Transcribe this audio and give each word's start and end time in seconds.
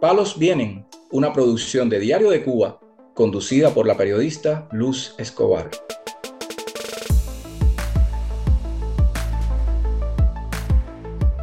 Palos 0.00 0.38
Vienen, 0.38 0.86
una 1.10 1.32
producción 1.32 1.88
de 1.88 1.98
Diario 1.98 2.30
de 2.30 2.44
Cuba, 2.44 2.78
conducida 3.14 3.74
por 3.74 3.86
la 3.86 3.96
periodista 3.96 4.68
Luz 4.70 5.16
Escobar. 5.18 5.70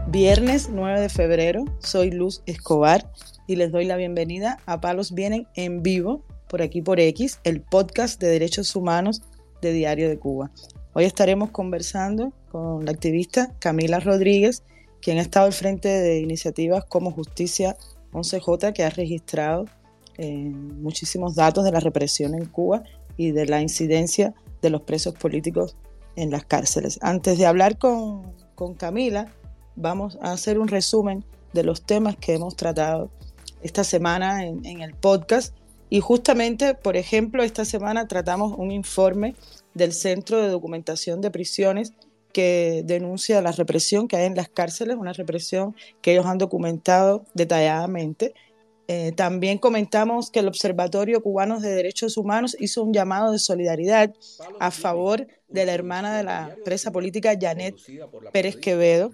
Viernes 0.08 0.70
9 0.72 1.02
de 1.02 1.10
febrero, 1.10 1.66
soy 1.80 2.12
Luz 2.12 2.42
Escobar 2.46 3.12
y 3.48 3.56
les 3.56 3.72
doy 3.72 3.86
la 3.86 3.96
bienvenida 3.96 4.60
a 4.66 4.82
Palos 4.82 5.14
Vienen 5.14 5.48
en 5.56 5.84
vivo, 5.84 6.24
por 6.48 6.62
aquí 6.62 6.82
por 6.82 7.00
X, 7.00 7.40
el 7.44 7.62
podcast 7.62 8.20
de 8.20 8.28
derechos 8.28 8.76
humanos 8.76 9.22
de 9.62 9.74
Diario 9.74 10.10
de 10.10 10.18
Cuba. 10.18 10.52
Hoy 10.94 11.06
estaremos 11.06 11.52
conversando 11.52 12.34
con 12.52 12.86
la 12.86 12.92
activista 12.92 13.54
Camila 13.60 14.00
Rodríguez, 14.00 14.64
quien 15.02 15.18
ha 15.18 15.22
estado 15.22 15.46
al 15.46 15.54
frente 15.54 15.90
de 15.90 16.20
iniciativas 16.20 16.86
como 16.86 17.12
Justicia 17.12 17.78
11J 18.14 18.74
que 18.74 18.84
ha 18.84 18.90
registrado 18.90 19.66
eh, 20.18 20.34
muchísimos 20.34 21.36
datos 21.36 21.64
de 21.66 21.72
la 21.72 21.80
represión 21.80 22.34
en 22.34 22.46
Cuba 22.46 22.84
y 23.18 23.32
de 23.32 23.46
la 23.46 23.62
incidencia 23.62 24.34
de 24.62 24.70
los 24.70 24.82
presos 24.82 25.14
políticos 25.14 25.76
en 26.16 26.32
las 26.32 26.46
cárceles. 26.46 26.98
Antes 27.02 27.38
de 27.38 27.46
hablar 27.46 27.78
con, 27.78 28.34
Camila, 28.78 29.28
vamos 29.76 30.18
a 30.22 30.32
hacer 30.32 30.58
un 30.58 30.70
resumen 30.70 31.26
de 31.54 31.64
los 31.64 31.86
temas 31.86 32.16
que 32.16 32.34
hemos 32.34 32.56
tratado 32.56 33.12
esta 33.66 33.84
semana 33.84 34.46
en, 34.46 34.66
en, 34.66 34.82
el 34.82 34.94
podcast. 34.94 35.56
Y 35.90 36.00
justamente, 36.00 36.76
por 36.76 36.98
ejemplo, 36.98 37.44
esta 37.44 37.66
semana 37.66 38.08
tratamos 38.08 38.54
un 38.58 38.72
informe 38.72 39.36
del 39.74 39.92
Centro 39.92 40.42
de 40.42 40.50
Documentación 40.50 41.22
de 41.22 41.32
Prisiones 41.32 41.94
que 42.32 42.84
denuncia 42.86 43.42
la 43.42 43.54
represión 43.54 44.08
que 44.08 44.18
hay 44.18 44.26
en 44.26 44.36
las 44.36 44.50
cárceles, 44.50 44.98
una 44.98 45.14
represión 45.14 45.76
que 46.02 46.12
ellos 46.12 46.26
han 46.26 46.38
documentado 46.38 47.24
detalladamente. 47.34 48.34
Eh, 48.88 49.14
también 49.14 49.58
comentamos 49.58 50.30
que 50.30 50.40
el 50.40 50.48
Observatorio 50.48 51.24
Cubano 51.24 51.60
de 51.60 51.74
Derechos 51.74 52.18
Humanos 52.18 52.56
hizo 52.60 52.84
un 52.84 52.94
llamado 52.94 53.32
de 53.32 53.40
solidaridad 53.40 54.14
a 54.60 54.70
favor 54.70 55.28
de 55.48 55.66
la 55.66 55.74
hermana 55.74 56.18
de 56.18 56.24
la 56.24 56.56
presa 56.64 56.92
política 56.92 57.38
Janet 57.40 57.78
Pérez 58.32 58.58
Quevedo, 58.58 59.12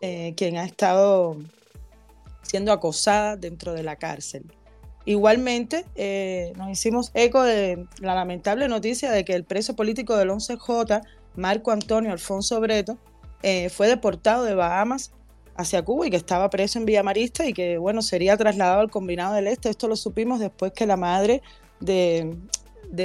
eh, 0.00 0.34
quien 0.36 0.58
ha 0.58 0.64
estado 0.64 1.38
siendo 2.50 2.72
acosada 2.72 3.36
dentro 3.36 3.74
de 3.74 3.84
la 3.84 3.94
cárcel. 3.94 4.44
Igualmente, 5.04 5.86
eh, 5.94 6.52
nos 6.56 6.68
hicimos 6.68 7.12
eco 7.14 7.44
de 7.44 7.86
la 8.00 8.16
lamentable 8.16 8.66
noticia 8.66 9.12
de 9.12 9.24
que 9.24 9.34
el 9.34 9.44
preso 9.44 9.76
político 9.76 10.16
del 10.16 10.30
11J, 10.30 11.00
Marco 11.36 11.70
Antonio 11.70 12.10
Alfonso 12.10 12.60
Breto, 12.60 12.98
eh, 13.44 13.68
fue 13.70 13.86
deportado 13.86 14.42
de 14.44 14.54
Bahamas 14.56 15.12
hacia 15.54 15.82
Cuba 15.82 16.08
y 16.08 16.10
que 16.10 16.16
estaba 16.16 16.50
preso 16.50 16.80
en 16.80 16.86
Villa 16.86 17.04
Marista 17.04 17.46
y 17.46 17.52
que, 17.52 17.78
bueno, 17.78 18.02
sería 18.02 18.36
trasladado 18.36 18.80
al 18.80 18.90
Combinado 18.90 19.34
del 19.34 19.46
Este. 19.46 19.70
Esto 19.70 19.86
lo 19.86 19.94
supimos 19.94 20.40
después 20.40 20.72
que 20.72 20.86
la 20.86 20.96
madre 20.96 21.40
de, 21.78 22.36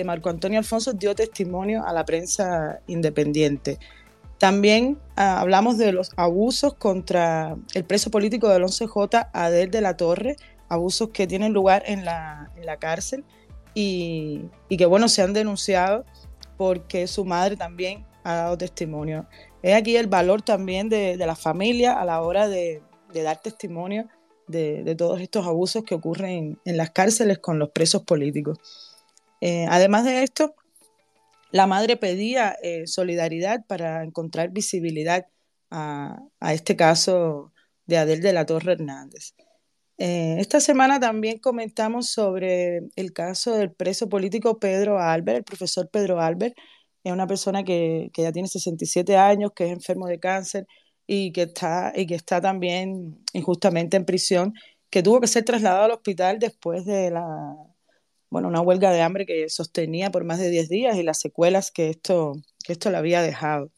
Marco 0.03 0.29
Antonio 0.29 0.57
Alfonso 0.57 0.93
dio 0.93 1.13
testimonio 1.13 1.85
a 1.85 1.93
la 1.93 2.03
prensa 2.03 2.79
independiente. 2.87 3.77
También 4.37 4.99
ah, 5.15 5.39
hablamos 5.39 5.77
de 5.77 5.91
los 5.91 6.11
abusos 6.17 6.73
contra 6.73 7.55
el 7.73 7.85
preso 7.85 8.11
político 8.11 8.49
del 8.49 8.63
11J, 8.63 9.29
Adel 9.33 9.71
de 9.71 9.81
la 9.81 9.95
Torre, 9.95 10.35
abusos 10.67 11.09
que 11.09 11.27
tienen 11.27 11.53
lugar 11.53 11.83
en 11.85 12.05
la, 12.05 12.51
cárcel 12.79 13.23
y, 13.73 14.49
que, 14.69 14.85
bueno, 14.85 15.07
se 15.07 15.21
han 15.21 15.33
denunciado 15.33 16.05
porque 16.57 17.07
su 17.07 17.25
madre 17.25 17.55
también 17.55 18.05
ha 18.23 18.35
dado 18.35 18.57
testimonio. 18.57 19.27
Es 19.61 19.75
aquí 19.75 19.95
el 19.95 20.07
valor 20.07 20.41
también 20.41 20.89
de, 20.89 21.15
la 21.17 21.35
familia 21.35 21.99
a 21.99 22.05
la 22.05 22.21
hora 22.21 22.47
de, 22.47 22.81
dar 23.13 23.41
testimonio 23.41 24.07
de, 24.47 24.95
todos 24.97 25.21
estos 25.21 25.47
abusos 25.47 25.83
que 25.83 25.95
ocurren 25.95 26.59
en, 26.65 26.77
las 26.77 26.91
cárceles 26.91 27.39
con 27.39 27.59
los 27.59 27.69
presos 27.69 28.03
políticos. 28.03 28.57
Eh, 29.41 29.65
además 29.69 30.03
de 30.05 30.23
esto, 30.23 30.55
la 31.55 31.67
madre 31.67 31.95
pedía 31.95 32.57
eh, 32.61 32.85
solidaridad 32.85 33.65
para 33.65 34.03
encontrar 34.03 34.51
visibilidad 34.51 35.25
a, 35.71 36.19
este 36.51 36.75
caso 36.75 37.53
de 37.85 37.97
Adel 37.97 38.19
de 38.21 38.33
la 38.33 38.45
Torre 38.45 38.73
Hernández. 38.73 39.35
Eh, 39.97 40.35
esta 40.39 40.59
semana 40.59 40.99
también 40.99 41.39
comentamos 41.39 42.09
sobre 42.09 42.81
el 42.97 43.13
caso 43.13 43.55
del 43.55 43.71
preso 43.71 44.09
político 44.09 44.59
Pedro 44.59 44.99
Albert, 44.99 45.37
el 45.37 45.43
profesor 45.45 45.89
Pedro 45.89 46.19
Albert, 46.19 46.55
es 47.05 47.13
una 47.13 47.25
persona 47.25 47.63
que, 47.63 48.11
ya 48.17 48.33
tiene 48.33 48.49
67 48.49 49.15
años, 49.15 49.51
que 49.55 49.65
es 49.67 49.71
enfermo 49.71 50.07
de 50.07 50.19
cáncer 50.19 50.67
y 51.07 51.31
que 51.31 51.43
está, 51.43 51.93
y 51.95 52.05
que 52.05 52.15
está 52.15 52.41
también 52.41 53.23
injustamente 53.31 53.95
en 53.95 54.03
prisión, 54.03 54.53
que 54.89 55.03
tuvo 55.03 55.21
que 55.21 55.27
ser 55.27 55.45
trasladado 55.45 55.85
al 55.85 55.91
hospital 55.91 56.37
después 56.37 56.85
de 56.85 57.11
la, 57.11 57.23
bueno, 58.35 58.49
una 58.49 58.59
huelga 58.59 58.91
de 58.91 59.01
hambre 59.01 59.25
que 59.25 59.47
sostenía 59.47 60.11
por 60.11 60.25
más 60.25 60.39
de 60.39 60.49
10 60.49 60.67
días 60.67 60.97
y 60.97 61.03
las 61.03 61.21
secuelas 61.21 61.71
que 61.71 61.89
esto, 61.89 62.33
que 62.65 62.73
esto 62.73 62.91
le 62.91 62.97
había 62.97 63.21
dejado. 63.21 63.71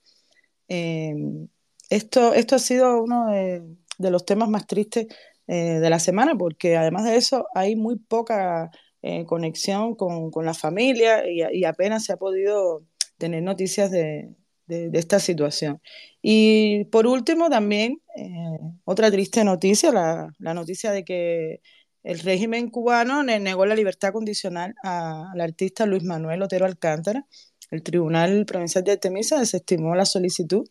Em, 0.67 1.47
esto, 1.91 2.33
esto 2.33 2.55
ha 2.55 2.59
sido 2.59 3.03
uno 3.03 3.27
de, 3.27 3.61
los 4.09 4.25
temas 4.25 4.49
más 4.49 4.65
tristes 4.65 5.05
eh, 5.45 5.77
de 5.79 5.89
la 5.91 5.99
semana, 5.99 6.35
porque 6.35 6.75
además 6.75 7.05
de 7.05 7.17
eso 7.17 7.45
hay 7.53 7.75
muy 7.75 7.97
poca 7.97 8.71
eh, 9.03 9.25
conexión 9.25 9.93
con, 9.93 10.31
la 10.43 10.55
familia 10.55 11.29
y, 11.29 11.63
apenas 11.63 12.05
se 12.05 12.13
ha 12.13 12.17
podido 12.17 12.83
tener 13.19 13.43
noticias 13.43 13.91
de, 13.91 14.33
esta 14.67 15.19
situación. 15.19 15.83
Y 16.23 16.85
por 16.85 17.05
último, 17.05 17.47
también 17.51 18.01
eh, 18.15 18.57
otra 18.85 19.11
triste 19.11 19.43
noticia, 19.43 19.91
la, 19.91 20.53
noticia 20.55 20.91
de 20.91 21.05
que 21.05 21.61
el 22.07 22.19
régimen 22.19 22.69
cubano 22.69 23.21
negó 23.21 23.65
la 23.65 23.75
libertad 23.75 24.13
condicional 24.13 24.75
al 24.81 25.41
artista 25.41 25.85
Luis 25.85 26.05
Manuel 26.05 26.41
Otero 26.41 26.65
Alcántara. 26.65 27.27
El 27.69 27.83
Tribunal 27.83 28.45
Provincial 28.45 28.85
de 28.85 28.93
Artemisa 28.93 29.37
desestimó 29.37 29.93
la 29.93 30.05
solicitud 30.05 30.65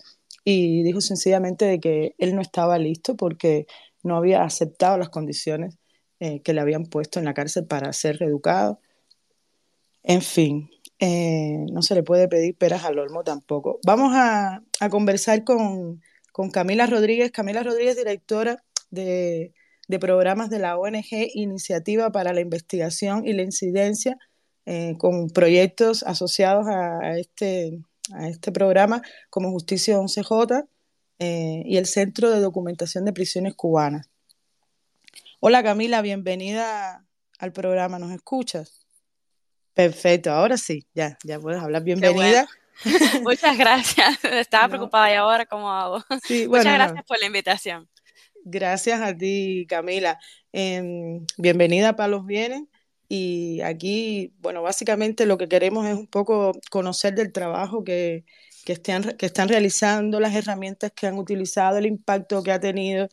y 0.45 0.83
dijo 0.83 1.03
sencillamente 1.03 1.67
de 1.67 1.79
que 1.79 2.15
él 2.17 2.35
no 2.35 2.41
estaba 2.41 2.79
listo 2.79 3.19
porque 3.19 3.67
no 4.03 4.17
había 4.17 4.45
aceptado 4.45 4.97
las 4.97 5.11
condiciones 5.11 5.77
eh, 6.21 6.41
que 6.41 6.55
le 6.55 6.63
habían 6.63 6.87
puesto 6.87 7.19
en 7.19 7.27
la 7.27 7.35
cárcel 7.35 7.67
para 7.67 7.93
ser 7.93 8.17
reeducado. 8.17 8.81
En 10.05 10.23
fin, 10.23 10.71
eh, 11.01 11.67
no 11.71 11.83
se 11.83 11.95
le 11.95 12.03
puede 12.03 12.29
pedir 12.29 12.57
peras 12.57 12.87
al 12.87 12.99
olmo 12.99 13.25
tampoco. 13.25 13.79
Vamos 13.85 14.13
a, 14.15 14.63
conversar 14.89 15.45
con, 15.45 16.01
Camila 16.51 16.87
Rodríguez. 16.87 17.31
Camila 17.31 17.63
Rodríguez, 17.63 17.99
directora 17.99 18.65
de, 18.89 19.53
programas 19.99 20.51
de 20.51 20.59
la 20.59 20.77
ONG 20.77 21.31
Iniciativa 21.35 22.11
para 22.11 22.33
la 22.33 22.41
Investigación 22.41 23.27
y 23.27 23.33
la 23.33 23.43
Incidencia, 23.43 24.19
eh, 24.67 24.95
con 24.99 25.31
proyectos 25.31 26.03
asociados 26.03 26.67
a, 26.67 27.17
este, 27.19 27.79
a 28.13 28.29
este 28.29 28.51
programa 28.51 29.01
como 29.31 29.53
Justicia 29.53 29.97
11J 29.97 30.67
eh, 31.21 31.63
y 31.65 31.77
el 31.77 31.87
Centro 31.87 32.31
de 32.31 32.41
Documentación 32.41 33.05
de 33.05 33.13
Prisiones 33.13 33.55
Cubanas. 33.55 34.11
Hola 35.39 35.63
Camila, 35.63 36.03
bienvenida 36.03 37.07
al 37.39 37.53
programa. 37.53 37.99
¿Nos 37.99 38.11
escuchas? 38.11 38.87
Perfecto, 39.73 40.33
ahora 40.33 40.57
sí, 40.57 40.87
ya, 40.95 41.17
ya 41.23 41.39
puedes 41.39 41.63
hablar. 41.63 41.85
Bienvenida. 41.85 42.49
Muchas 43.23 43.57
gracias. 43.57 44.25
Estaba 44.25 44.69
preocupada 44.69 45.13
y 45.13 45.15
ahora 45.15 45.47
cómo 45.47 45.71
hago. 45.71 46.03
Muchas 46.49 46.75
gracias 46.75 47.05
por 47.05 47.21
la 47.21 47.27
invitación. 47.27 47.89
Gracias 48.49 49.01
a 49.01 49.17
ti, 49.17 49.67
Camila. 49.69 50.21
Em, 50.53 51.27
bienvenida 51.37 51.91
a 51.91 51.97
Palos 51.97 52.25
Vienen. 52.27 52.69
Y 53.09 53.61
aquí, 53.63 54.35
bueno, 54.39 54.63
básicamente 54.63 55.27
lo 55.27 55.37
que 55.37 55.49
queremos 55.49 55.85
es 55.87 55.95
un 55.97 56.07
poco 56.07 56.53
conocer 56.71 57.15
del 57.17 57.33
trabajo 57.33 57.83
que, 57.83 58.25
que, 58.65 58.75
estén, 58.75 59.03
que 59.19 59.27
están 59.27 59.49
realizando, 59.49 60.21
las 60.21 60.35
herramientas 60.35 60.93
que 60.95 61.09
han 61.09 61.19
utilizado, 61.19 61.79
el 61.79 61.87
impacto 61.87 62.43
que 62.45 62.53
ha 62.53 62.61
tenido. 62.61 63.09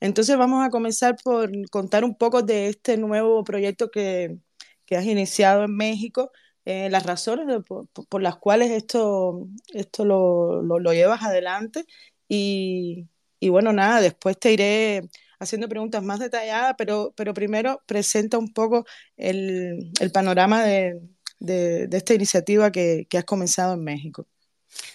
Entonces 0.00 0.36
vamos 0.36 0.66
a 0.66 0.70
comenzar 0.70 1.16
por 1.24 1.50
contar 1.70 2.04
un 2.04 2.16
poco 2.16 2.42
de 2.42 2.68
este 2.68 2.98
nuevo 2.98 3.42
proyecto 3.44 3.90
que, 3.90 4.36
que 4.84 4.96
has 4.96 5.06
iniciado 5.06 5.64
en 5.64 5.76
México, 5.76 6.30
eh, 6.66 6.90
las 6.90 7.06
razones 7.06 7.46
por, 7.66 8.22
las 8.22 8.36
cuales 8.36 8.70
esto, 8.70 9.48
esto 9.72 10.04
lo, 10.04 10.62
lo, 10.62 10.92
llevas 10.92 11.22
adelante 11.22 11.86
y, 12.28 13.08
y, 13.44 13.48
bueno, 13.50 13.72
nada, 13.72 14.00
después 14.00 14.38
te 14.38 14.52
iré 14.52 15.02
haciendo 15.38 15.68
preguntas 15.68 16.02
más 16.02 16.18
detalladas, 16.18 16.74
pero, 16.78 17.12
pero 17.16 17.34
primero 17.34 17.82
presenta 17.86 18.38
un 18.38 18.52
poco 18.52 18.86
el, 19.16 19.92
panorama 20.12 20.64
de, 20.64 21.00
de, 21.38 21.88
esta 21.92 22.14
iniciativa 22.14 22.72
que, 22.72 23.06
que, 23.08 23.18
has 23.18 23.24
comenzado 23.24 23.74
en 23.74 23.84
México. 23.84 24.26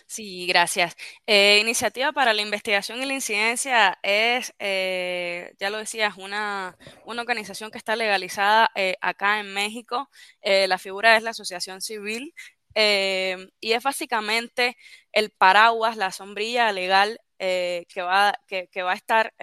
Sí, 0.07 0.47
gracias. 0.47 0.95
Eh, 1.27 1.59
iniciativa 1.61 2.11
para 2.11 2.33
la 2.33 2.41
investigación 2.41 3.01
y 3.01 3.05
la 3.05 3.13
incidencia 3.13 3.97
es, 4.01 4.53
eh, 4.59 5.53
ya 5.59 5.69
lo 5.69 5.77
decías, 5.77 6.17
una, 6.17 6.75
una, 7.05 7.21
organización 7.21 7.71
que 7.71 7.77
está 7.77 7.95
legalizada 7.95 8.71
eh, 8.75 8.95
acá 9.01 9.39
en 9.39 9.53
México. 9.53 10.09
la 10.43 10.77
figura 10.77 11.15
es 11.15 11.23
la 11.23 11.29
Asociación 11.31 11.81
Civil 11.81 12.33
y 12.75 13.71
es 13.73 13.83
básicamente 13.83 14.77
el 15.11 15.31
paraguas, 15.31 15.97
la 15.97 16.11
sombrilla 16.11 16.71
legal 16.71 17.19
que, 17.39 18.01
va, 18.01 18.37
que, 18.47 18.83
va 18.83 18.91
a 18.91 18.95
estar 18.95 19.33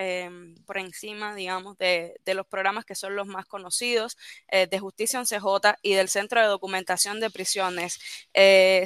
por 0.67 0.79
encima, 0.79 1.35
digamos, 1.35 1.79
de, 1.79 2.15
de, 2.25 2.35
los 2.35 2.47
programas 2.47 2.85
que 2.85 2.95
son 2.95 3.17
los 3.17 3.27
más 3.27 3.47
conocidos, 3.47 4.17
de 4.51 4.79
Justicia 4.79 5.21
11J 5.21 5.77
y 5.83 5.95
del 5.95 6.09
Centro 6.09 6.41
de 6.41 6.47
Documentación 6.47 7.21
de 7.21 7.31
Prisiones. 7.31 7.99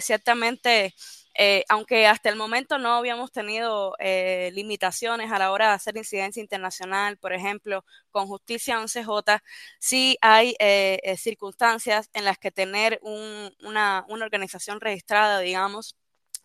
ciertamente, 0.01 0.95
eh, 1.35 1.65
aunque 1.69 2.07
hasta 2.07 2.29
el 2.29 2.37
momento 2.37 2.79
no 2.79 2.95
habíamos 2.95 3.31
tenido 3.33 3.95
eh, 3.99 4.51
limitaciones 4.53 5.31
a 5.33 5.39
la 5.39 5.53
hora 5.53 5.69
de 5.69 5.75
hacer 5.75 5.97
incidencia 5.97 6.41
internacional, 6.43 7.19
por 7.19 7.33
ejemplo, 7.33 7.85
con 8.11 8.27
Justicia 8.27 8.79
11J, 8.81 9.41
sí 9.79 10.19
hay 10.21 10.55
eh, 10.59 11.17
circunstancias 11.17 12.11
en 12.15 12.25
las 12.25 12.39
que 12.39 12.51
tener 12.51 12.99
una, 13.03 14.05
una 14.09 14.25
organización 14.25 14.81
registrada, 14.81 15.39
digamos, 15.41 15.97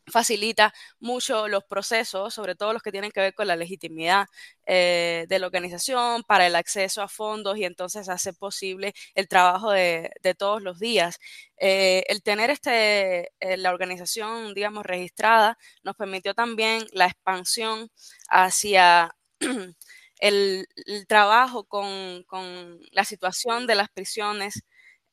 facilita 0.07 0.73
mucho 0.99 1.47
los 1.47 1.63
procesos, 1.63 2.33
sobre 2.33 2.55
todo 2.55 2.73
los 2.73 2.81
que 2.81 2.91
tienen 2.91 3.11
que 3.11 3.21
ver 3.21 3.33
con 3.33 3.47
la 3.47 3.55
legitimidad 3.55 4.27
eh, 4.65 5.25
de 5.29 5.39
la 5.39 5.47
organización, 5.47 6.23
para 6.23 6.47
el 6.47 6.55
acceso 6.55 7.01
a 7.01 7.07
fondos 7.07 7.57
y 7.57 7.65
entonces 7.65 8.09
hace 8.09 8.33
posible 8.33 8.93
el 9.15 9.27
trabajo 9.27 9.71
de, 9.71 10.11
todos 10.37 10.61
los 10.61 10.79
días. 10.79 11.19
Eh, 11.57 12.03
el 12.09 12.21
tener 12.23 12.49
este, 12.49 13.31
eh, 13.39 13.57
la 13.57 13.71
organización, 13.71 14.53
digamos, 14.53 14.85
registrada 14.85 15.57
nos 15.83 15.95
permitió 15.95 16.33
también 16.33 16.85
la 16.91 17.05
expansión 17.07 17.89
hacia 18.29 19.15
el, 20.19 20.67
trabajo 21.07 21.65
con, 21.65 22.23
con 22.23 22.79
la 22.91 23.05
situación 23.05 23.67
de 23.67 23.75
las 23.75 23.89
prisiones 23.89 24.63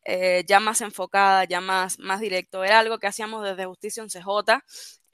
eh, 0.04 0.44
ya 0.46 0.60
más 0.60 0.81
enfocada, 0.81 1.44
ya 1.44 1.60
más, 1.60 1.99
más 1.99 2.20
directo. 2.20 2.64
Era 2.64 2.81
algo 2.81 2.99
que 2.99 3.06
hacíamos 3.06 3.44
desde 3.44 3.66
Justicia 3.66 4.02
11J 4.02 4.62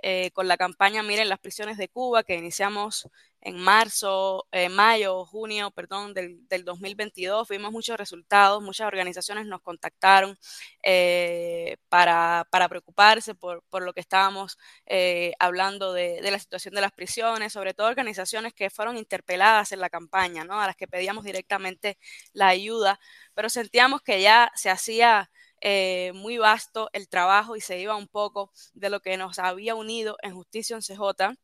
eh, 0.02 0.30
con 0.32 0.48
la 0.48 0.56
campaña 0.56 1.02
Miren 1.02 1.28
las 1.28 1.40
prisiones 1.40 1.76
de 1.76 1.88
Cuba, 1.88 2.22
que 2.22 2.36
iniciamos 2.36 3.08
en 3.48 3.58
marzo, 3.58 4.46
eh, 4.52 4.68
mayo, 4.68 5.24
junio, 5.24 5.70
perdón, 5.70 6.14
del, 6.14 6.46
del, 6.48 6.64
2022. 6.64 7.48
Vimos 7.48 7.72
muchos 7.72 7.96
resultados, 7.96 8.62
muchas 8.62 8.86
organizaciones 8.86 9.46
nos 9.46 9.62
contactaron 9.62 10.38
eh, 10.82 11.78
para, 11.88 12.46
para, 12.50 12.68
preocuparse 12.68 13.34
por, 13.34 13.62
por, 13.70 13.82
lo 13.82 13.94
que 13.94 14.00
estábamos 14.00 14.58
eh, 14.86 15.32
hablando 15.38 15.92
de, 15.94 16.20
de, 16.20 16.30
la 16.30 16.38
situación 16.38 16.74
de 16.74 16.82
las 16.82 16.92
prisiones, 16.92 17.52
sobre 17.54 17.74
todo 17.74 17.88
organizaciones 17.88 18.52
que 18.54 18.70
fueron 18.70 18.98
interpeladas 18.98 19.72
en 19.72 19.80
la 19.80 19.90
campaña, 19.90 20.44
¿no? 20.44 20.60
a 20.60 20.66
las 20.66 20.76
que 20.76 20.86
pedíamos 20.86 21.24
directamente 21.24 21.98
la 22.32 22.48
ayuda, 22.48 23.00
pero 23.34 23.48
sentíamos 23.48 24.02
que 24.02 24.20
ya 24.20 24.52
se 24.54 24.70
hacía 24.70 25.30
eh, 25.60 26.12
muy 26.14 26.38
vasto 26.38 26.88
el 26.92 27.08
trabajo 27.08 27.56
y 27.56 27.60
se 27.60 27.78
iba 27.80 27.96
un 27.96 28.08
poco 28.08 28.52
de 28.74 28.90
lo 28.90 29.00
que 29.00 29.16
nos 29.16 29.38
había 29.38 29.74
unido 29.74 30.16
en 30.22 30.34
Justicia 30.34 30.76
11J 30.76 31.36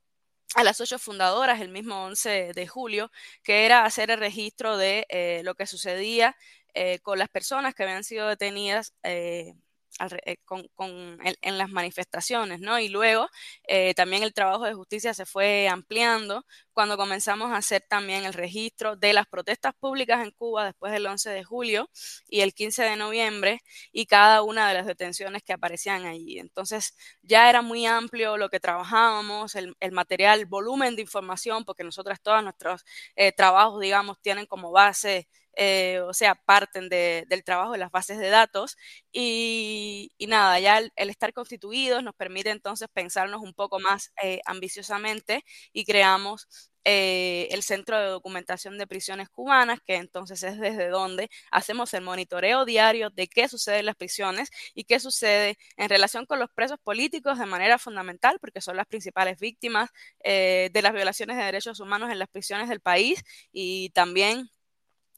a 0.55 0.65
las 0.65 0.81
ocho 0.81 0.99
fundadoras 0.99 1.61
el 1.61 1.69
mismo 1.71 2.05
11 2.05 2.53
de 2.55 2.67
julio, 2.69 3.11
que 3.43 3.65
era 3.67 3.85
hacer 3.85 4.11
el 4.11 4.21
registro 4.21 4.77
de 4.77 5.07
eh, 5.09 5.43
lo 5.45 5.55
que 5.55 5.67
sucedía 5.67 6.37
eh, 6.75 6.99
con 7.01 7.19
las 7.19 7.29
personas 7.29 7.75
que 7.75 7.85
habían 7.85 8.05
sido 8.05 8.29
detenidas 8.29 8.95
eh, 9.03 9.55
con, 10.45 10.67
en, 11.41 11.59
las 11.59 11.71
manifestaciones, 11.71 12.61
¿no? 12.61 12.79
Y 12.79 12.89
luego 12.89 13.29
eh, 13.67 13.95
también 13.95 14.23
el 14.23 14.35
trabajo 14.35 14.65
de 14.65 14.75
justicia 14.75 15.15
se 15.15 15.27
fue 15.27 15.69
ampliando 15.69 16.45
cuando 16.73 16.97
comenzamos 16.97 17.53
a 17.53 17.57
hacer 17.59 17.85
también 17.89 18.25
el 18.25 18.35
registro 18.35 18.97
de 18.97 19.13
las 19.13 19.27
protestas 19.27 19.75
públicas 19.75 20.25
en 20.25 20.33
Cuba 20.33 20.65
después 20.65 20.93
del 20.93 21.07
11 21.07 21.31
de 21.31 21.45
julio 21.45 21.89
y 22.29 22.41
el 22.41 22.53
15 22.53 22.83
de 22.83 22.97
noviembre 22.97 23.61
y 23.93 24.07
cada 24.07 24.43
una 24.43 24.69
de 24.69 24.75
las 24.75 24.87
detenciones 24.87 25.43
que 25.43 25.53
aparecían 25.53 26.05
allí. 26.05 26.39
Entonces 26.39 26.97
ya 27.23 27.49
era 27.49 27.63
muy 27.63 27.87
amplio 27.87 28.37
lo 28.37 28.49
que 28.51 28.61
trabajábamos, 28.61 29.55
el, 29.55 29.75
material, 29.93 30.47
volumen 30.47 30.97
de 30.97 31.03
información, 31.03 31.65
porque 31.65 31.85
nosotros 31.85 32.21
todos 32.21 32.43
nuestros 32.43 32.85
eh, 33.17 33.33
trabajos, 33.33 33.81
digamos, 33.81 34.21
tienen 34.21 34.47
como 34.47 34.73
base 34.73 35.29
eh, 35.57 36.01
o 36.01 36.13
sea, 36.15 36.35
parten 36.35 36.89
del 36.89 37.45
trabajo 37.45 37.73
de 37.73 37.79
las 37.79 37.91
bases 37.91 38.19
de 38.19 38.29
datos 38.29 38.77
y, 39.13 40.11
nada, 40.29 40.59
ya 40.61 40.79
el, 40.79 41.11
estar 41.11 41.33
constituidos 41.33 42.03
nos 42.03 42.15
permite 42.15 42.51
entonces 42.51 42.89
pensarnos 42.93 43.43
un 43.43 43.55
poco 43.55 43.79
más 43.81 44.13
eh, 44.23 44.41
ambiciosamente 44.47 45.45
y 45.73 45.85
creamos 45.85 46.49
eh, 46.87 47.49
el 47.51 47.63
Centro 47.63 47.99
de 47.99 48.07
Documentación 48.09 48.77
de 48.79 48.87
Prisiones 48.87 49.31
Cubanas, 49.31 49.81
que 49.87 49.97
entonces 49.97 50.43
es 50.43 50.59
desde 50.61 50.89
donde 50.89 51.31
hacemos 51.51 51.95
el 51.95 52.03
monitoreo 52.03 52.65
diario 52.67 53.11
de 53.11 53.27
qué 53.29 53.49
sucede 53.49 53.79
en 53.79 53.87
las 53.87 53.97
prisiones 53.97 54.51
y 54.75 54.85
qué 54.85 55.01
sucede 55.01 55.57
en 55.77 55.89
relación 55.89 56.27
con 56.27 56.39
los 56.41 56.51
presos 56.51 56.79
políticos 56.83 57.39
de 57.39 57.47
manera 57.47 57.79
fundamental, 57.79 58.39
porque 58.41 58.61
son 58.61 58.77
las 58.77 58.87
principales 58.87 59.39
víctimas 59.39 59.91
de 60.23 60.81
las 60.83 60.93
violaciones 60.93 61.37
de 61.37 61.45
derechos 61.45 61.81
humanos 61.81 62.11
en 62.11 62.19
las 62.19 62.29
prisiones 62.29 62.69
del 62.69 62.81
país 62.81 63.23
y 63.53 63.91
también 63.91 64.51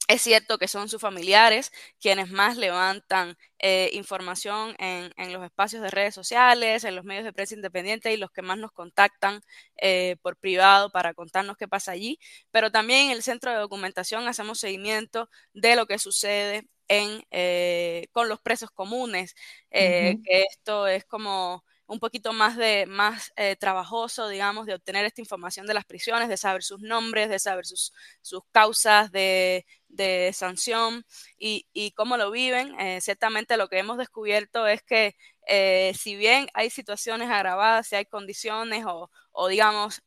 es 0.07 0.21
cierto 0.21 0.57
que 0.57 0.67
son 0.67 0.89
sus 0.89 1.01
familiares 1.01 1.71
quienes 1.99 2.31
más 2.31 2.57
levantan 2.57 3.37
eh, 3.59 3.89
información 3.93 4.75
en, 4.79 5.11
los 5.33 5.43
espacios 5.43 5.81
de 5.81 5.89
redes 5.89 6.15
sociales, 6.15 6.83
en 6.83 6.95
los 6.95 7.03
medios 7.05 7.25
de 7.25 7.33
prensa 7.33 7.55
independiente 7.55 8.13
y 8.13 8.17
los 8.17 8.31
que 8.31 8.41
más 8.41 8.57
nos 8.57 8.71
contactan 8.71 9.41
eh, 9.77 10.15
por 10.21 10.37
privado 10.37 10.91
para 10.91 11.13
contarnos 11.13 11.57
qué 11.57 11.67
pasa 11.67 11.91
allí. 11.91 12.19
Pero 12.51 12.71
también 12.71 13.07
en 13.07 13.11
el 13.11 13.23
centro 13.23 13.51
de 13.51 13.57
documentación 13.57 14.27
hacemos 14.27 14.59
seguimiento 14.59 15.29
de 15.53 15.75
lo 15.75 15.85
que 15.87 15.99
sucede 15.99 16.67
en, 16.87 17.23
eh, 17.31 18.07
con 18.11 18.29
los 18.29 18.39
presos 18.39 18.71
comunes, 18.71 19.35
que 19.69 20.19
esto 20.49 20.87
es 20.87 21.03
como 21.05 21.65
un 21.87 21.99
poquito 21.99 22.33
más 22.33 22.57
de 22.57 22.85
más 22.85 23.31
eh, 23.37 23.55
trabajoso, 23.55 24.27
digamos, 24.27 24.65
de 24.65 24.73
obtener 24.75 25.05
esta 25.05 25.21
información 25.21 25.65
de 25.65 25.73
las 25.73 25.85
prisiones, 25.85 26.27
de 26.27 26.37
saber 26.37 26.61
sus 26.61 26.81
nombres, 26.81 27.29
de 27.29 27.39
saber 27.39 27.65
sus, 27.65 27.93
sus 28.21 28.41
causas 28.51 29.11
de, 29.11 29.65
de 29.87 30.31
sanción 30.33 31.05
y, 31.39 31.65
y, 31.73 31.91
cómo 31.91 32.17
lo 32.17 32.29
viven. 32.29 32.77
Eh, 32.79 32.99
ciertamente 33.01 33.55
lo 33.57 33.69
que 33.69 33.79
hemos 33.79 33.97
descubierto 33.97 34.67
es 34.67 34.83
que 34.83 35.15
eh, 35.47 35.93
si 35.97 36.17
bien 36.17 36.49
hay 36.53 36.69
situaciones 36.69 37.29
agravadas, 37.29 37.87
si 37.87 37.95
hay 37.95 38.05
condiciones 38.05 38.85
o, 38.85 39.09
o 39.31 39.47
digamos, 39.47 40.01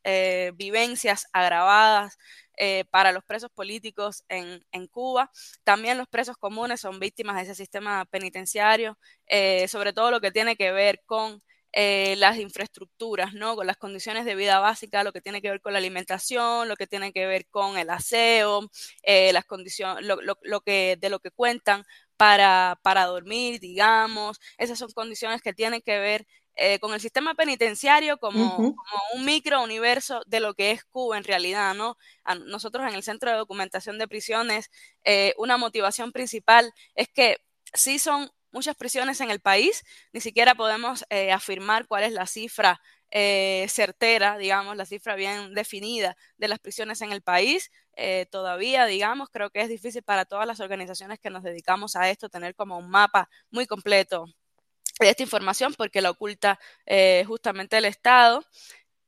vivencias 0.54 1.26
agravadas 1.32 2.18
para 2.90 3.10
los 3.12 3.24
presos 3.24 3.50
políticos 3.50 4.22
en, 4.28 4.62
en, 4.70 4.86
Cuba. 4.86 5.30
También 5.64 5.96
los 5.96 6.08
presos 6.08 6.36
comunes 6.36 6.80
son 6.82 7.00
víctimas 7.00 7.36
de 7.36 7.42
ese 7.42 7.54
sistema 7.54 8.04
penitenciario, 8.04 8.98
sobre 9.68 9.94
todo 9.94 10.10
lo 10.10 10.20
que 10.20 10.30
tiene 10.30 10.56
que 10.56 10.72
ver 10.72 11.00
con 11.06 11.42
eh, 11.72 12.16
las 12.16 12.38
infraestructuras, 12.38 13.32
¿no? 13.32 13.54
Con 13.54 13.66
las 13.66 13.76
condiciones 13.76 14.24
de 14.24 14.34
vida 14.34 14.58
básica, 14.58 15.04
lo 15.04 15.12
que 15.12 15.20
tiene 15.20 15.40
que 15.40 15.50
ver 15.50 15.60
con 15.60 15.72
la 15.72 15.78
alimentación, 15.78 16.68
lo 16.68 16.74
que 16.76 16.88
tiene 16.88 17.12
que 17.12 17.26
ver 17.26 17.46
con 17.46 17.78
el 17.78 17.90
aseo, 17.90 18.68
eh, 19.02 19.32
las 19.32 19.44
condiciones, 19.44 20.04
lo, 20.04 20.18
lo, 20.20 20.60
que, 20.62 20.96
de 21.00 21.10
lo 21.10 21.20
que 21.20 21.30
cuentan 21.30 21.84
para, 22.16 22.80
para 22.82 23.06
dormir, 23.06 23.60
digamos. 23.60 24.40
Esas 24.58 24.80
son 24.80 24.90
condiciones 24.92 25.42
que 25.42 25.52
tienen 25.52 25.80
que 25.80 25.98
ver 26.00 26.26
eh, 26.56 26.80
con 26.80 26.92
el 26.92 27.00
sistema 27.00 27.34
penitenciario 27.34 28.18
como, 28.18 28.56
como, 28.56 28.74
un 29.14 29.24
micro 29.24 29.62
universo 29.62 30.22
de 30.26 30.40
lo 30.40 30.54
que 30.54 30.72
es 30.72 30.84
Cuba 30.84 31.18
en 31.18 31.24
realidad, 31.24 31.74
¿no? 31.74 31.96
A 32.24 32.34
nosotros 32.34 32.84
en 32.88 32.94
el 32.94 33.04
Centro 33.04 33.30
de 33.30 33.36
Documentación 33.36 33.98
de 33.98 34.08
Prisiones, 34.08 34.70
una 35.38 35.56
motivación 35.56 36.10
principal 36.10 36.72
es 36.96 37.08
que 37.08 37.36
sí 37.72 38.00
son 38.00 38.30
muchas 38.52 38.76
prisiones 38.76 39.20
en 39.20 39.30
el 39.30 39.40
país, 39.40 39.84
ni 40.12 40.20
siquiera 40.20 40.54
podemos 40.54 41.04
eh, 41.10 41.32
afirmar 41.32 41.86
cuál 41.86 42.04
es 42.04 42.12
la 42.12 42.26
cifra 42.26 42.80
eh, 43.10 43.66
certera, 43.68 44.38
digamos, 44.38 44.76
la 44.76 44.86
cifra 44.86 45.14
bien 45.16 45.54
definida 45.54 46.16
de 46.36 46.48
las 46.48 46.58
prisiones 46.58 47.00
en 47.02 47.12
el 47.12 47.22
país. 47.22 47.70
Eh, 47.96 48.26
todavía, 48.30 48.86
digamos, 48.86 49.28
creo 49.30 49.50
que 49.50 49.60
es 49.60 49.68
difícil 49.68 50.02
para 50.02 50.24
todas 50.24 50.46
las 50.46 50.60
organizaciones 50.60 51.18
que 51.18 51.30
nos 51.30 51.42
dedicamos 51.42 51.96
a 51.96 52.10
esto 52.10 52.28
tener 52.28 52.54
como 52.54 52.78
un 52.78 52.88
mapa 52.90 53.28
muy 53.50 53.66
completo 53.66 54.26
de 55.00 55.08
esta 55.10 55.22
información 55.22 55.74
porque 55.74 56.02
la 56.02 56.10
oculta 56.10 56.58
justamente 57.26 57.78
el 57.78 57.86
Estado. 57.86 58.44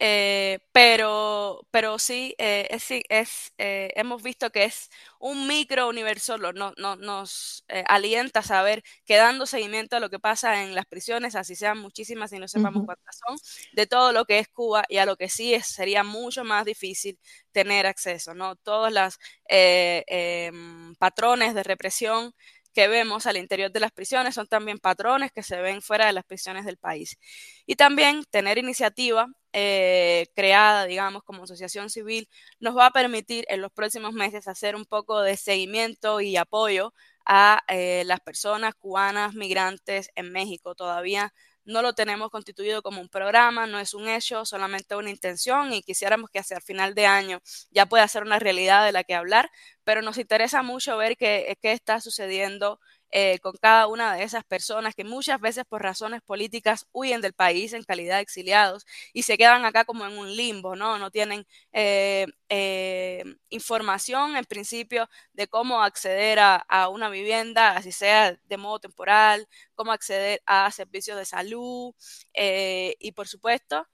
Eh, 0.05 0.59
pero, 0.73 1.65
pero 1.71 1.97
sí, 2.01 2.35
eh, 2.39 2.67
es, 2.71 2.87
es 3.09 3.53
eh, 3.57 3.93
hemos 3.95 4.21
visto 4.21 4.51
que 4.51 4.65
es 4.65 4.91
un 5.21 5.47
micro 5.47 5.89
universo, 5.89 6.39
no, 6.39 6.53
no, 6.53 6.97
nos 6.97 7.65
alienta 7.87 8.41
a 8.41 8.43
saber 8.43 8.83
que 9.05 9.15
dando 9.15 9.47
seguimiento 9.47 9.95
a 9.95 10.01
lo 10.01 10.11
que 10.11 10.19
pasa 10.19 10.65
en 10.65 10.75
las 10.75 10.87
prisiones, 10.87 11.37
así 11.37 11.55
sean 11.55 11.79
muchísimas 11.79 12.33
y 12.33 12.41
no 12.41 12.49
sepamos 12.49 12.85
cuántas 12.85 13.17
son, 13.25 13.39
de 13.75 13.87
todo 13.87 14.11
lo 14.13 14.25
que 14.25 14.41
es 14.41 14.49
Cuba 14.49 14.83
y 14.89 14.97
a 14.97 15.07
lo 15.07 15.17
que 15.17 15.29
sí 15.29 15.55
es, 15.55 15.67
sería 15.69 16.03
mucho 16.03 16.43
más 16.43 16.65
difícil 16.65 17.17
tener 17.53 17.87
acceso, 17.87 18.35
¿no? 18.35 18.57
Todos 18.57 18.93
los 18.93 19.19
em, 19.47 20.97
patrones 20.97 21.55
de 21.55 21.63
represión 21.63 22.35
que 22.75 22.89
vemos 22.89 23.27
al 23.27 23.37
interior 23.37 23.71
de 23.71 23.79
las 23.81 23.93
prisiones 23.93 24.35
son 24.35 24.49
también 24.49 24.79
patrones 24.79 25.31
que 25.31 25.45
se 25.45 25.61
ven 25.61 25.81
fuera 25.81 26.07
de 26.07 26.13
las 26.13 26.25
prisiones 26.25 26.65
del 26.65 26.77
país. 26.79 27.19
Y 27.67 27.77
también 27.77 28.25
tener 28.31 28.59
iniciativa 28.59 29.29
eh, 29.53 30.27
creada, 30.35 30.85
digamos, 30.87 31.23
como 31.25 31.45
asociación 31.45 31.91
civil, 31.91 32.29
nos 32.61 32.77
va 32.77 32.87
a 32.87 32.91
permitir 32.91 33.45
en 33.49 33.61
los 33.61 33.73
próximos 33.73 34.13
meses 34.13 34.49
hacer 34.49 34.77
un 34.77 34.85
poco 34.87 35.21
de 35.23 35.37
seguimiento 35.37 36.21
y 36.21 36.37
apoyo 36.37 36.95
a 37.27 37.61
eh, 37.69 38.03
las 38.07 38.21
personas 38.21 38.75
cubanas 38.75 39.35
migrantes 39.35 40.11
en 40.15 40.33
México. 40.33 40.75
Todavía 40.75 41.33
no 41.65 41.83
lo 41.83 41.93
tenemos 41.95 42.31
constituido 42.31 42.83
como 42.83 43.01
un 43.01 43.09
programa, 43.09 43.67
no 43.67 43.79
es 43.79 43.95
un 43.95 44.09
hecho, 44.09 44.45
solamente 44.45 44.97
una 44.97 45.11
intención 45.11 45.73
y 45.73 45.83
quisiéramos 45.83 46.31
que 46.31 46.41
hacia 46.41 46.57
el 46.57 46.63
final 46.63 46.95
de 46.95 47.07
año 47.07 47.41
ya 47.71 47.87
pueda 47.87 48.07
ser 48.09 48.25
una 48.25 48.39
realidad 48.39 48.85
de 48.85 48.93
la 48.93 49.05
que 49.05 49.15
hablar, 49.15 49.51
pero 49.85 50.03
nos 50.03 50.19
interesa 50.19 50.63
mucho 50.63 50.97
ver 50.97 51.17
qué, 51.17 51.57
qué 51.63 51.73
está 51.73 52.01
sucediendo 52.01 52.81
eh, 53.13 53.39
con 53.41 53.53
cada 53.61 53.87
una 53.87 54.15
de 54.17 54.25
esas 54.25 54.43
personas 54.45 54.95
que 54.95 55.05
muchas 55.05 55.41
veces 55.41 55.65
por 55.69 55.83
razones 55.83 56.23
políticas 56.23 56.87
huyen 56.93 57.21
del 57.21 57.35
país 57.35 57.73
en 57.75 57.85
calidad 57.85 58.17
de 58.17 58.23
exiliados 58.23 58.87
y 59.13 59.23
se 59.25 59.37
quedan 59.39 59.65
acá 59.65 59.85
como 59.85 60.07
en 60.07 60.17
un 60.19 60.35
limbo, 60.35 60.77
¿no? 60.77 60.99
No 60.99 61.11
tienen 61.11 61.47
eh, 61.73 62.27
eh, 62.49 63.25
información 63.51 64.37
en 64.37 64.45
principio 64.47 65.09
de 65.35 65.47
cómo 65.49 65.83
acceder 65.83 66.39
a, 66.41 66.89
una 66.89 67.09
vivienda, 67.11 67.77
así 67.77 67.93
sea 67.93 68.33
de 68.45 68.57
modo 68.57 68.81
temporal, 68.81 69.47
cómo 69.75 69.93
acceder 69.93 70.43
a 70.47 70.71
servicios 70.71 71.17
de 71.19 71.25
salud 71.27 71.95
y 72.35 73.13
por 73.13 73.29
supuesto 73.29 73.87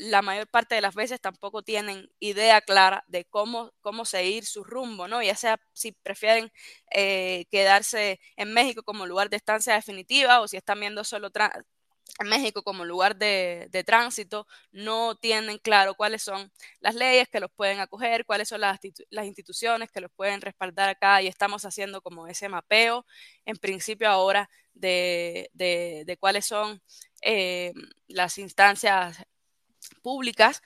la 0.00 0.22
mayor 0.22 0.48
parte 0.48 0.74
de 0.74 0.80
las 0.80 0.94
veces 0.94 1.20
tampoco 1.20 1.62
tienen 1.62 2.10
idea 2.20 2.62
clara 2.62 3.04
de 3.06 3.26
cómo, 3.26 3.72
cómo 3.82 4.06
seguir 4.06 4.46
su 4.46 4.64
rumbo, 4.64 5.08
¿no? 5.08 5.22
Ya 5.22 5.34
sea 5.34 5.60
si 5.74 5.92
prefieren 5.92 6.50
eh, 6.90 7.44
quedarse 7.50 8.18
en 8.36 8.54
México 8.54 8.82
como 8.82 9.04
lugar 9.06 9.28
de 9.28 9.36
estancia 9.36 9.74
definitiva 9.74 10.40
o 10.40 10.48
si 10.48 10.56
están 10.56 10.80
viendo 10.80 11.04
solo 11.04 11.30
México 12.24 12.62
como 12.62 12.86
lugar 12.86 13.16
de, 13.16 13.68
tránsito, 13.86 14.46
no 14.72 15.16
tienen 15.16 15.58
claro 15.58 15.94
cuáles 15.94 16.22
son 16.22 16.50
las 16.80 16.94
leyes 16.94 17.28
que 17.28 17.40
los 17.40 17.50
pueden 17.52 17.80
acoger, 17.80 18.24
cuáles 18.24 18.48
son 18.48 18.62
las, 18.62 18.78
instituciones 19.24 19.90
que 19.90 20.00
los 20.00 20.10
pueden 20.12 20.40
respaldar 20.40 20.88
acá 20.88 21.20
y 21.20 21.26
estamos 21.26 21.66
haciendo 21.66 22.00
como 22.00 22.26
ese 22.26 22.48
mapeo, 22.48 23.04
en 23.44 23.56
principio 23.58 24.08
ahora, 24.08 24.48
de, 24.72 25.50
de, 25.52 26.16
cuáles 26.18 26.46
son 26.46 26.82
eh, 27.22 27.74
las 28.08 28.38
instancias 28.38 29.18
públicas 30.02 30.62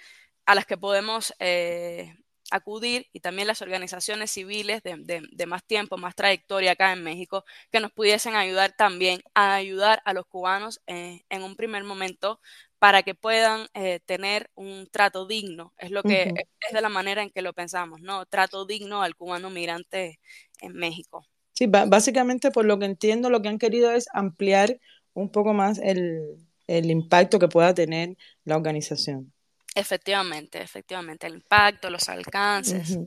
a 0.46 0.54
las 0.54 0.66
que 0.66 0.76
podemos 0.76 1.34
eh, 1.38 2.14
acudir 2.50 3.08
y 3.12 3.20
también 3.20 3.48
las 3.48 3.62
organizaciones 3.62 4.30
civiles 4.30 4.82
de, 4.82 5.46
más 5.46 5.64
tiempo, 5.64 5.96
más 5.96 6.14
trayectoria 6.14 6.72
acá 6.72 6.92
en 6.92 7.02
México, 7.02 7.44
que 7.70 7.80
nos 7.80 7.92
pudiesen 7.92 8.34
ayudar 8.34 8.74
también 8.76 9.22
a 9.34 9.54
ayudar 9.54 10.02
a 10.04 10.12
los 10.12 10.26
cubanos 10.26 10.80
eh, 10.86 11.22
en 11.30 11.42
un 11.42 11.56
primer 11.56 11.84
momento 11.84 12.40
para 12.78 13.02
que 13.02 13.14
puedan 13.14 13.66
eh, 13.72 14.00
tener 14.04 14.50
un 14.54 14.86
trato 14.90 15.26
digno. 15.26 15.72
Es 15.78 15.90
lo 15.90 16.02
que 16.02 16.34
es 16.60 16.72
de 16.72 16.80
la 16.82 16.90
manera 16.90 17.22
en 17.22 17.30
que 17.30 17.40
lo 17.40 17.54
pensamos, 17.54 18.02
¿no? 18.02 18.26
Trato 18.26 18.66
digno 18.66 19.02
al 19.02 19.16
cubano 19.16 19.48
migrante 19.48 20.20
en 20.60 20.74
México. 20.74 21.26
Sí, 21.52 21.66
básicamente 21.66 22.50
por 22.50 22.66
lo 22.66 22.78
que 22.78 22.84
entiendo, 22.84 23.30
lo 23.30 23.40
que 23.40 23.48
han 23.48 23.58
querido 23.58 23.90
es 23.92 24.06
ampliar 24.12 24.78
un 25.14 25.30
poco 25.30 25.54
más 25.54 25.78
el, 25.78 26.36
el 26.66 26.90
impacto 26.90 27.38
que 27.38 27.48
pueda 27.48 27.74
tener 27.74 28.16
la 28.44 28.56
organización. 28.56 29.32
Efectivamente, 29.74 30.62
efectivamente, 30.62 31.26
el 31.26 31.34
impacto, 31.34 31.90
los 31.90 32.08
alcances. 32.08 32.98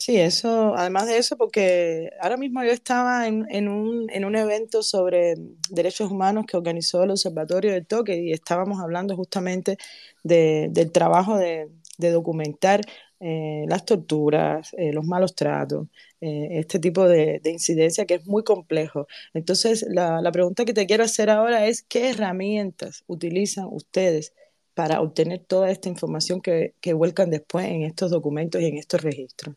Sí, 0.00 0.16
eso, 0.16 0.74
además 0.76 1.06
de 1.06 1.18
eso, 1.18 1.36
porque 1.36 2.10
ahora 2.20 2.36
mismo 2.36 2.64
yo 2.64 2.70
estaba 2.70 3.26
en, 3.26 3.46
en, 3.50 3.68
un, 3.68 4.08
en 4.10 4.24
un 4.24 4.34
evento 4.34 4.82
sobre 4.82 5.34
derechos 5.68 6.10
humanos 6.10 6.46
que 6.46 6.56
organizó 6.56 7.02
el 7.02 7.10
Observatorio 7.10 7.72
del 7.72 7.86
Toque 7.86 8.16
y 8.16 8.32
estábamos 8.32 8.80
hablando 8.80 9.14
justamente 9.14 9.76
de, 10.22 10.68
del 10.70 10.90
trabajo 10.90 11.36
de, 11.36 11.68
de 11.98 12.10
documentar 12.10 12.80
eh, 13.20 13.66
las 13.68 13.84
torturas, 13.84 14.72
eh, 14.78 14.92
los 14.92 15.04
malos 15.04 15.34
tratos, 15.34 15.88
eh, 16.22 16.48
este 16.52 16.78
tipo 16.78 17.06
de, 17.06 17.40
incidencia 17.44 18.06
que 18.06 18.14
es 18.14 18.26
muy 18.26 18.42
complejo. 18.44 19.06
Entonces, 19.34 19.84
la, 19.88 20.22
pregunta 20.32 20.64
que 20.64 20.72
te 20.72 20.86
quiero 20.86 21.04
hacer 21.04 21.28
ahora 21.30 21.66
es, 21.66 21.82
¿qué 21.82 22.10
herramientas 22.10 23.04
utilizan 23.06 23.66
ustedes 23.70 24.32
para 24.74 25.00
obtener 25.02 25.44
toda 25.46 25.70
esta 25.70 25.88
información 25.90 26.40
que, 26.40 26.74
que 26.80 26.94
vuelcan 26.94 27.30
después 27.30 27.66
en 27.66 27.82
estos 27.82 28.10
documentos 28.10 28.62
y 28.62 28.66
en 28.66 28.78
estos 28.78 29.02
registros? 29.02 29.54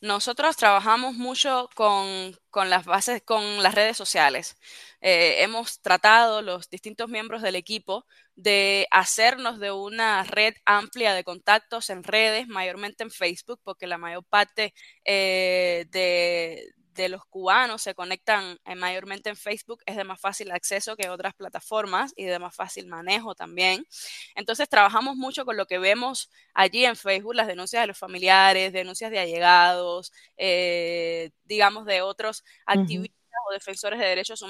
Nosotros 0.00 0.56
trabajamos 0.56 1.14
mucho 1.14 1.68
con, 1.74 2.36
las 2.68 2.84
bases, 2.84 3.22
con 3.22 3.62
las 3.62 3.74
redes 3.74 3.96
sociales. 3.96 4.56
Eh, 5.00 5.42
hemos 5.42 5.80
tratado 5.80 6.42
los 6.42 6.68
distintos 6.68 7.08
miembros 7.08 7.42
del 7.42 7.54
equipo 7.54 8.06
de 8.34 8.86
hacernos 8.90 9.58
de 9.60 9.70
una 9.72 10.24
red 10.24 10.54
amplia 10.64 11.14
de 11.14 11.24
contactos 11.24 11.90
en 11.90 12.02
redes, 12.02 12.48
mayormente 12.48 13.04
en 13.04 13.10
Facebook, 13.10 13.60
porque 13.62 13.86
la 13.86 13.98
mayor 13.98 14.24
parte 14.24 14.74
eh, 15.04 15.86
de, 15.90 16.72
de 16.96 17.08
los 17.08 17.24
cubanos 17.26 17.82
se 17.82 17.94
conectan 17.94 18.58
eh, 18.64 18.74
mayormente 18.74 19.30
en 19.30 19.36
Facebook, 19.36 19.82
es 19.86 19.96
de 19.96 20.04
más 20.04 20.20
fácil 20.20 20.50
acceso 20.50 20.96
que 20.96 21.08
otras 21.08 21.34
plataformas 21.34 22.12
y 22.16 22.24
de 22.24 22.38
más 22.38 22.54
fácil 22.54 22.86
manejo 22.86 23.34
también. 23.34 23.86
Entonces 24.34 24.68
trabajamos 24.68 25.16
mucho 25.16 25.44
con 25.44 25.56
lo 25.56 25.66
que 25.66 25.78
vemos 25.78 26.30
allí 26.54 26.84
en 26.84 26.96
Facebook, 26.96 27.34
las 27.34 27.46
denuncias 27.46 27.82
de 27.82 27.86
los 27.88 27.98
familiares, 27.98 28.72
denuncias 28.72 29.10
de 29.10 29.18
allegados, 29.18 30.12
eh, 30.36 31.30
digamos 31.44 31.84
de 31.86 32.02
otros 32.02 32.44
activistas 32.66 33.16
o 33.48 33.52
defensores 33.52 34.00
de 34.00 34.06
derechos 34.06 34.40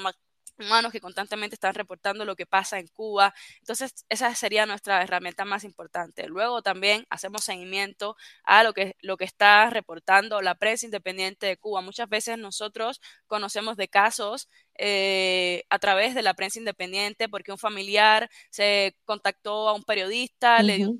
humanos 0.59 0.91
que 0.91 0.99
constantemente 1.01 1.55
están 1.55 1.73
reportando 1.73 2.25
lo 2.25 2.35
que 2.35 2.45
pasa 2.45 2.79
en 2.79 2.87
Cuba. 2.87 3.33
Entonces, 3.59 4.05
esa 4.09 4.33
sería 4.35 4.65
nuestra 4.65 5.01
herramienta 5.01 5.45
más 5.45 5.63
importante. 5.63 6.27
Luego 6.27 6.61
también 6.61 7.05
hacemos 7.09 7.43
seguimiento 7.43 8.15
a 8.43 8.63
lo 8.63 8.73
que, 8.73 8.95
lo 9.01 9.17
que 9.17 9.25
está 9.25 9.69
reportando 9.69 10.41
la 10.41 10.55
prensa 10.55 10.85
independiente 10.85 11.45
de 11.47 11.57
Cuba. 11.57 11.81
Muchas 11.81 12.09
veces 12.09 12.37
nosotros 12.37 13.01
conocemos 13.27 13.77
de 13.77 13.87
casos 13.87 14.49
eh, 14.77 15.63
a 15.69 15.79
través 15.79 16.13
de 16.15 16.21
la 16.21 16.33
prensa 16.35 16.59
independiente 16.59 17.29
porque 17.29 17.51
un 17.51 17.57
familiar 17.57 18.29
se 18.49 18.95
contactó 19.05 19.69
a 19.69 19.73
un 19.73 19.83
periodista, 19.83 20.61
le 20.61 20.77
dio 20.77 20.95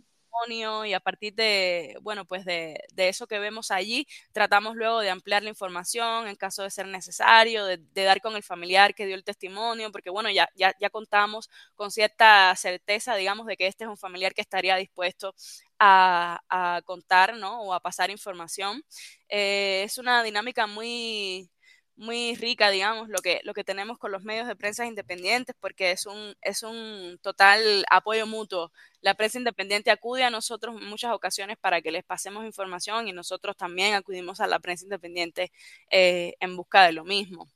y 0.86 0.94
a 0.94 1.00
partir 1.00 1.34
de, 1.36 1.98
bueno, 2.02 2.26
pues 2.26 2.46
de, 2.46 2.78
eso 2.96 3.28
que 3.28 3.40
vemos 3.40 3.72
allí, 3.72 4.08
tratamos 4.32 4.76
luego 4.76 5.00
de 5.00 5.10
ampliar 5.10 5.44
la 5.44 5.50
información 5.50 6.28
en 6.28 6.36
caso 6.36 6.64
de 6.64 6.70
ser 6.70 6.88
necesario, 6.88 7.66
de, 7.66 7.80
dar 7.94 8.22
con 8.22 8.36
el 8.36 8.44
familiar 8.44 8.94
que 8.96 9.06
dio 9.06 9.16
el 9.16 9.24
testimonio, 9.24 9.92
porque 9.92 10.10
bueno, 10.10 10.30
ya, 10.30 10.48
ya, 10.56 10.74
ya 10.80 10.90
contamos 10.90 11.50
con 11.76 11.92
cierta 11.92 12.56
certeza, 12.56 13.16
digamos, 13.16 13.46
de 13.48 13.58
que 13.58 13.68
este 13.68 13.84
es 13.84 13.90
un 13.90 13.98
familiar 13.98 14.34
que 14.34 14.42
estaría 14.42 14.76
dispuesto 14.78 15.34
a, 15.80 16.82
contar, 16.86 17.36
¿no? 17.36 17.62
O 17.62 17.74
a 17.74 17.80
pasar 17.80 18.10
información. 18.10 18.84
Eh, 19.30 19.84
es 19.86 19.98
una 19.98 20.24
dinámica 20.24 20.68
muy 20.68 21.50
muy 21.98 22.36
rica, 22.36 22.70
digamos, 22.70 23.10
lo 23.10 23.20
que, 23.20 23.42
lo 23.44 23.54
que 23.54 23.64
tenemos 23.64 23.98
con 23.98 24.12
los 24.12 24.24
medios 24.24 24.48
de 24.48 24.56
prensa 24.56 24.86
independientes, 24.86 25.56
porque 25.60 25.92
es 25.92 26.06
un, 26.06 26.36
es 26.42 26.64
un 26.64 27.20
total 27.22 27.86
apoyo 27.90 28.28
mutuo. 28.28 28.72
La 29.02 29.16
prensa 29.16 29.40
independiente 29.40 29.92
acude 29.92 30.24
a 30.24 30.30
nosotros 30.30 30.80
en 30.80 30.88
muchas 30.88 31.14
ocasiones 31.14 31.58
para 31.58 31.82
que 31.82 31.92
les 31.92 32.04
pasemos 32.04 32.46
información 32.46 33.08
y 33.08 33.14
nosotros 33.14 33.58
también 33.58 33.96
acudimos 33.96 34.40
a 34.40 34.48
la 34.48 34.60
prensa 34.60 34.86
independiente 34.86 35.52
eh, 35.90 36.36
en 36.40 36.56
busca 36.56 36.86
de 36.86 36.94
lo 36.94 37.04
mismo. 37.04 37.50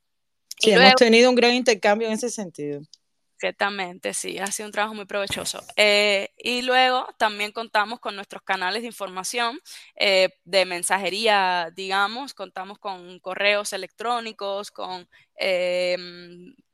Sí, 0.57 0.71
hemos 0.71 0.95
tenido 0.95 1.29
un 1.29 1.36
gran 1.36 1.53
intercambio 1.53 2.07
en 2.07 2.13
ese 2.13 2.29
sentido. 2.29 2.81
Ciertamente, 3.41 4.13
sí, 4.13 4.38
ha 4.38 4.45
sido 4.51 4.67
un 4.67 4.71
trabajo 4.71 4.93
muy 4.93 5.05
provechoso. 5.05 5.63
Eh, 5.75 6.29
y 6.38 6.62
luego 6.62 7.07
también 7.17 7.51
contamos 7.51 8.00
con 8.00 8.15
nuestros 8.15 8.43
canales 8.43 8.83
de 8.83 8.88
información 8.88 9.60
eh, 9.95 10.29
de 10.43 10.65
mensajería, 10.65 11.71
digamos, 11.75 12.36
contamos 12.36 12.77
con 12.77 13.17
correos 13.17 13.74
electrónicos, 13.74 14.69
con 14.69 15.10
eh, 15.39 15.98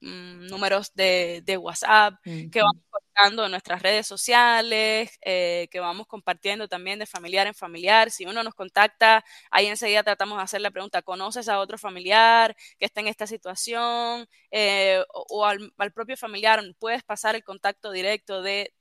mm, 0.02 0.48
números 0.48 0.92
de, 0.94 1.58
WhatsApp, 1.58 2.16
que 2.26 2.62
vamos 3.24 3.46
en 3.46 3.52
nuestras 3.52 3.82
redes 3.82 4.08
sociales, 4.08 5.18
eh, 5.22 5.68
que 5.72 5.80
vamos 5.80 6.08
compartiendo 6.08 6.68
también 6.68 7.00
de 7.00 7.06
familiar 7.06 7.48
en 7.48 7.54
familiar. 7.56 8.12
Si 8.12 8.26
uno 8.26 8.44
nos 8.44 8.54
contacta, 8.54 9.24
ahí 9.52 9.66
enseguida 9.68 10.04
tratamos 10.04 10.38
de 10.38 10.44
hacer 10.44 10.62
la 10.62 10.72
pregunta, 10.72 11.02
¿conoces 11.02 11.50
a 11.50 11.60
otro 11.60 11.78
familiar 11.78 12.56
que 12.80 12.86
está 12.86 13.02
en 13.02 13.08
esta 13.08 13.28
situación? 13.28 14.28
Eh, 14.52 15.04
o, 15.14 15.46
al, 15.46 15.72
propio 15.94 16.18
familiar, 16.18 16.62
¿puedes 16.80 17.04
pasar 17.04 17.36
el 17.36 17.44
contacto 17.44 17.92
directo 17.92 18.42
de 18.42 18.74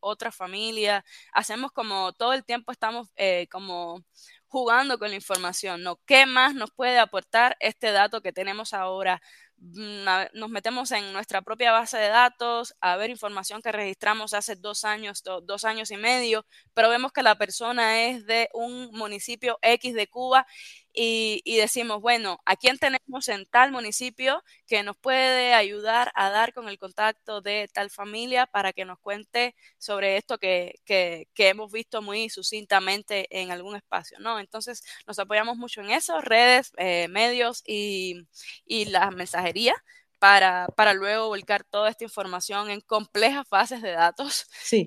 otra 0.00 0.30
familia? 0.32 1.04
Hacemos 1.32 1.72
como 1.72 2.12
todo 2.12 2.32
el 2.32 2.44
tiempo 2.44 2.72
estamos 2.72 3.08
eh, 3.16 3.48
como 3.50 4.04
jugando 4.48 4.98
con 4.98 5.10
la 5.10 5.14
información, 5.16 5.82
¿no? 5.82 6.00
¿Qué 6.06 6.26
más 6.26 6.54
nos 6.54 6.70
puede 6.72 6.98
aportar 6.98 7.56
este 7.60 7.92
dato 7.92 8.20
que 8.20 8.32
tenemos 8.32 8.72
ahora? 8.74 9.22
Nos 9.60 10.48
metemos 10.48 10.90
en 10.90 11.12
nuestra 11.12 11.42
propia 11.42 11.70
base 11.70 11.98
de 11.98 12.08
datos 12.08 12.74
a 12.80 12.96
ver 12.96 13.10
información 13.10 13.60
que 13.60 13.70
registramos 13.70 14.32
hace 14.32 14.56
dos 14.56 14.84
años, 14.84 15.22
dos 15.42 15.64
años 15.64 15.90
y 15.90 15.98
medio, 15.98 16.46
pero 16.72 16.88
vemos 16.88 17.12
que 17.12 17.22
la 17.22 17.36
persona 17.36 18.06
es 18.06 18.24
de 18.24 18.48
un 18.54 18.90
municipio 18.92 19.58
X 19.60 19.92
de 19.94 20.06
Cuba 20.06 20.46
y, 20.92 21.40
y, 21.44 21.56
decimos, 21.58 22.00
bueno, 22.00 22.38
¿a 22.46 22.56
quién 22.56 22.78
tenemos 22.78 23.28
en 23.28 23.46
tal 23.46 23.72
municipio 23.72 24.42
que 24.66 24.82
nos 24.82 24.96
puede 24.96 25.54
ayudar 25.54 26.10
a 26.14 26.30
dar 26.30 26.52
con 26.52 26.68
el 26.68 26.78
contacto 26.78 27.40
de 27.40 27.68
tal 27.72 27.90
familia 27.90 28.46
para 28.46 28.72
que 28.72 28.84
nos 28.84 28.98
cuente 28.98 29.54
sobre 29.78 30.16
esto 30.16 30.38
que, 30.38 30.74
que, 30.84 31.28
que 31.34 31.48
hemos 31.48 31.70
visto 31.72 32.02
muy 32.02 32.28
sucintamente 32.30 33.26
en 33.40 33.50
algún 33.50 33.76
espacio, 33.76 34.18
¿no? 34.20 34.40
Entonces 34.40 34.82
nos 35.06 35.18
apoyamos 35.18 35.56
mucho 35.56 35.80
en 35.80 35.90
eso, 35.90 36.20
redes, 36.20 36.72
eh, 36.76 37.08
medios 37.08 37.62
y, 37.66 38.26
y 38.64 38.86
la 38.86 39.10
mensajería 39.10 39.74
para, 40.20 40.68
para 40.76 40.92
luego 40.92 41.28
volcar 41.28 41.64
toda 41.64 41.88
esta 41.88 42.04
información 42.04 42.70
en 42.70 42.80
complejas 42.82 43.48
bases 43.50 43.82
de 43.82 43.90
datos. 43.92 44.46
Sí, 44.62 44.86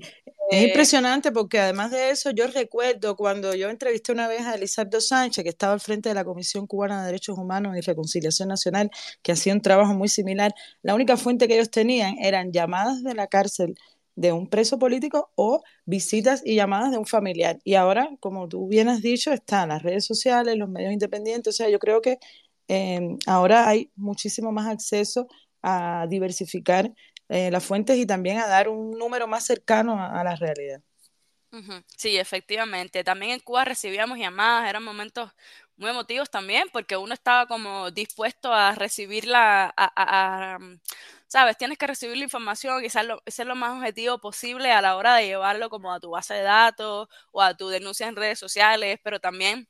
es 0.52 0.62
eh, 0.62 0.68
impresionante 0.68 1.32
porque 1.32 1.60
además 1.60 1.90
de 1.90 2.12
eso, 2.12 2.30
yo 2.30 2.46
recuerdo 2.48 3.16
cuando 3.16 3.56
yo 3.56 3.70
entrevisté 3.70 4.12
una 4.12 4.28
vez 4.28 4.42
a 4.42 4.54
Elizabeth 4.54 5.02
Sánchez, 5.02 5.44
que 5.44 5.50
estaba 5.50 5.74
al 5.74 5.80
frente 5.80 6.10
de 6.10 6.16
la 6.16 6.24
Comisión 6.24 6.68
Cubana 6.68 7.02
de 7.02 7.08
Derechos 7.08 7.38
Humanos 7.38 7.76
y 7.76 7.82
Reconciliación 7.82 8.48
Nacional, 8.50 8.92
que 9.24 9.32
hacía 9.32 9.54
un 9.54 9.62
trabajo 9.62 9.96
muy 9.96 10.08
similar, 10.08 10.54
la 10.84 10.94
única 10.94 11.18
fuente 11.18 11.48
que 11.48 11.56
ellos 11.56 11.72
tenían 11.72 12.16
eran 12.20 12.52
llamadas 12.52 13.04
de 13.04 13.16
la 13.16 13.26
cárcel 13.26 13.76
de 14.16 14.32
un 14.32 14.48
preso 14.48 14.78
político 14.78 15.32
o 15.36 15.64
visitas 15.86 16.44
y 16.46 16.56
llamadas 16.56 16.92
de 16.92 16.98
un 17.00 17.06
familiar. 17.06 17.60
Y 17.64 17.74
ahora, 17.76 18.10
como 18.20 18.48
tú 18.48 18.68
bien 18.68 18.88
has 18.90 19.02
dicho, 19.02 19.32
están 19.34 19.70
las 19.70 19.82
redes 19.82 20.06
sociales, 20.06 20.58
los 20.58 20.70
medios 20.70 20.94
independientes, 20.94 21.56
o 21.56 21.58
sea, 21.58 21.70
yo 21.70 21.80
creo 21.80 22.02
que 22.02 22.20
Em, 22.68 23.18
ahora 23.28 23.68
hay 23.68 23.92
muchísimo 23.96 24.52
más 24.52 24.68
acceso 24.68 25.28
a 25.62 26.06
diversificar 26.10 26.92
eh, 27.30 27.50
las 27.52 27.64
fuentes 27.64 27.98
y 27.98 28.06
también 28.06 28.40
a 28.40 28.48
dar 28.48 28.70
un 28.70 28.98
número 28.98 29.28
más 29.28 29.46
cercano 29.46 30.00
a, 30.00 30.24
la 30.24 30.36
realidad. 30.36 30.82
Sí, 31.98 32.18
efectivamente. 32.18 33.04
También 33.04 33.32
en 33.34 33.40
Cuba 33.40 33.64
recibíamos 33.64 34.18
llamadas, 34.18 34.70
eran 34.70 34.84
momentos 34.84 35.32
muy 35.78 35.90
emotivos 35.90 36.30
también, 36.30 36.68
porque 36.72 36.98
uno 36.98 37.14
estaba 37.14 37.46
como 37.48 37.92
dispuesto 37.92 38.54
a 38.54 38.74
recibirla, 38.76 39.74
a, 39.78 40.58
mm, 40.60 40.80
sabes, 41.28 41.58
tienes 41.58 41.78
que 41.78 41.88
recibir 41.88 42.18
la 42.18 42.24
información 42.24 42.88
ser 42.90 43.06
lo, 43.06 43.22
ser 43.28 43.48
lo, 43.48 43.56
más 43.56 43.78
objetivo 43.78 44.20
posible 44.20 44.72
a 44.72 44.82
la 44.82 44.96
hora 44.96 45.16
de 45.16 45.28
llevarlo 45.28 45.70
como 45.70 45.94
a 45.94 46.00
tu 46.00 46.12
base 46.12 46.34
de 46.36 46.42
datos 46.42 47.08
o 47.32 47.42
a 47.42 47.56
tu 47.56 47.70
denuncia 47.70 48.08
en 48.08 48.16
redes 48.16 48.40
sociales, 48.40 49.00
pero 49.04 49.20
también 49.20 49.68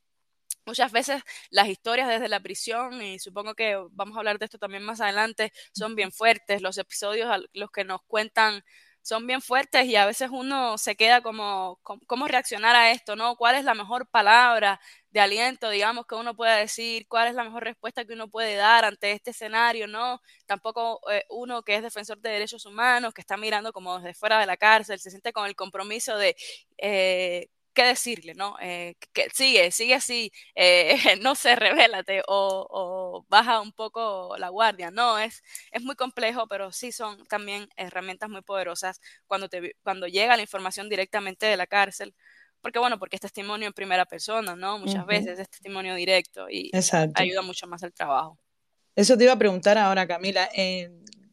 Muchas 0.65 0.91
veces 0.91 1.22
las 1.50 1.67
historias 1.67 2.08
desde 2.08 2.29
la 2.29 2.39
prisión, 2.39 3.01
y 3.01 3.20
supongo 3.20 3.53
que 3.53 3.77
vamos 3.91 4.15
a 4.15 4.20
hablar 4.20 4.39
de 4.39 4.46
esto 4.46 4.58
también 4.58 4.84
más 4.84 5.01
adelante, 5.01 5.51
son 5.74 5.96
bien 5.96 6.12
fuertes. 6.12 6.62
Los 6.62 6.77
episodios 6.77 7.29
los 7.53 7.70
que 7.72 7.84
nos 7.84 8.01
cuentan 8.03 8.63
son 9.01 9.27
bien 9.27 9.41
fuertes 9.41 9.86
y 9.86 9.98
a 9.98 10.05
veces 10.05 10.29
uno 10.32 10.77
se 10.77 10.96
queda 10.96 11.22
como, 11.22 11.79
¿cómo 12.08 12.27
reaccionar 12.27 12.75
a 12.75 12.91
esto? 12.91 13.15
¿no? 13.17 13.36
¿Cuál 13.36 13.55
es 13.55 13.65
la 13.65 13.74
mejor 13.75 14.08
palabra 14.08 14.79
de 15.12 15.20
aliento, 15.20 15.70
digamos, 15.70 16.05
que 16.08 16.15
uno 16.15 16.36
pueda 16.36 16.55
decir? 16.55 17.05
¿Cuál 17.10 17.27
es 17.27 17.36
la 17.36 17.43
mejor 17.43 17.65
respuesta 17.65 18.05
que 18.05 18.13
uno 18.13 18.29
puede 18.29 18.55
dar 18.55 18.86
ante 18.86 19.12
este 19.12 19.32
escenario? 19.32 19.88
¿no? 19.88 20.22
Tampoco 20.46 21.01
eh, 21.12 21.25
uno 21.29 21.63
que 21.63 21.75
es 21.75 21.84
defensor 21.84 22.20
de 22.20 22.29
derechos 22.29 22.65
humanos, 22.65 23.13
que 23.13 23.22
está 23.22 23.36
mirando 23.36 23.74
como 23.74 24.00
desde 24.00 24.13
fuera 24.13 24.39
de 24.39 24.46
la 24.46 24.55
cárcel, 24.58 25.00
se 25.00 25.10
siente 25.10 25.34
con 25.34 25.46
el 25.46 25.55
compromiso 25.55 26.17
de... 26.17 26.36
Eh, 26.77 27.48
qué 27.74 27.84
decirle, 27.84 28.34
¿no? 28.36 28.56
Eh, 28.62 28.96
que 29.13 29.30
sigue, 29.34 29.72
sigue 29.72 29.96
así, 29.96 30.32
eh, 30.56 30.96
no 31.22 31.36
sé, 31.36 31.56
revélate 31.56 32.22
o, 32.27 32.68
o, 32.70 33.25
baja 33.30 33.62
un 33.62 33.74
poco 33.74 34.36
la 34.38 34.50
guardia. 34.50 34.92
No, 34.92 35.20
es, 35.20 35.44
es 35.72 35.82
muy 35.82 35.96
complejo, 35.96 36.48
pero 36.48 36.72
sí 36.72 36.92
son 36.92 37.25
también 37.25 37.68
herramientas 37.75 38.30
muy 38.30 38.42
poderosas 38.42 39.00
cuando, 39.27 39.50
te, 39.50 39.75
cuando 39.84 40.08
llega 40.08 40.36
la 40.36 40.42
información 40.42 40.89
directamente 40.89 41.46
de 41.46 41.58
la 41.58 41.68
cárcel. 41.68 42.15
Porque 42.62 42.80
bueno, 42.80 42.98
porque 42.98 43.18
es 43.18 43.22
testimonio 43.22 43.68
en 43.68 43.74
primera 43.74 44.06
persona, 44.06 44.56
¿no? 44.56 44.80
Muchas 44.80 45.06
veces 45.06 45.38
es 45.38 45.50
testimonio 45.50 45.96
directo 45.96 46.50
y 46.50 46.72
ayuda 47.15 47.42
mucho 47.42 47.68
más 47.68 47.84
al 47.84 47.92
trabajo. 47.92 48.39
Eso 48.96 49.18
te 49.18 49.25
iba 49.25 49.34
a 49.34 49.38
preguntar 49.38 49.77
ahora, 49.77 50.08
Camila, 50.08 50.50
eh, 50.56 50.89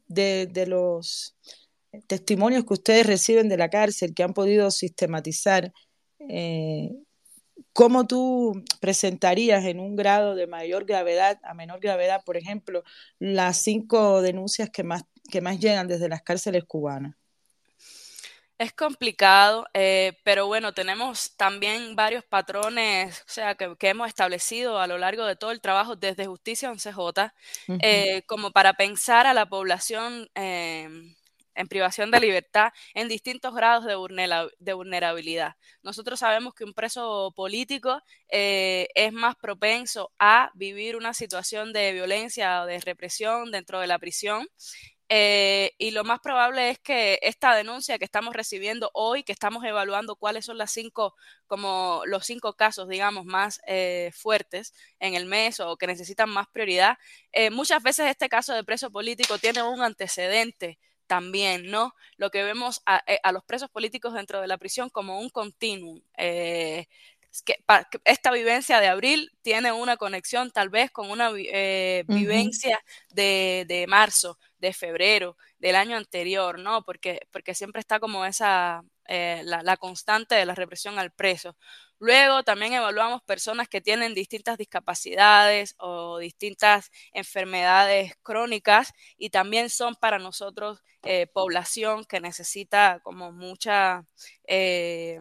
de, 0.08 0.48
de 0.50 0.66
los 0.66 1.36
testimonios 2.06 2.64
que 2.64 2.74
ustedes 2.74 3.06
reciben 3.06 3.48
de 3.48 3.56
la 3.56 3.68
cárcel, 3.68 4.14
que 4.14 4.22
han 4.22 4.34
podido 4.34 4.70
sistematizar, 4.70 5.72
eh, 6.28 6.90
¿cómo 7.72 8.06
tú 8.06 8.64
presentarías 8.80 9.64
en 9.64 9.80
un 9.80 9.96
grado 9.96 10.34
de 10.34 10.46
mayor 10.46 10.84
gravedad 10.84 11.38
a 11.42 11.54
menor 11.54 11.80
gravedad, 11.80 12.22
por 12.24 12.36
ejemplo, 12.36 12.82
las 13.18 13.62
cinco 13.62 14.22
denuncias 14.22 14.70
que 14.70 14.82
más, 14.82 15.04
que 15.30 15.40
más 15.40 15.58
llegan 15.58 15.88
desde 15.88 16.08
las 16.08 16.22
cárceles 16.22 16.64
cubanas? 16.64 17.14
Es 18.58 18.74
complicado, 18.74 19.66
eh, 19.72 20.18
pero 20.22 20.46
bueno, 20.46 20.74
tenemos 20.74 21.34
también 21.38 21.96
varios 21.96 22.24
patrones, 22.24 23.22
o 23.26 23.32
sea, 23.32 23.54
que, 23.54 23.74
hemos 23.88 24.08
establecido 24.08 24.78
a 24.78 24.86
lo 24.86 24.98
largo 24.98 25.24
de 25.24 25.34
todo 25.34 25.50
el 25.50 25.62
trabajo 25.62 25.96
desde 25.96 26.26
Justicia 26.26 26.70
11J, 26.70 27.32
eh, 27.80 28.22
como 28.26 28.50
para 28.50 28.74
pensar 28.74 29.26
a 29.26 29.32
la 29.32 29.46
población 29.48 30.28
en 31.60 31.68
privación 31.68 32.10
de 32.10 32.20
libertad 32.20 32.72
en 32.94 33.08
distintos 33.08 33.54
grados 33.54 33.84
de, 33.84 34.72
vulnerabilidad. 34.74 35.56
Nosotros 35.82 36.20
sabemos 36.20 36.54
que 36.54 36.64
un 36.64 36.74
preso 36.74 37.32
político 37.36 38.02
eh, 38.28 38.88
es 38.94 39.12
más 39.12 39.36
propenso 39.36 40.10
a 40.18 40.50
vivir 40.54 40.96
una 40.96 41.14
situación 41.14 41.72
de 41.72 41.92
violencia 41.92 42.62
o 42.62 42.66
de 42.66 42.80
represión 42.80 43.50
dentro 43.50 43.80
de 43.80 43.86
la 43.86 43.98
prisión 43.98 44.48
eh, 45.12 45.72
y 45.76 45.90
lo 45.90 46.04
más 46.04 46.20
probable 46.20 46.70
es 46.70 46.78
que 46.78 47.18
esta 47.22 47.56
denuncia 47.56 47.98
que 47.98 48.04
estamos 48.04 48.32
recibiendo 48.32 48.90
hoy, 48.94 49.24
que 49.24 49.32
estamos 49.32 49.64
evaluando 49.64 50.14
cuáles 50.14 50.44
son 50.44 50.56
las 50.56 50.70
cinco, 50.70 51.16
como 51.48 52.02
los 52.06 52.24
cinco 52.24 52.54
casos, 52.54 52.88
digamos, 52.88 53.24
más 53.26 53.60
eh, 53.66 54.12
fuertes 54.14 54.72
en 55.00 55.14
el 55.14 55.26
mes 55.26 55.58
o 55.58 55.76
que 55.76 55.88
necesitan 55.88 56.30
más 56.30 56.46
prioridad, 56.52 56.96
muchas 57.50 57.82
veces 57.82 58.08
este 58.08 58.28
caso 58.28 58.54
de 58.54 58.64
preso 58.64 58.90
político 58.90 59.38
tiene 59.38 59.62
un 59.62 59.82
antecedente 59.82 60.78
también, 61.10 61.72
¿no? 61.72 61.92
Lo 62.18 62.30
que 62.30 62.44
vemos 62.44 62.82
eh, 63.08 63.18
a, 63.20 63.32
los 63.32 63.42
presos 63.42 63.68
políticos 63.68 64.14
dentro 64.14 64.40
de 64.40 64.46
la 64.46 64.58
prisión 64.58 64.90
como 64.90 65.18
un 65.18 65.28
continuum. 65.28 66.00
Eh, 66.16 66.86
que, 67.44 67.56
esta 68.04 68.30
vivencia 68.30 68.78
de 68.78 68.86
abril 68.86 69.32
tiene 69.42 69.72
una 69.72 69.96
conexión 69.96 70.52
tal 70.52 70.68
vez 70.68 70.92
con 70.92 71.10
una 71.10 71.32
eh, 71.34 72.04
vivencia 72.06 72.80
de, 73.08 73.64
de, 73.66 73.88
marzo, 73.88 74.38
de 74.60 74.72
febrero, 74.72 75.36
del 75.58 75.74
año 75.74 75.96
anterior, 75.96 76.60
¿no? 76.60 76.84
Porque, 76.84 77.26
porque 77.32 77.56
siempre 77.56 77.80
está 77.80 77.98
como 77.98 78.24
esa, 78.24 78.84
la, 79.08 79.62
la, 79.64 79.76
constante 79.78 80.36
de 80.36 80.46
la 80.46 80.54
represión 80.54 80.96
al 81.00 81.10
preso. 81.10 81.56
Luego 82.00 82.42
también 82.44 82.72
evaluamos 82.72 83.22
personas 83.22 83.68
que 83.68 83.82
tienen 83.82 84.14
distintas 84.14 84.56
discapacidades 84.58 85.74
o 85.78 86.18
distintas 86.18 86.90
enfermedades 87.12 88.14
crónicas 88.22 88.92
y 89.18 89.28
también 89.30 89.68
son 89.68 89.94
para 89.96 90.18
nosotros 90.18 90.80
eh, 91.02 91.26
población 91.32 92.04
que 92.06 92.20
necesita 92.20 93.00
como 93.02 93.32
mucha 93.32 94.06
eh, 94.48 95.18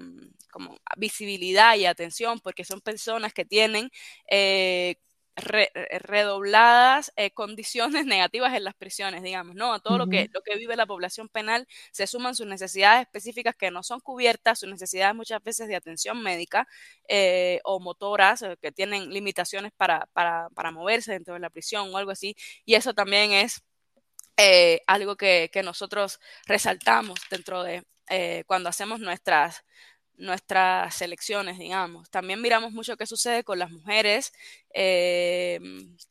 como 0.52 0.78
visibilidad 0.98 1.76
y 1.76 1.86
atención 1.86 2.40
porque 2.40 2.64
son 2.66 2.82
personas 2.82 3.34
que 3.34 3.46
tienen 3.46 3.90
eh, 4.32 4.96
eh, 5.36 6.00
redobladas 6.00 7.14
eh, 7.16 7.32
condiciones 7.32 8.06
negativas 8.06 8.54
en 8.54 8.64
las 8.64 8.76
prisiones, 8.76 9.24
digamos, 9.24 9.56
¿no? 9.56 9.74
A 9.74 9.80
todo 9.80 9.98
lo, 9.98 10.08
que, 10.08 10.30
lo 10.34 10.42
que 10.42 10.58
vive 10.58 10.76
la 10.76 10.86
población 10.86 11.30
penal 11.30 11.68
se 11.92 12.08
suman 12.08 12.36
sus 12.36 12.46
necesidades 12.46 13.02
específicas 13.02 13.56
que 13.56 13.72
no 13.72 13.84
son 13.84 14.00
cubiertas, 14.02 14.60
sus 14.60 14.70
necesidades 14.70 15.16
muchas 15.16 15.42
veces 15.44 15.68
de 15.68 15.76
atención 15.76 16.22
médica 16.22 16.68
eh, 17.08 17.62
o 17.64 17.80
motoras 17.80 18.44
que 18.62 18.72
tienen 18.72 19.10
limitaciones 19.12 19.72
para, 19.76 20.08
para, 20.14 20.50
para, 20.50 20.72
moverse 20.72 21.14
dentro 21.14 21.34
de 21.34 21.40
la 21.40 21.50
prisión 21.50 21.94
o 21.94 21.98
algo 21.98 22.12
así, 22.12 22.36
y 22.66 22.76
eso 22.76 22.94
también 22.94 23.32
es 23.32 23.64
algo 24.88 25.18
que, 25.18 25.50
que, 25.52 25.64
nosotros 25.64 26.20
resaltamos 26.46 27.20
dentro 27.30 27.64
de 27.64 27.84
cuando 28.48 28.70
hacemos 28.70 29.00
nuestras 29.02 29.64
nuestras 30.20 30.96
selecciones, 30.96 31.58
digamos. 31.58 32.10
También 32.10 32.42
miramos 32.42 32.74
mucho 32.74 32.98
qué 32.98 33.08
sucede 33.08 33.44
con 33.44 33.58
las 33.58 33.72
mujeres, 33.72 34.34
eh, 34.74 35.60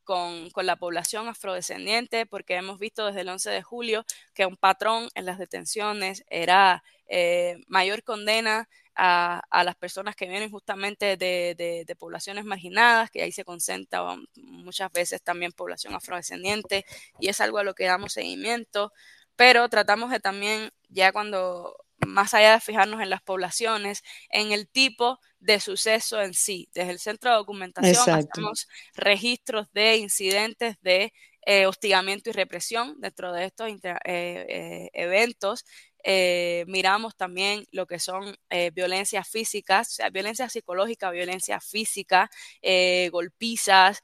con, 0.03 0.49
la 0.55 0.75
población 0.75 1.27
afrodescendiente, 1.27 2.25
porque 2.25 2.55
hemos 2.55 2.79
visto 2.79 3.05
desde 3.05 3.21
el 3.21 3.29
11 3.29 3.51
de 3.51 3.61
julio 3.61 4.05
que 4.33 4.47
un 4.47 4.57
patrón 4.57 5.09
en 5.13 5.25
las 5.25 5.37
detenciones 5.37 6.25
era 6.29 6.83
eh, 7.07 7.57
mayor 7.67 8.03
condena 8.03 8.67
a, 8.95 9.63
las 9.63 9.75
personas 9.75 10.15
que 10.15 10.27
vienen 10.27 10.51
justamente 10.51 11.15
de, 11.15 11.55
de, 11.87 11.95
poblaciones 11.95 12.43
marginadas, 12.43 13.09
que 13.11 13.21
ahí 13.21 13.31
se 13.31 13.45
concentra 13.45 14.03
muchas 14.35 14.91
veces 14.91 15.21
también 15.21 15.53
población 15.53 15.93
afrodescendiente, 15.95 16.85
y 17.19 17.29
es 17.29 17.39
algo 17.39 17.59
a 17.59 17.63
lo 17.63 17.75
que 17.75 17.85
damos 17.85 18.11
seguimiento, 18.13 18.91
pero 19.37 19.69
tratamos 19.69 20.11
de 20.11 20.19
también, 20.19 20.71
ya 20.89 21.13
cuando 21.13 21.77
más 22.07 22.33
allá 22.33 22.53
de 22.53 22.59
fijarnos 22.59 23.01
en 23.01 23.09
las 23.09 23.21
poblaciones, 23.21 24.03
en 24.29 24.51
el 24.51 24.67
tipo 24.67 25.19
de 25.39 25.59
suceso 25.59 26.21
en 26.21 26.33
sí. 26.33 26.69
Desde 26.73 26.91
el 26.91 26.99
centro 26.99 27.31
de 27.31 27.37
documentación 27.37 28.09
hacemos 28.09 28.67
registros 28.95 29.67
de 29.73 29.97
incidentes 29.97 30.77
de 30.81 31.13
eh, 31.45 31.65
hostigamiento 31.65 32.29
y 32.29 32.33
represión 32.33 32.95
dentro 32.99 33.31
de 33.33 33.45
estos 33.45 33.69
eh, 33.69 33.79
eh, 34.03 34.89
eventos 34.93 35.65
eh, 36.03 36.63
miramos 36.67 37.15
también 37.15 37.65
lo 37.71 37.85
que 37.85 37.99
son 37.99 38.37
eh, 38.49 38.71
violencias 38.71 39.27
físicas, 39.27 39.89
o 39.89 39.91
sea, 39.91 40.09
violencia 40.09 40.49
psicológica, 40.49 41.11
violencia 41.11 41.59
física, 41.59 42.29
eh, 42.61 43.09
golpizas, 43.11 44.03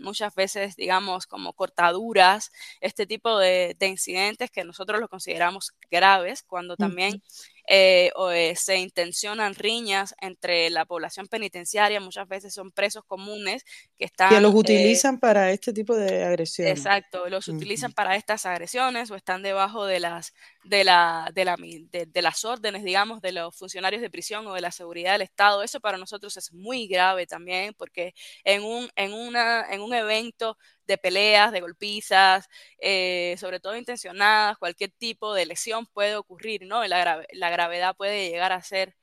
muchas 0.00 0.34
veces, 0.34 0.74
digamos, 0.76 1.26
como 1.26 1.52
cortaduras, 1.52 2.50
este 2.80 3.06
tipo 3.06 3.38
de, 3.38 3.76
de, 3.78 3.86
incidentes 3.86 4.50
que 4.50 4.64
nosotros 4.64 4.98
los 4.98 5.10
consideramos 5.10 5.74
graves, 5.90 6.42
cuando 6.42 6.76
también 6.76 7.22
eh, 7.70 8.10
o, 8.16 8.30
eh, 8.30 8.56
se 8.56 8.76
intencionan 8.76 9.54
riñas 9.54 10.14
entre 10.22 10.70
la 10.70 10.86
población 10.86 11.26
penitenciaria, 11.26 12.00
muchas 12.00 12.26
veces 12.26 12.54
son 12.54 12.70
presos 12.70 13.04
comunes 13.04 13.64
que 13.94 14.06
están... 14.06 14.30
Que 14.30 14.40
los 14.40 14.54
eh, 14.54 14.56
utilizan 14.56 15.20
para 15.20 15.50
este 15.50 15.74
tipo 15.74 15.94
de 15.94 16.24
agresiones. 16.24 16.78
Exacto, 16.78 17.28
los 17.28 17.46
utilizan 17.48 17.92
para 17.92 18.16
estas 18.16 18.46
agresiones 18.46 19.10
o 19.10 19.16
están 19.16 19.42
debajo 19.42 19.84
de 19.84 20.00
las, 20.00 20.32
de, 20.64 20.82
la, 20.82 21.30
de, 21.34 21.44
la, 21.44 21.56
de, 21.58 22.22
las 22.22 22.44
órdenes, 22.46 22.84
digamos, 22.84 23.20
de 23.20 23.32
los 23.32 23.54
funcionarios 23.54 24.00
de 24.00 24.08
prisión 24.08 24.46
o 24.46 24.54
de 24.54 24.62
la 24.62 24.72
seguridad 24.72 25.12
del 25.12 25.22
Estado. 25.22 25.62
Eso 25.62 25.80
para 25.80 25.98
nosotros 25.98 26.38
es 26.38 26.52
muy 26.54 26.86
grave 26.86 27.26
también 27.26 27.74
porque 27.76 28.14
en 28.44 28.62
un, 28.64 28.88
en 28.96 29.12
una, 29.12 29.66
en 29.70 29.82
un 29.82 29.92
evento 29.92 30.56
de 30.88 30.98
peleas, 30.98 31.52
de 31.52 31.60
golpizas, 31.60 32.48
eh, 32.78 33.36
sobre 33.38 33.60
todo 33.60 33.76
intencionadas, 33.76 34.58
cualquier 34.58 34.90
tipo 34.90 35.34
de 35.34 35.46
lesión 35.46 35.86
puede 35.86 36.16
ocurrir, 36.16 36.62
¿no? 36.66 36.84
La, 36.86 37.50
gravedad 37.50 37.94
puede 37.94 38.30
llegar 38.30 38.52
a 38.52 38.62
ser 38.62 38.96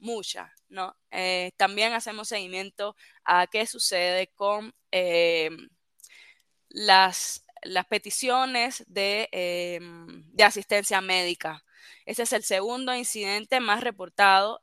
mucha, 0.00 0.52
¿no? 0.68 0.96
Eh, 1.10 1.52
también 1.56 1.92
hacemos 1.92 2.28
seguimiento 2.28 2.96
a 3.24 3.46
qué 3.46 3.66
sucede 3.66 4.28
con 4.28 4.74
eh, 4.92 5.50
las, 6.70 7.44
las, 7.62 7.86
peticiones 7.86 8.84
de, 8.88 9.28
de, 10.32 10.44
asistencia 10.44 11.00
médica. 11.02 11.62
Este 12.06 12.22
es 12.22 12.32
el 12.32 12.44
segundo 12.44 12.94
incidente 12.94 13.60
más 13.60 13.82
reportado 13.82 14.62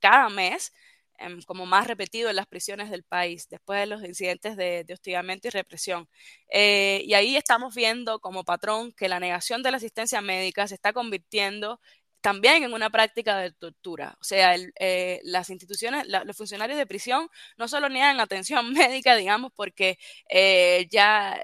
cada 0.00 0.28
mes 0.30 0.72
Em, 1.20 1.42
como 1.42 1.66
más 1.66 1.88
repetido 1.88 2.30
en 2.30 2.36
las 2.36 2.46
prisiones 2.46 2.90
del 2.90 3.02
país, 3.02 3.48
después 3.48 3.80
de 3.80 3.86
los 3.86 4.04
incidentes 4.04 4.56
de, 4.56 4.86
hostigamiento 4.92 5.48
y 5.48 5.50
represión. 5.50 6.08
Eh, 6.48 7.02
y 7.04 7.14
ahí 7.14 7.36
estamos 7.36 7.74
viendo 7.74 8.20
como 8.20 8.44
patrón 8.44 8.92
que 8.92 9.08
la 9.08 9.18
negación 9.18 9.62
de 9.64 9.72
la 9.72 9.78
asistencia 9.78 10.20
médica 10.20 10.68
se 10.68 10.76
está 10.76 10.92
convirtiendo 10.92 11.80
también 12.20 12.62
en 12.62 12.72
una 12.72 12.90
práctica 12.90 13.36
de 13.38 13.50
tortura. 13.52 14.16
O 14.20 14.24
sea, 14.24 14.54
eh, 14.78 15.20
las 15.24 15.50
instituciones, 15.50 16.06
los 16.06 16.36
funcionarios 16.36 16.78
de 16.78 16.86
prisión 16.86 17.28
no 17.56 17.66
solo 17.68 17.88
niegan 17.88 18.20
atención 18.20 18.72
médica, 18.72 19.16
digamos, 19.16 19.52
porque 19.56 19.98
eh, 20.30 20.86
ya 20.90 21.40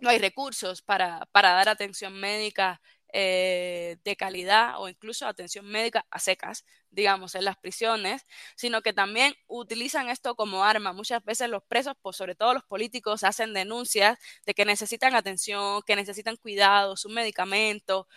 no 0.00 0.10
hay 0.10 0.18
recursos 0.18 0.82
para, 0.82 1.26
para 1.32 1.52
dar 1.52 1.68
atención 1.68 2.14
médica 2.14 2.80
eh, 3.12 3.98
de 4.04 4.16
calidad 4.16 4.74
o 4.80 4.88
incluso 4.88 5.26
atención 5.26 5.66
médica 5.66 6.06
a 6.10 6.18
secas, 6.18 6.64
digamos, 6.90 7.34
en 7.34 7.44
las 7.44 7.56
prisiones, 7.58 8.26
sino 8.56 8.82
que 8.82 8.92
también 8.92 9.34
utilizan 9.46 10.08
esto 10.08 10.34
como 10.34 10.64
arma. 10.64 10.92
Muchas 10.92 11.24
veces 11.24 11.48
los 11.48 11.62
presos, 11.64 11.94
pues, 12.02 12.16
sobre 12.16 12.34
todo 12.34 12.54
los 12.54 12.64
políticos, 12.64 13.24
hacen 13.24 13.54
denuncias 13.54 14.18
de 14.46 14.54
que 14.54 14.64
necesitan 14.64 15.14
atención, 15.14 15.82
que 15.86 15.96
necesitan 15.96 16.36
cuidados, 16.36 17.04
un 17.04 17.14
medicamento, 17.14 18.08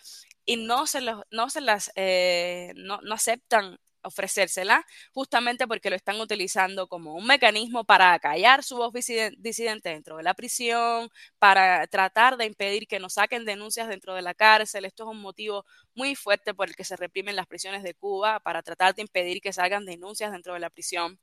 y 0.45 0.58
no 0.58 0.88
se, 0.88 1.01
no 1.31 1.49
se 1.49 1.62
las 1.62 1.91
eh, 1.95 2.73
no, 2.75 2.99
no 3.01 3.15
aceptan 3.15 3.79
ofrecérsela, 4.06 4.86
justamente 5.13 5.68
porque 5.68 5.89
lo 5.89 5.96
están 5.96 6.20
utilizando 6.20 6.88
como 6.88 7.15
un 7.15 7.26
mecanismo 7.26 7.84
para 7.84 8.18
callar 8.20 8.63
su 8.63 8.78
voz 8.78 8.94
disidente 8.94 9.89
dentro 9.89 10.18
de 10.18 10.24
la 10.24 10.34
prisión, 10.34 11.10
para 11.39 11.86
tratar 11.88 12.38
de 12.38 12.46
impedir 12.46 12.88
que 12.88 13.00
nos 13.00 13.13
saquen 13.13 13.46
denuncias 13.46 13.88
dentro 13.88 14.15
de 14.15 14.22
la 14.22 14.34
cárcel. 14.34 14.86
Esto 14.86 15.04
es 15.04 15.10
un 15.10 15.22
motivo 15.22 15.65
muy 15.94 16.15
fuerte 16.15 16.54
por 16.54 16.70
el 16.70 16.76
que 16.76 16.84
se 16.84 16.96
reprimen 16.96 17.36
las 17.36 17.48
prisiones 17.48 17.84
de 17.84 17.94
Cuba, 17.94 18.39
para 18.39 18.62
tratar 18.63 18.96
de 18.96 19.02
impedir 19.02 19.41
que 19.41 19.54
salgan 19.54 19.86
denuncias 19.86 20.32
dentro 20.32 20.54
de 20.54 20.60
la 20.60 20.70
prisión. 20.70 21.20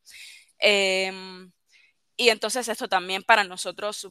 Em, 0.59 1.53
y 2.17 2.29
entonces 2.31 2.69
esto 2.69 2.89
también 2.89 3.23
para 3.23 3.45
nosotros 3.45 4.09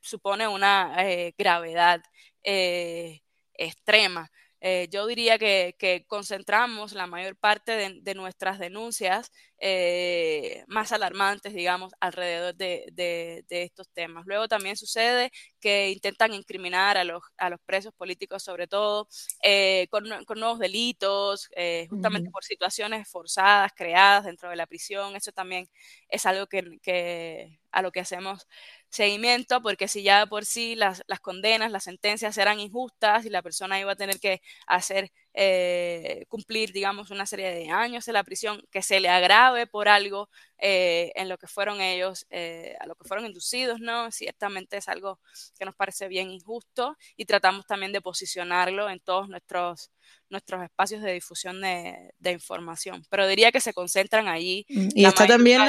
supone 0.00 0.48
una 0.48 0.96
eh, 0.98 1.34
gravedad 1.38 2.02
eh, 2.42 3.22
extrema. 3.54 4.30
Eh, 4.66 4.88
yo 4.90 5.06
diría 5.06 5.36
que, 5.38 6.06
concentramos 6.08 6.94
la 6.94 7.06
mayor 7.06 7.36
parte 7.36 7.72
de, 8.00 8.14
nuestras 8.14 8.58
denuncias 8.58 9.30
eh, 9.66 10.62
más 10.66 10.92
alarmantes, 10.92 11.54
digamos, 11.54 11.94
alrededor 11.98 12.54
de, 12.54 13.42
estos 13.48 13.88
temas. 13.88 14.26
Luego 14.26 14.46
también 14.46 14.76
sucede 14.76 15.30
que 15.58 15.88
intentan 15.90 16.34
incriminar 16.34 16.98
a 16.98 17.04
los, 17.04 17.22
a 17.38 17.48
los 17.48 17.58
presos 17.64 17.94
políticos, 17.94 18.42
sobre 18.42 18.66
todo, 18.66 19.08
eh, 19.42 19.88
con, 19.90 20.04
nuevos 20.38 20.58
delitos, 20.58 21.48
justamente 21.88 22.30
por 22.30 22.44
situaciones 22.44 23.08
forzadas, 23.08 23.72
creadas 23.74 24.26
dentro 24.26 24.50
de 24.50 24.56
la 24.56 24.66
prisión. 24.66 25.16
Eso 25.16 25.32
también 25.32 25.66
es 26.10 26.26
algo 26.26 26.46
que 26.46 27.58
a 27.74 27.82
lo 27.82 27.90
que 27.90 28.00
hacemos 28.00 28.46
seguimiento, 28.88 29.60
porque 29.62 29.88
si 29.88 30.02
ya 30.02 30.26
por 30.26 30.44
sí 30.44 30.76
las, 30.76 31.02
las, 31.08 31.20
condenas, 31.20 31.72
las 31.72 31.84
sentencias 31.84 32.38
eran 32.38 32.60
injustas 32.60 33.26
y 33.26 33.30
la 33.30 33.42
persona 33.42 33.80
iba 33.80 33.92
a 33.92 33.96
tener 33.96 34.20
que 34.20 34.40
hacer 34.66 35.10
eh, 35.34 36.24
cumplir, 36.28 36.72
digamos, 36.72 37.10
una 37.10 37.26
serie 37.26 37.52
de 37.54 37.68
años 37.70 38.06
en 38.08 38.14
la 38.14 38.24
prisión, 38.24 38.62
que 38.70 38.82
se 38.82 39.00
le 39.00 39.08
agrave 39.08 39.66
por 39.66 39.88
algo 39.88 40.28
eh, 40.58 41.12
en 41.16 41.28
lo 41.28 41.38
que 41.38 41.46
fueron 41.48 41.80
ellos, 41.80 42.26
eh, 42.30 42.76
a 42.80 42.86
lo 42.86 42.94
que 42.96 43.04
fueron 43.04 43.26
inducidos, 43.26 43.80
¿no? 43.80 44.10
Ciertamente 44.12 44.76
es 44.76 44.88
algo 44.88 45.20
que 45.58 45.64
nos 45.64 45.74
parece 45.74 46.08
bien 46.08 46.30
injusto 46.30 46.96
y 47.16 47.24
tratamos 47.26 47.66
también 47.66 47.92
de 47.92 48.00
posicionarlo 48.00 48.88
en 48.88 49.00
todos 49.00 49.28
nuestros 49.28 49.90
nuestros 50.34 50.62
espacios 50.62 51.02
de 51.02 51.12
difusión 51.12 51.60
de, 51.60 52.30
información. 52.30 53.02
Pero 53.08 53.26
diría 53.26 53.52
que 53.52 53.60
se 53.60 53.72
concentran 53.72 54.28
allí. 54.28 54.66
Mm, 54.68 54.88
y 54.94 55.04
está 55.04 55.26
también 55.26 55.62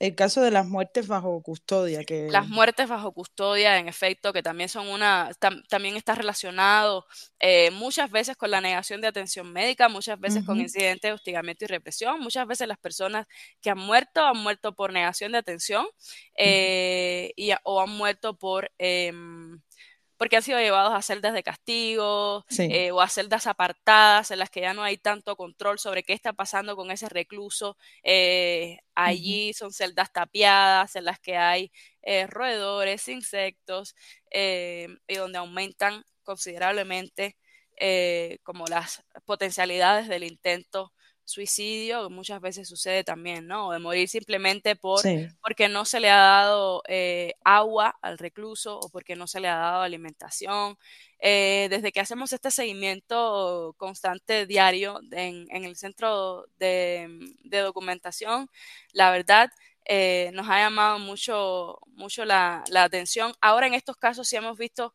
el 0.00 0.14
caso 0.14 0.40
de 0.40 0.50
las 0.50 0.66
muertes 0.66 1.06
bajo 1.06 1.42
custodia. 1.42 2.04
Que... 2.04 2.28
Las 2.30 2.48
muertes 2.48 2.88
bajo 2.88 3.12
custodia, 3.12 3.78
en 3.78 3.86
efecto, 3.86 4.32
que 4.32 4.42
también 4.42 4.68
son 4.68 4.88
una, 4.88 5.30
también 5.68 5.96
está 5.96 6.14
relacionado 6.14 7.06
eh, 7.38 7.70
muchas 7.70 8.10
veces 8.10 8.36
con 8.36 8.50
la 8.50 8.60
negación 8.60 9.00
de 9.00 9.08
atención 9.08 9.52
médica, 9.52 9.88
muchas 9.88 10.18
veces 10.18 10.44
con 10.44 10.58
incidentes 10.58 11.10
de 11.10 11.12
hostigamiento 11.12 11.64
y 11.64 11.68
represión, 11.68 12.18
muchas 12.20 12.46
veces 12.46 12.66
las 12.66 12.78
personas 12.78 13.26
que 13.60 13.70
han 13.70 13.78
muerto 13.78 14.24
han 14.24 14.38
muerto 14.38 14.74
por 14.74 14.92
negación 14.92 15.32
de 15.32 15.38
atención 15.38 15.86
eh, 16.36 17.32
y, 17.36 17.52
o 17.64 17.80
han 17.80 17.90
muerto 17.90 18.36
por... 18.36 18.72
Em, 18.78 19.60
porque 20.20 20.36
han 20.36 20.42
sido 20.42 20.58
llevados 20.58 20.92
a 20.92 21.00
celdas 21.00 21.32
de 21.32 21.42
castigo 21.42 22.44
eh, 22.58 22.90
o 22.90 23.00
a 23.00 23.08
celdas 23.08 23.46
apartadas 23.46 24.30
en 24.30 24.38
las 24.40 24.50
que 24.50 24.60
ya 24.60 24.74
no 24.74 24.82
hay 24.82 24.98
tanto 24.98 25.34
control 25.34 25.78
sobre 25.78 26.02
qué 26.02 26.12
está 26.12 26.34
pasando 26.34 26.76
con 26.76 26.90
ese 26.90 27.08
recluso. 27.08 27.78
Eh, 28.02 28.80
allí 28.94 29.54
son 29.54 29.72
celdas 29.72 30.12
tapiadas 30.12 30.94
en 30.94 31.06
las 31.06 31.18
que 31.20 31.38
hay 31.38 31.72
eh, 32.02 32.26
roedores, 32.26 33.08
insectos 33.08 33.96
y 34.30 35.14
donde 35.14 35.38
aumentan 35.38 36.04
considerablemente 36.22 37.38
como 38.42 38.66
las 38.66 39.02
potencialidades 39.24 40.06
del 40.06 40.24
intento 40.24 40.92
suicidio, 41.30 42.10
muchas 42.10 42.40
veces 42.40 42.68
sucede 42.68 43.04
también, 43.04 43.46
¿no? 43.46 43.68
O 43.68 43.72
de 43.72 43.78
morir 43.78 44.08
simplemente 44.08 44.76
por, 44.76 45.00
porque 45.40 45.68
no 45.68 45.84
se 45.84 46.00
le 46.00 46.10
ha 46.10 46.16
dado 46.16 46.82
eh, 46.88 47.34
agua 47.44 47.96
al 48.02 48.18
recluso 48.18 48.78
o 48.78 48.90
porque 48.90 49.16
no 49.16 49.26
se 49.26 49.40
le 49.40 49.48
ha 49.48 49.56
dado 49.56 49.82
alimentación. 49.82 50.76
Eh, 51.20 51.68
desde 51.70 51.92
que 51.92 52.00
hacemos 52.00 52.32
este 52.32 52.50
seguimiento 52.50 53.74
constante 53.78 54.46
diario 54.46 55.00
en, 55.12 55.64
el 55.64 55.76
centro 55.76 56.46
de, 56.58 57.08
documentación, 57.44 58.48
la 58.92 59.10
verdad 59.10 59.50
eh, 59.84 60.30
nos 60.34 60.48
ha 60.48 60.58
llamado 60.58 60.98
mucho, 60.98 61.78
mucho 61.86 62.24
la, 62.24 62.64
atención. 62.74 63.32
Ahora 63.40 63.66
en 63.66 63.74
estos 63.74 63.96
casos 63.96 64.28
sí 64.28 64.36
hemos 64.36 64.58
visto 64.58 64.94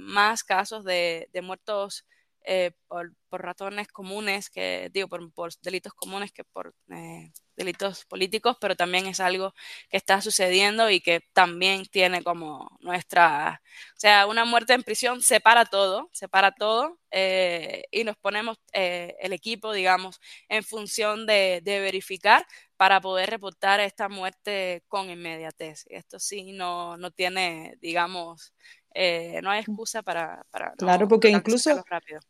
más 0.00 0.44
casos 0.44 0.84
de, 0.84 1.28
de 1.32 1.40
muertos 1.42 2.04
eh, 2.44 2.72
por, 2.88 3.12
por, 3.28 3.42
ratones 3.42 3.88
comunes, 3.88 4.50
que 4.50 4.90
digo, 4.92 5.08
por, 5.08 5.52
delitos 5.62 5.94
comunes 5.94 6.32
que 6.32 6.44
por 6.44 6.74
eh, 6.90 7.32
delitos 7.56 8.04
políticos, 8.04 8.56
pero 8.60 8.76
también 8.76 9.06
es 9.06 9.20
algo 9.20 9.54
que 9.88 9.96
está 9.96 10.20
sucediendo 10.20 10.90
y 10.90 11.00
que 11.00 11.20
también 11.32 11.86
tiene 11.86 12.22
como 12.22 12.76
nuestra, 12.80 13.62
o 13.96 14.00
sea, 14.00 14.26
una 14.26 14.44
muerte 14.44 14.74
en 14.74 14.82
prisión 14.82 15.22
separa 15.22 15.64
todo, 15.66 16.10
separa 16.12 16.52
todo 16.52 16.98
eh, 17.10 17.84
y 17.90 18.04
nos 18.04 18.16
ponemos 18.16 18.58
el 18.72 19.32
equipo, 19.32 19.72
digamos, 19.72 20.20
en 20.48 20.64
función 20.64 21.26
de, 21.26 21.60
de 21.62 21.80
verificar 21.80 22.46
para 22.76 23.00
poder 23.00 23.30
reportar 23.30 23.78
esta 23.80 24.08
muerte 24.08 24.82
con 24.88 25.08
inmediatez. 25.08 25.84
Esto 25.88 26.18
sí 26.18 26.52
no, 26.52 26.96
no 26.96 27.12
tiene, 27.12 27.76
digamos, 27.80 28.52
eh, 28.94 29.40
no 29.42 29.50
hay 29.50 29.60
excusa 29.60 30.02
para... 30.02 30.44
para 30.50 30.72
claro, 30.72 31.08
porque 31.08 31.28
incluso 31.28 31.70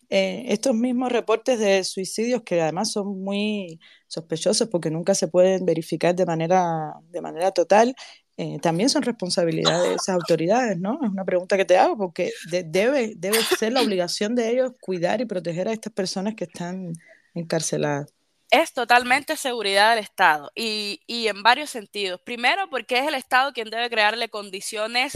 eh, 0.09 0.44
estos 0.48 0.75
mismos 0.75 1.11
reportes 1.11 1.59
de 1.59 1.85
suicidios 1.85 2.42
que 2.42 2.61
además 2.61 2.92
son 2.92 3.22
muy 3.22 3.81
sospechosos 4.07 4.68
porque 4.68 4.90
nunca 4.90 5.14
se 5.14 5.29
pueden 5.29 5.64
verificar 5.64 6.14
de 6.14 6.27
manera, 6.27 6.94
de 7.11 7.20
manera 7.20 7.51
total, 7.51 7.94
eh, 8.37 8.59
también 8.61 8.88
son 8.88 9.03
responsabilidad 9.03 9.83
de 9.83 9.94
esas 9.94 10.11
autoridades, 10.11 10.79
¿no? 10.79 10.98
Es 11.03 11.11
una 11.11 11.25
pregunta 11.25 11.57
que 11.57 11.64
te 11.64 11.77
hago 11.77 11.96
porque 11.96 12.33
debe, 12.66 13.12
debe 13.16 13.38
ser 13.42 13.72
la 13.72 13.83
obligación 13.83 14.35
de 14.35 14.51
ellos 14.51 14.72
cuidar 14.81 15.20
y 15.20 15.27
proteger 15.27 15.68
a 15.68 15.72
estas 15.72 15.92
personas 15.92 16.35
que 16.35 16.44
están 16.44 16.92
encarceladas. 17.35 18.12
Es 18.51 18.72
totalmente 18.72 19.37
seguridad 19.37 19.94
del 19.94 20.05
Estado 20.05 20.51
y, 20.55 21.01
y 21.07 21.29
en 21.29 21.42
varios 21.42 21.70
sentidos. 21.70 22.20
Primero, 22.20 22.68
porque 22.70 22.98
es 22.98 23.07
el 23.07 23.14
Estado 23.14 23.53
quien 23.53 23.70
debe 23.70 23.88
crearle 23.88 24.29
condiciones 24.29 25.12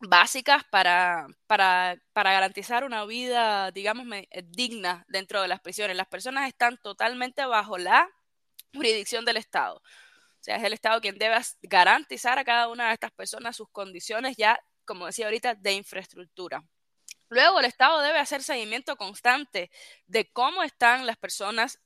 básicas 0.00 0.64
para, 0.70 1.26
para, 1.46 1.96
para, 2.12 2.32
garantizar 2.32 2.84
una 2.84 3.04
vida, 3.04 3.70
digamos, 3.70 4.06
digna 4.46 5.04
dentro 5.08 5.42
de 5.42 5.48
las 5.48 5.60
prisiones. 5.60 5.96
Las 5.96 6.08
personas 6.08 6.48
están 6.48 6.78
totalmente 6.78 7.44
bajo 7.46 7.78
la 7.78 8.08
jurisdicción 8.74 9.24
del 9.24 9.38
Estado 9.38 9.82
sea, 10.46 10.56
es 10.56 10.62
el 10.62 10.72
Estado 10.72 11.00
quien 11.00 11.18
debe 11.18 11.36
garantizar 11.62 12.38
a 12.38 12.44
cada 12.44 12.68
una 12.68 12.88
de 12.88 12.94
estas 12.94 13.10
personas 13.10 13.56
sus 13.56 13.68
condiciones 13.70 14.36
ya, 14.36 14.58
como 14.84 15.06
decía 15.06 15.26
ahorita, 15.26 15.54
de 15.56 15.72
infraestructura. 15.72 16.62
Luego, 17.28 17.58
el 17.58 17.66
Estado 17.66 18.00
debe 18.00 18.20
hacer 18.20 18.42
seguimiento 18.44 18.96
constante 18.96 19.70
de 20.06 20.30
cómo 20.30 20.62
están 20.62 21.04
las 21.04 21.16
personas, 21.16 21.80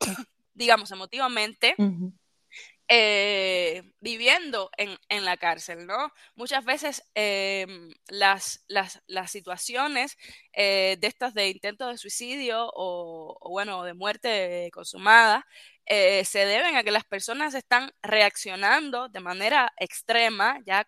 digamos, 0.54 0.90
emotivamente, 0.90 1.74
eh, 2.94 3.94
viviendo 4.00 4.70
en, 4.76 5.24
la 5.24 5.38
cárcel, 5.38 5.86
¿no? 5.86 6.12
Muchas 6.34 6.62
veces 6.62 7.02
em, 7.14 7.90
las, 8.08 8.66
las, 8.68 9.30
situaciones 9.30 10.18
eh, 10.52 10.98
de 11.00 11.06
estas 11.06 11.32
de 11.32 11.48
intento 11.48 11.88
de 11.88 11.96
suicidio 11.96 12.70
o, 12.74 13.48
bueno, 13.48 13.84
de 13.84 13.94
muerte 13.94 14.68
consumada 14.74 15.46
eh, 15.86 16.22
se 16.26 16.44
deben 16.44 16.76
a 16.76 16.82
que 16.82 16.90
las 16.90 17.04
personas 17.04 17.54
están 17.54 17.92
reaccionando 18.02 19.08
de 19.08 19.20
manera 19.20 19.72
extrema, 19.78 20.58
ya 20.66 20.86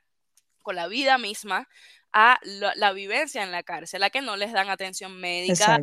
con 0.61 0.77
la 0.77 0.89
vida 0.89 1.17
misma, 1.17 1.71
a 2.13 2.39
la, 2.43 2.93
vivencia 2.93 3.43
en 3.43 3.51
la 3.51 3.63
cárcel, 3.63 4.03
a 4.03 4.11
que 4.11 4.21
no 4.21 4.37
les 4.37 4.53
dan 4.53 4.69
atención 4.69 5.19
médica, 5.19 5.81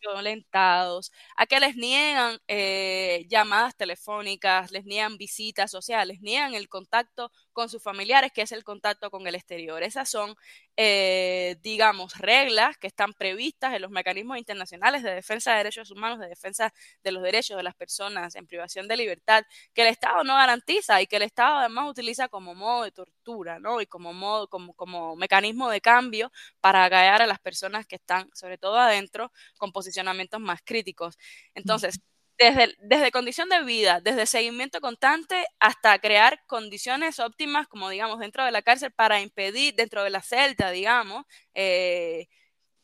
violentados, 0.00 1.12
a 1.36 1.46
que 1.46 1.60
les 1.60 1.76
niegan 1.76 2.38
eh, 2.48 3.26
llamadas 3.28 3.76
telefónicas, 3.76 4.70
les 4.70 4.84
niegan 4.84 5.16
visitas 5.18 5.70
sociales, 5.70 6.20
niegan 6.20 6.54
el 6.54 6.68
contacto 6.68 7.30
con 7.58 7.68
sus 7.68 7.82
familiares, 7.82 8.30
que 8.32 8.42
es 8.42 8.52
el 8.52 8.62
contacto 8.62 9.10
con 9.10 9.26
el 9.26 9.34
exterior. 9.34 9.82
Esas 9.82 10.08
son, 10.08 10.36
eh, 10.76 11.56
digamos, 11.60 12.16
reglas 12.16 12.78
que 12.78 12.86
están 12.86 13.12
previstas 13.14 13.74
en 13.74 13.82
los 13.82 13.90
mecanismos 13.90 14.38
internacionales 14.38 15.02
de 15.02 15.12
defensa 15.12 15.50
de 15.50 15.58
derechos 15.58 15.90
humanos, 15.90 16.20
de 16.20 16.28
defensa 16.28 16.72
de 17.02 17.10
los 17.10 17.20
derechos 17.20 17.56
de 17.56 17.64
las 17.64 17.74
personas 17.74 18.36
en 18.36 18.46
privación 18.46 18.86
de 18.86 18.96
libertad, 18.96 19.42
que 19.74 19.82
el 19.82 19.88
Estado 19.88 20.22
no 20.22 20.36
garantiza 20.36 21.02
y 21.02 21.08
que 21.08 21.16
el 21.16 21.22
Estado 21.22 21.58
además 21.58 21.90
utiliza 21.90 22.28
como 22.28 22.54
modo 22.54 22.84
de 22.84 22.92
tortura, 22.92 23.58
¿no? 23.58 23.80
Y 23.80 23.86
como 23.86 24.12
modo, 24.12 24.46
como, 24.48 24.72
como 24.74 25.16
mecanismo 25.16 25.68
de 25.68 25.80
cambio 25.80 26.30
para 26.60 26.84
agallar 26.84 27.22
a 27.22 27.26
las 27.26 27.40
personas 27.40 27.86
que 27.88 27.96
están, 27.96 28.30
sobre 28.34 28.56
todo 28.56 28.78
adentro, 28.78 29.32
con 29.56 29.72
posicionamientos 29.72 30.38
más 30.40 30.60
críticos. 30.64 31.18
Entonces, 31.54 31.98
desde, 32.38 32.74
desde 32.80 33.10
condición 33.10 33.48
de 33.48 33.64
vida, 33.64 34.00
desde 34.00 34.26
seguimiento 34.26 34.80
constante 34.80 35.44
hasta 35.58 35.98
crear 35.98 36.40
condiciones 36.46 37.18
óptimas, 37.18 37.66
como 37.68 37.90
digamos, 37.90 38.20
dentro 38.20 38.44
de 38.44 38.52
la 38.52 38.62
cárcel 38.62 38.92
para 38.92 39.20
impedir, 39.20 39.74
dentro 39.74 40.04
de 40.04 40.10
la 40.10 40.22
celda, 40.22 40.70
digamos, 40.70 41.24
eh, 41.54 42.28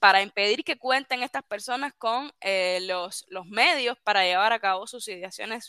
para 0.00 0.22
impedir 0.22 0.64
que 0.64 0.76
cuenten 0.76 1.22
estas 1.22 1.44
personas 1.44 1.92
con 1.96 2.32
eh, 2.40 2.80
los, 2.82 3.24
los 3.28 3.46
medios 3.46 3.96
para 4.02 4.24
llevar 4.24 4.52
a 4.52 4.58
cabo 4.60 4.86
sus 4.86 5.06
ideaciones 5.08 5.68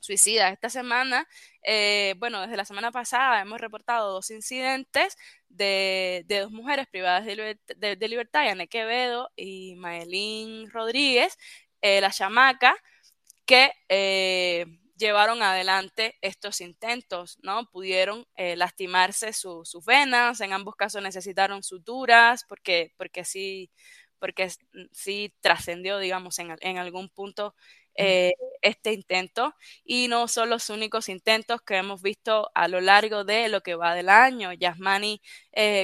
suicidas. 0.00 0.52
Esta 0.52 0.70
semana, 0.70 1.28
eh, 1.62 2.14
bueno, 2.18 2.40
desde 2.40 2.56
la 2.56 2.64
semana 2.64 2.90
pasada 2.90 3.40
hemos 3.42 3.60
reportado 3.60 4.12
dos 4.12 4.30
incidentes 4.30 5.16
de, 5.48 6.24
de 6.26 6.40
dos 6.40 6.50
mujeres 6.50 6.86
privadas 6.88 7.26
de, 7.26 7.58
de, 7.76 7.96
de 7.96 8.08
libertad, 8.08 8.46
Yane 8.46 8.66
Quevedo 8.66 9.30
y 9.36 9.74
Maelín 9.76 10.70
Rodríguez, 10.70 11.36
la 11.82 12.10
chamaca, 12.10 12.76
que 13.50 13.72
eh, 13.88 14.66
llevaron 14.96 15.42
adelante 15.42 16.16
estos 16.22 16.60
intentos, 16.60 17.38
¿no? 17.42 17.66
Pudieron 17.70 18.26
eh, 18.36 18.56
lastimarse 18.56 19.32
sus 19.32 19.84
venas, 19.86 20.40
en 20.40 20.52
ambos 20.52 20.76
casos 20.76 21.02
necesitaron 21.02 21.62
suturas, 21.64 22.44
porque, 22.48 22.92
porque 22.96 23.24
sí, 23.24 23.70
porque 24.18 24.50
sí 24.92 25.34
trascendió, 25.40 25.98
digamos, 25.98 26.38
en, 26.38 26.54
en 26.60 26.78
algún 26.78 27.08
punto 27.08 27.54
eh, 28.02 28.32
este 28.62 28.92
intento 28.94 29.54
y 29.84 30.08
no 30.08 30.26
son 30.26 30.48
los 30.48 30.70
únicos 30.70 31.08
intentos 31.10 31.60
que 31.60 31.76
hemos 31.76 32.00
visto 32.00 32.50
a 32.54 32.66
lo 32.66 32.80
largo 32.80 33.24
de 33.24 33.48
lo 33.48 33.60
que 33.62 33.74
va 33.74 33.94
del 33.94 34.08
año. 34.08 34.52
Yasmani 34.54 35.20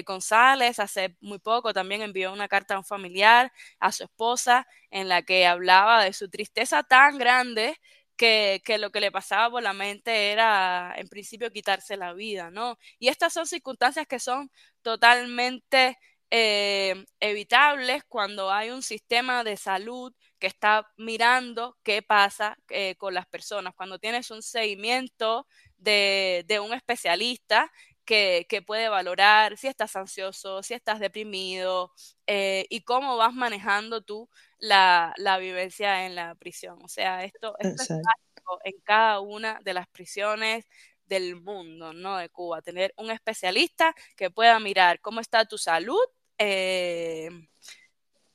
González 0.07 0.79
hace 0.79 1.17
muy 1.21 1.39
poco 1.39 1.75
también 1.75 2.01
envió 2.03 2.33
una 2.33 2.49
carta 2.49 2.75
a 2.75 2.79
un 2.79 2.85
familiar, 2.85 3.53
a 3.81 3.93
su 3.93 4.05
esposa, 4.05 4.67
en 4.91 5.09
la 5.09 5.23
que 5.23 5.47
hablaba 5.47 6.05
de 6.05 6.13
su 6.15 6.31
tristeza 6.31 6.83
tan 6.83 7.19
grande 7.19 7.79
que, 8.17 8.63
que, 8.65 8.79
lo 8.79 8.91
que 8.91 9.01
le 9.01 9.13
pasaba 9.13 9.51
por 9.51 9.63
la 9.63 9.73
mente 9.75 10.33
era, 10.33 10.95
en 10.97 11.09
principio, 11.09 11.51
quitarse 11.53 11.97
la 11.99 12.15
vida, 12.15 12.51
¿no? 12.51 12.79
Y 12.99 13.09
estas 13.09 13.33
son 13.35 13.47
circunstancias 13.47 14.07
que 14.07 14.19
son 14.19 14.51
totalmente 14.83 15.99
eh, 16.31 17.05
evitables 17.21 18.03
cuando 18.09 18.51
hay 18.51 18.71
un 18.71 18.83
sistema 18.83 19.45
de 19.45 19.57
salud 19.57 20.13
que 20.39 20.47
está 20.47 20.93
mirando 20.97 21.77
qué 21.83 22.03
pasa 22.03 22.59
eh, 22.69 22.97
con 22.97 23.15
las 23.15 23.27
personas, 23.27 23.75
cuando 23.75 23.99
tienes 23.99 24.31
un 24.31 24.43
seguimiento 24.43 25.47
de, 25.79 26.45
de 26.47 26.61
un 26.61 26.73
especialista 26.73 27.71
que, 28.05 28.47
que, 28.49 28.63
puede 28.63 28.89
valorar 28.89 29.57
si 29.59 29.67
estás 29.67 29.97
ansioso, 29.97 30.63
si 30.63 30.75
estás 30.75 31.01
deprimido 31.01 31.93
eh, 32.27 32.67
y 32.71 32.83
cómo 32.83 33.17
vas 33.17 33.35
manejando 33.35 34.01
tú 34.01 34.31
la, 34.59 35.13
la, 35.17 35.39
vivencia 35.39 36.07
en 36.07 36.15
la 36.15 36.35
prisión. 36.37 36.79
O 36.83 36.89
sea, 36.89 37.25
esto, 37.25 37.57
esto 37.59 37.83
es 37.83 37.89
básico 37.89 38.61
en 38.65 38.81
cada 38.85 39.21
una 39.21 39.59
de 39.65 39.75
las 39.75 39.89
prisiones 39.89 40.67
del 41.07 41.37
mundo, 41.37 41.93
¿no? 41.93 42.17
De 42.17 42.29
Cuba, 42.29 42.63
tener 42.63 42.95
un 42.97 43.11
especialista 43.11 43.95
que 44.17 44.31
pueda 44.31 44.59
mirar 44.61 45.01
cómo 45.01 45.21
está 45.21 45.45
tu 45.45 45.59
salud. 45.59 46.01
Eh, 46.39 47.29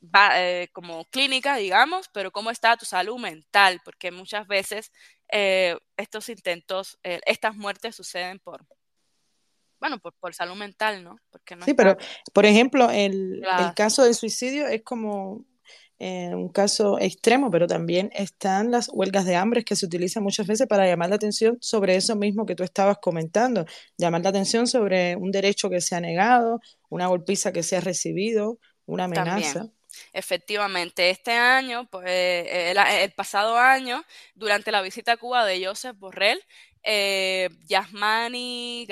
va, 0.04 0.42
eh, 0.42 0.70
como 0.74 1.06
clínica, 1.06 1.56
digamos, 1.56 2.10
pero 2.14 2.32
cómo 2.32 2.52
está 2.52 2.76
tu 2.78 2.86
salud 2.86 3.20
mental, 3.20 3.82
porque 3.86 4.12
muchas 4.12 4.48
veces 4.48 4.92
eh, 5.32 5.78
estos 5.98 6.30
intentos, 6.30 6.98
eh, 7.04 7.22
estas 7.26 7.56
muertes 7.56 7.96
suceden 7.96 8.40
por, 8.40 8.66
bueno, 9.80 10.00
por, 10.00 10.14
por 10.14 10.34
salud 10.34 10.56
mental, 10.56 11.04
¿no? 11.04 11.18
Porque 11.30 11.56
no 11.56 11.66
sí, 11.66 11.74
pero, 11.74 11.98
por 12.34 12.46
ejemplo, 12.46 12.90
el, 12.90 13.44
el, 13.60 13.74
caso 13.76 14.04
del 14.04 14.16
suicidio 14.16 14.68
es 14.68 14.84
como 14.84 15.46
eh, 16.04 16.34
un 16.34 16.50
caso 16.50 17.00
extremo, 17.00 17.52
pero 17.52 17.68
también 17.68 18.10
están 18.14 18.72
las 18.72 18.90
huelgas 18.92 19.24
de 19.24 19.36
hambre 19.36 19.64
que 19.64 19.76
se 19.76 19.86
utilizan 19.86 20.24
muchas 20.24 20.48
veces 20.48 20.66
para 20.68 20.88
llamar 20.88 21.10
la 21.10 21.16
atención 21.16 21.60
sobre 21.62 21.96
eso 21.96 22.16
mismo 22.16 22.48
que 22.48 22.56
tú 22.56 22.64
estabas 22.64 22.98
comentando, 23.00 23.66
llamar 23.98 24.22
la 24.24 24.30
atención 24.30 24.66
sobre 24.66 25.16
un 25.16 25.30
derecho 25.30 25.70
que 25.70 25.80
se 25.80 25.96
ha 25.96 26.00
negado, 26.00 26.60
una 26.90 27.06
golpiza 27.06 27.52
que 27.52 27.62
se 27.62 27.78
ha 27.78 27.82
recibido, 27.82 28.58
una 28.88 29.04
amenaza. 29.04 29.68
Efectivamente, 30.14 31.10
este 31.10 31.32
año, 31.32 31.88
pues, 31.90 32.06
eh, 32.08 32.74
el, 33.04 33.12
pasado 33.14 33.58
año, 33.58 34.04
durante 34.36 34.72
la 34.72 34.82
visita 34.82 35.14
a 35.14 35.18
Cuba 35.18 35.46
de 35.46 35.66
Joseph 35.66 35.98
Borrell, 35.98 36.42
eh, 36.84 37.50
Yasmani 37.68 38.88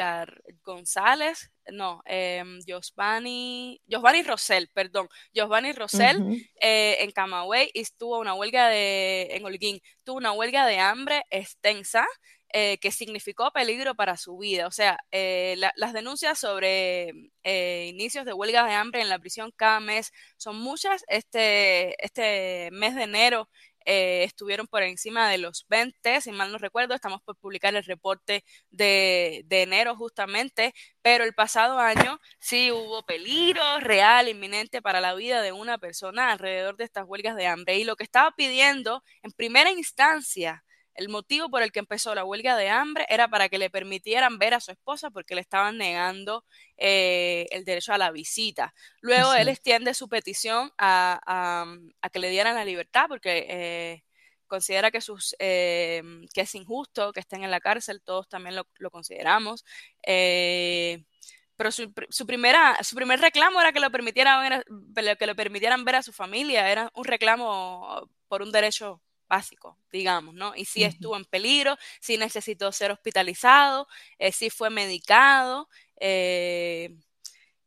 González, 0.64 1.52
no, 1.72 2.02
eh, 2.06 2.44
Josvani, 2.68 3.82
Rosell, 4.26 4.70
perdón, 4.74 5.08
Josvani 5.36 5.72
Rosell 5.72 6.48
eh, 6.62 6.98
en 7.00 7.12
Camagüey 7.12 7.70
y 7.74 7.84
tuvo 7.98 8.20
una 8.20 8.34
huelga 8.34 8.70
de, 8.70 9.30
en 9.32 9.46
Holguín, 9.46 9.80
tuvo 10.04 10.18
una 10.18 10.32
huelga 10.32 10.66
de 10.66 10.80
hambre 10.80 11.24
extensa 11.30 12.06
eh, 12.52 12.80
que 12.80 12.92
significó 12.92 13.52
peligro 13.52 13.94
para 13.96 14.18
su 14.18 14.38
vida. 14.40 14.66
O 14.66 14.72
sea, 14.72 15.00
eh, 15.12 15.56
las 15.76 15.94
denuncias 15.94 16.40
sobre 16.40 17.32
eh, 17.44 17.88
inicios 17.90 18.26
de 18.26 18.34
huelgas 18.34 18.66
de 18.66 18.74
hambre 18.74 19.02
en 19.02 19.10
la 19.10 19.20
prisión 19.20 19.52
cada 19.56 19.80
mes 19.80 20.12
son 20.38 20.60
muchas. 20.60 21.04
Este, 21.08 22.04
este 22.04 22.70
mes 22.72 22.96
de 22.96 23.04
enero 23.04 23.50
estuvieron 23.86 24.68
por 24.68 24.84
encima 24.84 25.30
de 25.30 25.40
los 25.40 25.66
20, 25.68 26.22
si 26.22 26.32
mal 26.32 26.52
no 26.52 26.60
recuerdo, 26.60 26.94
estamos 26.94 27.22
por 27.24 27.36
publicar 27.38 27.76
el 27.76 27.84
reporte 27.84 28.44
de, 28.70 29.42
de, 29.46 29.64
enero 29.64 29.96
justamente, 29.96 30.76
pero 31.02 31.24
el 31.24 31.34
pasado 31.34 31.80
año 31.80 32.20
sí 32.40 32.72
hubo 32.72 33.04
peligro 33.04 33.64
real, 33.80 34.28
inminente 34.28 34.82
para 34.84 35.02
la 35.02 35.16
vida 35.16 35.42
de 35.42 35.54
una 35.54 35.80
persona 35.80 36.32
alrededor 36.32 36.78
de 36.78 36.84
estas 36.84 37.06
huelgas 37.08 37.36
de 37.36 37.48
hambre. 37.48 37.80
Y 37.80 37.84
lo 37.84 37.96
que 37.96 38.04
estaba 38.04 38.32
pidiendo 38.36 39.04
en 39.24 39.32
primera 39.32 39.72
instancia 39.72 40.64
el 41.00 41.08
motivo 41.08 41.50
por 41.50 41.64
el 41.64 41.72
que 41.72 41.80
empezó 41.80 42.14
la 42.14 42.26
huelga 42.26 42.58
de 42.58 42.70
hambre 42.70 43.06
era 43.08 43.30
para 43.30 43.48
que 43.48 43.58
le 43.58 43.70
permitieran 43.70 44.38
ver 44.38 44.54
a 44.54 44.60
su 44.60 44.72
esposa 44.72 45.10
porque 45.10 45.34
le 45.34 45.40
estaban 45.40 45.78
negando 45.78 46.44
eh, 46.76 47.48
el 47.52 47.64
derecho 47.64 47.94
a 47.94 47.98
la 47.98 48.12
visita. 48.12 48.74
Luego 49.00 49.34
él 49.34 49.48
extiende 49.48 49.94
su 49.94 50.10
petición 50.10 50.72
a, 50.78 51.66
que 52.12 52.20
le 52.20 52.30
dieran 52.30 52.56
la 52.56 52.66
libertad 52.66 53.06
porque 53.08 53.46
eh, 53.50 54.04
considera 54.46 54.92
que, 54.92 55.00
sus, 55.00 55.36
que 55.40 56.02
es 56.36 56.56
injusto 56.56 57.14
que 57.14 57.22
estén 57.22 57.46
en 57.46 57.52
la 57.52 57.62
cárcel, 57.62 58.02
todos 58.04 58.28
también 58.28 58.58
lo, 58.58 58.68
lo 58.78 58.92
consideramos. 58.92 59.64
pero 60.04 61.72
su, 61.72 61.94
su, 62.10 62.28
primera, 62.28 62.78
su 62.84 62.96
primer 62.98 63.22
reclamo 63.22 63.62
era 63.62 63.72
que 63.72 63.80
lo, 63.80 63.90
permitieran 63.90 64.64
ver, 64.70 65.18
que 65.18 65.28
lo 65.28 65.36
permitieran 65.36 65.86
ver 65.86 65.96
a 65.96 66.04
su 66.04 66.12
familia, 66.12 66.70
era 66.70 66.92
un 66.94 67.06
reclamo 67.06 68.10
por 68.28 68.42
un 68.42 68.52
derecho 68.52 69.02
básico, 69.30 69.78
digamos, 69.92 70.34
¿no? 70.34 70.54
Y 70.56 70.66
si 70.66 70.84
estuvo 70.84 71.16
en 71.16 71.24
peligro, 71.24 71.78
si 72.02 72.18
necesitó 72.18 72.72
ser 72.72 72.92
hospitalizado, 72.92 73.88
eh, 74.18 74.32
si 74.32 74.50
fue 74.50 74.70
medicado, 74.70 75.70
eh, 76.00 76.98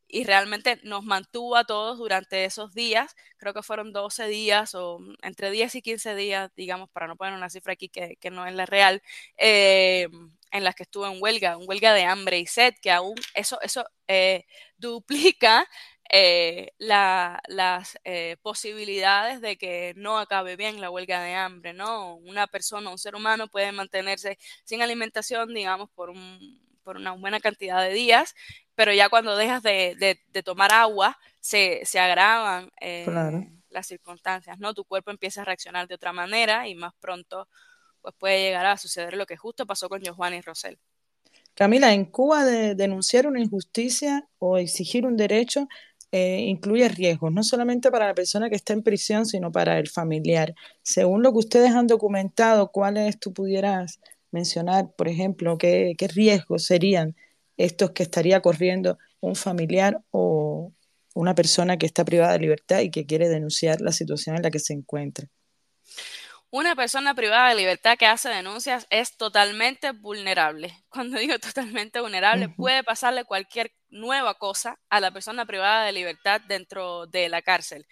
y 0.08 0.24
realmente 0.24 0.78
nos 0.82 1.04
mantuvo 1.04 1.56
a 1.56 1.64
todos 1.64 1.96
durante 1.96 2.44
esos 2.44 2.74
días, 2.74 3.16
creo 3.38 3.54
que 3.54 3.62
fueron 3.62 3.94
12 3.94 4.26
días 4.26 4.74
o 4.74 4.98
entre 5.22 5.50
10 5.50 5.76
y 5.76 5.82
15 5.82 6.14
días, 6.14 6.50
digamos, 6.54 6.90
para 6.90 7.06
no 7.06 7.16
poner 7.16 7.32
una 7.32 7.48
cifra 7.48 7.72
aquí 7.72 7.88
que, 7.88 8.18
no 8.30 8.46
es 8.46 8.54
la 8.54 8.66
real, 8.66 9.02
eh, 9.38 10.08
en 10.50 10.64
las 10.64 10.74
que 10.74 10.82
estuvo 10.82 11.06
en 11.06 11.22
huelga, 11.22 11.56
un 11.56 11.66
huelga 11.66 11.94
de 11.94 12.04
hambre 12.04 12.38
y 12.38 12.46
sed, 12.46 12.74
que 12.82 12.90
aún 12.90 13.14
eso, 13.34 13.58
eso 13.62 13.86
duplica 14.76 15.66
eh, 16.14 16.72
las 16.76 17.98
eh, 18.04 18.36
posibilidades 18.42 19.40
de 19.40 19.56
que 19.56 19.94
no 19.96 20.18
acabe 20.18 20.56
bien 20.56 20.78
la 20.78 20.90
huelga 20.90 21.22
de 21.22 21.34
hambre, 21.34 21.72
¿no? 21.72 22.16
Una 22.16 22.46
persona, 22.46 22.90
un 22.90 22.98
ser 22.98 23.14
humano 23.14 23.48
puede 23.48 23.72
mantenerse 23.72 24.38
sin 24.62 24.82
alimentación, 24.82 25.54
digamos, 25.54 25.88
por, 25.88 26.10
un, 26.10 26.60
por 26.82 26.98
una 26.98 27.12
buena 27.12 27.40
cantidad 27.40 27.82
de 27.82 27.94
días, 27.94 28.34
pero 28.74 28.92
ya 28.92 29.08
cuando 29.08 29.36
dejas 29.36 29.62
de, 29.62 30.20
tomar 30.44 30.74
agua, 30.74 31.18
se, 31.40 31.80
se 31.86 31.98
agravan 31.98 32.70
eh, 32.82 33.06
las 33.70 33.86
circunstancias, 33.86 34.58
¿no? 34.58 34.74
Tu 34.74 34.84
cuerpo 34.84 35.10
empieza 35.10 35.40
a 35.40 35.44
reaccionar 35.46 35.88
de 35.88 35.94
otra 35.94 36.12
manera 36.12 36.68
y 36.68 36.74
más 36.74 36.92
pronto 37.00 37.48
pues 38.02 38.14
puede 38.18 38.42
llegar 38.42 38.66
a 38.66 38.76
suceder 38.76 39.14
lo 39.14 39.24
que 39.24 39.38
justo 39.38 39.64
pasó 39.64 39.88
con 39.88 40.02
Johanny 40.04 40.36
y 40.36 40.40
Rosell. 40.42 40.78
Camila, 41.54 41.92
en 41.92 42.06
Cuba 42.06 42.44
de 42.44 42.74
denunciar 42.74 43.26
una 43.26 43.40
injusticia 43.40 44.26
o 44.38 44.56
exigir 44.56 45.06
un 45.06 45.16
derecho 45.16 45.68
eh, 46.12 46.40
incluye 46.40 46.88
riesgos, 46.88 47.32
no 47.32 47.42
solamente 47.42 47.90
para 47.90 48.06
la 48.06 48.14
persona 48.14 48.50
que 48.50 48.56
está 48.56 48.74
en 48.74 48.82
prisión, 48.82 49.24
sino 49.24 49.50
para 49.50 49.78
el 49.78 49.88
familiar. 49.88 50.54
Según 50.82 51.22
lo 51.22 51.32
que 51.32 51.38
ustedes 51.38 51.70
han 51.70 51.86
documentado, 51.86 52.70
¿cuáles 52.70 53.18
tú 53.18 53.32
pudieras 53.32 53.98
mencionar, 54.30 54.92
por 54.94 55.08
ejemplo, 55.08 55.56
qué, 55.56 55.94
qué 55.96 56.08
riesgos 56.08 56.64
serían 56.64 57.16
estos 57.56 57.92
que 57.92 58.02
estaría 58.02 58.40
corriendo 58.40 58.98
un 59.20 59.36
familiar 59.36 60.02
o 60.10 60.72
una 61.14 61.34
persona 61.34 61.78
que 61.78 61.86
está 61.86 62.04
privada 62.04 62.32
de 62.34 62.40
libertad 62.40 62.80
y 62.80 62.90
que 62.90 63.06
quiere 63.06 63.28
denunciar 63.28 63.80
la 63.80 63.92
situación 63.92 64.36
en 64.36 64.42
la 64.42 64.50
que 64.50 64.58
se 64.58 64.74
encuentra? 64.74 65.28
Una 66.50 66.76
persona 66.76 67.14
privada 67.14 67.48
de 67.48 67.54
libertad 67.54 67.96
que 67.96 68.04
hace 68.04 68.28
denuncias 68.28 68.86
es 68.90 69.16
totalmente 69.16 69.92
vulnerable. 69.92 70.76
Cuando 70.90 71.18
digo 71.18 71.38
totalmente 71.38 72.00
vulnerable, 72.00 72.50
puede 72.50 72.84
pasarle 72.84 73.24
cualquier 73.24 73.72
nueva 73.92 74.34
cosa 74.34 74.80
a 74.88 74.98
la 74.98 75.12
persona 75.12 75.46
privada 75.46 75.84
de 75.84 75.92
libertad 75.92 76.40
dentro 76.40 77.06
de 77.06 77.28
la 77.28 77.42
cárcel. 77.42 77.86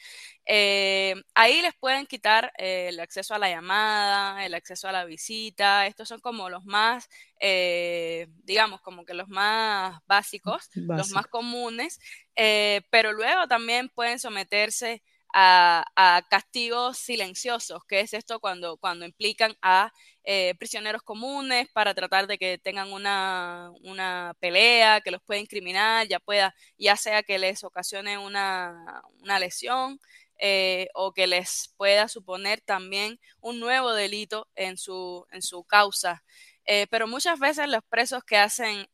Eh, 0.46 1.14
ahí 1.34 1.62
les 1.62 1.74
pueden 1.74 2.06
quitar 2.06 2.52
eh, 2.58 2.88
el 2.88 2.98
acceso 2.98 3.34
a 3.34 3.38
la 3.38 3.48
llamada, 3.48 4.44
el 4.44 4.54
acceso 4.54 4.88
a 4.88 4.92
la 4.92 5.04
visita. 5.04 5.86
Estos 5.86 6.08
son 6.08 6.20
como 6.20 6.50
los 6.50 6.64
más, 6.64 7.08
eh, 7.38 8.26
digamos, 8.42 8.80
como 8.80 9.04
que 9.04 9.14
los 9.14 9.28
más 9.28 10.00
básicos, 10.06 10.68
los 10.74 11.10
más 11.10 11.26
comunes. 11.28 12.00
pero 12.34 13.12
luego 13.12 13.46
también 13.46 13.88
pueden 13.90 14.18
someterse 14.18 15.02
a, 15.34 16.22
castigos 16.28 16.98
silenciosos, 16.98 17.84
que 17.86 18.00
es 18.00 18.14
esto 18.14 18.40
cuando, 18.40 18.76
cuando 18.76 19.04
implican 19.04 19.56
a 19.62 19.92
eh, 20.24 20.54
prisioneros 20.58 21.02
comunes 21.02 21.68
para 21.72 21.94
tratar 21.94 22.26
de 22.26 22.38
que 22.38 22.58
tengan 22.58 22.92
una, 22.92 23.70
una, 23.82 24.34
pelea, 24.40 25.00
que 25.00 25.10
los 25.10 25.22
pueda 25.22 25.40
incriminar, 25.40 26.06
ya 26.08 26.20
pueda, 26.20 26.54
ya 26.78 26.96
sea 26.96 27.22
que 27.22 27.38
les 27.38 27.64
ocasione 27.64 28.18
una, 28.18 29.02
una 29.22 29.38
lesión. 29.38 30.00
Eh, 30.42 30.88
o 30.94 31.12
que 31.12 31.26
les 31.26 31.74
pueda 31.76 32.08
suponer 32.08 32.62
también 32.62 33.20
un 33.42 33.60
nuevo 33.60 33.92
delito 33.92 34.48
en 34.54 34.78
su, 34.78 35.26
en 35.32 35.42
su 35.42 35.64
causa. 35.64 36.24
Eh, 36.64 36.86
pero 36.90 37.06
muchas 37.06 37.38
veces 37.38 37.68
los 37.68 37.82
presos 37.90 38.24
que 38.24 38.38
hacen 38.38 38.88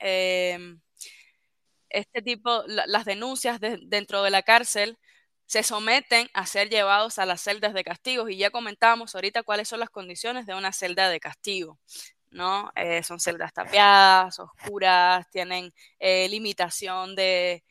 este 1.89 2.23
tipo, 2.23 2.65
las 2.67 3.05
denuncias 3.05 3.61
dentro 3.61 4.23
de 4.23 4.31
la 4.31 4.43
cárcel, 4.43 4.99
se 5.47 5.63
someten 5.63 6.29
a 6.35 6.47
ser 6.47 6.69
llevados 6.69 7.19
a 7.19 7.27
las 7.27 7.41
celdas 7.41 7.73
de 7.75 7.85
castigo 7.85 8.29
y 8.29 8.37
ya 8.37 8.51
comentamos 8.51 9.15
ahorita 9.15 9.43
cuáles 9.43 9.69
son 9.69 9.81
las 9.81 9.91
condiciones 9.91 10.47
de 10.47 10.55
una 10.55 10.73
celda 10.73 11.09
de 11.09 11.21
castigo. 11.21 11.79
¿no? 12.31 12.71
Eh, 12.77 13.03
son 13.03 13.19
celdas 13.19 13.53
tapiadas, 13.53 14.39
oscuras, 14.39 15.29
tienen 15.31 15.73
eh, 15.99 16.29
limitación 16.29 17.15
de, 17.15 17.63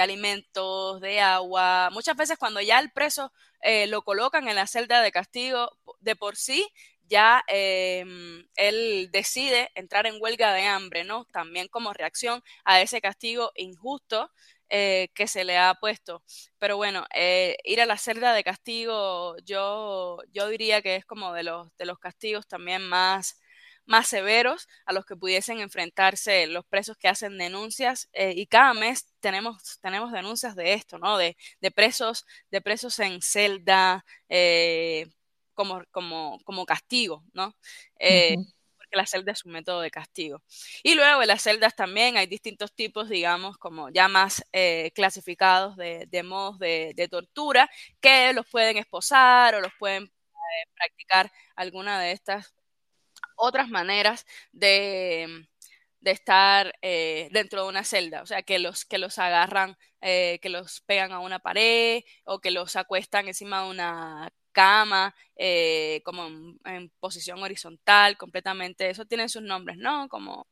alimentos, 0.00 1.00
de 1.00 1.20
agua. 1.20 1.90
Muchas 1.92 2.16
veces 2.16 2.38
cuando 2.38 2.60
ya 2.60 2.78
el 2.78 2.90
preso 2.92 3.32
eh, 3.62 3.86
lo 3.86 4.02
colocan 4.02 4.48
en 4.48 4.56
la 4.56 4.66
celda 4.66 5.02
de 5.02 5.12
castigo, 5.12 5.76
de 6.00 6.16
por 6.16 6.36
sí 6.36 6.66
ya 7.10 7.42
em, 7.48 8.46
él 8.54 9.10
decide 9.10 9.70
entrar 9.74 10.06
en 10.06 10.22
huelga 10.22 10.54
de 10.54 10.62
hambre, 10.62 11.02
¿no? 11.02 11.24
También 11.32 11.66
como 11.66 11.92
reacción 11.92 12.40
a 12.64 12.80
ese 12.80 13.00
castigo 13.00 13.50
injusto 13.56 14.30
eh, 14.70 15.08
que 15.14 15.26
se 15.28 15.44
le 15.44 15.58
ha 15.58 15.74
puesto. 15.74 16.22
Pero 16.58 16.76
bueno, 16.76 17.06
eh, 17.14 17.56
ir 17.64 17.80
a 17.80 17.86
la 17.86 17.98
celda 17.98 18.32
de 18.34 18.44
castigo, 18.44 19.36
yo, 19.44 20.18
yo 20.32 20.48
diría 20.48 20.82
que 20.82 20.96
es 20.96 21.04
como 21.06 21.32
de 21.32 21.42
los, 21.44 21.68
de 21.78 21.86
los 21.86 21.98
castigos 21.98 22.46
también 22.48 22.82
más, 22.88 23.40
más 23.86 24.08
severos 24.08 24.68
a 24.86 24.92
los 24.92 25.04
que 25.06 25.16
pudiesen 25.16 25.60
enfrentarse 25.60 26.46
los 26.46 26.64
presos 26.66 26.96
que 26.96 27.08
hacen 27.08 27.38
denuncias 27.38 28.08
eh, 28.12 28.32
y 28.36 28.46
cada 28.46 28.74
mes 28.74 29.06
tenemos, 29.20 29.78
tenemos 29.80 30.12
denuncias 30.12 30.54
de 30.56 30.74
esto, 30.74 30.98
¿no? 30.98 31.18
De, 31.18 31.36
de 31.60 31.70
presos, 31.70 32.24
de 32.50 32.60
presos 32.60 32.98
en 33.00 33.20
celda 33.22 34.04
como, 35.54 35.82
como, 35.90 36.38
como 36.44 36.64
castigo, 36.66 37.24
¿no? 37.32 37.54
Que 38.90 38.96
la 38.96 39.06
celda 39.06 39.32
es 39.32 39.44
un 39.44 39.52
método 39.52 39.80
de 39.80 39.90
castigo. 39.90 40.42
Y 40.82 40.94
luego 40.94 41.22
en 41.22 41.28
las 41.28 41.42
celdas 41.42 41.74
también 41.76 42.16
hay 42.16 42.26
distintos 42.26 42.74
tipos, 42.74 43.08
digamos, 43.08 43.58
como 43.58 43.90
ya 43.90 44.08
más 44.08 44.44
eh, 44.52 44.90
clasificados 44.94 45.76
de, 45.76 46.22
modos 46.24 46.58
de, 46.58 47.08
tortura, 47.10 47.70
que 48.00 48.32
los 48.32 48.46
pueden 48.46 48.76
esposar 48.76 49.54
o 49.54 49.60
los 49.60 49.72
pueden 49.78 50.04
eh, 50.04 50.66
practicar 50.74 51.32
alguna 51.56 52.00
de 52.00 52.12
estas 52.12 52.54
otras 53.36 53.68
maneras 53.68 54.26
de, 54.52 55.46
estar 56.04 56.74
eh, 56.82 57.28
dentro 57.32 57.62
de 57.62 57.68
una 57.68 57.84
celda, 57.84 58.22
o 58.22 58.26
sea, 58.26 58.42
que 58.42 58.58
los, 58.58 58.84
que 58.84 58.98
los 58.98 59.18
agarran, 59.18 59.76
que 60.00 60.40
los 60.44 60.80
pegan 60.82 61.12
a 61.12 61.20
una 61.20 61.40
pared 61.40 62.02
o 62.24 62.40
que 62.40 62.50
los 62.50 62.76
acuestan 62.76 63.28
encima 63.28 63.62
de 63.64 63.70
una 63.70 64.32
cama, 64.52 65.14
eh, 65.36 66.02
como 66.04 66.26
en, 66.64 66.90
posición 67.00 67.42
horizontal, 67.42 68.16
completamente. 68.16 68.90
Eso 68.90 69.04
tiene 69.06 69.28
sus 69.28 69.42
nombres, 69.42 69.78
¿no? 69.78 70.08
Como 70.08 70.46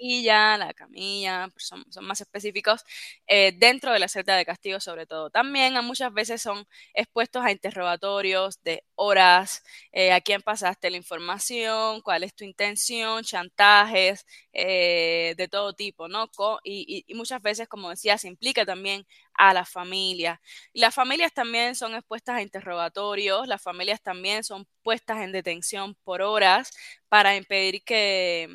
la 0.00 0.72
camilla, 0.74 1.48
pues 1.52 1.66
son, 1.66 1.84
más 2.02 2.20
específicos, 2.20 2.84
eh, 3.26 3.52
dentro 3.56 3.92
de 3.92 3.98
la 3.98 4.08
celda 4.08 4.36
de 4.36 4.44
castigo 4.44 4.80
sobre 4.80 5.06
todo. 5.06 5.30
También 5.30 5.74
muchas 5.84 6.12
veces 6.12 6.42
son 6.42 6.66
expuestos 6.94 7.44
a 7.44 7.50
interrogatorios 7.50 8.62
de 8.62 8.84
horas, 8.94 9.62
eh, 9.92 10.12
a 10.12 10.20
quién 10.20 10.42
pasaste 10.42 10.90
la 10.90 10.96
información, 10.96 12.00
cuál 12.02 12.24
es 12.24 12.34
tu 12.34 12.44
intención, 12.44 13.24
chantajes 13.24 14.24
eh, 14.52 15.34
de 15.36 15.48
todo 15.48 15.72
tipo, 15.74 16.08
¿no? 16.08 16.28
y, 16.64 17.04
muchas 17.14 17.42
veces, 17.42 17.68
como 17.68 17.90
decía, 17.90 18.18
se 18.18 18.28
implica 18.28 18.64
también 18.64 19.06
a 19.34 19.54
la 19.54 19.64
familia. 19.64 20.40
Y 20.72 20.80
las 20.80 20.94
familias 20.94 21.32
también 21.32 21.74
son 21.74 21.94
expuestas 21.94 22.36
a 22.36 22.42
interrogatorios, 22.42 23.46
las 23.48 23.62
familias 23.62 24.02
también 24.02 24.44
son 24.44 24.66
puestas 24.82 25.18
en 25.22 25.32
detención 25.32 25.94
por 26.04 26.22
horas 26.22 26.70
para 27.08 27.36
impedir 27.36 27.82
que 27.84 28.48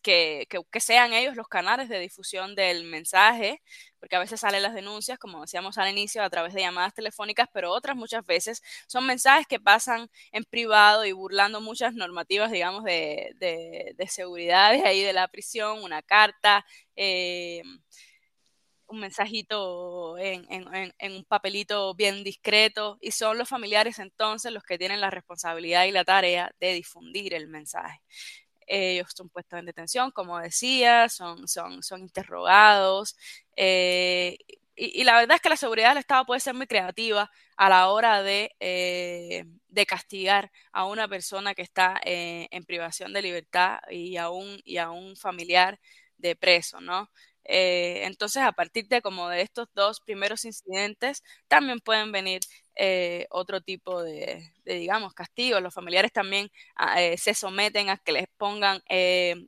que, 0.00 0.46
sean 0.80 1.12
ellos 1.12 1.36
los 1.36 1.48
canales 1.48 1.88
de 1.88 1.98
difusión 2.00 2.54
del 2.54 2.84
mensaje, 2.84 3.62
porque 3.98 4.16
a 4.16 4.18
veces 4.18 4.40
salen 4.40 4.62
las 4.62 4.74
denuncias, 4.74 5.18
como 5.18 5.42
decíamos 5.42 5.78
al 5.78 5.90
inicio, 5.90 6.22
a 6.22 6.30
través 6.30 6.54
de 6.54 6.62
llamadas 6.62 6.94
telefónicas, 6.94 7.48
pero 7.52 7.70
otras 7.72 7.96
muchas 7.96 8.24
veces 8.26 8.62
son 8.86 9.06
mensajes 9.06 9.46
que 9.46 9.60
pasan 9.60 10.10
en 10.32 10.44
privado 10.44 11.04
y 11.04 11.12
burlando 11.12 11.60
muchas 11.60 11.94
normativas, 11.94 12.50
digamos, 12.50 12.84
de, 12.84 13.34
de, 13.38 14.08
seguridad 14.08 14.72
de 14.72 14.82
ahí 14.86 15.02
de 15.02 15.12
la 15.12 15.28
prisión, 15.28 15.82
una 15.82 16.02
carta. 16.02 16.64
Eh, 16.96 17.62
un 18.90 18.98
mensajito 18.98 20.18
en, 20.18 20.46
en, 20.50 21.12
un 21.12 21.24
papelito 21.24 21.94
bien 21.94 22.24
discreto 22.24 22.98
y 23.00 23.12
son 23.12 23.38
los 23.38 23.48
familiares 23.48 24.00
entonces 24.00 24.52
los 24.52 24.64
que 24.64 24.78
tienen 24.78 25.00
la 25.00 25.10
responsabilidad 25.10 25.84
y 25.84 25.92
la 25.92 26.04
tarea 26.04 26.52
de 26.58 26.72
difundir 26.72 27.34
el 27.34 27.46
mensaje 27.46 28.00
ellos 28.70 29.10
son 29.14 29.28
puestos 29.28 29.58
en 29.58 29.66
detención, 29.66 30.10
como 30.12 30.38
decía, 30.38 31.08
son, 31.08 31.48
son, 31.48 31.82
son 31.82 32.00
interrogados. 32.02 33.16
Eh, 33.56 34.38
y, 34.76 35.04
la 35.04 35.16
verdad 35.16 35.36
es 35.36 35.42
que 35.42 35.48
la 35.50 35.56
seguridad 35.56 35.90
del 35.90 35.98
Estado 35.98 36.24
puede 36.24 36.40
ser 36.40 36.54
muy 36.54 36.66
creativa 36.66 37.30
a 37.56 37.68
la 37.68 37.88
hora 37.90 38.22
de, 38.22 38.54
eh, 38.60 39.44
de 39.68 39.86
castigar 39.86 40.50
a 40.72 40.86
una 40.86 41.08
persona 41.08 41.54
que 41.54 41.62
está 41.62 42.00
eh, 42.04 42.48
en 42.50 42.64
privación 42.64 43.12
de 43.12 43.22
libertad 43.22 43.80
y 43.90 44.16
a 44.16 44.30
un, 44.30 44.60
y 44.64 44.78
a 44.78 44.90
un 44.90 45.16
familiar 45.16 45.78
de 46.16 46.36
preso, 46.36 46.80
¿no? 46.80 47.10
Entonces, 47.52 48.42
a 48.42 48.52
partir 48.52 48.86
de 48.86 49.02
como 49.02 49.28
de 49.28 49.40
estos 49.42 49.68
dos 49.74 50.00
primeros 50.00 50.44
incidentes, 50.44 51.24
también 51.48 51.80
pueden 51.80 52.12
venir 52.12 52.40
eh, 52.76 53.26
otro 53.30 53.60
tipo 53.60 54.02
de, 54.02 54.52
digamos, 54.64 55.12
castigos. 55.14 55.62
Los 55.62 55.74
familiares 55.74 56.12
también 56.12 56.50
ah, 56.76 57.02
eh, 57.02 57.16
se 57.18 57.34
someten 57.34 57.90
a 57.90 57.96
que 57.98 58.12
les 58.12 58.26
pongan 58.36 58.80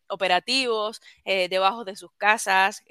operativos 0.09 1.01
debajo 1.25 1.85
de 1.85 1.97
sus 1.97 2.13
casas, 2.17 2.83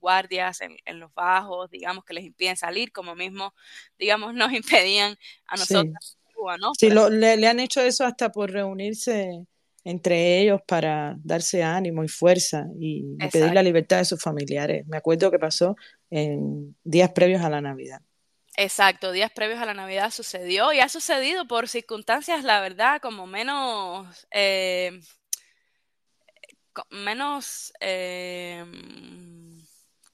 guardias 0.00 0.60
en, 0.60 1.00
los 1.00 1.12
bajos, 1.14 1.70
digamos, 1.70 2.04
que 2.04 2.14
les 2.14 2.24
impiden 2.24 2.56
salir, 2.56 2.92
como 2.92 3.14
mismo, 3.14 3.54
digamos, 3.98 4.34
nos 4.34 4.52
impedían 4.52 5.16
a 5.46 5.56
nosotros. 5.56 6.18
Sí, 6.78 6.90
le 6.90 7.46
han 7.46 7.60
hecho 7.60 7.80
eso 7.80 8.04
hasta 8.04 8.30
por 8.30 8.50
reunirse 8.50 9.46
entre 9.88 10.40
ellos 10.40 10.60
para 10.66 11.16
darse 11.24 11.62
ánimo 11.62 12.04
y 12.04 12.08
fuerza 12.08 12.66
y, 12.78 13.16
pedir 13.32 13.54
la 13.54 13.62
libertad 13.62 13.96
de 13.96 14.04
sus 14.04 14.20
familiares. 14.20 14.86
Me 14.86 14.98
acuerdo 14.98 15.30
que 15.30 15.38
pasó 15.38 15.76
en 16.10 16.76
días 16.84 17.10
previos 17.12 17.42
a 17.42 17.48
la 17.48 17.62
Navidad. 17.62 18.02
Exacto, 18.60 19.12
días 19.12 19.30
previos 19.30 19.60
a 19.60 19.66
la 19.66 19.72
Navidad 19.74 20.10
sucedió 20.10 20.72
y 20.72 20.80
ha 20.80 20.88
sucedido 20.88 21.46
por 21.46 21.68
circunstancias, 21.68 22.42
la 22.42 22.60
verdad, 22.60 23.00
como 23.00 23.24
menos, 23.28 24.26
eh, 24.32 25.00
menos, 26.90 27.72
eh, 27.80 28.64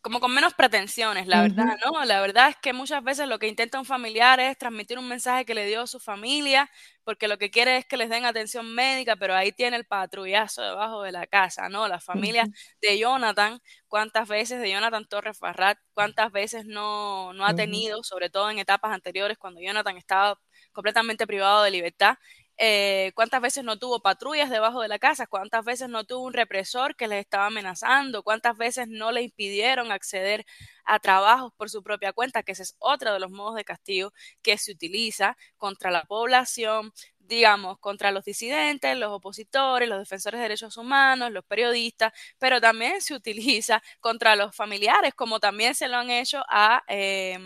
como 0.04 0.20
con 0.20 0.34
menos 0.34 0.52
pretensiones, 0.52 1.26
la 1.26 1.40
verdad, 1.40 1.78
¿no? 1.82 2.04
La 2.04 2.20
verdad 2.20 2.50
es 2.50 2.56
que 2.56 2.74
muchas 2.74 3.02
veces 3.02 3.26
lo 3.26 3.38
que 3.38 3.48
intenta 3.48 3.78
un 3.78 3.86
familiar 3.86 4.38
es 4.38 4.58
transmitir 4.58 4.98
un 4.98 5.08
mensaje 5.08 5.46
que 5.46 5.54
le 5.54 5.64
dio 5.66 5.80
a 5.80 5.86
su 5.86 5.98
familia, 5.98 6.70
porque 7.04 7.26
lo 7.26 7.38
que 7.38 7.50
quiere 7.50 7.78
es 7.78 7.86
que 7.86 7.96
les 7.96 8.10
den 8.10 8.26
atención 8.26 8.74
médica, 8.74 9.16
pero 9.16 9.34
ahí 9.34 9.50
tiene 9.50 9.78
el 9.78 9.86
patrullazo 9.86 10.60
debajo 10.60 11.02
de 11.02 11.12
la 11.12 11.26
casa, 11.26 11.70
¿no? 11.70 11.88
La 11.88 12.00
familia 12.00 12.46
de 12.82 12.98
Jonathan, 12.98 13.60
cuántas 13.88 14.28
veces 14.28 14.60
de 14.60 14.70
Jonathan 14.70 15.06
Torres 15.08 15.38
Farrat, 15.38 15.78
cuántas 15.94 16.30
veces 16.30 16.66
no, 16.66 17.32
no 17.32 17.46
ha 17.46 17.54
tenido, 17.54 18.02
sobre 18.02 18.28
todo 18.28 18.50
en 18.50 18.58
etapas 18.58 18.92
anteriores, 18.92 19.38
cuando 19.38 19.62
Jonathan 19.62 19.96
estaba 19.96 20.38
completamente 20.72 21.26
privado 21.26 21.62
de 21.62 21.70
libertad, 21.70 22.18
eh, 22.56 23.12
cuántas 23.14 23.40
veces 23.40 23.64
no 23.64 23.78
tuvo 23.78 24.00
patrullas 24.00 24.50
debajo 24.50 24.80
de 24.80 24.88
la 24.88 24.98
casa, 24.98 25.26
cuántas 25.26 25.64
veces 25.64 25.88
no 25.88 26.04
tuvo 26.04 26.24
un 26.24 26.32
represor 26.32 26.96
que 26.96 27.08
les 27.08 27.20
estaba 27.20 27.46
amenazando, 27.46 28.22
cuántas 28.22 28.56
veces 28.56 28.88
no 28.88 29.12
le 29.12 29.22
impidieron 29.22 29.90
acceder 29.92 30.44
a 30.84 30.98
trabajos 31.00 31.52
por 31.56 31.70
su 31.70 31.82
propia 31.82 32.12
cuenta, 32.12 32.42
que 32.42 32.52
ese 32.52 32.62
es 32.62 32.76
otro 32.78 33.12
de 33.12 33.20
los 33.20 33.30
modos 33.30 33.56
de 33.56 33.64
castigo 33.64 34.12
que 34.42 34.58
se 34.58 34.72
utiliza 34.72 35.36
contra 35.56 35.90
la 35.90 36.04
población, 36.04 36.92
digamos, 37.18 37.78
contra 37.78 38.10
los 38.12 38.24
disidentes, 38.24 38.96
los 38.98 39.10
opositores, 39.12 39.88
los 39.88 39.98
defensores 39.98 40.38
de 40.38 40.42
derechos 40.42 40.76
humanos, 40.76 41.30
los 41.32 41.44
periodistas, 41.44 42.12
pero 42.38 42.60
también 42.60 43.00
se 43.00 43.14
utiliza 43.14 43.82
contra 44.00 44.36
los 44.36 44.54
familiares, 44.54 45.14
como 45.14 45.40
también 45.40 45.74
se 45.74 45.88
lo 45.88 45.96
han 45.96 46.10
hecho 46.10 46.42
a 46.48 46.82
eh, 46.88 47.38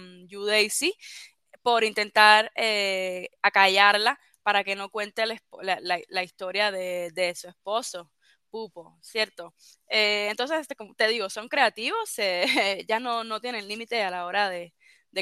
por 1.62 1.84
intentar 1.84 2.50
eh, 2.54 3.28
acallarla 3.42 4.18
para 4.49 4.64
que 4.64 4.76
no 4.76 4.88
cuente 4.88 5.24
la, 5.26 6.24
historia 6.24 6.72
de, 6.72 7.34
su 7.36 7.49
esposo, 7.49 8.11
Pupo, 8.49 8.99
¿cierto? 9.03 9.55
Eh, 9.90 10.28
entonces, 10.30 10.61
este, 10.61 10.74
como 10.74 10.94
te 10.94 11.07
digo, 11.07 11.28
son 11.28 11.49
creativos, 11.49 12.14
ya 12.88 12.99
no, 12.99 13.40
tienen 13.42 13.68
límite 13.68 14.03
a 14.03 14.11
la 14.11 14.24
hora 14.24 14.49
de, 14.49 14.72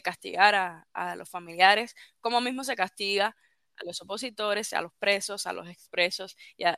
castigar 0.04 0.54
a, 0.54 1.16
los 1.16 1.28
familiares, 1.28 1.96
como 2.20 2.40
mismo 2.40 2.62
se 2.62 2.76
castiga 2.76 3.36
a 3.78 3.84
los 3.84 4.00
opositores, 4.00 4.72
a 4.72 4.80
los 4.80 4.92
presos, 4.96 5.48
a 5.48 5.52
los 5.52 5.68
expresos 5.68 6.36
y 6.56 6.62
a, 6.62 6.76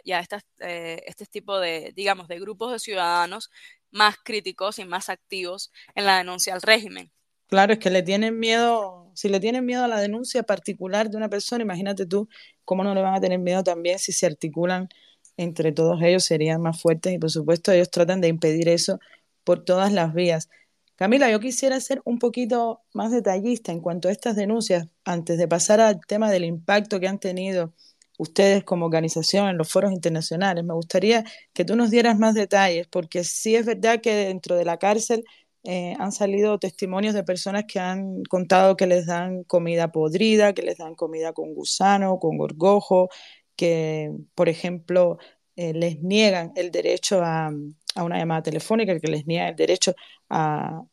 eh, 0.60 1.02
este 1.04 1.26
tipo 1.26 1.60
de, 1.60 1.92
digamos, 1.94 2.28
de 2.28 2.40
grupos 2.40 2.72
de 2.72 2.78
ciudadanos 2.78 3.50
más 3.90 4.16
críticos 4.24 4.78
y 4.78 4.86
más 4.86 5.10
activos 5.10 5.70
en 5.94 6.06
la 6.06 6.16
denuncia 6.16 6.54
al 6.54 6.62
régimen. 6.62 7.12
Claro, 7.48 7.74
es 7.74 7.78
que 7.78 7.90
le 7.90 8.02
tienen 8.02 8.38
miedo, 8.38 9.07
si 9.18 9.28
le 9.28 9.40
tienen 9.40 9.66
miedo 9.66 9.82
a 9.82 9.88
la 9.88 9.98
denuncia 9.98 10.44
particular 10.44 11.10
de 11.10 11.16
una 11.16 11.28
persona, 11.28 11.64
imagínate 11.64 12.06
tú 12.06 12.28
cómo 12.64 12.84
no 12.84 12.94
le 12.94 13.02
van 13.02 13.16
a 13.16 13.20
tener 13.20 13.40
miedo 13.40 13.64
también 13.64 13.98
si 13.98 14.12
se 14.12 14.26
articulan 14.26 14.88
entre 15.36 15.72
todos 15.72 16.00
ellos, 16.02 16.22
serían 16.22 16.62
más 16.62 16.80
fuertes 16.80 17.12
y 17.12 17.18
por 17.18 17.28
supuesto 17.28 17.72
ellos 17.72 17.90
tratan 17.90 18.20
de 18.20 18.28
impedir 18.28 18.68
eso 18.68 19.00
por 19.42 19.64
todas 19.64 19.92
las 19.92 20.14
vías. 20.14 20.48
Camila, 20.94 21.28
yo 21.32 21.40
quisiera 21.40 21.80
ser 21.80 22.00
un 22.04 22.20
poquito 22.20 22.82
más 22.94 23.10
detallista 23.10 23.72
en 23.72 23.80
cuanto 23.80 24.06
a 24.06 24.12
estas 24.12 24.36
denuncias, 24.36 24.86
antes 25.04 25.36
de 25.36 25.48
pasar 25.48 25.80
al 25.80 25.98
tema 26.06 26.30
del 26.30 26.44
impacto 26.44 27.00
que 27.00 27.08
han 27.08 27.18
tenido 27.18 27.74
ustedes 28.18 28.62
como 28.62 28.86
organización 28.86 29.48
en 29.48 29.58
los 29.58 29.68
foros 29.68 29.90
internacionales. 29.90 30.62
Me 30.62 30.74
gustaría 30.74 31.24
que 31.52 31.64
tú 31.64 31.74
nos 31.74 31.90
dieras 31.90 32.16
más 32.20 32.34
detalles, 32.34 32.86
porque 32.86 33.24
sí 33.24 33.56
es 33.56 33.66
verdad 33.66 34.00
que 34.00 34.14
dentro 34.14 34.54
de 34.54 34.64
la 34.64 34.76
cárcel 34.76 35.24
eh, 35.64 35.94
han 35.98 36.12
salido 36.12 36.58
testimonios 36.58 37.14
de 37.14 37.24
personas 37.24 37.64
que 37.66 37.80
han 37.80 38.22
contado 38.24 38.76
que 38.76 38.86
les 38.86 39.06
dan 39.06 39.44
comida 39.44 39.90
podrida, 39.92 40.52
que 40.54 40.62
les 40.62 40.78
dan 40.78 40.94
comida 40.94 41.32
con 41.32 41.54
gusano, 41.54 42.18
con 42.18 42.38
gorgojo, 42.38 43.08
que, 43.56 44.12
por 44.34 44.48
ejemplo, 44.48 45.18
eh, 45.56 45.74
les 45.74 46.00
niegan 46.02 46.52
el 46.56 46.70
derecho 46.70 47.20
a, 47.22 47.50
una 47.96 48.18
llamada 48.18 48.42
telefónica, 48.42 48.98
que 49.00 49.08
les 49.08 49.26
niegan 49.26 49.48
el 49.48 49.56
derecho 49.56 49.94
a, 50.30 50.84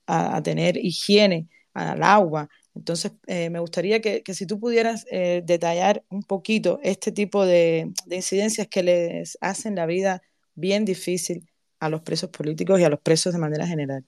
tener 0.44 0.78
higiene, 0.78 1.48
al 1.74 2.02
agua. 2.04 2.50
Entonces, 2.74 3.14
eh, 3.28 3.50
me 3.50 3.60
gustaría 3.60 4.02
que, 4.02 4.24
si 4.34 4.48
tú 4.48 4.60
pudieras 4.60 5.06
detallar 5.06 6.04
un 6.10 6.24
poquito 6.24 6.80
este 6.84 7.12
tipo 7.12 7.46
de 7.46 7.92
incidencias 8.10 8.68
que 8.68 8.84
les 8.84 9.38
hacen 9.42 9.76
la 9.76 9.86
vida 9.86 10.22
bien 10.56 10.86
difícil 10.86 11.48
a 11.80 11.90
los 11.90 12.02
presos 12.02 12.30
políticos 12.32 12.80
y 12.80 12.84
a 12.84 12.90
los 12.90 13.00
presos 13.02 13.34
de 13.34 13.40
manera 13.40 13.68
general. 13.68 14.06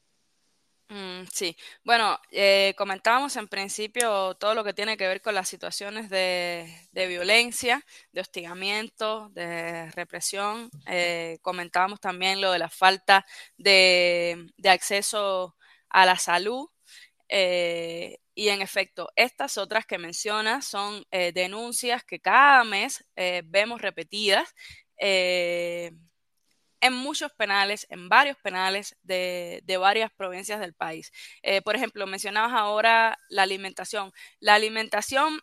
Mm, 0.89 1.25
sí, 1.33 1.57
bueno, 1.83 2.17
eh, 2.31 2.73
comentábamos 2.77 3.35
en 3.35 3.49
principio 3.49 4.35
todo 4.35 4.55
lo 4.55 4.63
que 4.63 4.73
tiene 4.73 4.95
que 4.95 5.07
ver 5.07 5.21
con 5.21 5.35
las 5.35 5.49
situaciones 5.49 6.09
de, 6.09 6.65
violencia, 6.93 7.83
de 8.13 8.21
hostigamiento, 8.21 9.29
de 9.31 9.91
represión. 9.91 10.69
Eh, 10.85 11.39
comentábamos 11.41 11.99
también 11.99 12.39
lo 12.39 12.51
de 12.53 12.59
la 12.59 12.69
falta 12.69 13.25
de, 13.57 14.47
acceso 14.65 15.55
a 15.89 16.05
la 16.05 16.17
salud. 16.17 16.69
Eh, 17.29 18.19
y 18.33 18.49
en 18.49 18.61
efecto, 18.61 19.09
estas 19.15 19.57
otras 19.57 19.85
que 19.85 19.97
mencionas 19.97 20.65
son 20.65 21.03
denuncias 21.33 22.03
que 22.03 22.19
cada 22.19 22.63
mes 22.63 23.03
vemos 23.45 23.81
repetidas 23.81 24.53
en 26.81 26.93
muchos 26.93 27.31
penales, 27.33 27.87
en 27.89 28.09
varios 28.09 28.37
penales 28.37 28.95
de, 29.03 29.63
varias 29.79 30.11
provincias 30.11 30.59
del 30.59 30.73
país. 30.73 31.11
Eh, 31.43 31.61
por 31.61 31.75
ejemplo, 31.75 32.07
mencionabas 32.07 32.53
ahora 32.53 33.17
la 33.29 33.43
alimentación. 33.43 34.11
La 34.39 34.55
alimentación 34.55 35.39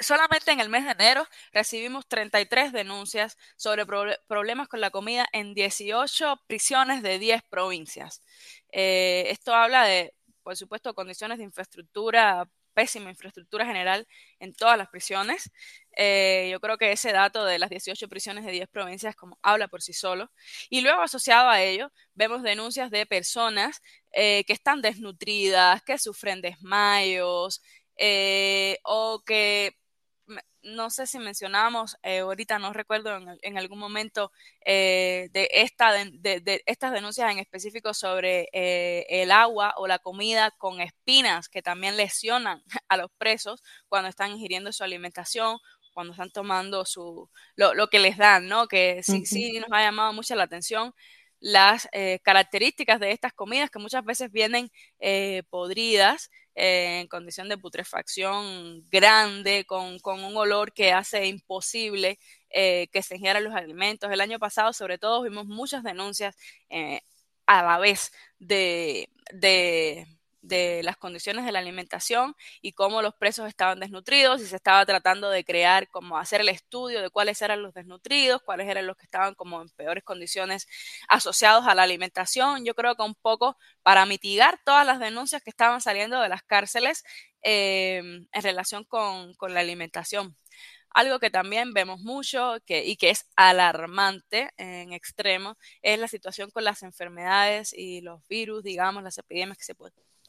Solamente 0.00 0.52
en 0.52 0.60
el 0.60 0.68
mes 0.68 0.84
de 0.84 0.92
enero 0.92 1.26
recibimos 1.52 2.06
33 2.06 2.72
denuncias 2.72 3.36
sobre 3.56 3.84
problemas 3.84 4.68
con 4.68 4.80
la 4.80 4.90
comida 4.90 5.26
en 5.32 5.54
18 5.54 6.40
prisiones 6.46 7.02
de 7.02 7.18
10 7.18 7.42
provincias. 7.50 8.22
Eh, 8.70 9.24
esto 9.30 9.52
habla 9.52 9.84
de, 9.84 10.14
por 10.44 10.56
supuesto, 10.56 10.94
condiciones 10.94 11.38
de 11.38 11.44
infraestructura 11.44 12.48
pésima 12.78 13.10
infraestructura 13.10 13.66
general 13.66 14.06
en 14.38 14.54
todas 14.54 14.78
las 14.78 14.88
prisiones. 14.88 15.50
Eh, 15.96 16.48
yo 16.52 16.60
creo 16.60 16.78
que 16.78 16.92
ese 16.92 17.10
dato 17.10 17.44
de 17.44 17.58
las 17.58 17.70
18 17.70 18.08
prisiones 18.08 18.44
de 18.44 18.52
10 18.52 18.68
provincias 18.68 19.16
como 19.16 19.36
habla 19.42 19.66
por 19.66 19.82
sí 19.82 19.92
solo. 19.92 20.30
Y 20.70 20.80
luego 20.82 21.00
asociado 21.02 21.48
a 21.48 21.60
ello, 21.60 21.90
vemos 22.14 22.44
denuncias 22.44 22.92
de 22.92 23.04
personas 23.04 23.82
eh, 24.12 24.44
que 24.44 24.52
están 24.52 24.80
desnutridas, 24.80 25.82
que 25.82 25.98
sufren 25.98 26.40
desmayos 26.40 27.62
eh, 27.96 28.78
o 28.84 29.24
que 29.26 29.72
no 30.62 30.90
sé 30.90 31.06
si 31.06 31.18
mencionamos, 31.18 31.96
eh, 32.02 32.20
ahorita 32.20 32.58
no 32.58 32.72
recuerdo 32.72 33.10
en, 33.42 33.58
algún 33.58 33.78
momento 33.78 34.32
eh, 34.64 35.28
de, 35.32 35.48
esta, 35.52 35.92
de, 35.92 36.62
estas 36.66 36.92
denuncias 36.92 37.30
en 37.30 37.38
específico 37.38 37.94
sobre 37.94 38.48
eh, 38.52 39.06
el 39.08 39.30
agua 39.30 39.74
o 39.76 39.86
la 39.86 39.98
comida 39.98 40.50
con 40.50 40.80
espinas 40.80 41.48
que 41.48 41.62
también 41.62 41.96
lesionan 41.96 42.62
a 42.88 42.96
los 42.96 43.10
presos 43.18 43.62
cuando 43.88 44.08
están 44.08 44.32
ingiriendo 44.32 44.72
su 44.72 44.84
alimentación, 44.84 45.58
cuando 45.92 46.12
están 46.12 46.30
tomando 46.30 46.84
su, 46.84 47.28
lo, 47.56 47.88
que 47.88 47.98
les 47.98 48.16
dan, 48.16 48.46
¿no? 48.46 48.68
Que 48.68 49.02
sí, 49.02 49.26
sí 49.26 49.58
nos 49.58 49.70
ha 49.72 49.82
llamado 49.82 50.12
mucho 50.12 50.34
la 50.36 50.44
atención 50.44 50.94
las 51.40 51.88
características 52.22 53.00
de 53.00 53.12
estas 53.12 53.32
comidas 53.32 53.70
que 53.70 53.78
muchas 53.78 54.04
veces 54.04 54.30
vienen 54.32 54.70
podridas 55.50 56.30
en 56.60 57.06
condición 57.06 57.48
de 57.48 57.56
putrefacción 57.56 58.84
grande, 58.90 59.64
con, 59.64 59.98
un 60.04 60.36
olor 60.36 60.72
que 60.72 60.92
hace 60.92 61.26
imposible 61.26 62.18
eh, 62.50 62.88
que 62.92 63.02
se 63.02 63.14
ingieran 63.14 63.44
los 63.44 63.54
alimentos. 63.54 64.10
El 64.10 64.20
año 64.20 64.40
pasado, 64.40 64.72
sobre 64.72 64.98
todo, 64.98 65.22
vimos 65.22 65.46
muchas 65.46 65.84
denuncias 65.84 66.36
eh, 66.68 67.00
a 67.46 67.62
la 67.62 67.78
vez 67.78 68.10
de, 68.40 69.08
de 69.32 70.17
las 70.42 70.96
condiciones 70.96 71.44
de 71.44 71.52
la 71.52 71.58
alimentación 71.58 72.34
y 72.62 72.72
cómo 72.72 73.02
los 73.02 73.14
presos 73.14 73.48
estaban 73.48 73.80
desnutridos 73.80 74.40
y 74.40 74.46
se 74.46 74.56
estaba 74.56 74.84
tratando 74.86 75.30
de 75.30 75.44
crear, 75.44 75.88
como 75.88 76.18
hacer 76.18 76.40
el 76.40 76.48
estudio 76.48 77.02
de 77.02 77.10
cuáles 77.10 77.42
eran 77.42 77.62
los 77.62 77.74
desnutridos, 77.74 78.42
cuáles 78.42 78.68
eran 78.68 78.86
los 78.86 78.96
que 78.96 79.04
estaban 79.04 79.34
como 79.34 79.60
en 79.62 79.68
peores 79.70 80.04
condiciones 80.04 80.66
asociados 81.08 81.66
a 81.66 81.74
la 81.74 81.82
alimentación. 81.82 82.64
Yo 82.64 82.74
creo 82.74 82.94
que 82.96 83.02
un 83.02 83.14
poco 83.14 83.56
para 83.82 84.06
mitigar 84.06 84.60
todas 84.64 84.86
las 84.86 85.00
denuncias 85.00 85.42
que 85.42 85.50
estaban 85.50 85.80
saliendo 85.80 86.20
de 86.20 86.28
las 86.28 86.42
cárceles 86.42 87.04
eh, 87.42 87.98
en 88.32 88.42
relación 88.42 88.84
con, 88.84 89.34
con 89.34 89.54
la 89.54 89.60
alimentación. 89.60 90.36
Algo 90.90 91.18
que 91.20 91.30
también 91.30 91.74
vemos 91.74 92.00
mucho 92.00 92.56
que, 92.66 92.84
y 92.84 92.96
que 92.96 93.10
es 93.10 93.26
alarmante 93.36 94.50
en 94.56 94.92
extremo 94.92 95.56
es 95.82 95.98
la 95.98 96.08
situación 96.08 96.50
con 96.50 96.64
las 96.64 96.82
enfermedades 96.82 97.72
y 97.72 98.00
los 98.00 98.26
virus, 98.26 98.62
digamos, 98.64 99.02
las 99.02 99.18
epidemias 99.18 99.58
que 99.58 99.64
se, 99.64 99.74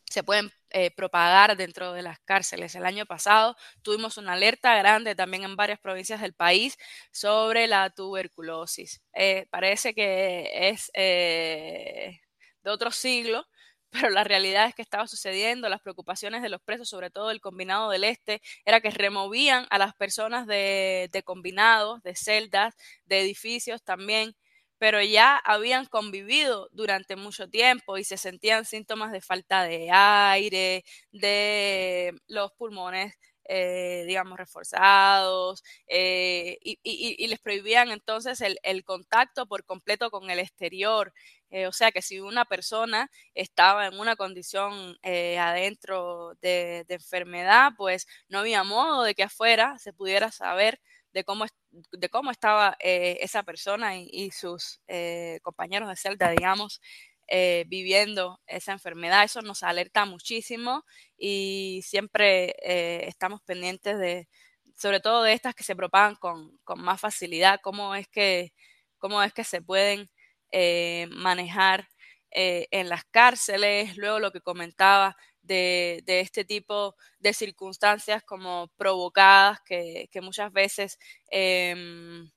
se 0.09 0.23
pueden 0.23 0.51
eh, 0.71 0.91
propagar 0.91 1.55
dentro 1.57 1.93
de 1.93 2.01
las 2.01 2.19
cárceles. 2.19 2.75
El 2.75 2.85
año 2.85 3.05
pasado 3.05 3.55
tuvimos 3.81 4.17
una 4.17 4.33
alerta 4.33 4.75
grande 4.77 5.15
también 5.15 5.43
en 5.43 5.55
varias 5.55 5.79
provincias 5.79 6.21
del 6.21 6.33
país 6.33 6.77
sobre 7.11 7.67
la 7.67 7.89
tuberculosis. 7.91 9.01
Eh, 9.13 9.47
parece 9.51 9.93
que 9.93 10.69
es 10.69 10.91
eh, 10.93 12.19
de 12.63 12.69
otro 12.71 12.91
siglo, 12.91 13.45
pero 13.91 14.09
la 14.09 14.23
realidad 14.23 14.67
es 14.67 14.75
que 14.75 14.81
estaba 14.81 15.07
sucediendo, 15.07 15.69
las 15.69 15.81
preocupaciones 15.81 16.41
de 16.41 16.49
los 16.49 16.61
presos, 16.61 16.89
sobre 16.89 17.09
todo 17.11 17.31
el 17.31 17.41
combinado 17.41 17.89
del 17.89 18.03
este, 18.03 18.41
era 18.65 18.81
que 18.81 18.91
removían 18.91 19.65
a 19.69 19.77
las 19.77 19.95
personas 19.95 20.47
de, 20.47 21.09
de 21.11 21.23
combinados, 21.23 22.01
de 22.03 22.15
celdas, 22.15 22.75
de 23.05 23.21
edificios 23.21 23.83
también, 23.83 24.35
pero 24.79 25.01
ya 25.03 25.37
habían 25.37 25.85
convivido 25.85 26.69
durante 26.71 27.15
mucho 27.15 27.49
tiempo 27.49 27.97
y 27.97 28.03
se 28.03 28.17
sentían 28.17 28.65
síntomas 28.65 29.11
de 29.11 29.21
falta 29.21 29.63
de 29.63 29.89
aire, 29.91 30.83
de 31.11 32.15
los 32.27 32.51
pulmones 32.53 33.13
eh, 33.51 34.03
digamos, 34.05 34.37
reforzados, 34.37 35.63
eh, 35.87 36.59
y, 36.61 37.27
les 37.27 37.39
prohibían 37.39 37.89
entonces 37.89 38.41
el, 38.41 38.83
contacto 38.83 39.47
por 39.47 39.65
completo 39.65 40.11
con 40.11 40.29
el 40.29 40.37
exterior. 40.37 41.13
Eh, 41.49 41.65
o 41.65 41.71
sea 41.71 41.91
que 41.91 42.03
si 42.03 42.19
una 42.19 42.45
persona 42.45 43.09
estaba 43.33 43.87
en 43.87 43.99
una 43.99 44.15
condición 44.15 44.97
adentro 45.03 46.35
de, 46.41 46.85
enfermedad, 46.89 47.71
pues 47.75 48.05
no 48.27 48.39
había 48.39 48.63
modo 48.63 49.01
de 49.03 49.15
que 49.15 49.23
afuera 49.23 49.79
se 49.79 49.93
pudiera 49.93 50.31
saber 50.31 50.79
de 51.13 51.23
cómo, 51.23 51.45
de 51.71 52.09
cómo 52.09 52.31
estaba 52.31 52.75
esa 52.79 53.43
persona 53.43 53.97
y, 53.97 54.31
sus 54.31 54.81
compañeros 55.41 55.89
de 55.89 55.95
celda, 55.95 56.29
digamos, 56.31 56.81
eh, 57.31 57.65
viviendo 57.67 58.39
esa 58.47 58.71
enfermedad. 58.71 59.23
Eso 59.23 59.43
nos 59.43 59.61
alerta 59.61 60.05
muchísimo 60.05 60.83
y 61.15 61.81
siempre 61.83 62.55
eh, 62.63 63.07
estamos 63.07 63.41
pendientes 63.43 63.99
de, 63.99 64.27
sobre 64.75 64.99
todo 64.99 65.21
de 65.21 65.33
estas 65.33 65.53
que 65.53 65.63
se 65.63 65.75
propagan 65.75 66.15
con, 66.15 66.59
más 66.77 66.99
facilidad, 66.99 67.59
cómo 67.61 67.93
es 67.93 68.07
que, 68.07 68.51
cómo 68.97 69.21
es 69.21 69.31
que 69.31 69.43
se 69.43 69.61
pueden 69.61 70.09
eh, 70.51 71.07
manejar 71.11 71.87
en 72.31 72.89
las 72.89 73.05
cárceles, 73.05 73.97
luego 73.97 74.19
lo 74.19 74.31
que 74.31 74.41
comentaba 74.41 75.17
de, 75.49 76.03
este 76.21 76.45
tipo 76.45 76.95
de 77.19 77.33
circunstancias 77.33 78.23
como 78.23 78.69
provocadas 78.77 79.59
que, 79.65 80.09
muchas 80.21 80.51
veces 80.53 80.97
em, 81.31 82.29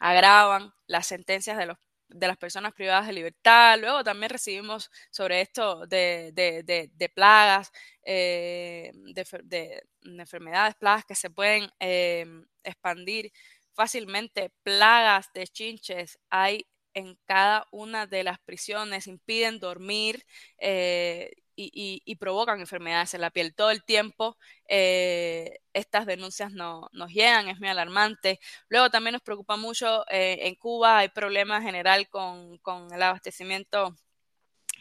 agravan 0.00 0.72
las 0.86 1.06
sentencias 1.06 1.56
de 1.56 1.66
los 1.66 1.78
de 2.08 2.28
las 2.28 2.36
personas 2.36 2.72
privadas 2.72 3.08
de 3.08 3.12
libertad. 3.12 3.78
Luego 3.80 4.04
también 4.04 4.30
recibimos 4.30 4.90
sobre 5.10 5.40
esto 5.40 5.86
de, 5.86 6.30
de, 6.32 7.08
plagas, 7.08 7.72
eh, 8.04 8.92
de, 8.94 9.82
enfermedades, 10.04 10.76
plagas 10.76 11.04
que 11.04 11.16
se 11.16 11.30
pueden 11.30 11.68
eh, 11.80 12.24
expandir 12.62 13.32
fácilmente. 13.74 14.52
Plagas 14.62 15.32
de 15.34 15.48
chinches 15.48 16.18
hay 16.30 16.66
en 16.96 17.18
cada 17.26 17.68
una 17.70 18.06
de 18.06 18.24
las 18.24 18.38
prisiones, 18.40 19.06
impiden 19.06 19.60
dormir. 19.60 20.24
Eh, 20.58 21.30
y, 21.58 22.16
provocan 22.16 22.60
enfermedades 22.60 23.14
en 23.14 23.22
la 23.22 23.30
piel. 23.30 23.54
Todo 23.54 23.70
el 23.70 23.82
tiempo 23.84 24.36
eh, 24.68 25.60
estas 25.72 26.06
denuncias 26.06 26.52
no, 26.52 26.88
nos 26.92 27.10
llegan, 27.12 27.48
es 27.48 27.58
muy 27.58 27.68
alarmante. 27.68 28.40
Luego 28.68 28.90
también 28.90 29.12
nos 29.14 29.22
preocupa 29.22 29.56
mucho, 29.56 30.04
eh, 30.10 30.38
en 30.42 30.54
Cuba 30.56 30.98
hay 30.98 31.08
problemas 31.08 31.62
general 31.62 32.08
con, 32.10 32.60
el 32.92 33.02
abastecimiento 33.02 33.96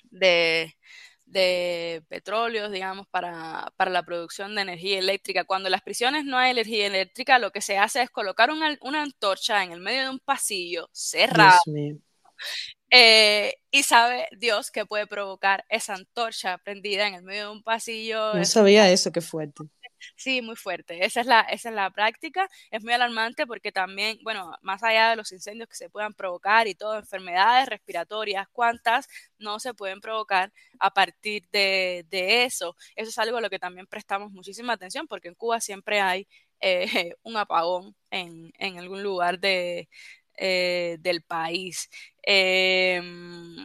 de, 0.03 0.76
de 1.26 2.04
petróleos, 2.08 2.72
digamos, 2.72 3.08
para, 3.08 3.72
la 3.78 4.04
producción 4.04 4.56
de 4.56 4.62
energía 4.62 5.00
eléctrica. 5.00 5.44
Cuando 5.44 5.68
en 5.68 5.72
las 5.72 5.82
prisiones 5.82 6.26
no 6.26 6.38
hay 6.38 6.52
energía 6.52 6.88
eléctrica, 6.88 7.40
lo 7.40 7.52
que 7.52 7.62
se 7.62 7.78
hace 7.78 8.02
es 8.02 8.10
colocar 8.10 8.52
una, 8.52 8.78
una 8.82 9.02
antorcha 9.02 9.64
en 9.64 9.72
el 9.72 9.80
medio 9.80 10.04
de 10.04 10.10
un 10.10 10.20
pasillo 10.20 10.90
cerrado 10.92 11.60
eh, 12.92 13.56
y 13.72 13.84
sabe 13.84 14.28
Dios 14.38 14.72
que 14.72 14.86
puede 14.86 15.08
provocar 15.08 15.66
esa 15.70 15.96
antorcha 15.96 16.58
prendida 16.60 17.08
en 17.08 17.16
el 17.16 17.24
medio 17.24 17.48
de 17.48 17.52
un 17.52 17.64
pasillo. 17.64 18.34
No 18.34 18.46
sabía 18.46 18.90
eso, 18.90 19.12
qué 19.12 19.22
fuerte. 19.22 19.64
Sí, 20.16 20.41
muy 20.41 20.56
fuerte. 20.56 21.06
Esa 21.06 21.22
es 21.22 21.28
la, 21.28 21.41
esa 21.41 21.70
es 21.70 21.76
la 21.76 21.89
práctica. 21.91 22.47
Es 22.72 22.84
muy 22.84 22.93
alarmante 22.93 23.47
porque 23.47 23.72
también, 23.72 24.18
bueno, 24.24 24.56
más 24.62 24.84
allá 24.84 25.10
de 25.10 25.16
los 25.16 25.32
incendios 25.32 25.70
que 25.70 25.76
se 25.76 25.89
puedan 25.89 26.14
provocar 26.14 26.68
y 26.68 26.76
todo, 26.76 26.97
enfermedades 26.97 27.68
respiratorias, 27.70 28.47
cuántas 28.51 29.08
no 29.38 29.60
se 29.60 29.74
pueden 29.74 30.01
provocar 30.01 30.51
a 30.80 30.91
partir 30.91 31.47
de, 31.51 32.06
eso. 32.45 32.76
Eso 32.95 33.10
es 33.10 33.18
algo 33.18 33.38
a 33.38 33.41
lo 33.41 33.49
que 33.49 33.60
también 33.60 33.88
prestamos 33.88 34.32
muchísima 34.32 34.74
atención 34.74 35.08
porque 35.08 35.28
en 35.28 35.36
Cuba 35.36 35.60
siempre 35.62 36.01
hay 36.01 36.28
eh, 36.60 37.14
un 37.24 37.38
apagón 37.38 37.95
en, 38.12 38.51
en 38.58 38.80
algún 38.80 39.03
lugar 39.03 39.39
de, 39.39 39.89
eh, 40.38 40.98
del 41.00 41.22
país. 41.24 41.90
Em, 42.24 43.56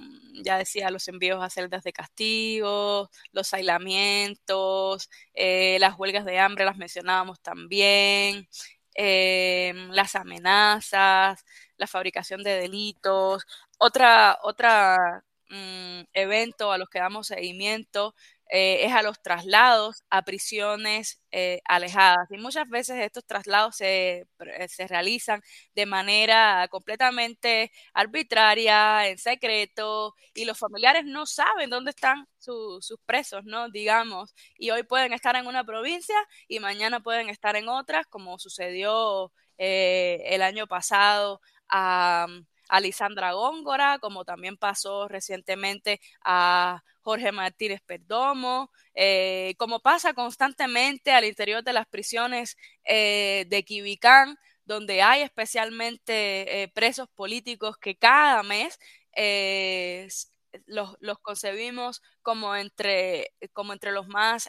ya 0.43 0.59
decía, 0.59 0.91
los 0.91 1.09
envíos 1.09 1.43
a 1.43 1.51
celdas 1.51 1.83
de 1.85 1.93
castigo, 1.93 3.11
los 3.33 3.53
aislamientos, 3.55 5.11
eh, 5.35 5.79
las 5.81 5.99
huelgas 5.99 6.25
de 6.25 6.39
hambre 6.39 6.65
las 6.65 6.77
mencionábamos 6.77 7.41
también, 7.41 8.49
em, 8.95 9.91
las 9.91 10.15
amenazas, 10.15 11.45
la 11.77 11.87
fabricación 11.87 12.43
de 12.43 12.53
delitos. 12.57 13.45
Otra, 13.79 14.39
otra 14.43 15.25
mm, 15.49 16.03
evento 16.13 16.73
a 16.73 16.79
los 16.79 16.89
que 16.89 16.99
damos 17.01 17.27
seguimiento 17.29 18.15
eh, 18.53 18.85
es 18.87 18.93
a 18.93 19.03
los 19.03 19.23
traslados 19.23 20.05
a 20.11 20.23
prisiones 20.23 21.21
eh, 21.31 21.61
alejadas. 21.65 22.29
Y 22.31 22.39
muchas 22.39 22.69
veces 22.69 22.97
estos 22.99 23.25
traslados 23.25 23.77
se, 23.77 24.27
eh, 24.41 24.69
se, 24.69 24.89
realizan 24.89 25.41
de 25.75 25.87
manera 25.87 26.67
completamente 26.69 27.71
arbitraria, 27.95 29.09
en 29.09 29.19
secreto, 29.19 30.15
y 30.35 30.45
los 30.47 30.59
familiares 30.59 31.05
no 31.05 31.27
saben 31.27 31.71
dónde 31.71 31.91
están 31.91 32.27
sus 32.39 32.99
presos, 33.07 33.45
¿no? 33.45 33.69
Digamos, 33.71 34.35
y 34.59 34.71
hoy 34.71 34.83
pueden 34.83 35.13
estar 35.13 35.37
en 35.37 35.47
una 35.47 35.65
provincia 35.65 36.17
y 36.49 36.59
mañana 36.59 37.01
pueden 37.01 37.29
estar 37.29 37.55
en 37.57 37.69
otras, 37.69 38.07
como 38.07 38.39
sucedió 38.39 39.33
el 39.59 40.43
año 40.43 40.67
pasado 40.67 41.41
a 41.69 42.27
a 42.71 42.81
Lisandra 42.81 43.33
Góngora, 43.33 43.99
como 43.99 44.25
también 44.25 44.57
pasó 44.57 45.09
recientemente 45.09 46.01
a 46.25 46.83
Jorge 47.03 47.33
Martínez 47.33 47.81
Perdomo, 47.85 48.71
eh, 48.95 49.55
como 49.59 49.81
pasa 49.81 50.15
constantemente 50.15 51.11
al 51.11 51.25
interior 51.25 51.65
de 51.65 51.73
las 51.73 51.87
prisiones 51.89 52.57
eh, 52.85 53.45
de 53.49 53.65
Quibicán, 53.65 54.39
donde 54.65 55.03
hay 55.03 55.23
especialmente 55.23 56.63
eh, 56.63 56.69
presos 56.69 57.09
políticos 57.09 57.77
que 57.77 57.97
cada 57.97 58.43
mes 58.45 58.79
los, 60.67 60.97
los, 61.01 61.19
concebimos 61.19 62.03
como 62.23 62.55
entre, 62.55 63.33
como 63.53 63.73
entre 63.73 63.93
los 63.93 64.07
más 64.09 64.49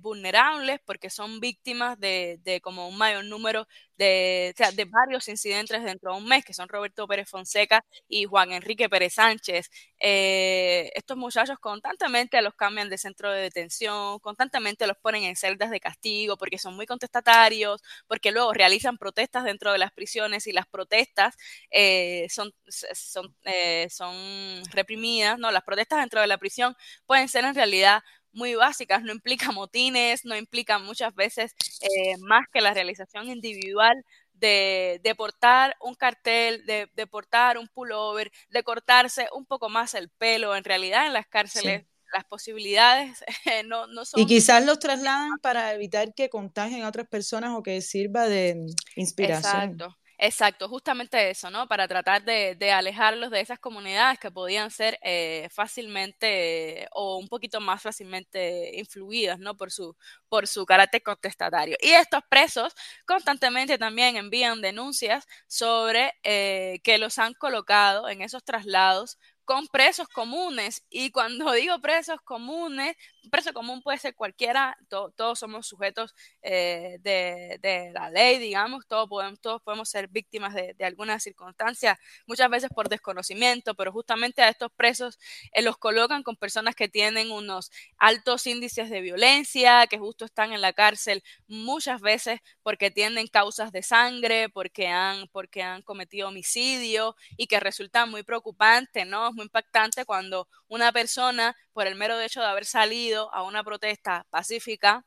vulnerables 0.00 0.80
porque 0.84 1.10
son 1.10 1.40
víctimas 1.40 1.98
de, 2.00 2.38
de, 2.42 2.60
como 2.60 2.88
un 2.88 2.96
mayor 2.96 3.24
número 3.24 3.66
de, 3.98 4.54
de 4.74 4.84
varios 4.86 5.28
incidentes 5.28 5.82
dentro 5.84 6.12
de 6.12 6.18
un 6.18 6.26
mes, 6.26 6.44
que 6.44 6.54
son 6.54 6.68
Roberto 6.68 7.06
Pérez 7.06 7.28
Fonseca 7.28 7.84
y 8.08 8.24
Juan 8.24 8.52
Enrique 8.52 8.88
Pérez 8.88 9.14
Sánchez. 9.14 9.70
Eh, 10.00 10.90
estos 10.94 11.16
muchachos 11.16 11.58
constantemente 11.58 12.40
los 12.42 12.54
cambian 12.54 12.88
de 12.88 12.98
centro 12.98 13.30
de 13.32 13.42
detención, 13.42 14.18
constantemente 14.20 14.86
los 14.86 14.96
ponen 14.98 15.24
en 15.24 15.36
celdas 15.36 15.70
de 15.70 15.80
castigo 15.80 16.36
porque 16.36 16.58
son 16.58 16.76
muy 16.76 16.86
contestatarios, 16.86 17.82
porque 18.06 18.30
luego 18.32 18.52
realizan 18.52 18.96
protestas 18.98 19.44
dentro 19.44 19.72
de 19.72 19.78
las 19.78 19.92
prisiones 19.92 20.46
y 20.46 20.52
las 20.52 20.66
protestas 20.66 21.34
eh, 21.70 22.26
son, 22.30 22.52
son, 22.68 23.34
eh, 23.44 23.88
son 23.90 24.62
reprimidas, 24.72 25.38
¿no? 25.38 25.50
Las 25.50 25.64
protestas 25.64 26.00
dentro 26.00 26.20
de 26.20 26.26
la 26.26 26.38
prisión 26.38 26.76
pueden 27.06 27.28
ser 27.28 27.44
en 27.44 27.54
realidad 27.54 28.02
muy 28.38 28.54
básicas, 28.54 29.02
no 29.02 29.12
implica 29.12 29.52
motines, 29.52 30.24
no 30.24 30.36
implica 30.36 30.78
muchas 30.78 31.14
veces 31.14 31.54
eh, 31.80 32.16
más 32.20 32.46
que 32.52 32.60
la 32.60 32.72
realización 32.72 33.28
individual 33.28 34.04
de, 34.32 35.00
de 35.02 35.14
portar 35.14 35.76
un 35.80 35.94
cartel, 35.94 36.64
de, 36.64 36.88
de, 36.94 37.06
portar 37.06 37.58
un 37.58 37.66
pullover, 37.66 38.30
de 38.50 38.62
cortarse 38.62 39.28
un 39.34 39.44
poco 39.44 39.68
más 39.68 39.94
el 39.94 40.08
pelo. 40.08 40.54
En 40.54 40.64
realidad 40.64 41.06
en 41.06 41.12
las 41.12 41.26
cárceles 41.26 41.84
las 42.14 42.24
posibilidades 42.24 43.22
no, 43.66 43.86
no, 43.88 44.04
son... 44.04 44.20
Y 44.20 44.26
quizás 44.26 44.64
los 44.64 44.78
trasladan 44.78 45.38
para 45.42 45.74
evitar 45.74 46.14
que 46.14 46.30
contagien 46.30 46.84
a 46.84 46.88
otras 46.88 47.08
personas 47.08 47.50
o 47.54 47.62
que 47.62 47.82
sirva 47.82 48.28
de 48.28 48.56
inspiración. 48.96 49.72
Exacto. 49.72 49.98
Exacto, 50.20 50.68
justamente 50.68 51.30
eso, 51.30 51.48
¿no? 51.48 51.68
Para 51.68 51.86
tratar 51.86 52.24
de, 52.24 52.56
alejarlos 52.72 53.30
de 53.30 53.40
esas 53.40 53.60
comunidades 53.60 54.18
que 54.18 54.32
podían 54.32 54.68
ser 54.72 54.98
eh, 55.02 55.46
fácilmente 55.52 56.88
o 56.90 57.18
un 57.18 57.28
poquito 57.28 57.60
más 57.60 57.80
fácilmente 57.82 58.76
influidas, 58.76 59.38
¿no? 59.38 59.56
Por 59.56 59.70
su, 59.70 59.94
por 60.28 60.48
su 60.48 60.66
carácter 60.66 61.04
contestatario. 61.04 61.76
Y 61.80 61.90
estos 61.90 62.22
presos 62.28 62.74
constantemente 63.06 63.78
también 63.78 64.16
envían 64.16 64.60
denuncias 64.60 65.24
sobre 65.46 66.12
eh, 66.24 66.80
que 66.82 66.98
los 66.98 67.18
han 67.20 67.34
colocado 67.34 68.08
en 68.08 68.20
esos 68.20 68.42
traslados 68.42 69.18
con 69.44 69.68
presos 69.68 70.08
comunes. 70.08 70.82
Y 70.90 71.12
cuando 71.12 71.52
digo 71.52 71.78
presos 71.80 72.20
comunes, 72.24 72.96
preso 73.28 73.52
común 73.52 73.82
puede 73.82 73.98
ser 73.98 74.14
cualquiera, 74.14 74.76
todos 74.88 75.38
somos 75.38 75.66
sujetos 75.66 76.14
eh, 76.42 76.98
de, 77.00 77.90
la 77.92 78.10
ley, 78.10 78.38
digamos, 78.38 78.86
todos 78.86 79.08
podemos, 79.08 79.40
todos 79.40 79.62
podemos 79.62 79.88
ser 79.88 80.08
víctimas 80.08 80.54
de, 80.54 80.74
alguna 80.84 81.18
circunstancia, 81.20 81.98
muchas 82.26 82.48
veces 82.50 82.70
por 82.74 82.88
desconocimiento, 82.88 83.74
pero 83.74 83.92
justamente 83.92 84.42
a 84.42 84.48
estos 84.48 84.70
presos 84.72 85.18
eh, 85.52 85.62
los 85.62 85.76
colocan 85.76 86.22
con 86.22 86.36
personas 86.36 86.74
que 86.74 86.88
tienen 86.88 87.30
unos 87.30 87.70
altos 87.98 88.46
índices 88.46 88.90
de 88.90 89.00
violencia, 89.00 89.86
que 89.86 89.98
justo 89.98 90.24
están 90.24 90.52
en 90.52 90.60
la 90.60 90.72
cárcel 90.72 91.22
muchas 91.46 92.00
veces 92.00 92.40
porque 92.62 92.90
tienen 92.90 93.26
causas 93.26 93.72
de 93.72 93.82
sangre, 93.82 94.48
porque 94.48 94.88
han, 94.88 95.28
porque 95.28 95.62
han 95.62 95.82
cometido 95.82 96.28
homicidio 96.28 97.16
y 97.36 97.46
que 97.46 97.60
resulta 97.60 98.06
muy 98.06 98.22
preocupante, 98.22 99.04
¿no? 99.04 99.32
muy 99.32 99.44
impactante 99.44 100.04
cuando 100.04 100.48
una 100.68 100.92
persona, 100.92 101.56
por 101.72 101.86
el 101.86 101.94
mero 101.94 102.20
hecho 102.20 102.40
de 102.40 102.46
haber 102.46 102.64
salido 102.64 103.17
a 103.32 103.42
una 103.42 103.64
protesta 103.64 104.26
pacífica, 104.30 105.04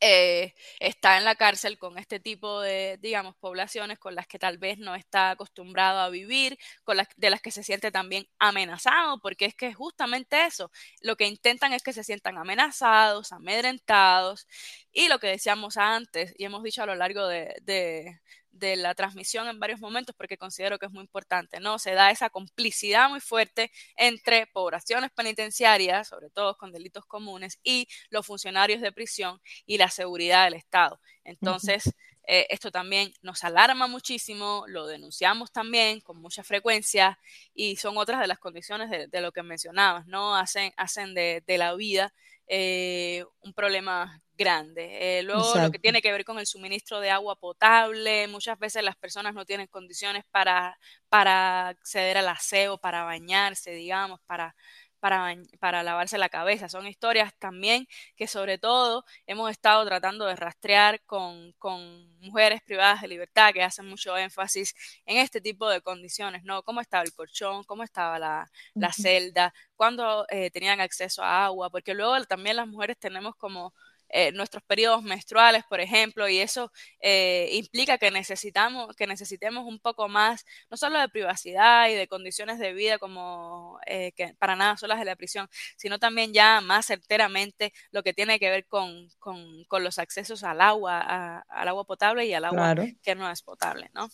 eh, 0.00 0.54
está 0.78 1.16
en 1.16 1.24
la 1.24 1.36
cárcel 1.36 1.78
con 1.78 1.96
este 1.98 2.20
tipo 2.20 2.60
de, 2.60 2.98
digamos, 3.00 3.34
poblaciones 3.36 3.98
con 3.98 4.14
las 4.14 4.26
que 4.26 4.38
tal 4.38 4.58
vez 4.58 4.78
no 4.78 4.94
está 4.94 5.30
acostumbrado 5.30 6.00
a 6.00 6.10
vivir, 6.10 6.58
con 6.84 6.98
las 6.98 7.08
de 7.16 7.30
las 7.30 7.40
que 7.40 7.50
se 7.50 7.62
siente 7.62 7.90
también 7.90 8.28
amenazado, 8.38 9.18
porque 9.20 9.46
es 9.46 9.54
que 9.54 9.72
justamente 9.72 10.44
eso, 10.44 10.70
lo 11.00 11.16
que 11.16 11.26
intentan 11.26 11.72
es 11.72 11.82
que 11.82 11.94
se 11.94 12.04
sientan 12.04 12.36
amenazados, 12.36 13.32
amedrentados, 13.32 14.46
y 14.92 15.08
lo 15.08 15.18
que 15.18 15.28
decíamos 15.28 15.78
antes, 15.78 16.34
y 16.36 16.44
hemos 16.44 16.62
dicho 16.62 16.82
a 16.82 16.86
lo 16.86 16.94
largo 16.94 17.26
de 17.26 18.20
la 18.60 18.94
transmisión 18.94 19.48
en 19.48 19.60
varios 19.60 19.80
momentos 19.80 20.14
porque 20.16 20.38
considero 20.38 20.78
que 20.78 20.86
es 20.86 20.92
muy 20.92 21.02
importante, 21.02 21.60
¿no? 21.60 21.78
Se 21.78 21.92
da 21.92 22.10
esa 22.10 22.30
complicidad 22.30 23.08
muy 23.08 23.20
fuerte 23.20 23.70
entre 23.96 24.46
poblaciones 24.46 25.10
penitenciarias, 25.12 26.08
sobre 26.08 26.30
todo 26.30 26.56
con 26.56 26.72
delitos 26.72 27.06
comunes, 27.06 27.58
y 27.62 27.88
los 28.10 28.26
funcionarios 28.26 28.80
de 28.80 28.92
prisión 28.92 29.40
y 29.66 29.78
la 29.78 29.90
seguridad 29.90 30.44
del 30.44 30.54
Estado. 30.54 31.00
Entonces, 31.24 31.92
eh, 32.26 32.46
esto 32.50 32.70
también 32.70 33.12
nos 33.22 33.44
alarma 33.44 33.86
muchísimo, 33.86 34.64
lo 34.66 34.86
denunciamos 34.86 35.52
también 35.52 36.00
con 36.00 36.20
mucha 36.20 36.42
frecuencia 36.42 37.18
y 37.54 37.76
son 37.76 37.96
otras 37.98 38.20
de 38.20 38.26
las 38.26 38.38
condiciones 38.38 38.90
de, 38.90 39.20
lo 39.20 39.32
que 39.32 39.42
mencionabas, 39.42 40.06
¿no? 40.06 40.34
Hacen, 40.36 40.72
hacen 40.76 41.14
de, 41.14 41.42
de 41.46 41.58
la 41.58 41.74
vida 41.74 42.12
eh, 42.48 43.24
un 43.40 43.52
problema 43.52 44.22
grande. 44.36 45.18
Eh, 45.18 45.22
luego 45.22 45.58
lo 45.58 45.70
que 45.70 45.78
tiene 45.78 46.02
que 46.02 46.12
ver 46.12 46.24
con 46.24 46.38
el 46.38 46.46
suministro 46.46 47.00
de 47.00 47.10
agua 47.10 47.36
potable, 47.36 48.28
muchas 48.28 48.58
veces 48.58 48.82
las 48.82 48.96
personas 48.96 49.34
no 49.34 49.44
tienen 49.44 49.66
condiciones 49.68 50.24
para, 50.30 50.78
para 51.08 51.68
acceder 51.68 52.18
al 52.18 52.28
aseo, 52.28 52.78
para 52.78 53.04
bañarse, 53.04 53.72
digamos, 53.72 54.20
para 54.26 54.54
para, 55.00 55.36
para 55.60 55.82
lavarse 55.82 56.18
la 56.18 56.28
cabeza. 56.28 56.68
Son 56.68 56.86
historias 56.86 57.32
también 57.38 57.86
que 58.16 58.26
sobre 58.26 58.58
todo 58.58 59.04
hemos 59.26 59.50
estado 59.50 59.84
tratando 59.86 60.26
de 60.26 60.36
rastrear 60.36 61.02
con, 61.04 61.52
con 61.58 62.18
mujeres 62.20 62.62
privadas 62.62 63.02
de 63.02 63.08
libertad 63.08 63.52
que 63.52 63.62
hacen 63.62 63.86
mucho 63.86 64.16
énfasis 64.16 64.74
en 65.04 65.18
este 65.18 65.40
tipo 65.40 65.68
de 65.68 65.80
condiciones, 65.80 66.42
¿no? 66.44 66.62
Cómo 66.62 66.80
estaba 66.80 67.04
el 67.04 67.12
colchón, 67.14 67.64
cómo 67.64 67.82
estaba 67.82 68.18
la, 68.18 68.50
la 68.78 68.92
celda, 68.92 69.54
cuándo 69.76 70.26
eh, 70.30 70.50
tenían 70.50 70.80
acceso 70.80 71.22
a 71.22 71.44
agua, 71.46 71.70
porque 71.70 71.94
luego 71.94 72.24
también 72.24 72.56
las 72.56 72.66
mujeres 72.66 72.98
tenemos 72.98 73.36
como 73.36 73.74
eh, 74.08 74.32
nuestros 74.32 74.62
periodos 74.62 75.02
menstruales, 75.02 75.64
por 75.68 75.80
ejemplo, 75.80 76.28
y 76.28 76.38
eso 76.38 76.72
eh, 77.00 77.50
implica 77.52 77.98
que 77.98 78.10
necesitamos, 78.10 78.94
que 78.96 79.06
necesitemos 79.06 79.64
un 79.66 79.78
poco 79.80 80.08
más, 80.08 80.44
no 80.70 80.76
solo 80.76 80.98
de 81.00 81.08
privacidad 81.08 81.88
y 81.88 81.94
de 81.94 82.08
condiciones 82.08 82.58
de 82.58 82.72
vida 82.72 82.98
como 82.98 83.78
eh, 83.86 84.12
que 84.12 84.34
para 84.38 84.56
nada 84.56 84.76
solas 84.76 84.98
de 84.98 85.04
la 85.04 85.16
prisión, 85.16 85.48
sino 85.76 85.98
también 85.98 86.32
ya 86.32 86.60
más 86.60 86.86
certeramente 86.86 87.72
lo 87.90 88.02
que 88.02 88.12
tiene 88.14 88.38
que 88.38 88.50
ver 88.50 88.66
con, 88.66 89.08
con, 89.18 89.64
con 89.64 89.84
los 89.84 89.98
accesos 89.98 90.44
al 90.44 90.60
agua, 90.60 91.42
al 91.48 91.68
agua 91.68 91.84
potable 91.84 92.26
y 92.26 92.34
al 92.34 92.44
agua 92.44 92.74
que 93.02 93.14
no 93.14 93.30
es 93.30 93.42
potable, 93.42 93.90
¿no? 93.94 94.08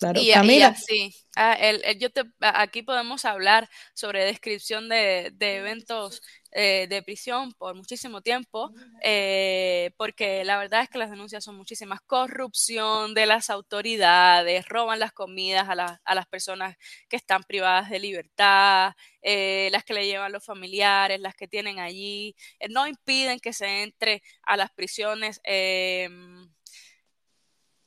Claro, 0.00 0.18
y, 0.20 0.32
Camila. 0.32 0.74
sí, 0.74 1.14
ah, 1.36 1.52
el, 1.52 1.82
yo 1.98 2.08
te, 2.10 2.22
aquí 2.40 2.82
podemos 2.82 3.26
hablar 3.26 3.68
sobre 3.92 4.24
descripción 4.24 4.88
de, 4.88 5.30
de 5.34 5.58
eventos 5.58 6.22
eh, 6.52 6.86
de 6.88 7.02
prisión 7.02 7.52
por 7.52 7.76
muchísimo 7.76 8.22
tiempo, 8.22 8.72
eh, 9.04 9.92
porque 9.98 10.42
la 10.44 10.58
verdad 10.58 10.82
es 10.82 10.88
que 10.88 10.98
las 10.98 11.10
denuncias 11.10 11.44
son 11.44 11.54
muchísimas. 11.56 12.00
Corrupción 12.06 13.12
de 13.12 13.26
las 13.26 13.50
autoridades, 13.50 14.66
roban 14.68 14.98
las 15.00 15.12
comidas 15.12 15.68
a, 15.68 16.00
a 16.02 16.14
las 16.14 16.26
personas 16.26 16.76
que 17.08 17.16
están 17.16 17.42
privadas 17.44 17.90
de 17.90 18.00
libertad, 18.00 18.94
eh, 19.22 19.68
las 19.70 19.84
que 19.84 19.94
le 19.94 20.06
llevan 20.06 20.32
los 20.32 20.44
familiares, 20.44 21.20
las 21.20 21.34
que 21.34 21.46
tienen 21.46 21.78
allí, 21.78 22.34
no 22.70 22.86
impiden 22.86 23.38
que 23.38 23.52
se 23.52 23.82
entre 23.82 24.22
a 24.42 24.56
las 24.56 24.70
prisiones 24.72 25.40
em, 25.44 26.48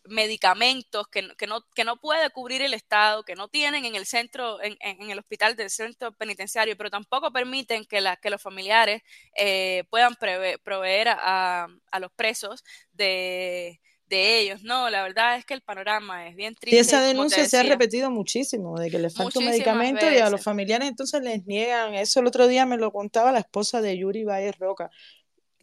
medicamentos 0.06 1.08
que, 1.08 1.30
que, 1.38 1.48
no, 1.48 1.62
que 1.74 1.84
no 1.84 1.98
puede 1.98 2.30
cubrir 2.30 2.62
el 2.62 2.74
Estado, 2.74 3.24
que 3.24 3.36
no 3.36 3.48
tienen 3.48 3.86
en 3.86 3.96
el 3.96 4.06
centro, 4.06 4.62
en, 4.62 4.78
en 4.80 5.10
el 5.10 5.20
hospital 5.20 5.56
del 5.56 5.70
centro 5.70 6.12
penitenciario, 6.12 6.76
pero 6.78 6.90
tampoco 6.90 7.32
permiten 7.32 7.86
que, 7.86 8.02
la, 8.02 8.18
que 8.18 8.30
los 8.30 8.42
familiares 8.42 9.02
eh, 9.38 9.84
puedan 9.90 10.16
proveer 10.16 11.10
a, 11.10 11.68
a, 11.92 12.00
los 12.00 12.12
presos 12.12 12.64
de, 12.92 13.80
de 14.08 14.40
ellos. 14.40 14.64
No, 14.64 14.90
la 14.90 15.04
verdad 15.04 15.38
es 15.38 15.46
que 15.46 15.54
el 15.54 15.62
panorama 15.62 16.28
es 16.28 16.36
bien 16.36 16.56
triste. 16.56 16.76
Y 16.76 16.80
esa 16.80 17.02
denuncia 17.02 17.46
se 17.46 17.58
ha 17.58 17.64
repetido 17.64 18.12
muchísimo, 18.12 18.80
de 18.80 18.92
que 18.92 19.00
les 19.00 19.16
falta 19.16 19.40
un 19.40 19.46
medicamento 19.46 20.10
y 20.12 20.18
a 20.18 20.30
los 20.30 20.44
familiares 20.44 20.90
entonces 20.90 21.22
les 21.22 21.46
niegan. 21.46 21.94
Eso 21.94 22.20
el 22.20 22.28
otro 22.28 22.48
día 22.48 22.66
me 22.66 22.78
lo 22.78 22.92
contaba 22.92 23.32
la 23.32 23.40
esposa 23.40 23.82
de 23.82 23.98
Yuri 23.98 24.24
Valle 24.26 24.52
Roca, 24.54 24.90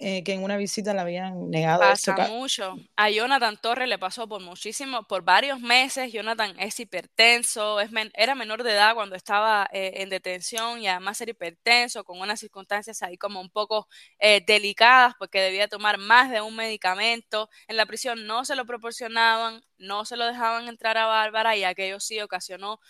eh, 0.03 0.25
que 0.25 0.33
en 0.33 0.43
una 0.43 0.57
visita 0.57 0.95
le 0.95 1.01
habían 1.01 1.51
negado. 1.51 1.81
Pasa 1.81 2.17
mucho. 2.29 2.75
A 2.97 3.11
Jonathan 3.11 3.59
Torres 3.61 3.87
le 3.87 3.99
pasó 3.99 4.27
por 4.27 4.41
muchísimo, 4.41 5.07
por 5.07 5.23
varios 5.25 5.61
meses. 5.61 6.11
Jonathan 6.11 6.59
es 6.59 6.81
hipertenso, 6.81 7.81
es 7.81 7.91
era 8.15 8.35
menor 8.35 8.63
de 8.63 8.73
edad 8.73 8.95
cuando 8.95 9.15
estaba 9.15 9.69
eh, 9.75 9.93
en 9.97 10.09
detención 10.09 10.81
y 10.81 10.89
además 10.89 11.21
era 11.21 11.33
hipertenso, 11.33 12.03
con 12.03 12.19
unas 12.19 12.41
circunstancias 12.41 13.03
ahí 13.03 13.19
como 13.19 13.43
un 13.43 13.51
poco 13.51 13.89
eh, 14.19 14.43
delicadas 14.47 15.17
porque 15.19 15.39
debía 15.39 15.69
tomar 15.69 15.99
más 15.99 16.31
de 16.31 16.41
un 16.41 16.57
medicamento. 16.57 17.51
En 17.69 17.77
la 17.77 17.85
prisión 17.85 18.27
no 18.27 18.47
se 18.47 18.57
lo 18.57 18.65
proporcionaban, 18.65 19.61
no 19.77 20.07
se 20.07 20.17
lo 20.17 20.25
dejaban 20.25 20.67
entrar 20.67 20.97
a 20.97 21.05
Bárbara 21.05 21.57
y 21.59 21.65
aquello 21.65 22.01
sí 22.01 22.19
ocasionó 22.23 22.81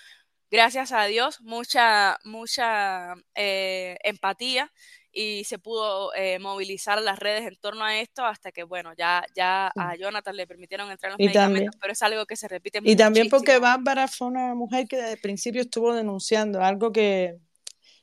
gracias 0.49 0.93
a 0.93 1.05
Dios, 1.07 1.41
mucha, 1.41 2.19
mucha 2.25 3.15
empatía 3.35 4.73
y 5.13 5.45
se 5.45 5.59
pudo 5.59 6.15
eh, 6.15 6.39
movilizar 6.39 7.01
las 7.03 7.19
redes 7.19 7.47
en 7.47 7.57
torno 7.57 7.85
a 7.85 7.99
esto 7.99 8.25
hasta 8.25 8.53
que, 8.53 8.63
bueno, 8.63 8.93
ya, 8.97 9.25
ya 9.35 9.73
a 9.77 9.97
Jonathan 9.97 10.37
le 10.37 10.47
permitieron 10.47 10.91
entrar 10.91 11.13
los 11.13 11.19
medicamentos, 11.19 11.77
pero 11.81 11.93
es 11.93 12.03
algo 12.03 12.27
que 12.27 12.37
se 12.37 12.49
repite 12.49 12.81
Y 12.85 12.97
también 12.97 13.29
porque 13.29 13.59
Bárbara 13.59 14.09
fue 14.09 14.29
una 14.29 14.55
mujer 14.55 14.87
que 14.87 14.97
desde 14.97 15.13
el 15.13 15.21
principio 15.21 15.63
estuvo 15.63 15.95
denunciando 15.95 16.63
algo 16.63 16.93
que 16.93 17.39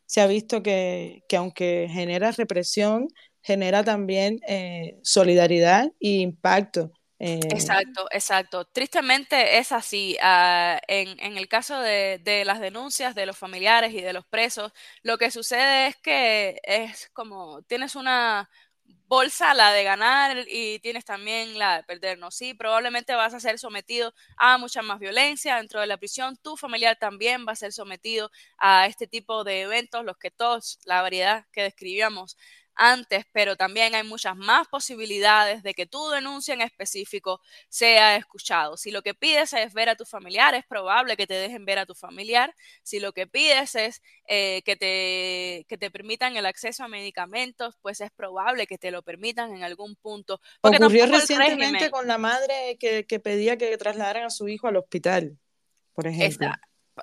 se 0.06 0.22
ha 0.22 0.28
visto 0.28 0.64
que, 0.64 1.24
que 1.28 1.38
aunque 1.38 1.88
genera 1.92 2.32
represión, 2.32 3.08
genera 3.42 3.84
también 3.84 4.40
eh, 4.48 4.98
solidaridad 5.04 5.92
e 6.00 6.10
impacto. 6.20 6.92
Eh, 7.20 7.40
exacto, 7.50 8.08
exacto. 8.12 8.66
Tristemente 8.66 9.58
es 9.58 9.72
así. 9.72 10.18
Ah, 10.22 10.80
en, 10.88 11.38
el 11.38 11.48
caso 11.48 11.80
de, 11.80 12.20
de, 12.24 12.46
las 12.46 12.60
denuncias 12.60 13.16
de 13.16 13.26
los 13.26 13.38
familiares 13.38 13.94
y 13.94 14.02
de 14.02 14.14
los 14.14 14.26
presos, 14.26 14.72
lo 15.02 15.18
que 15.18 15.32
sucede 15.32 15.88
es 15.88 15.96
que 15.98 16.60
es 16.64 17.10
como 17.14 17.64
tienes 17.64 17.96
una 17.96 18.50
bolsa, 19.08 19.54
la 19.54 19.72
de 19.72 19.84
ganar 19.84 20.46
y 20.50 20.80
tienes 20.80 21.06
también 21.06 21.58
la 21.58 21.78
de 21.78 21.84
perder, 21.84 22.20
¿no? 22.20 22.30
Sí, 22.32 22.54
probablemente 22.54 23.16
vas 23.16 23.34
a 23.34 23.40
ser 23.40 23.58
sometido 23.58 24.14
a 24.38 24.58
mucha 24.58 24.82
más 24.82 25.00
violencia 25.00 25.58
dentro 25.58 25.80
de 25.80 25.88
la 25.88 25.98
prisión, 25.98 26.38
tu 26.38 26.58
familiar 26.58 26.98
también 27.00 27.46
va 27.48 27.54
a 27.54 27.56
ser 27.56 27.72
sometido 27.72 28.30
a 28.58 28.86
este 28.88 29.08
tipo 29.08 29.44
de 29.44 29.62
eventos, 29.62 30.04
los 30.04 30.18
que 30.18 30.32
todos, 30.32 30.80
la 30.86 31.02
variedad 31.02 31.46
que 31.52 31.64
describíamos 31.64 32.38
antes, 32.78 33.26
pero 33.32 33.56
también 33.56 33.96
hay 33.96 34.04
muchas 34.04 34.36
más 34.36 34.68
posibilidades 34.68 35.64
de 35.64 35.74
que 35.74 35.86
tu 35.86 36.10
denuncia 36.10 36.54
en 36.54 36.62
específico 36.62 37.42
sea 37.70 38.16
escuchado. 38.16 38.78
Si 38.78 38.92
lo 38.92 39.02
que 39.02 39.14
pides 39.14 39.54
es 39.54 39.74
ver 39.74 39.90
a 39.90 39.96
tu 39.96 40.06
familiar, 40.06 40.54
es 40.56 40.66
probable 40.66 41.18
que 41.18 41.28
te 41.28 41.34
dejen 41.34 41.66
ver 41.66 41.80
a 41.80 41.86
tu 41.86 41.96
familiar. 41.96 42.54
Si 42.84 43.00
lo 43.00 43.14
que 43.14 43.28
pides 43.28 43.76
es 43.76 44.02
eh, 44.28 44.62
que, 44.64 44.76
te, 44.76 45.66
que 45.68 45.78
te 45.78 45.92
permitan 45.92 46.38
el 46.38 46.46
acceso 46.46 46.84
a 46.84 46.88
medicamentos, 46.88 47.76
pues 47.82 48.02
es 48.02 48.12
probable 48.12 48.68
que 48.68 48.78
te 48.78 48.92
lo 48.92 49.02
permitan 49.02 49.56
en 49.56 49.64
algún 49.64 49.96
punto. 49.96 50.40
Ocurrió 50.62 51.06
recientemente 51.08 51.90
con 51.90 52.08
la 52.08 52.18
madre 52.18 52.78
que, 52.80 53.06
que, 53.06 53.20
pedía 53.20 53.58
que 53.58 53.78
trasladaran 53.78 54.26
a 54.26 54.30
su 54.30 54.48
hijo 54.48 54.68
al 54.68 54.78
hospital, 54.78 55.38
por 55.94 56.08
ejemplo. 56.08 56.52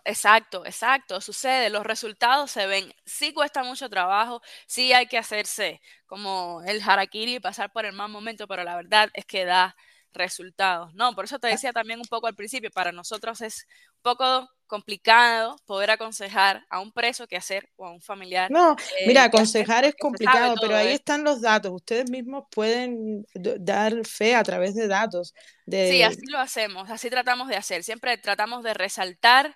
Exacto, 0.05 0.65
exacto, 0.67 1.21
sucede, 1.21 1.71
los 1.71 1.85
resultados 1.85 2.51
se 2.51 2.67
ven, 2.67 2.93
sí 3.05 3.33
cuesta 3.33 3.63
mucho 3.63 3.89
trabajo, 3.89 4.43
sí 4.67 4.93
hay 4.93 5.07
que 5.07 5.19
hacerse 5.19 5.81
como 6.07 6.63
el 6.67 6.83
harakiri 6.83 7.37
y 7.37 7.41
pasar 7.41 7.73
por 7.73 7.85
el 7.85 7.93
mal 7.93 8.11
momento, 8.11 8.47
pero 8.47 8.65
la 8.65 8.77
verdad 8.77 9.11
es 9.15 9.25
que 9.25 9.45
da 9.45 9.77
resultados, 10.15 10.95
¿no? 10.95 11.15
Por 11.15 11.25
eso 11.25 11.39
te 11.39 11.49
decía 11.49 11.73
también 11.73 11.99
un 11.99 12.07
poco 12.07 12.27
al 12.27 12.35
principio, 12.35 12.71
para 12.71 12.93
nosotros 12.93 13.41
es 13.41 13.67
un 13.97 14.03
poco 14.03 14.49
complicado 14.67 15.57
poder 15.67 15.91
aconsejar 15.91 16.65
a 16.71 16.81
un 16.81 16.91
preso 16.93 17.27
que 17.27 17.37
hacer 17.37 17.69
o 17.77 17.87
a 17.87 17.93
un 17.93 18.01
familiar. 18.01 18.51
No, 18.51 18.73
eh, 18.73 19.07
mira, 19.07 19.25
aconsejar 19.25 19.85
es 19.85 19.95
complicado, 19.95 20.55
pero 20.61 20.75
ahí 20.75 20.95
están 20.95 21.23
los 21.23 21.41
datos. 21.41 21.73
Ustedes 21.73 22.11
mismos 22.11 22.45
pueden 22.51 23.27
dar 23.35 24.07
fe 24.07 24.35
a 24.35 24.43
través 24.43 24.75
de 24.75 24.89
datos. 24.89 25.35
De... 25.67 25.91
Sí, 25.91 26.03
así 26.03 26.27
lo 26.29 26.39
hacemos, 26.39 26.91
así 26.91 27.11
tratamos 27.11 27.49
de 27.49 27.57
hacer. 27.57 27.85
Siempre 27.85 28.17
tratamos 28.17 28.63
de 28.63 28.75
resaltar 28.75 29.55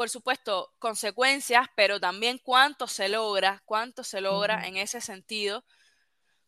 por 0.00 0.08
supuesto, 0.08 0.72
consecuencias, 0.78 1.66
pero 1.76 2.00
también 2.00 2.40
cuánto 2.42 2.86
se 2.86 3.10
logra, 3.10 3.62
cuánto 3.66 4.02
se 4.02 4.22
logra 4.22 4.66
en 4.66 4.78
ese 4.78 5.02
sentido. 5.02 5.62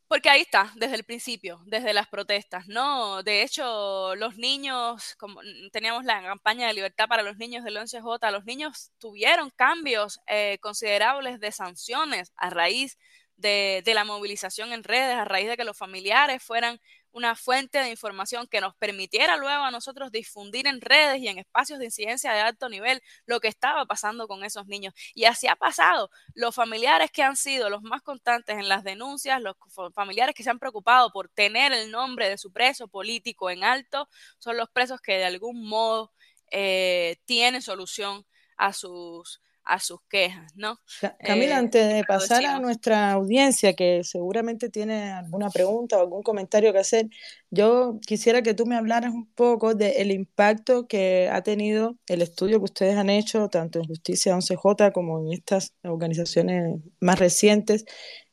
Porque 0.08 0.30
ahí 0.30 0.40
está, 0.40 0.72
desde 0.74 0.94
el 0.94 1.04
principio, 1.04 1.60
desde 1.66 1.92
las 1.92 2.08
protestas, 2.08 2.66
¿no? 2.66 3.22
De 3.22 3.42
hecho, 3.42 4.14
los 4.16 4.38
niños, 4.38 5.16
como 5.18 5.42
teníamos 5.70 6.06
la 6.06 6.22
campaña 6.22 6.66
de 6.66 6.72
libertad 6.72 7.08
para 7.08 7.22
los 7.22 7.36
niños 7.36 7.62
del 7.62 7.76
11J, 7.76 8.32
los 8.32 8.46
niños 8.46 8.90
tuvieron 8.98 9.50
cambios 9.50 10.18
eh, 10.28 10.56
considerables 10.62 11.38
de 11.38 11.52
sanciones 11.52 12.32
a 12.36 12.48
raíz 12.48 12.96
de, 13.36 13.82
de, 13.84 13.92
la 13.92 14.04
movilización 14.04 14.72
en 14.72 14.82
redes, 14.82 15.14
a 15.14 15.26
raíz 15.26 15.48
de 15.48 15.58
que 15.58 15.64
los 15.64 15.76
familiares 15.76 16.42
fueran 16.42 16.80
una 17.12 17.36
fuente 17.36 17.78
de 17.78 17.90
información 17.90 18.46
que 18.46 18.60
nos 18.60 18.74
permitiera 18.76 19.36
luego 19.36 19.64
a 19.64 19.70
nosotros 19.70 20.10
difundir 20.10 20.66
en 20.66 20.80
redes 20.80 21.20
y 21.20 21.28
en 21.28 21.38
espacios 21.38 21.78
de 21.78 21.86
incidencia 21.86 22.32
de 22.32 22.40
alto 22.40 22.68
nivel 22.68 23.02
lo 23.26 23.40
que 23.40 23.48
estaba 23.48 23.86
pasando 23.86 24.26
con 24.28 24.44
esos 24.44 24.66
niños. 24.66 24.94
Y 25.14 25.24
así 25.24 25.46
ha 25.46 25.56
pasado. 25.56 26.10
Los 26.34 26.54
familiares 26.54 27.10
que 27.10 27.22
han 27.22 27.36
sido 27.36 27.70
los 27.70 27.82
más 27.82 28.02
constantes 28.02 28.56
en 28.56 28.68
las 28.68 28.84
denuncias, 28.84 29.40
los 29.40 29.56
familiares 29.94 30.34
que 30.34 30.42
se 30.42 30.50
han 30.50 30.58
preocupado 30.58 31.12
por 31.12 31.28
tener 31.28 31.72
el 31.72 31.90
nombre 31.90 32.28
de 32.28 32.38
su 32.38 32.52
preso 32.52 32.88
político 32.88 33.50
en 33.50 33.64
alto, 33.64 34.08
son 34.38 34.56
los 34.56 34.70
presos 34.70 35.00
que 35.00 35.12
de 35.18 35.24
algún 35.24 35.68
modo 35.68 36.12
eh, 36.50 37.16
tienen 37.24 37.62
solución 37.62 38.26
a 38.56 38.72
sus 38.72 39.40
a 39.64 39.78
sus 39.78 40.00
quejas, 40.08 40.52
¿no? 40.56 40.78
Camila, 41.20 41.54
eh, 41.54 41.58
antes 41.58 41.94
de 41.94 42.04
pasar 42.04 42.44
a 42.44 42.58
nuestra 42.58 43.12
audiencia, 43.12 43.74
que 43.74 44.02
seguramente 44.04 44.68
tiene 44.68 45.10
alguna 45.10 45.50
pregunta 45.50 45.96
o 45.96 46.00
algún 46.00 46.22
comentario 46.22 46.72
que 46.72 46.78
hacer, 46.78 47.08
yo 47.50 47.98
quisiera 48.06 48.42
que 48.42 48.54
tú 48.54 48.66
me 48.66 48.76
hablaras 48.76 49.12
un 49.12 49.32
poco 49.32 49.74
del 49.74 50.10
impacto 50.10 50.86
que 50.86 51.28
ha 51.30 51.42
tenido 51.42 51.96
el 52.06 52.22
estudio 52.22 52.58
que 52.58 52.64
ustedes 52.64 52.96
han 52.96 53.10
hecho, 53.10 53.48
tanto 53.48 53.78
en 53.78 53.86
Justicia 53.86 54.34
11J 54.34 54.92
como 54.92 55.20
en 55.20 55.32
estas 55.32 55.74
organizaciones 55.82 56.80
más 57.00 57.18
recientes, 57.18 57.84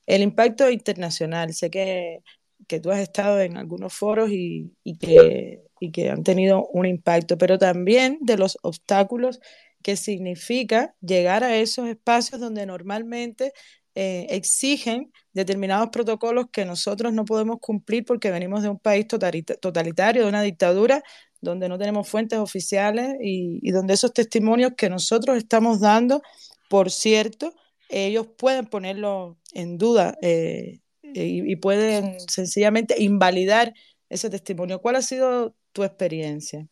el 0.05 0.23
impacto 0.23 0.69
internacional. 0.69 1.53
Sé 1.53 1.69
que, 1.69 2.19
que 2.67 2.79
tú 2.79 2.91
has 2.91 2.99
estado 2.99 3.39
en 3.39 3.57
algunos 3.57 3.93
foros 3.93 4.31
y, 4.31 4.73
y, 4.83 4.97
que, 4.97 5.61
y 5.79 5.91
que 5.91 6.09
han 6.09 6.23
tenido 6.23 6.67
un 6.67 6.85
impacto, 6.85 7.37
pero 7.37 7.57
también 7.59 8.17
de 8.21 8.37
los 8.37 8.57
obstáculos 8.63 9.39
que 9.81 9.95
significa 9.95 10.95
llegar 11.01 11.43
a 11.43 11.55
esos 11.57 11.87
espacios 11.87 12.41
donde 12.41 12.65
normalmente 12.65 13.53
eh, 13.95 14.27
exigen 14.29 15.11
determinados 15.33 15.89
protocolos 15.89 16.47
que 16.51 16.65
nosotros 16.65 17.13
no 17.13 17.25
podemos 17.25 17.57
cumplir 17.59 18.05
porque 18.05 18.31
venimos 18.31 18.63
de 18.63 18.69
un 18.69 18.79
país 18.79 19.07
totalitario, 19.07 20.23
de 20.23 20.29
una 20.29 20.41
dictadura, 20.41 21.03
donde 21.41 21.69
no 21.69 21.77
tenemos 21.77 22.07
fuentes 22.07 22.39
oficiales 22.39 23.15
y, 23.21 23.71
donde 23.71 23.93
esos 23.93 24.13
testimonios 24.13 24.73
que 24.77 24.89
nosotros 24.89 25.37
estamos 25.37 25.79
dando, 25.79 26.21
por 26.69 26.91
cierto, 26.91 27.53
ellos 27.89 28.27
pueden 28.37 28.67
ponerlo 28.67 29.37
en 29.53 29.77
duda 29.77 30.17
eh, 30.21 30.79
y, 31.01 31.51
y 31.51 31.55
pueden 31.55 32.19
sencillamente 32.29 33.01
invalidar 33.01 33.73
ese 34.09 34.29
testimonio. 34.29 34.81
¿Cuál 34.81 34.97
ha 34.97 35.01
sido 35.01 35.55
tu 35.73 35.83
experiencia? 35.83 36.67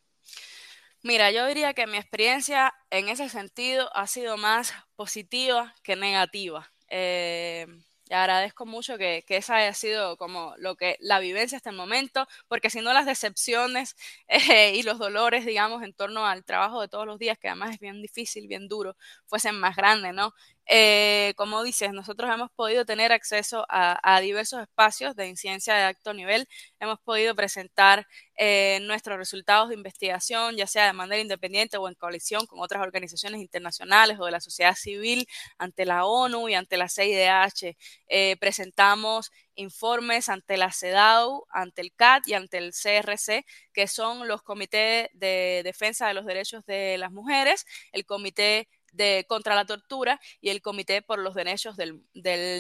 Mira, 1.04 1.32
yo 1.32 1.46
diría 1.48 1.74
que 1.74 1.88
mi 1.88 1.98
experiencia 1.98 2.74
en 2.90 3.08
ese 3.10 3.30
sentido 3.30 3.90
ha 3.96 4.08
sido 4.08 4.36
más 4.38 4.74
positiva 4.96 5.74
que 5.84 5.96
negativa. 5.96 6.72
Eh, 6.90 7.68
agradezco 8.10 8.66
mucho 8.66 8.98
que, 8.98 9.24
esa 9.28 9.58
haya 9.58 9.74
sido 9.74 10.18
como 10.18 10.56
lo 10.58 10.76
que 10.76 10.98
la 11.00 11.20
vivencia 11.20 11.58
hasta 11.58 11.70
el 11.70 11.76
momento, 11.76 12.28
porque 12.48 12.70
si 12.70 12.82
no 12.82 12.94
las 12.94 13.06
decepciones 13.06 13.96
eh, 14.28 14.74
y 14.76 14.84
los 14.84 14.98
dolores, 14.98 15.46
digamos, 15.46 15.84
en 15.84 15.94
torno 15.94 16.26
al 16.26 16.44
trabajo 16.44 16.82
de 16.82 16.88
todos 16.88 17.06
los 17.06 17.20
días, 17.20 17.38
que 17.38 17.48
además 17.50 17.72
es 17.76 17.80
bien 17.80 18.02
difícil, 18.02 18.48
bien 18.48 18.68
duro, 18.68 18.96
fuesen 19.28 19.60
más 19.60 19.76
grandes, 19.76 20.14
¿no? 20.14 20.34
Eh, 20.70 21.34
como 21.38 21.64
dices, 21.64 21.94
nosotros 21.94 22.30
hemos 22.34 22.52
podido 22.52 22.86
tener 22.86 23.12
acceso 23.14 23.66
a, 23.70 24.20
diversos 24.22 24.62
espacios 24.62 25.16
de 25.16 25.28
incidencia 25.28 25.76
de 25.76 25.84
alto 25.84 26.14
nivel, 26.14 26.48
hemos 26.80 27.00
podido 27.00 27.36
presentar 27.36 28.06
eh, 28.38 28.80
nuestros 28.82 29.18
resultados 29.18 29.70
de 29.70 29.76
investigación, 29.76 30.58
ya 30.58 30.68
sea 30.68 30.86
de 30.88 30.94
manera 30.94 31.22
independiente 31.22 31.78
o 31.78 31.88
en 31.88 31.96
coalición 31.96 32.46
con 32.48 32.60
otras 32.60 32.82
organizaciones 32.84 33.42
internacionales 33.42 34.18
o 34.20 34.26
de 34.26 34.32
la 34.32 34.42
sociedad 34.42 34.76
civil 34.76 35.28
ante 35.58 35.86
la 35.86 36.06
ONU 36.06 36.50
y 36.50 36.56
ante 36.56 36.78
la 36.78 36.90
CIDH. 36.90 37.78
Eh, 38.08 38.36
presentamos 38.40 39.32
informes 39.56 40.30
ante 40.30 40.58
la 40.58 40.72
CEDAW, 40.72 41.46
ante 41.50 41.82
el 41.82 41.94
CAT 41.94 42.28
y 42.28 42.34
ante 42.34 42.58
el 42.58 42.74
CRC, 42.74 43.46
que 43.74 43.88
son 43.88 44.28
los 44.28 44.44
comités 44.44 45.10
de 45.14 45.62
defensa 45.64 46.08
de 46.08 46.14
los 46.14 46.26
derechos 46.26 46.66
de 46.66 46.98
las 46.98 47.12
mujeres, 47.12 47.66
el 47.92 48.06
comité 48.06 48.68
de, 48.94 49.26
contra 49.28 49.56
la 49.56 49.66
tortura 49.66 50.20
y 50.42 50.50
el 50.50 50.62
Comité 50.62 51.02
por 51.02 51.20
los 51.20 51.36
Derechos 51.36 51.78
del, 51.78 52.04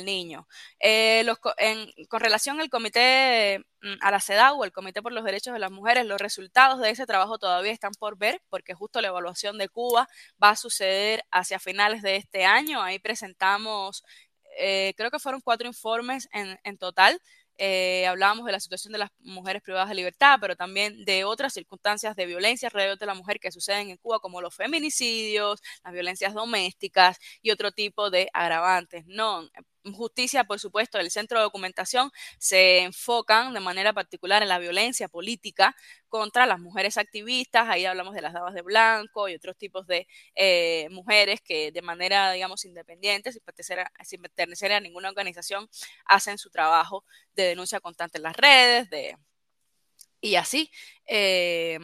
Niño. 0.05 0.47
Eh, 0.79 1.25
con 2.09 2.19
relación 2.19 2.59
al 2.61 2.69
Comité 2.69 3.59
mm, 3.81 3.95
a 4.01 4.11
la 4.11 4.19
CEDAW, 4.19 4.63
el 4.63 4.71
Comité 4.71 5.01
por 5.01 5.11
los 5.11 5.23
Derechos 5.23 5.53
de 5.53 5.59
las 5.59 5.71
Mujeres, 5.71 6.05
los 6.05 6.21
resultados 6.21 6.79
de 6.79 6.89
ese 6.89 7.05
trabajo 7.05 7.37
todavía 7.37 7.71
están 7.71 7.93
por 7.93 8.17
ver, 8.17 8.41
porque 8.49 8.73
justo 8.73 9.01
la 9.01 9.09
evaluación 9.09 9.57
de 9.57 9.69
Cuba 9.69 10.07
va 10.41 10.51
a 10.51 10.55
suceder 10.55 11.23
hacia 11.31 11.59
finales 11.59 12.01
de 12.01 12.15
este 12.17 12.45
año. 12.45 12.81
Ahí 12.81 12.99
presentamos, 12.99 14.03
eh, 14.57 14.93
creo 14.97 15.11
que 15.11 15.19
fueron 15.19 15.41
cuatro 15.41 15.67
informes 15.67 16.29
en, 16.31 16.59
en 16.63 16.77
total 16.77 17.21
eh, 17.57 18.05
hablábamos 18.07 18.45
de 18.45 18.51
la 18.51 18.59
situación 18.59 18.91
de 18.93 18.99
las 18.99 19.09
mujeres 19.19 19.61
privadas 19.61 19.89
de 19.89 19.95
libertad, 19.95 20.37
pero 20.39 20.55
también 20.55 21.05
de 21.05 21.23
otras 21.23 21.53
circunstancias 21.53 22.15
de 22.15 22.25
violencia 22.25 22.67
alrededor 22.67 22.97
de 22.97 23.05
la 23.05 23.13
mujer 23.13 23.39
que 23.39 23.51
suceden 23.51 23.89
en 23.89 23.97
Cuba, 23.97 24.19
como 24.19 24.41
los 24.41 24.55
feminicidios, 24.55 25.61
las 25.83 25.93
violencias 25.93 26.33
domésticas 26.33 27.17
y 27.41 27.51
otro 27.51 27.71
tipo 27.71 28.09
de 28.09 28.29
agravantes. 28.33 29.05
No, 29.07 29.47
justicia, 29.93 30.43
por 30.43 30.59
supuesto, 30.59 30.99
el 30.99 31.11
centro 31.11 31.39
de 31.39 31.43
documentación 31.43 32.11
se 32.37 32.79
enfocan 32.79 33.53
de 33.53 33.59
manera 33.59 33.93
particular 33.93 34.41
en 34.43 34.49
la 34.49 34.59
violencia 34.59 35.07
política 35.07 35.75
contra 36.09 36.45
las 36.45 36.59
mujeres 36.59 36.97
activistas, 36.97 37.67
ahí 37.67 37.85
hablamos 37.85 38.13
de 38.13 38.21
las 38.21 38.33
damas 38.33 38.53
de 38.53 38.61
blanco 38.61 39.27
y 39.29 39.35
otros 39.35 39.57
tipos 39.57 39.87
de 39.87 40.07
eh, 40.35 40.87
mujeres 40.91 41.41
que 41.41 41.71
de 41.71 41.81
manera, 41.81 42.31
digamos, 42.31 42.65
independiente, 42.65 43.31
sin 43.31 43.41
pertenecer, 44.21 44.71
a, 44.71 44.79
ninguna 44.79 45.09
organización, 45.09 45.69
hacen 46.05 46.37
su 46.37 46.49
trabajo 46.49 47.03
de 47.35 47.43
denuncia 47.43 47.79
constante 47.79 48.17
en 48.17 48.23
las 48.23 48.35
redes, 48.35 48.89
de 48.89 49.17
y 50.21 50.35
así. 50.35 50.71
Eh, 51.05 51.79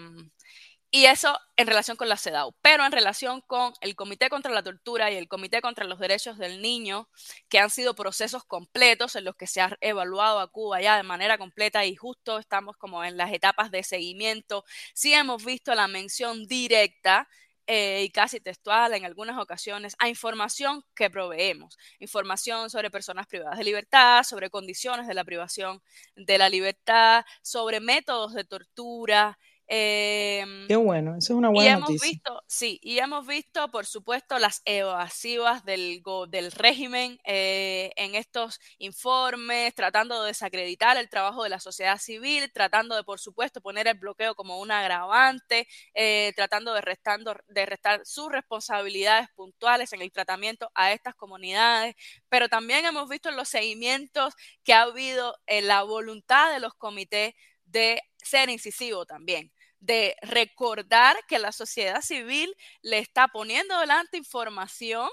y 0.95 1.07
eso 1.07 1.39
en 1.57 1.65
relación 1.65 1.97
con 1.97 2.07
la 2.07 2.17
CEDAW, 2.17 2.53
pero 2.61 2.85
en 2.85 2.91
relación 2.91 3.41
con 3.41 3.73
el 3.81 3.95
Comité 3.95 4.29
contra 4.29 4.51
la 4.51 4.61
Tortura 4.61 5.09
y 5.09 5.15
el 5.15 5.27
Comité 5.27 5.59
contra 5.59 5.85
los 5.85 5.97
Derechos 5.97 6.37
del 6.37 6.61
Niño, 6.61 7.09
que 7.49 7.57
han 7.57 7.71
sido 7.71 7.95
procesos 7.95 8.43
completos 8.45 9.15
en 9.15 9.23
los 9.23 9.35
que 9.35 9.47
se 9.47 9.59
ha 9.59 9.75
evaluado 9.81 10.39
a 10.39 10.51
Cuba 10.51 10.81
ya 10.81 10.95
de 10.95 11.01
manera 11.01 11.39
completa 11.39 11.83
y 11.83 11.95
justo 11.95 12.37
estamos 12.37 12.77
como 12.77 13.03
en 13.03 13.17
las 13.17 13.33
etapas 13.33 13.71
de 13.71 13.81
seguimiento, 13.81 14.65
sí 14.93 15.15
hemos 15.15 15.43
visto 15.43 15.73
la 15.73 15.87
mención 15.87 16.45
directa 16.45 17.27
eh, 17.65 18.03
y 18.03 18.09
casi 18.11 18.39
textual 18.39 18.93
en 18.93 19.05
algunas 19.05 19.39
ocasiones 19.39 19.95
a 19.97 20.09
información 20.09 20.83
que 20.93 21.09
proveemos, 21.09 21.75
información 21.97 22.69
sobre 22.69 22.91
personas 22.91 23.25
privadas 23.25 23.57
de 23.57 23.63
libertad, 23.63 24.21
sobre 24.23 24.51
condiciones 24.51 25.07
de 25.07 25.15
la 25.15 25.23
privación 25.23 25.81
de 26.15 26.37
la 26.37 26.49
libertad, 26.49 27.25
sobre 27.41 27.79
métodos 27.79 28.33
de 28.33 28.43
tortura, 28.43 29.39
Em, 29.75 30.67
Qué 30.67 30.75
bueno, 30.77 31.15
eso 31.17 31.33
es 31.33 31.37
una 31.37 31.49
buena 31.49 31.67
y 31.67 31.67
hemos 31.67 31.79
noticia. 31.89 31.99
Visto, 31.99 32.41
sí, 32.47 32.79
y 32.83 32.99
hemos 32.99 33.27
visto, 33.27 33.69
por 33.71 33.85
supuesto, 33.85 34.39
las 34.39 34.61
evasivas 34.65 35.65
del, 35.65 36.01
del 36.29 36.51
régimen 36.51 37.19
eh, 37.25 37.91
en 37.95 38.15
estos 38.15 38.59
informes, 38.79 39.73
tratando 39.75 40.21
de 40.21 40.27
desacreditar 40.29 40.97
el 40.97 41.09
trabajo 41.09 41.43
de 41.43 41.49
la 41.49 41.59
sociedad 41.59 41.97
civil, 41.99 42.51
tratando 42.53 42.95
de, 42.95 43.03
por 43.03 43.19
supuesto, 43.19 43.61
poner 43.61 43.87
el 43.87 43.97
bloqueo 43.99 44.35
como 44.35 44.59
un 44.59 44.71
agravante, 44.71 45.67
eh, 45.95 46.33
tratando 46.35 46.73
de, 46.73 46.81
restando, 46.81 47.35
de 47.47 47.65
restar 47.65 48.01
sus 48.05 48.31
responsabilidades 48.31 49.29
puntuales 49.35 49.91
en 49.93 50.01
el 50.01 50.11
tratamiento 50.11 50.69
a 50.75 50.91
estas 50.93 51.15
comunidades, 51.15 51.95
pero 52.29 52.49
también 52.49 52.85
hemos 52.85 53.09
visto 53.09 53.31
los 53.31 53.49
seguimientos 53.49 54.33
que 54.63 54.73
ha 54.73 54.83
habido 54.83 55.35
en 55.47 55.67
la 55.67 55.83
voluntad 55.83 56.53
de 56.53 56.59
los 56.59 56.73
comités 56.75 57.33
de 57.65 58.01
ser 58.17 58.49
incisivo 58.49 59.05
también, 59.05 59.51
de 59.83 60.15
recordar 60.21 61.17
que 61.27 61.39
la 61.39 61.51
sociedad 61.51 62.01
civil 62.01 62.55
le 62.81 62.99
está 62.99 63.27
poniendo 63.27 63.77
delante 63.79 64.17
información 64.17 65.09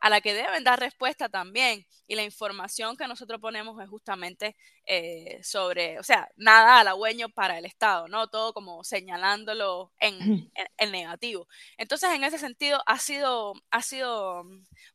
a 0.00 0.10
la 0.10 0.20
que 0.20 0.34
deben 0.34 0.64
dar 0.64 0.80
respuesta 0.80 1.28
también. 1.28 1.86
Y 2.08 2.16
la 2.16 2.24
información 2.24 2.96
que 2.96 3.06
nosotros 3.06 3.40
ponemos 3.40 3.80
es 3.80 3.88
justamente 3.88 4.56
eh, 4.84 5.38
sobre, 5.42 5.98
o 5.98 6.02
sea, 6.02 6.28
nada 6.36 6.80
halagüeño 6.80 7.28
para 7.30 7.56
el 7.56 7.64
Estado, 7.64 8.08
¿no? 8.08 8.26
Todo 8.26 8.52
como 8.52 8.84
señalándolo 8.84 9.92
en, 9.98 10.50
en, 10.76 10.90
negativo. 10.92 11.46
Entonces, 11.78 12.10
en 12.10 12.24
ese 12.24 12.36
sentido, 12.36 12.82
ha 12.84 12.98
sido, 12.98 13.54
ha 13.70 13.80
sido 13.80 14.44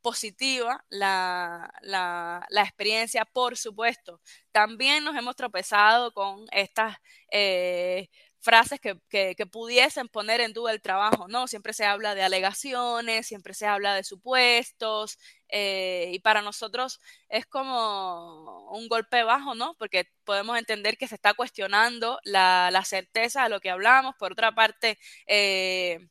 positiva 0.02 0.86
la, 0.90 1.72
la, 1.82 2.46
la 2.50 2.62
experiencia, 2.62 3.26
por 3.26 3.58
supuesto. 3.58 4.22
También 4.52 5.06
nos 5.06 5.16
hemos 5.16 5.36
tropezado 5.36 6.12
con 6.12 6.46
estas... 6.52 6.98
Eh, 7.32 8.10
frases 8.48 8.80
que, 8.80 8.98
que, 9.10 9.46
pudiesen 9.46 10.08
poner 10.08 10.40
en 10.40 10.54
duda 10.54 10.72
el 10.72 10.82
trabajo, 10.82 11.28
¿no? 11.28 11.48
Siempre 11.48 11.74
se 11.74 11.84
habla 11.84 12.16
de 12.16 12.24
alegaciones, 12.24 13.28
siempre 13.28 13.54
se 13.54 13.66
habla 13.68 13.94
de 13.94 14.06
supuestos, 14.06 15.20
eh, 15.50 16.12
y 16.14 16.20
para 16.20 16.42
nosotros 16.42 17.02
es 17.28 17.46
como 17.46 18.70
un 18.72 18.88
golpe 18.88 19.24
bajo, 19.24 19.54
¿no? 19.54 19.76
Porque 19.78 20.06
podemos 20.24 20.58
entender 20.58 20.98
que 20.98 21.10
se 21.10 21.16
está 21.16 21.34
cuestionando 21.34 22.20
la, 22.24 22.70
la 22.72 22.86
certeza 22.86 23.44
de 23.44 23.50
lo 23.50 23.60
que 23.60 23.70
hablamos. 23.70 24.16
Por 24.18 24.32
otra 24.32 24.54
parte, 24.56 24.98
eh, 25.28 26.08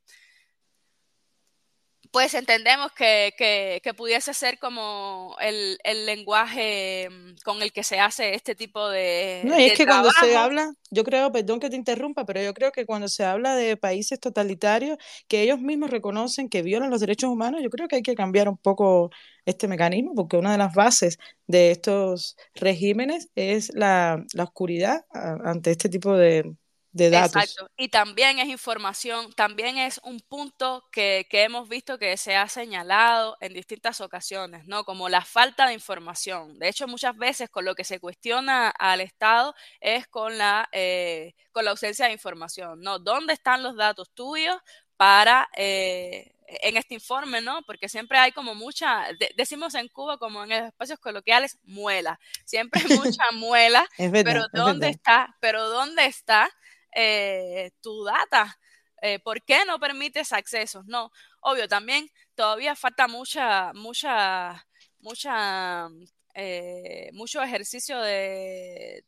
pues 2.16 2.32
entendemos 2.32 2.92
que, 2.92 3.34
que, 3.36 3.92
pudiese 3.92 4.32
ser 4.32 4.58
como 4.58 5.36
el, 5.38 5.76
el, 5.84 6.06
lenguaje 6.06 7.10
mm, 7.10 7.34
con 7.44 7.60
el 7.60 7.72
que 7.72 7.82
se 7.82 8.00
hace 8.00 8.34
este 8.34 8.54
tipo 8.54 8.88
de. 8.88 9.42
No, 9.44 9.54
es 9.54 9.74
que 9.74 9.84
cuando 9.84 10.10
se 10.12 10.34
habla, 10.34 10.72
yo 10.90 11.04
creo, 11.04 11.30
perdón 11.30 11.60
que 11.60 11.68
te 11.68 11.76
interrumpa, 11.76 12.24
pero 12.24 12.40
yo 12.40 12.54
creo 12.54 12.72
que 12.72 12.86
cuando 12.86 13.08
se 13.08 13.22
habla 13.22 13.54
de 13.54 13.76
países 13.76 14.18
totalitarios 14.18 14.96
que 15.28 15.42
ellos 15.42 15.60
mismos 15.60 15.90
reconocen 15.90 16.48
que 16.48 16.62
violan 16.62 16.88
los 16.88 17.00
derechos 17.00 17.28
humanos, 17.28 17.60
yo 17.62 17.68
creo 17.68 17.86
que 17.86 17.96
hay 17.96 18.02
que 18.02 18.14
cambiar 18.14 18.48
un 18.48 18.56
poco 18.56 19.10
este 19.44 19.68
mecanismo, 19.68 20.14
porque 20.14 20.38
una 20.38 20.52
de 20.52 20.58
las 20.58 20.72
bases 20.72 21.18
de 21.46 21.70
estos 21.70 22.38
regímenes 22.54 23.28
es 23.34 23.74
la, 23.74 24.24
la 24.32 24.44
oscuridad 24.44 25.04
ante 25.12 25.70
este 25.70 25.90
tipo 25.90 26.16
de, 26.16 26.50
Exacto. 26.98 27.68
Y 27.76 27.88
también 27.88 28.38
es 28.38 28.48
información, 28.48 29.32
también 29.32 29.78
es 29.78 30.00
un 30.02 30.20
punto 30.20 30.84
que, 30.90 31.26
que, 31.30 31.42
hemos 31.42 31.68
visto 31.68 31.98
que 31.98 32.16
se 32.16 32.36
ha 32.36 32.48
señalado 32.48 33.36
en 33.40 33.52
distintas 33.52 34.00
ocasiones, 34.00 34.66
¿no? 34.66 34.84
Como 34.84 35.08
la 35.08 35.22
falta 35.22 35.66
de 35.66 35.74
información. 35.74 36.58
De 36.58 36.68
hecho, 36.68 36.88
muchas 36.88 37.16
veces 37.16 37.50
con 37.50 37.64
lo 37.64 37.74
que 37.74 37.84
se 37.84 38.00
cuestiona 38.00 38.70
al 38.70 39.00
Estado 39.00 39.54
es 39.80 40.06
con 40.06 40.38
la, 40.38 40.68
eh, 40.72 41.34
con 41.52 41.64
la 41.64 41.72
ausencia 41.72 42.06
de 42.06 42.12
información, 42.12 42.80
¿no? 42.80 42.98
¿Dónde 42.98 43.32
están 43.32 43.62
los 43.62 43.76
datos 43.76 44.10
tuyos 44.10 44.56
para... 44.96 45.48
Eh, 45.56 46.32
en 46.48 46.76
este 46.76 46.94
informe, 46.94 47.40
¿no? 47.40 47.62
Porque 47.62 47.88
siempre 47.88 48.18
hay 48.18 48.32
como 48.32 48.54
mucha, 48.54 49.06
decimos 49.36 49.74
en 49.74 49.88
Cuba 49.88 50.18
como 50.18 50.44
en 50.44 50.52
espacios 50.52 50.98
coloquiales, 50.98 51.58
muela. 51.64 52.20
Siempre 52.44 52.82
hay 52.82 52.86
mucha 53.18 53.24
muela, 53.32 53.86
pero 53.96 54.46
¿dónde 54.52 54.88
está? 54.88 55.36
Pero 55.40 55.68
¿dónde 55.68 56.06
está 56.06 56.48
eh, 56.96 57.72
tu 57.82 58.04
data. 58.04 58.58
Eh, 59.02 59.18
¿Por 59.20 59.42
qué 59.42 59.64
no 59.66 59.78
permites 59.78 60.32
accesos? 60.32 60.86
No, 60.86 61.10
obvio, 61.40 61.68
también 61.68 62.08
todavía 62.34 62.74
falta 62.74 63.06
mucha, 63.06 63.72
mucha, 63.74 64.66
mucha, 65.00 65.88
eh, 66.34 67.10
mucho 67.12 67.42
ejercicio 67.42 68.00
de, 68.00 69.04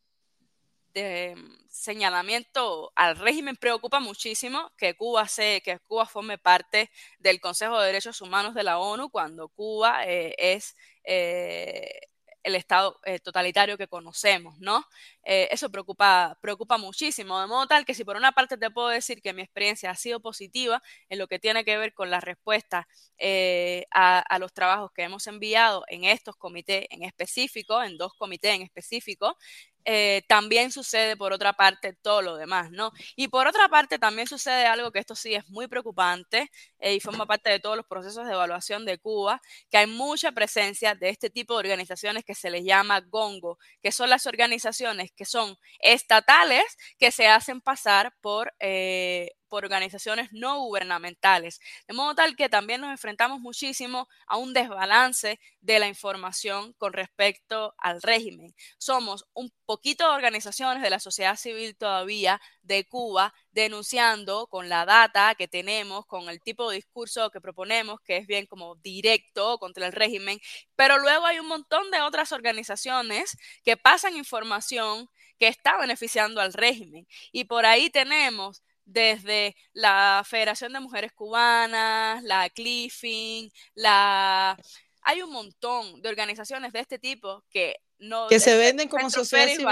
señalamiento 1.70 2.92
al 2.96 3.16
régimen 3.16 3.56
preocupa 3.56 4.00
muchísimo 4.00 4.72
que 4.76 4.94
Cuba 4.96 5.28
se, 5.28 5.62
que 5.62 5.78
Cuba 5.86 6.06
forme 6.06 6.38
parte 6.38 6.90
del 7.20 7.40
Consejo 7.40 7.78
de 7.78 7.86
Derechos 7.86 8.20
Humanos 8.20 8.54
de 8.54 8.64
la 8.64 8.78
ONU 8.80 9.08
cuando 9.08 9.48
Cuba 9.48 10.04
es 10.04 10.74
el 12.42 12.54
Estado 12.54 13.00
eh, 13.04 13.18
totalitario 13.18 13.76
que 13.76 13.88
conocemos, 13.88 14.58
¿no? 14.58 14.84
Eh, 15.22 15.48
eso 15.50 15.70
preocupa, 15.70 16.38
preocupa 16.40 16.78
muchísimo, 16.78 17.40
de 17.40 17.46
modo 17.46 17.66
tal 17.66 17.84
que 17.84 17.94
si 17.94 18.04
por 18.04 18.16
una 18.16 18.32
parte 18.32 18.56
te 18.56 18.70
puedo 18.70 18.88
decir 18.88 19.20
que 19.20 19.32
mi 19.32 19.42
experiencia 19.42 19.90
ha 19.90 19.96
sido 19.96 20.20
positiva 20.20 20.82
en 21.08 21.18
lo 21.18 21.28
que 21.28 21.38
tiene 21.38 21.64
que 21.64 21.76
ver 21.76 21.92
con 21.94 22.10
la 22.10 22.20
respuesta 22.20 22.88
eh, 23.18 23.86
a, 23.90 24.38
los 24.38 24.52
trabajos 24.52 24.92
que 24.92 25.02
hemos 25.02 25.26
enviado 25.26 25.84
en 25.88 26.04
estos 26.04 26.36
comités 26.36 26.86
en 26.90 27.02
específico, 27.02 27.82
en 27.82 27.98
dos 27.98 28.14
comités 28.14 28.54
en 28.54 28.62
específico, 28.62 29.36
también 30.28 30.70
sucede 30.70 31.16
por 31.16 31.32
otra 31.32 31.52
parte 31.54 31.94
todo 31.94 32.22
lo 32.22 32.36
demás, 32.36 32.70
¿no? 32.70 32.92
Y 33.16 33.28
por 33.28 33.46
otra 33.46 33.68
parte 33.68 33.98
también 33.98 34.26
sucede 34.28 34.66
algo 34.66 34.92
que 34.92 34.98
esto 34.98 35.14
sí 35.14 35.34
es 35.34 35.48
muy 35.48 35.66
preocupante 35.68 36.50
y 36.80 37.00
forma 37.00 37.26
parte 37.26 37.50
de 37.50 37.60
todos 37.60 37.76
los 37.76 37.86
procesos 37.86 38.26
de 38.26 38.32
evaluación 38.32 38.84
de 38.84 38.98
Cuba, 38.98 39.40
que 39.70 39.78
hay 39.78 39.86
mucha 39.86 40.32
presencia 40.32 40.94
de 40.94 41.08
este 41.10 41.30
tipo 41.30 41.54
de 41.54 41.60
organizaciones 41.60 42.24
que 42.24 42.34
se 42.34 42.50
les 42.50 42.64
llama 42.64 43.00
GONGO, 43.00 43.58
que 43.82 43.92
son 43.92 44.10
las 44.10 44.26
organizaciones 44.26 45.10
que 45.12 45.24
son 45.24 45.56
estatales 45.80 46.64
que 46.98 47.10
se 47.10 47.26
hacen 47.26 47.60
pasar 47.60 48.14
por, 48.20 48.52
eh, 48.60 49.30
por 49.48 49.64
organizaciones 49.64 50.28
no 50.32 50.60
gubernamentales. 50.60 51.60
De 51.86 51.94
modo 51.94 52.14
tal 52.14 52.36
que 52.36 52.48
también 52.48 52.80
nos 52.80 52.90
enfrentamos 52.90 53.40
muchísimo 53.40 54.08
a 54.26 54.36
un 54.36 54.52
desbalance 54.52 55.40
de 55.60 55.78
la 55.78 55.88
información 55.88 56.72
con 56.74 56.92
respecto 56.92 57.74
al 57.78 58.02
régimen. 58.02 58.54
Somos 58.78 59.26
un 59.34 59.52
poquito 59.64 60.08
de 60.08 60.14
organizaciones 60.14 60.82
de 60.82 60.90
la 60.90 61.00
sociedad 61.00 61.36
civil 61.36 61.76
todavía 61.76 62.40
de 62.62 62.86
Cuba 62.86 63.34
denunciando 63.52 64.46
con 64.46 64.68
la 64.68 64.84
data 64.84 65.34
que 65.34 65.48
tenemos, 65.48 66.06
con 66.06 66.28
el 66.28 66.40
tipo 66.40 66.70
de 66.70 66.76
discurso 66.76 67.30
que 67.30 67.40
proponemos, 67.40 68.00
que 68.02 68.18
es 68.18 68.26
bien 68.26 68.46
como 68.46 68.76
directo 68.76 69.58
contra 69.58 69.86
el 69.86 69.92
régimen, 69.92 70.38
pero 70.76 70.98
luego 70.98 71.26
hay 71.26 71.38
un 71.40 71.48
montón 71.48 71.90
de 71.90 72.00
otras 72.02 72.32
organizaciones 72.32 73.36
que 73.64 73.76
pasan 73.76 74.16
información 74.16 75.08
que 75.38 75.48
está 75.48 75.78
beneficiando 75.78 76.40
al 76.40 76.52
régimen. 76.52 77.06
Y 77.32 77.44
por 77.44 77.66
ahí 77.66 77.90
tenemos 77.90 78.62
desde 78.88 79.54
la 79.72 80.22
Federación 80.26 80.72
de 80.72 80.80
Mujeres 80.80 81.12
Cubanas, 81.12 82.22
la 82.22 82.48
Cliffing, 82.50 83.50
la... 83.74 84.58
Hay 85.02 85.22
un 85.22 85.30
montón 85.30 86.02
de 86.02 86.08
organizaciones 86.08 86.72
de 86.72 86.80
este 86.80 86.98
tipo 86.98 87.44
que 87.50 87.76
no... 87.98 88.26
Que 88.28 88.40
se 88.40 88.56
venden 88.56 88.88
como 88.88 89.10
sociedad 89.10 89.46
civil, 89.46 89.66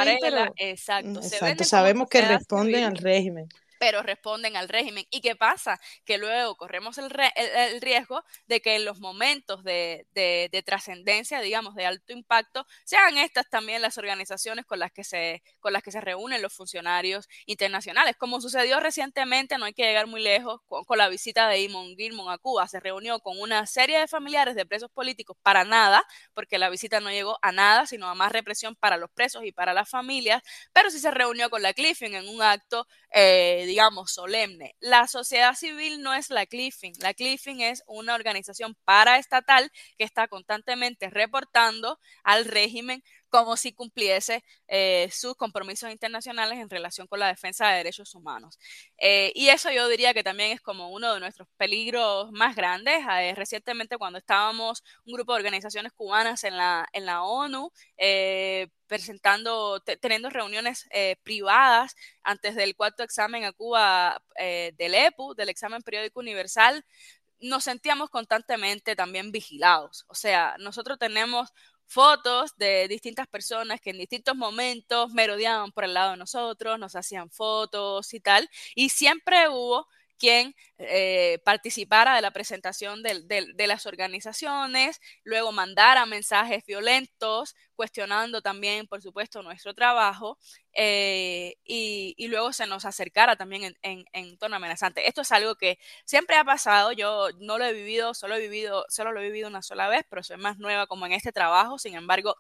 Exacto. 0.57 1.21
exacto. 1.21 1.65
Sabemos 1.65 2.09
que 2.09 2.23
responden 2.23 2.85
al 2.85 2.97
régimen 2.97 3.49
pero 3.79 4.03
responden 4.03 4.57
al 4.57 4.69
régimen. 4.69 5.07
¿Y 5.11 5.21
qué 5.21 5.37
pasa? 5.37 5.81
Que 6.05 6.19
luego 6.19 6.57
corremos 6.57 6.99
el, 6.99 7.11
el, 7.37 7.81
riesgo 7.81 8.23
de 8.47 8.61
que 8.61 8.77
en 8.77 8.85
los 8.85 9.01
momentos 9.01 9.65
de, 9.65 10.07
de, 10.13 10.63
trascendencia, 10.65 11.41
digamos, 11.41 11.75
de 11.75 11.87
alto 11.87 12.13
impacto, 12.13 12.67
sean 12.85 13.19
estas 13.19 13.49
también 13.49 13.83
las 13.83 13.99
organizaciones 13.99 14.65
con 14.67 14.79
las 14.79 14.93
que 14.93 15.05
se, 15.05 15.43
con 15.61 15.73
las 15.73 15.83
que 15.83 15.93
se 15.93 16.01
reúnen 16.01 16.43
los 16.43 16.53
funcionarios 16.55 17.29
internacionales. 17.47 18.17
Como 18.19 18.41
sucedió 18.41 18.81
recientemente, 18.81 19.59
no 19.59 19.65
hay 19.67 19.75
que 19.75 19.85
llegar 19.85 20.07
muy 20.07 20.23
lejos, 20.23 20.61
con, 20.67 20.99
la 20.99 21.09
visita 21.09 21.49
de 21.49 21.61
Imon 21.61 21.97
Gilmon 21.97 22.31
a 22.33 22.39
Cuba. 22.39 22.67
Se 22.69 22.81
reunió 22.81 23.21
con 23.21 23.39
una 23.41 23.67
serie 23.67 23.99
de 23.99 24.09
familiares 24.09 24.55
de 24.55 24.67
presos 24.67 24.91
políticos 24.91 25.37
para 25.43 25.65
nada, 25.65 26.03
porque 26.35 26.59
la 26.59 26.71
visita 26.71 27.01
no 27.01 27.11
llegó 27.11 27.39
a 27.43 27.53
nada, 27.53 27.87
sino 27.87 28.09
a 28.09 28.15
más 28.15 28.33
represión 28.33 28.75
para 28.77 28.97
los 28.97 29.11
presos 29.11 29.45
y 29.45 29.53
para 29.53 29.75
las 29.75 29.89
familias, 29.89 30.43
pero 30.73 30.91
sí 30.91 30.99
se 30.99 31.11
reunió 31.11 31.51
con 31.51 31.63
la 31.63 31.75
Cliffing 31.75 32.15
en 32.15 32.29
un 32.29 32.43
acto 32.43 32.87
eh, 33.11 33.65
digamos, 33.67 34.13
solemne. 34.13 34.75
La 34.81 35.07
sociedad 35.09 35.55
civil 35.55 36.03
no 36.03 36.15
es 36.15 36.31
la 36.31 36.47
Cliffing. 36.47 36.95
La 37.01 37.15
Cliffing 37.15 37.61
es 37.61 37.83
una 37.87 38.15
organización 38.15 38.77
paraestatal 38.85 39.71
que 39.99 40.05
está 40.05 40.29
constantemente 40.29 41.11
reportando 41.11 41.99
al 42.23 42.45
régimen 42.45 43.03
como 43.37 43.59
si 43.59 43.75
cumpliese 43.75 44.43
eh, 44.67 45.11
sus 45.13 45.37
compromisos 45.37 45.91
internacionales 45.91 46.59
en 46.59 46.71
relación 46.71 47.07
con 47.07 47.21
la 47.21 47.29
defensa 47.29 47.69
de 47.69 47.77
derechos 47.77 48.15
humanos. 48.15 48.59
Eh, 48.97 49.31
y 49.35 49.49
eso 49.51 49.71
yo 49.71 49.89
diría 49.89 50.15
que 50.15 50.25
también 50.25 50.53
es 50.53 50.63
como 50.63 50.91
uno 50.91 51.13
de 51.13 51.21
nuestros 51.21 51.47
peligros 51.59 52.33
más 52.33 52.57
grandes. 52.57 53.05
Eh, 53.07 53.35
recientemente 53.35 53.99
cuando 53.99 54.19
estábamos 54.19 54.83
un 55.05 55.13
grupo 55.13 55.35
de 55.35 55.41
organizaciones 55.41 55.93
cubanas 55.93 56.45
en 56.45 56.57
la, 56.57 56.89
en 56.95 57.05
la 57.05 57.25
ONU, 57.25 57.71
presentando, 58.87 59.81
teniendo 60.01 60.31
reuniones 60.31 60.89
privadas 61.23 61.95
antes 62.23 62.55
del 62.55 62.75
cuarto 62.75 63.03
examen 63.03 63.45
a 63.45 63.53
Cuba 63.53 64.23
del 64.39 64.95
EPU, 64.95 65.35
del 65.35 65.51
examen 65.51 65.83
periódico 65.83 66.21
universal, 66.21 66.85
nos 67.41 67.65
sentíamos 67.65 68.11
constantemente 68.11 68.97
también 68.97 69.31
vigilados. 69.31 70.05
O 70.09 70.15
sea, 70.15 70.57
nosotros 70.59 70.99
tenemos 70.99 71.53
fotos 71.87 72.57
de 72.57 72.89
distintas 72.89 73.27
personas 73.29 73.81
que 73.81 73.91
en 73.91 73.99
distintos 73.99 74.37
momentos 74.37 75.11
merodeaban 75.13 75.73
por 75.73 75.85
el 75.85 75.95
lado 75.95 76.13
de 76.13 76.17
nosotros, 76.19 76.79
nos 76.79 76.97
hacían 76.97 77.31
fotos 77.31 78.13
y 78.15 78.21
tal, 78.21 78.49
y 78.75 78.89
siempre 78.91 79.49
hubo 79.49 79.87
quien 80.19 80.55
eh, 80.79 81.39
participara 81.45 82.15
de 82.15 82.23
la 82.23 82.31
presentación 82.31 83.03
de, 83.03 83.67
las 83.67 83.87
organizaciones, 83.87 85.01
luego 85.25 85.53
mandara 85.53 86.07
mensajes 86.07 86.65
violentos, 86.67 87.55
cuestionando 87.75 88.43
también, 88.43 88.87
por 88.87 89.03
supuesto, 89.03 89.43
nuestro 89.43 89.75
trabajo, 89.75 90.39
eh, 90.73 91.57
y, 91.65 92.15
luego 92.29 92.53
se 92.53 92.67
nos 92.67 92.85
acercara 92.85 93.37
también 93.37 93.77
en, 93.83 94.05
en, 94.13 94.39
tono 94.39 94.57
amenazante. 94.57 95.09
Esto 95.09 95.23
es 95.23 95.33
algo 95.33 95.57
que 95.57 95.79
siempre 96.05 96.37
ha 96.37 96.45
pasado, 96.45 96.93
yo 96.93 97.29
no 97.41 97.59
lo 97.59 97.65
he 97.65 97.73
vivido, 97.73 98.15
solo 98.15 98.37
he 98.37 98.41
vivido, 98.41 98.85
solo 98.89 99.13
lo 99.13 99.21
he 99.21 99.25
vivido 99.25 99.49
una 99.49 99.63
sola 99.63 99.89
vez, 99.89 100.05
pero 100.09 100.23
soy 100.23 100.37
más 100.39 100.59
nueva 100.59 100.87
como 100.87 101.07
en 101.07 101.13
este 101.13 101.33
trabajo, 101.33 101.79
sin 101.79 101.95
embargo, 101.95 102.37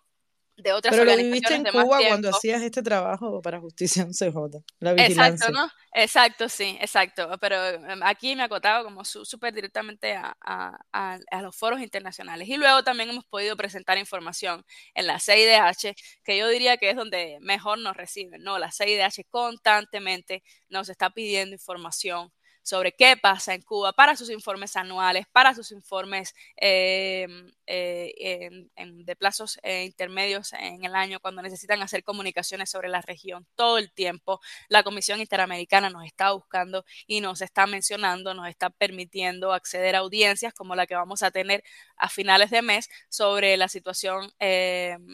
de 0.56 0.72
otras 0.72 0.94
Pero 0.94 1.04
lo 1.04 1.16
viviste 1.16 1.54
en 1.54 1.64
Cuba 1.64 1.98
cuando 2.08 2.30
hacías 2.30 2.62
este 2.62 2.82
trabajo 2.82 3.42
para 3.42 3.60
Justicia 3.60 4.02
en 4.02 4.12
CJ, 4.12 4.62
la 4.80 4.94
vigilancia. 4.94 5.48
Exacto, 5.48 5.52
¿no? 5.52 5.70
Exacto, 5.92 6.48
sí, 6.48 6.78
exacto. 6.80 7.30
Pero 7.40 7.56
em, 7.66 8.02
aquí 8.02 8.34
me 8.34 8.42
acotaba 8.42 8.82
como 8.82 9.04
súper 9.04 9.52
directamente 9.52 10.14
a, 10.14 10.36
a, 10.40 10.78
a, 10.92 11.42
los 11.42 11.56
foros 11.56 11.80
internacionales. 11.80 12.48
Y 12.48 12.56
luego 12.56 12.82
también 12.82 13.10
hemos 13.10 13.24
podido 13.26 13.56
presentar 13.56 13.98
información 13.98 14.64
en 14.94 15.06
la 15.06 15.20
CIDH, 15.20 15.94
que 16.24 16.38
yo 16.38 16.48
diría 16.48 16.78
que 16.78 16.90
es 16.90 16.96
donde 16.96 17.38
mejor 17.40 17.78
nos 17.78 17.96
reciben, 17.96 18.42
¿no? 18.42 18.58
La 18.58 18.72
CIDH 18.72 19.26
constantemente 19.30 20.42
nos 20.68 20.88
está 20.88 21.10
pidiendo 21.10 21.54
información 21.54 22.32
sobre 22.66 22.90
qué 22.90 23.16
pasa 23.16 23.54
en 23.54 23.62
Cuba 23.62 23.92
para 23.92 24.16
sus 24.16 24.28
informes 24.28 24.74
anuales, 24.74 25.26
para 25.30 25.54
sus 25.54 25.70
informes 25.70 26.34
em, 26.56 27.48
eh, 27.64 28.66
de 28.76 29.16
plazos 29.16 29.60
eh, 29.62 29.84
intermedios 29.84 30.52
en 30.52 30.84
el 30.84 30.96
año, 30.96 31.20
cuando 31.20 31.42
necesitan 31.42 31.80
hacer 31.82 32.02
comunicaciones 32.02 32.68
sobre 32.68 32.88
la 32.88 33.00
región 33.02 33.46
todo 33.54 33.78
el 33.78 33.92
tiempo. 33.92 34.40
La 34.68 34.82
Comisión 34.82 35.20
Interamericana 35.20 35.90
nos 35.90 36.04
está 36.06 36.32
buscando 36.32 36.84
y 37.06 37.20
nos 37.20 37.40
está 37.40 37.68
mencionando, 37.68 38.34
nos 38.34 38.48
está 38.48 38.68
permitiendo 38.68 39.52
acceder 39.52 39.94
a 39.94 40.00
audiencias 40.00 40.52
como 40.52 40.74
la 40.74 40.88
que 40.88 40.96
vamos 40.96 41.22
a 41.22 41.30
tener 41.30 41.62
a 41.96 42.08
finales 42.08 42.50
de 42.50 42.62
mes 42.62 42.88
sobre 43.08 43.56
la 43.56 43.68
situación, 43.68 44.32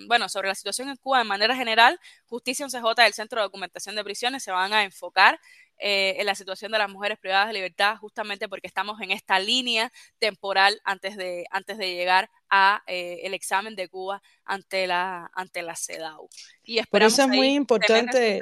bueno, 0.06 0.30
sobre 0.30 0.48
la 0.48 0.54
situación 0.54 0.88
en 0.88 0.96
Cuba 0.96 1.18
de 1.18 1.24
manera 1.24 1.54
general. 1.54 2.00
Justicia 2.24 2.64
en 2.64 2.70
CJ 2.70 2.94
del 3.02 3.12
Centro 3.12 3.40
de 3.40 3.44
Documentación 3.44 3.94
de 3.94 4.04
Prisiones 4.04 4.42
se 4.42 4.52
van 4.52 4.72
a 4.72 4.84
enfocar 4.84 5.38
eh, 5.78 6.16
en 6.18 6.26
la 6.26 6.34
situación 6.34 6.72
de 6.72 6.78
las 6.78 6.90
mujeres 6.90 7.18
privadas 7.18 7.48
de 7.48 7.54
libertad, 7.54 7.96
justamente 7.96 8.48
porque 8.48 8.66
estamos 8.66 9.00
en 9.00 9.10
esta 9.10 9.38
línea 9.38 9.92
temporal 10.18 10.80
antes 10.84 11.16
de, 11.16 11.44
antes 11.50 11.78
de 11.78 11.94
llegar 11.94 12.30
a 12.48 12.82
eh, 12.86 13.20
el 13.24 13.34
examen 13.34 13.74
de 13.74 13.88
Cuba 13.88 14.22
ante 14.44 14.86
la, 14.86 15.30
ante 15.34 15.62
la 15.62 15.74
CEDAW. 15.74 16.28
Y 16.62 16.82
Por 16.84 17.02
eso 17.02 17.22
es 17.22 17.28
muy 17.28 17.54
importante 17.54 18.40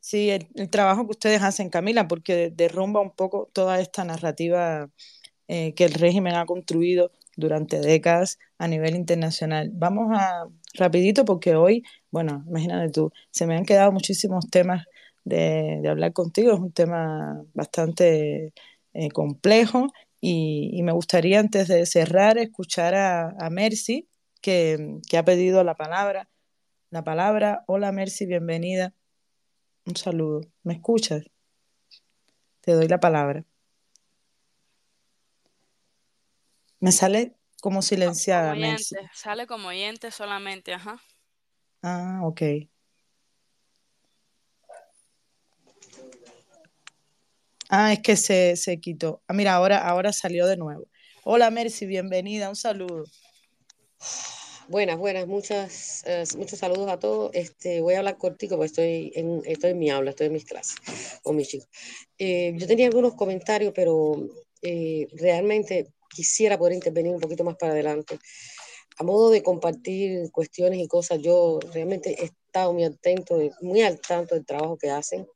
sí, 0.00 0.30
el, 0.30 0.70
trabajo 0.70 1.04
que 1.04 1.12
ustedes 1.12 1.42
hacen, 1.42 1.70
Camila, 1.70 2.08
porque 2.08 2.50
derrumba 2.54 3.00
un 3.00 3.10
poco 3.10 3.50
toda 3.52 3.80
esta 3.80 4.04
narrativa 4.04 4.90
eh, 5.48 5.74
que 5.74 5.84
el 5.84 5.94
régimen 5.94 6.34
ha 6.34 6.46
construido 6.46 7.10
durante 7.36 7.80
décadas 7.80 8.38
a 8.58 8.68
nivel 8.68 8.94
internacional. 8.94 9.70
Vamos 9.72 10.08
a 10.12 10.46
rapidito 10.74 11.24
porque 11.24 11.56
hoy, 11.56 11.84
bueno, 12.10 12.44
imagínate 12.48 12.90
tú, 12.90 13.12
se 13.30 13.46
me 13.46 13.56
han 13.56 13.64
quedado 13.64 13.92
muchísimos 13.92 14.48
temas 14.50 14.86
de, 15.28 15.88
hablar 15.88 16.12
contigo. 16.12 16.52
Es 16.52 16.60
un 16.60 16.72
tema 16.72 17.42
bastante 17.54 18.52
eh, 18.92 19.10
complejo 19.10 19.88
y, 20.20 20.82
me 20.82 20.92
gustaría 20.92 21.40
antes 21.40 21.68
de 21.68 21.86
cerrar 21.86 22.38
escuchar 22.38 22.94
a, 22.94 23.50
Mercy, 23.50 24.08
que, 24.40 24.98
ha 25.16 25.24
pedido 25.24 25.62
la 25.64 25.74
palabra. 25.74 26.28
La 26.90 27.04
palabra, 27.04 27.64
hola 27.66 27.92
Mercy, 27.92 28.26
bienvenida. 28.26 28.94
Un 29.84 29.96
saludo. 29.96 30.40
¿Me 30.62 30.74
escuchas? 30.74 31.24
Te 32.60 32.72
doy 32.72 32.88
la 32.88 33.00
palabra. 33.00 33.44
Me 36.80 36.92
sale 36.92 37.34
como 37.60 37.82
silenciada. 37.82 38.54
Mercy. 38.54 38.96
Sale 39.12 39.46
como 39.46 39.68
oyente 39.68 40.10
solamente, 40.10 40.74
ajá. 40.74 41.00
Ah, 41.82 42.20
ok. 42.22 42.42
Ah, 47.70 47.92
es 47.92 48.00
que 48.00 48.16
se, 48.16 48.56
se 48.56 48.80
quitó. 48.80 49.22
Ah, 49.28 49.34
mira, 49.34 49.54
ahora, 49.54 49.78
ahora 49.86 50.12
salió 50.12 50.46
de 50.46 50.56
nuevo. 50.56 50.88
Hola 51.24 51.50
Mercy, 51.50 51.84
bienvenida, 51.84 52.48
un 52.48 52.56
saludo. 52.56 53.04
Buenas, 54.68 54.96
buenas, 54.96 55.26
muchas, 55.26 56.02
eh, 56.06 56.24
muchos 56.38 56.58
saludos 56.58 56.90
a 56.90 56.98
todos. 56.98 57.30
Este, 57.34 57.82
voy 57.82 57.94
a 57.94 57.98
hablar 57.98 58.16
cortico 58.16 58.56
porque 58.56 58.66
estoy 58.66 59.12
en, 59.14 59.42
estoy 59.44 59.72
en 59.72 59.78
mi 59.78 59.90
aula, 59.90 60.10
estoy 60.10 60.28
en 60.28 60.32
mis 60.32 60.46
clases 60.46 60.76
con 61.22 61.36
mis 61.36 61.48
chicos. 61.48 61.68
Eh, 62.16 62.54
yo 62.56 62.66
tenía 62.66 62.86
algunos 62.86 63.14
comentarios, 63.14 63.74
pero 63.74 64.16
eh, 64.62 65.06
realmente 65.12 65.92
quisiera 66.08 66.56
poder 66.56 66.72
intervenir 66.72 67.12
un 67.12 67.20
poquito 67.20 67.44
más 67.44 67.56
para 67.56 67.72
adelante. 67.72 68.18
A 68.96 69.04
modo 69.04 69.28
de 69.30 69.42
compartir 69.42 70.30
cuestiones 70.32 70.80
y 70.80 70.88
cosas, 70.88 71.20
yo 71.20 71.60
realmente 71.72 72.16
he 72.18 72.24
estado 72.24 72.72
muy 72.72 72.84
atento, 72.84 73.38
muy 73.60 73.82
al 73.82 74.00
tanto 74.00 74.34
del 74.34 74.46
trabajo 74.46 74.78
que 74.78 74.90
hacen 74.90 75.26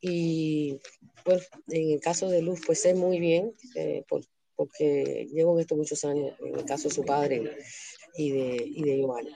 y 0.00 0.78
bueno, 1.24 1.42
en 1.68 1.90
el 1.92 2.00
caso 2.00 2.28
de 2.28 2.42
Luz, 2.42 2.60
pues 2.64 2.80
sé 2.82 2.94
muy 2.94 3.20
bien, 3.20 3.54
eh, 3.74 4.04
porque 4.56 5.28
llevo 5.32 5.54
en 5.54 5.60
esto 5.60 5.76
muchos 5.76 6.04
años, 6.04 6.34
en 6.40 6.58
el 6.58 6.64
caso 6.64 6.88
de 6.88 6.94
su 6.94 7.04
padre 7.04 7.58
y 8.14 8.30
de, 8.30 8.56
y 8.64 8.82
de 8.82 8.96
Giovanni. 8.96 9.30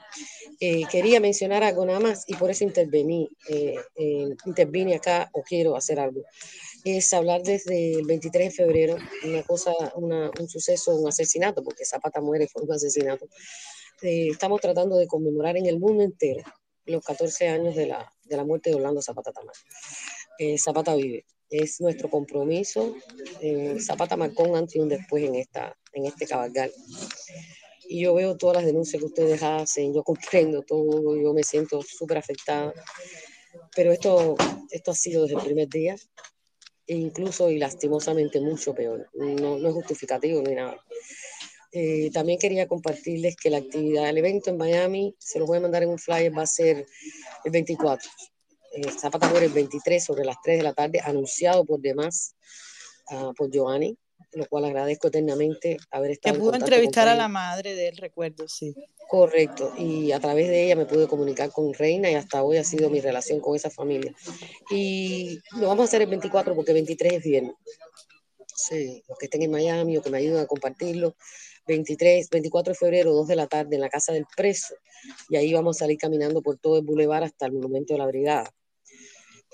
Eh, 0.58 0.82
quería 0.90 1.20
mencionar 1.20 1.62
algo 1.62 1.84
nada 1.84 2.00
más 2.00 2.24
y 2.26 2.34
por 2.34 2.50
eso 2.50 2.64
intervení, 2.64 3.28
eh, 3.48 3.76
intervine 4.46 4.96
acá 4.96 5.28
o 5.32 5.42
quiero 5.42 5.76
hacer 5.76 6.00
algo. 6.00 6.22
Es 6.84 7.12
hablar 7.12 7.42
desde 7.42 7.94
el 7.94 8.06
23 8.06 8.48
de 8.48 8.64
febrero, 8.64 8.96
una 9.24 9.42
cosa, 9.44 9.72
una, 9.94 10.30
un 10.40 10.48
suceso, 10.48 10.96
un 10.96 11.06
asesinato, 11.06 11.62
porque 11.62 11.84
Zapata 11.84 12.20
muere 12.20 12.48
por 12.52 12.64
un 12.64 12.72
asesinato. 12.72 13.28
estamos 14.00 14.60
tratando 14.60 14.96
de 14.96 15.06
conmemorar 15.06 15.56
en 15.56 15.66
el 15.66 15.78
mundo 15.78 16.02
entero 16.02 16.42
los 16.86 17.04
14 17.04 17.48
años 17.48 17.76
de 17.76 17.86
la, 17.86 18.12
de 18.24 18.36
la 18.36 18.44
muerte 18.44 18.70
de 18.70 18.76
Orlando 18.76 19.02
Zapata 19.02 19.32
Tamar. 20.46 20.58
Zapata 20.58 20.94
vive 20.94 21.24
es 21.52 21.80
nuestro 21.80 22.08
compromiso. 22.08 22.96
Eh, 23.40 23.76
Zapata 23.78 24.16
marcó 24.16 24.44
un 24.44 24.56
antes 24.56 24.76
y 24.76 24.80
un 24.80 24.88
después 24.88 25.22
en, 25.22 25.34
esta, 25.36 25.76
en 25.92 26.06
este 26.06 26.26
cabalgar. 26.26 26.70
Y 27.86 28.00
yo 28.00 28.14
veo 28.14 28.36
todas 28.36 28.56
las 28.56 28.64
denuncias 28.64 29.00
que 29.00 29.06
ustedes 29.06 29.42
hacen, 29.42 29.92
yo 29.92 30.02
comprendo 30.02 30.62
todo, 30.62 31.14
yo 31.14 31.34
me 31.34 31.42
siento 31.42 31.82
súper 31.82 32.18
afectada. 32.18 32.72
Pero 33.76 33.92
esto, 33.92 34.34
esto 34.70 34.90
ha 34.92 34.94
sido 34.94 35.22
desde 35.24 35.36
el 35.36 35.44
primer 35.44 35.68
día, 35.68 35.94
e 36.86 36.94
incluso 36.94 37.50
y 37.50 37.58
lastimosamente 37.58 38.40
mucho 38.40 38.74
peor. 38.74 39.10
No, 39.12 39.58
no 39.58 39.68
es 39.68 39.74
justificativo 39.74 40.40
ni 40.40 40.54
nada. 40.54 40.82
Eh, 41.70 42.10
también 42.12 42.38
quería 42.38 42.66
compartirles 42.66 43.36
que 43.36 43.50
la 43.50 43.58
actividad, 43.58 44.08
el 44.08 44.18
evento 44.18 44.50
en 44.50 44.56
Miami, 44.56 45.14
se 45.18 45.38
los 45.38 45.48
voy 45.48 45.58
a 45.58 45.60
mandar 45.60 45.82
en 45.82 45.90
un 45.90 45.98
flyer, 45.98 46.36
va 46.36 46.42
a 46.42 46.46
ser 46.46 46.86
el 47.44 47.50
24 47.50 48.08
eh, 48.08 48.31
Zapata 48.98 49.28
muere 49.28 49.46
el 49.46 49.52
23 49.52 50.02
sobre 50.02 50.24
las 50.24 50.36
3 50.42 50.58
de 50.58 50.62
la 50.62 50.72
tarde, 50.72 51.00
anunciado 51.00 51.64
por 51.64 51.80
demás 51.80 52.34
uh, 53.10 53.34
por 53.34 53.50
Giovanni, 53.50 53.96
lo 54.32 54.46
cual 54.46 54.64
agradezco 54.64 55.08
eternamente 55.08 55.76
haber 55.90 56.12
estado. 56.12 56.34
Que 56.34 56.40
pudo 56.40 56.54
entrevistar 56.54 57.08
a 57.08 57.14
la 57.14 57.28
madre 57.28 57.74
del 57.74 57.96
recuerdo, 57.96 58.48
sí. 58.48 58.74
Correcto, 59.08 59.74
y 59.76 60.12
a 60.12 60.20
través 60.20 60.48
de 60.48 60.64
ella 60.64 60.76
me 60.76 60.86
pude 60.86 61.06
comunicar 61.06 61.50
con 61.50 61.74
Reina 61.74 62.10
y 62.10 62.14
hasta 62.14 62.42
hoy 62.42 62.56
ha 62.56 62.64
sido 62.64 62.88
mi 62.88 63.00
relación 63.00 63.40
con 63.40 63.54
esa 63.54 63.68
familia. 63.68 64.14
Y 64.70 65.38
lo 65.58 65.68
vamos 65.68 65.82
a 65.82 65.84
hacer 65.84 66.02
el 66.02 66.08
24 66.08 66.54
porque 66.54 66.70
el 66.70 66.76
23 66.76 67.12
es 67.14 67.22
viernes. 67.22 67.54
Sí, 68.54 69.02
los 69.08 69.18
que 69.18 69.26
estén 69.26 69.42
en 69.42 69.50
Miami 69.50 69.98
o 69.98 70.02
que 70.02 70.08
me 70.08 70.18
ayuden 70.18 70.38
a 70.38 70.46
compartirlo, 70.46 71.14
23, 71.66 72.30
24 72.30 72.72
de 72.72 72.78
febrero, 72.78 73.12
2 73.12 73.28
de 73.28 73.36
la 73.36 73.46
tarde, 73.46 73.74
en 73.74 73.82
la 73.82 73.90
casa 73.90 74.12
del 74.12 74.24
preso. 74.34 74.74
Y 75.28 75.36
ahí 75.36 75.52
vamos 75.52 75.76
a 75.76 75.80
salir 75.80 75.98
caminando 75.98 76.40
por 76.40 76.56
todo 76.56 76.78
el 76.78 76.84
bulevar 76.84 77.22
hasta 77.22 77.46
el 77.46 77.52
monumento 77.52 77.92
de 77.92 77.98
la 77.98 78.06
brigada 78.06 78.54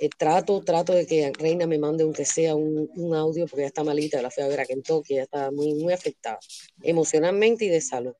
eh, 0.00 0.08
trato, 0.16 0.62
trato 0.62 0.92
de 0.92 1.06
que 1.06 1.32
Reina 1.36 1.66
me 1.66 1.78
mande 1.78 2.04
aunque 2.04 2.24
sea 2.24 2.54
un, 2.54 2.88
audio, 3.14 3.46
porque 3.46 3.62
ya 3.62 3.68
está 3.68 3.82
malita, 3.82 4.22
la 4.22 4.30
fui 4.30 4.44
a 4.44 4.48
ver 4.48 4.60
a 4.60 4.66
Kentucky, 4.66 5.16
ya 5.16 5.22
está 5.22 5.50
muy, 5.50 5.74
muy 5.74 5.92
afectada, 5.92 6.38
emocionalmente 6.82 7.64
y 7.64 7.68
de 7.68 7.80
salud. 7.80 8.14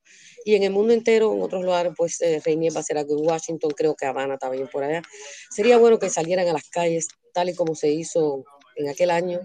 Y 0.45 0.55
en 0.55 0.64
el 0.64 0.72
mundo 0.72 0.93
entero, 0.93 1.33
en 1.33 1.43
otros 1.43 1.62
lugares, 1.64 1.93
pues 1.97 2.20
eh, 2.20 2.43
va 2.45 2.81
a 2.81 2.83
ser 2.83 2.99
algo 2.99 3.18
en 3.18 3.26
Washington, 3.26 3.70
creo 3.76 3.95
que 3.95 4.07
Habana 4.07 4.39
también 4.39 4.68
por 4.68 4.83
allá. 4.83 5.03
Sería 5.51 5.79
bueno 5.79 5.99
que 5.99 6.11
salieran 6.11 6.49
a 6.49 6.53
las 6.53 6.68
calles, 6.68 7.09
tal 7.33 7.51
y 7.51 7.55
como 7.55 7.74
se 7.74 7.91
hizo 7.91 8.45
en 8.76 8.89
aquel 8.89 9.11
año, 9.11 9.41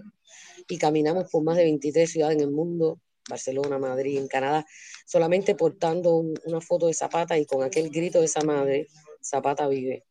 y 0.68 0.78
caminamos 0.78 1.30
por 1.30 1.42
más 1.42 1.56
de 1.56 1.64
23 1.64 2.10
ciudades 2.10 2.36
en 2.36 2.42
el 2.42 2.50
mundo, 2.50 3.00
Barcelona, 3.28 3.78
Madrid, 3.78 4.18
en 4.18 4.28
Canadá, 4.28 4.66
solamente 5.06 5.54
portando 5.54 6.24
una 6.44 6.60
foto 6.60 6.86
de 6.86 6.94
Zapata 6.94 7.38
y 7.38 7.46
con 7.46 7.62
aquel 7.62 7.90
grito 7.90 8.18
de 8.18 8.26
esa 8.26 8.42
madre, 8.42 8.88
Zapata 9.22 9.68
vive. 9.68 10.04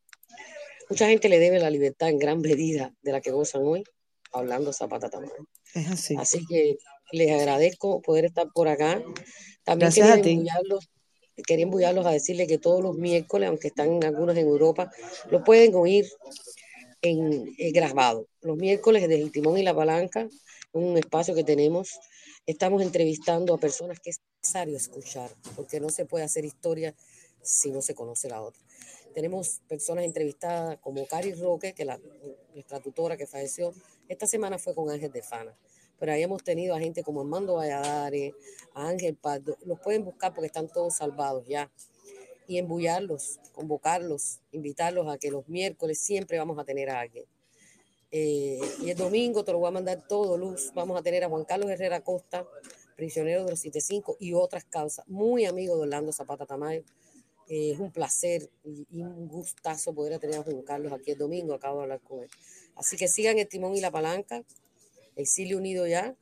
Mucha 0.89 1.07
gente 1.07 1.29
le 1.29 1.39
debe 1.39 1.59
la 1.59 1.69
libertad 1.69 2.09
en 2.09 2.19
gran 2.19 2.41
medida 2.41 2.93
de 3.01 3.11
la 3.11 3.21
que 3.21 3.31
gozan 3.31 3.63
hoy, 3.63 3.84
hablando 4.31 4.73
Zapata 4.73 5.09
también. 5.09 5.34
Es 5.73 5.88
así. 5.88 6.15
Así 6.17 6.45
que 6.45 6.77
les 7.11 7.31
agradezco 7.31 8.01
poder 8.01 8.25
estar 8.25 8.47
por 8.53 8.67
acá. 8.67 9.01
También 9.63 9.88
Gracias 9.91 10.07
quería 10.07 10.21
a 10.21 10.23
ti. 10.23 10.31
embullarlos, 10.31 10.89
quería 11.47 11.63
embullarlos 11.63 12.05
a 12.05 12.11
decirles 12.11 12.47
que 12.47 12.57
todos 12.57 12.81
los 12.81 12.97
miércoles, 12.97 13.49
aunque 13.49 13.67
están 13.69 14.03
algunos 14.03 14.36
en 14.36 14.47
Europa, 14.47 14.91
lo 15.29 15.43
pueden 15.43 15.73
oír 15.75 16.05
en, 17.01 17.53
eh, 17.57 17.71
grabado. 17.71 18.27
Los 18.41 18.57
miércoles 18.57 19.07
desde 19.07 19.21
el 19.21 19.31
timón 19.31 19.57
y 19.57 19.63
la 19.63 19.75
palanca, 19.75 20.27
un 20.73 20.97
espacio 20.97 21.36
que 21.36 21.43
tenemos, 21.43 21.99
estamos 22.45 22.81
entrevistando 22.81 23.53
a 23.53 23.59
personas 23.59 23.99
que 23.99 24.09
es 24.09 24.21
necesario 24.41 24.75
escuchar, 24.75 25.29
porque 25.55 25.79
no 25.79 25.89
se 25.89 26.05
puede 26.05 26.25
hacer 26.25 26.45
historia 26.45 26.95
si 27.41 27.71
no 27.71 27.81
se 27.81 27.93
conoce 27.93 28.29
la 28.29 28.41
otra. 28.41 28.62
Tenemos 29.14 29.61
personas 29.68 30.05
entrevistadas 30.05 30.78
como 30.80 31.05
Cari 31.05 31.34
Roque, 31.34 31.74
que 31.74 31.86
la, 31.86 31.99
nuestra 32.53 32.80
tutora 32.80 33.18
que 33.18 33.28
falleció, 33.28 33.74
esta 34.09 34.28
semana 34.28 34.57
fue 34.57 34.74
con 34.76 34.89
Ángel 34.89 35.11
de 35.11 35.22
Fana. 35.22 35.55
Pero 35.99 36.11
ahí 36.11 36.26
tenido 36.43 36.76
a 36.76 36.80
gente 36.80 37.03
como 37.03 37.22
Armando 37.22 37.55
Valladares, 37.55 38.34
a 38.74 38.89
Ángel 38.89 39.16
Pardo, 39.16 39.57
los 39.66 39.80
pueden 39.80 40.03
buscar 40.03 40.34
porque 40.34 40.47
están 40.47 40.68
todos 40.68 40.95
salvados 40.95 41.47
ya. 41.47 41.72
Y 42.47 42.57
embullarlos, 42.57 43.39
convocarlos, 43.53 44.39
invitarlos 44.51 45.07
a 45.07 45.18
que 45.18 45.32
los 45.32 45.47
miércoles 45.47 45.99
siempre 45.99 46.38
vamos 46.38 46.59
a 46.59 46.66
tener 46.66 46.89
a 46.89 46.99
alguien. 46.99 47.26
Eh, 48.11 48.59
y 48.82 48.89
el 48.89 48.97
domingo 48.97 49.43
te 49.43 49.51
lo 49.53 49.59
voy 49.59 49.70
a 49.70 49.72
mandar 49.72 50.05
todo, 50.07 50.38
Luz. 50.38 50.72
Vamos 50.76 50.99
a 50.99 51.01
tener 51.01 51.24
a 51.24 51.30
Juan 51.30 51.45
Carlos 51.45 51.70
Herrera 51.72 52.01
Costa, 52.01 52.45
prisionero 52.95 53.45
de 53.45 53.51
los 53.51 53.59
75 53.59 54.18
y 54.20 54.34
otras 54.34 54.66
causas. 54.66 55.07
Muy 55.07 55.45
amigo 55.45 55.76
de 55.76 55.84
Orlando 55.84 56.11
Zapata 56.11 56.45
Tamayo. 56.45 56.84
Eh, 57.47 57.71
es 57.71 57.79
un 57.79 57.91
placer 57.91 58.49
y, 58.63 58.85
y, 58.91 59.01
un 59.01 59.27
gustazo 59.27 59.93
poder 59.93 60.17
tener 60.19 60.39
a 60.39 60.43
Juan 60.43 60.61
Carlos 60.61 60.93
aquí 60.93 61.11
el 61.11 61.17
domingo. 61.17 61.53
Acabo 61.53 61.77
de 61.77 61.83
hablar 61.83 62.01
con 62.01 62.23
él. 62.23 62.29
Así 62.75 62.97
que 62.97 63.07
sigan 63.07 63.37
el 63.37 63.47
timón 63.47 63.75
y 63.75 63.81
la 63.81 63.91
palanca, 63.91 64.43
Exilio 65.15 65.57
Unido 65.57 65.85
ya. 65.87 66.15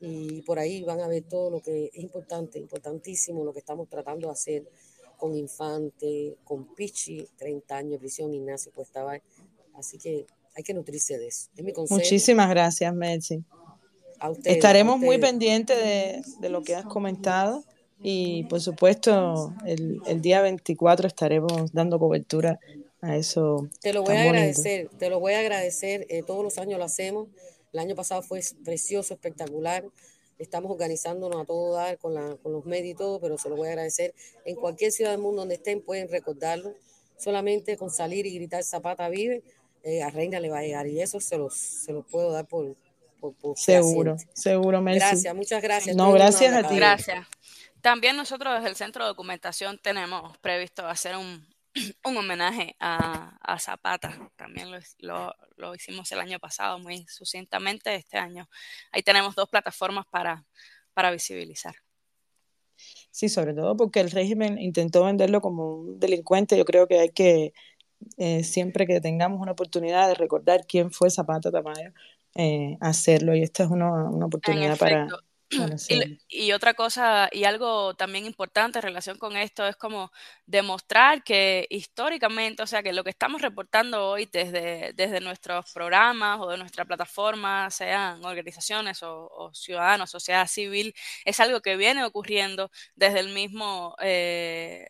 Y 0.00 0.42
por 0.42 0.58
ahí 0.58 0.82
van 0.82 1.00
a 1.00 1.08
ver 1.08 1.24
todo 1.24 1.50
lo 1.50 1.60
que 1.60 1.90
es 1.92 2.02
importante, 2.02 2.58
importantísimo, 2.58 3.44
lo 3.44 3.52
que 3.52 3.58
estamos 3.58 3.88
tratando 3.88 4.28
de 4.28 4.32
hacer 4.32 4.64
con 5.18 5.36
Infante, 5.36 6.36
con 6.44 6.74
Pichi, 6.74 7.28
30 7.36 7.76
años 7.76 7.92
de 7.92 7.98
prisión, 7.98 8.32
Ignacio 8.32 8.72
Puestabay. 8.72 9.20
Así 9.74 9.98
que 9.98 10.26
hay 10.56 10.62
que 10.62 10.72
nutrirse 10.72 11.18
de 11.18 11.28
eso. 11.28 11.50
Es 11.54 11.64
mi 11.64 11.72
consejo. 11.72 12.00
Muchísimas 12.00 12.48
gracias, 12.48 12.94
Mercy. 12.94 13.44
Estaremos 14.44 14.98
muy 14.98 15.18
pendientes 15.18 15.76
de, 15.78 16.22
de, 16.40 16.48
lo 16.48 16.62
que 16.62 16.74
has 16.74 16.84
comentado 16.84 17.64
y 18.02 18.44
por 18.44 18.60
supuesto 18.60 19.54
el, 19.66 20.00
el, 20.06 20.22
día 20.22 20.40
24 20.40 21.06
estaremos 21.06 21.72
dando 21.72 21.98
cobertura 21.98 22.58
a 23.02 23.16
eso. 23.16 23.68
Te 23.80 23.92
lo 23.92 24.02
voy 24.02 24.16
a 24.16 24.22
agradecer, 24.22 24.84
bonito. 24.84 24.98
te 24.98 25.10
lo 25.10 25.20
voy 25.20 25.32
a 25.34 25.40
agradecer. 25.40 26.06
Eh, 26.08 26.22
todos 26.22 26.42
los 26.42 26.58
años 26.58 26.78
lo 26.78 26.84
hacemos. 26.84 27.28
El 27.72 27.80
año 27.80 27.94
pasado 27.94 28.22
fue 28.22 28.40
precioso, 28.64 29.14
espectacular. 29.14 29.84
Estamos 30.38 30.70
organizándonos 30.70 31.40
a 31.40 31.44
todo 31.44 31.74
dar 31.74 31.98
con, 31.98 32.14
la, 32.14 32.36
con 32.42 32.52
los 32.52 32.64
medios 32.64 32.94
y 32.94 32.94
todo, 32.94 33.20
pero 33.20 33.36
se 33.36 33.48
lo 33.48 33.56
voy 33.56 33.68
a 33.68 33.72
agradecer. 33.72 34.14
En 34.44 34.56
cualquier 34.56 34.90
ciudad 34.92 35.10
del 35.10 35.20
mundo 35.20 35.42
donde 35.42 35.56
estén 35.56 35.82
pueden 35.82 36.08
recordarlo. 36.08 36.74
Solamente 37.18 37.76
con 37.76 37.90
salir 37.90 38.24
y 38.24 38.34
gritar 38.34 38.64
Zapata 38.64 39.10
vive, 39.10 39.42
eh, 39.82 40.02
a 40.02 40.08
Reina 40.08 40.40
le 40.40 40.48
va 40.48 40.60
a 40.60 40.62
llegar 40.62 40.86
y 40.86 41.02
eso 41.02 41.20
se 41.20 41.36
los, 41.36 41.54
se 41.54 41.92
los 41.92 42.06
puedo 42.06 42.32
dar 42.32 42.46
por, 42.46 42.76
por, 43.20 43.34
por 43.34 43.58
seguro, 43.58 44.16
seguro, 44.32 44.80
Mercy. 44.80 45.00
Gracias, 45.00 45.34
muchas 45.34 45.62
gracias. 45.62 45.96
No, 45.96 46.12
gracias 46.12 46.54
a 46.54 46.66
ti. 46.66 46.76
Gracias. 46.76 47.26
También 47.82 48.16
nosotros 48.16 48.54
desde 48.54 48.68
el 48.68 48.76
Centro 48.76 49.04
de 49.04 49.08
Documentación 49.08 49.78
tenemos 49.78 50.36
previsto 50.38 50.86
hacer 50.86 51.16
un, 51.16 51.46
un 52.04 52.16
homenaje 52.16 52.76
a, 52.80 53.36
a, 53.40 53.58
Zapata. 53.58 54.30
También 54.36 54.70
lo, 54.70 54.78
lo, 54.98 55.34
lo, 55.56 55.74
hicimos 55.74 56.10
el 56.12 56.20
año 56.20 56.38
pasado 56.38 56.78
muy 56.78 57.06
sucintamente. 57.08 57.94
Este 57.94 58.18
año 58.18 58.48
ahí 58.92 59.02
tenemos 59.02 59.34
dos 59.34 59.48
plataformas 59.48 60.06
para, 60.10 60.44
para 60.94 61.10
visibilizar. 61.10 61.74
Sí, 63.10 63.28
sobre 63.28 63.54
todo 63.54 63.76
porque 63.76 64.00
el 64.00 64.10
régimen 64.10 64.58
intentó 64.58 65.04
venderlo 65.04 65.40
como 65.40 65.74
un 65.76 66.00
delincuente. 66.00 66.56
Yo 66.56 66.64
creo 66.64 66.86
que 66.86 66.98
hay 66.98 67.10
que, 67.10 67.52
eh, 68.16 68.42
siempre 68.44 68.86
que 68.86 69.00
tengamos 69.00 69.40
una 69.40 69.52
oportunidad 69.52 70.08
de 70.08 70.14
recordar 70.14 70.66
quién 70.66 70.90
fue 70.90 71.10
Zapata 71.10 71.50
Tamayo, 71.50 71.92
eh, 72.34 72.76
hacerlo. 72.80 73.34
Y 73.34 73.42
esta 73.42 73.64
es 73.64 73.70
una, 73.70 74.08
una 74.08 74.26
oportunidad 74.26 74.78
para, 74.78 75.08
y, 75.88 76.18
y, 76.28 76.52
otra 76.52 76.74
cosa, 76.74 77.28
y 77.32 77.42
algo 77.44 77.94
también 77.94 78.24
importante 78.24 78.78
en 78.78 78.82
relación 78.84 79.18
con 79.18 79.36
esto, 79.36 79.66
es 79.66 79.74
como 79.76 80.12
demostrar 80.46 81.24
que 81.24 81.66
históricamente, 81.70 82.62
o 82.62 82.66
sea, 82.68 82.82
que 82.84 82.92
lo 82.92 83.02
que 83.02 83.10
estamos 83.10 83.42
reportando 83.42 84.10
hoy 84.10 84.28
desde, 84.32 84.92
desde 84.94 85.20
nuestros 85.20 85.72
programas 85.72 86.38
o 86.40 86.48
de 86.48 86.56
nuestra 86.56 86.84
plataforma, 86.84 87.68
sean 87.70 88.24
organizaciones 88.24 89.02
o, 89.02 89.28
o 89.28 89.52
ciudadanos, 89.52 90.10
sociedad 90.10 90.46
civil, 90.46 90.94
es 91.24 91.40
algo 91.40 91.60
que 91.60 91.76
viene 91.76 92.04
ocurriendo 92.04 92.70
desde 92.94 93.18
el 93.18 93.30
mismo 93.30 93.96
eh, 94.00 94.86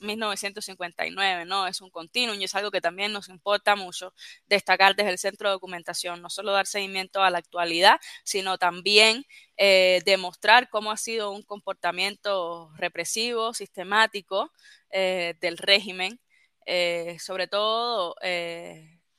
1959, 0.00 1.44
¿no? 1.44 1.66
Es 1.66 1.80
un 1.80 1.90
continuum 1.90 2.40
y 2.40 2.44
es 2.44 2.54
algo 2.54 2.70
que 2.70 2.80
también 2.80 3.12
nos 3.12 3.28
importa 3.28 3.76
mucho 3.76 4.12
destacar 4.46 4.96
desde 4.96 5.10
el 5.10 5.18
Centro 5.18 5.48
de 5.48 5.52
Documentación, 5.52 6.20
no 6.22 6.30
solo 6.30 6.52
dar 6.52 6.66
seguimiento 6.66 7.22
a 7.22 7.30
la 7.30 7.38
actualidad, 7.38 8.00
sino 8.24 8.58
también 8.58 9.24
eh, 9.56 10.00
demostrar 10.04 10.68
cómo 10.68 10.90
ha 10.90 10.96
sido 10.96 11.30
un 11.30 11.42
comportamiento 11.42 12.72
represivo, 12.76 13.54
sistemático 13.54 14.50
eh, 14.90 15.34
del 15.40 15.58
régimen, 15.58 16.18
eh, 16.66 17.16
sobre 17.20 17.46
todo 17.46 18.16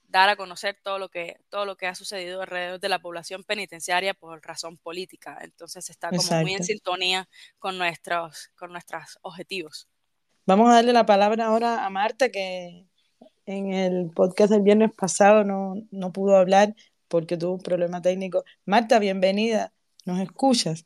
dar 0.08 0.30
a 0.30 0.36
conocer 0.36 0.78
todo 0.82 0.98
lo 0.98 1.10
que 1.10 1.38
todo 1.50 1.66
lo 1.66 1.76
que 1.76 1.88
ha 1.88 1.96
sucedido 1.96 2.42
alrededor 2.42 2.80
de 2.80 2.90
la 2.90 3.00
población 3.00 3.44
penitenciaria 3.44 4.14
por 4.14 4.42
razón 4.46 4.78
política. 4.78 5.38
Entonces 5.42 5.90
está 5.90 6.10
como 6.10 6.22
Exacto. 6.22 6.44
muy 6.44 6.54
en 6.54 6.64
sintonía 6.64 7.30
con 7.60 7.78
nuestros 7.78 8.50
con 8.56 8.72
nuestros 8.72 9.18
objetivos. 9.22 9.88
Vamos 10.46 10.70
a 10.70 10.76
darle 10.76 10.94
la 10.94 11.06
palabra 11.06 11.48
ahora 11.48 11.86
a 11.86 11.90
Marta 11.90 12.30
que 12.30 12.88
en 13.46 13.74
el 13.74 14.10
podcast 14.12 14.52
del 14.52 14.62
viernes 14.62 14.92
pasado 14.96 15.44
no, 15.44 15.76
no 15.92 16.12
pudo 16.12 16.38
hablar 16.38 16.76
porque 17.08 17.38
tuvo 17.38 17.54
un 17.54 17.62
problema 17.62 18.02
técnico. 18.02 18.44
Marta, 18.66 19.00
bienvenida. 19.00 19.75
¿Nos 20.06 20.20
escuchas? 20.20 20.86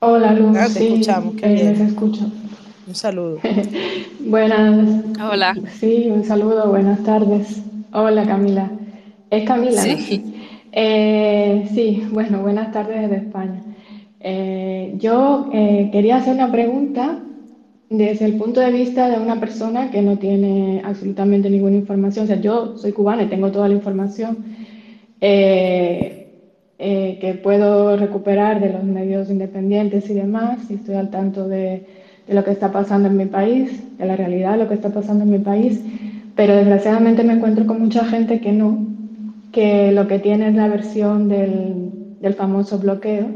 Hola, 0.00 0.32
Luz. 0.34 0.56
Ah, 0.56 0.64
te 0.66 0.80
sí, 0.80 0.86
escuchamos, 0.86 1.34
qué 1.36 1.46
eh, 1.46 1.54
bien. 1.54 1.68
les 1.72 1.80
escucho. 1.80 2.30
Un 2.86 2.94
saludo. 2.94 3.38
buenas. 4.20 5.04
Hola. 5.22 5.54
Sí, 5.78 6.08
un 6.10 6.24
saludo, 6.24 6.68
buenas 6.70 7.02
tardes. 7.04 7.62
Hola, 7.92 8.26
Camila. 8.26 8.70
Es 9.30 9.46
Camila, 9.46 9.80
Sí. 9.82 10.22
¿no? 10.24 10.34
Eh, 10.76 11.68
sí, 11.72 12.02
bueno, 12.10 12.42
buenas 12.42 12.72
tardes 12.72 13.02
desde 13.02 13.26
España. 13.26 13.62
Eh, 14.18 14.94
yo 14.98 15.48
eh, 15.52 15.88
quería 15.92 16.16
hacer 16.16 16.34
una 16.34 16.50
pregunta 16.50 17.20
desde 17.90 18.24
el 18.24 18.34
punto 18.38 18.58
de 18.58 18.72
vista 18.72 19.08
de 19.08 19.20
una 19.20 19.38
persona 19.38 19.92
que 19.92 20.02
no 20.02 20.18
tiene 20.18 20.82
absolutamente 20.84 21.48
ninguna 21.48 21.76
información. 21.76 22.24
O 22.24 22.26
sea, 22.26 22.40
yo 22.40 22.76
soy 22.76 22.90
cubana 22.90 23.22
y 23.22 23.26
tengo 23.28 23.52
toda 23.52 23.68
la 23.68 23.74
información. 23.74 24.38
Eh, 25.20 26.23
eh, 26.78 27.18
que 27.20 27.34
puedo 27.34 27.96
recuperar 27.96 28.60
de 28.60 28.72
los 28.72 28.82
medios 28.82 29.30
independientes 29.30 30.10
y 30.10 30.14
demás, 30.14 30.58
y 30.68 30.74
estoy 30.74 30.96
al 30.96 31.10
tanto 31.10 31.48
de, 31.48 31.86
de, 32.26 32.34
lo 32.34 32.42
que 32.42 32.50
está 32.50 32.72
pasando 32.72 33.08
en 33.08 33.16
mi 33.16 33.26
país, 33.26 33.96
de 33.96 34.06
la 34.06 34.16
realidad 34.16 34.52
de 34.52 34.58
lo 34.58 34.68
que 34.68 34.74
está 34.74 34.90
pasando 34.90 35.24
en 35.24 35.30
mi 35.30 35.38
país, 35.38 35.80
pero 36.34 36.56
desgraciadamente 36.56 37.22
me 37.22 37.34
encuentro 37.34 37.66
con 37.66 37.80
mucha 37.80 38.04
gente 38.04 38.40
que 38.40 38.52
no, 38.52 38.86
que 39.52 39.92
lo 39.92 40.08
que 40.08 40.18
tiene 40.18 40.48
es 40.48 40.54
la 40.54 40.66
versión 40.66 41.28
del, 41.28 41.90
del 42.20 42.34
famoso 42.34 42.78
bloqueo, 42.78 43.26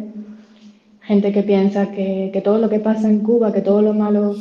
gente 1.02 1.30
que 1.30 1.44
piensa 1.44 1.92
que, 1.92 2.30
que, 2.32 2.40
todo 2.40 2.58
lo 2.58 2.68
que 2.68 2.80
pasa 2.80 3.08
en 3.08 3.20
Cuba, 3.20 3.52
que 3.52 3.60
todo 3.60 3.82
lo 3.82 3.94
malo, 3.94 4.34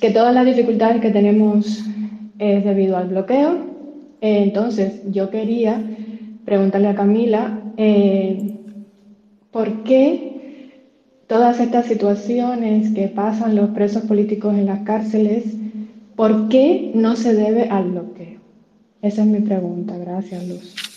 que 0.00 0.10
todas 0.10 0.34
las 0.34 0.44
dificultades 0.44 1.00
que 1.00 1.10
tenemos 1.10 1.84
es 2.38 2.64
debido 2.64 2.96
al 2.96 3.08
bloqueo. 3.08 3.52
Eh, 4.20 4.42
entonces, 4.42 5.00
yo 5.12 5.30
quería 5.30 5.80
preguntarle 6.44 6.88
a 6.88 6.94
Camila 6.94 7.60
eh, 7.78 8.58
por 9.52 9.84
qué 9.84 10.72
todas 11.28 11.60
estas 11.60 11.86
situaciones 11.86 12.90
que 12.92 13.06
pasan 13.06 13.54
los 13.54 13.70
presos 13.70 14.02
políticos 14.02 14.54
en 14.54 14.66
las 14.66 14.80
cárceles, 14.80 15.44
¿por 16.16 16.48
qué 16.48 16.90
no 16.94 17.14
se 17.14 17.34
debe 17.34 17.68
al 17.68 17.92
bloqueo? 17.92 18.40
Esa 19.00 19.22
es 19.22 19.28
mi 19.28 19.40
pregunta. 19.40 19.96
Gracias, 19.96 20.46
Luz. 20.48 20.87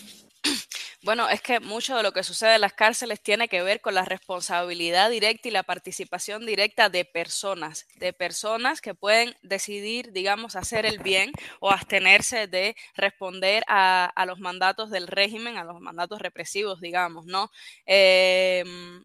Bueno, 1.04 1.28
es 1.28 1.42
que 1.42 1.58
mucho 1.58 1.96
de 1.96 2.04
lo 2.04 2.12
que 2.12 2.22
sucede 2.22 2.54
en 2.54 2.60
las 2.60 2.74
cárceles 2.74 3.20
tiene 3.20 3.48
que 3.48 3.60
ver 3.60 3.80
con 3.80 3.92
la 3.92 4.04
responsabilidad 4.04 5.10
directa 5.10 5.48
y 5.48 5.50
la 5.50 5.64
participación 5.64 6.46
directa 6.46 6.90
de 6.90 7.04
personas, 7.04 7.88
de 7.96 8.12
personas 8.12 8.80
que 8.80 8.94
pueden 8.94 9.34
decidir, 9.42 10.12
digamos, 10.12 10.54
hacer 10.54 10.86
el 10.86 11.00
bien 11.00 11.32
o 11.58 11.72
abstenerse 11.72 12.46
de 12.46 12.76
responder 12.94 13.64
a, 13.66 14.12
los 14.28 14.38
mandatos 14.38 14.90
del 14.90 15.08
régimen, 15.08 15.56
a 15.56 15.64
los 15.64 15.80
mandatos 15.80 16.20
represivos, 16.20 16.80
digamos, 16.80 17.26
¿no? 17.26 17.50
Em, 17.84 19.04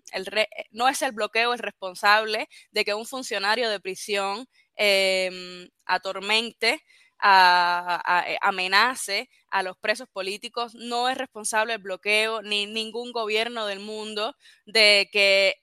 no 0.70 0.88
es 0.88 1.02
el 1.02 1.14
bloqueo 1.14 1.54
el 1.54 1.60
responsable 1.60 2.48
de 2.72 2.86
que 2.86 2.94
un 2.94 3.08
funcionario 3.08 3.72
de 3.72 3.80
prisión 3.80 4.48
em, 4.76 5.68
atormente 5.88 6.80
a, 7.20 8.26
eh, 8.28 8.38
amenace 8.42 9.30
a 9.50 9.64
los 9.64 9.78
presos 9.78 10.08
políticos, 10.10 10.76
no 10.76 11.10
es 11.10 11.18
responsable 11.18 11.74
el 11.74 11.82
bloqueo 11.82 12.42
ni 12.42 12.66
ningún 12.66 13.12
gobierno 13.12 13.66
del 13.66 13.80
mundo 13.80 14.36
de 14.66 15.10
que 15.12 15.56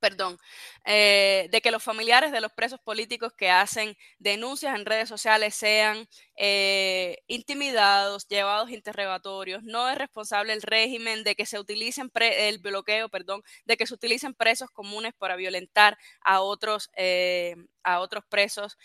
perdón, 0.00 0.38
eh, 0.86 1.48
de 1.50 1.60
que 1.62 1.70
los 1.70 1.82
familiares 1.82 2.30
de 2.32 2.40
los 2.40 2.52
presos 2.52 2.80
políticos 2.80 3.32
que 3.36 3.50
hacen 3.50 3.96
denuncias 4.18 4.74
en 4.78 4.84
redes 4.84 5.08
sociales 5.08 5.54
sean 5.54 6.06
eh, 6.36 7.18
intimidados, 7.26 8.26
llevados 8.28 8.70
interrogatorios. 8.70 9.62
No 9.62 9.88
es 9.88 9.96
responsable 9.96 10.52
el 10.52 10.62
régimen 10.62 11.24
de 11.24 11.34
que 11.36 11.46
se 11.46 11.58
utilicen 11.58 12.10
el 12.20 12.58
bloqueo, 12.58 13.08
perdón, 13.08 13.42
de 13.64 13.76
que 13.76 13.86
se 13.86 13.94
utilicen 13.94 14.34
presos 14.34 14.70
comunes 14.70 15.14
para 15.18 15.36
violentar 15.36 15.96
a 16.20 16.40
otros, 16.40 16.90
eh, 16.96 17.56
a 17.82 18.00
otros 18.00 18.24
presos 18.28 18.76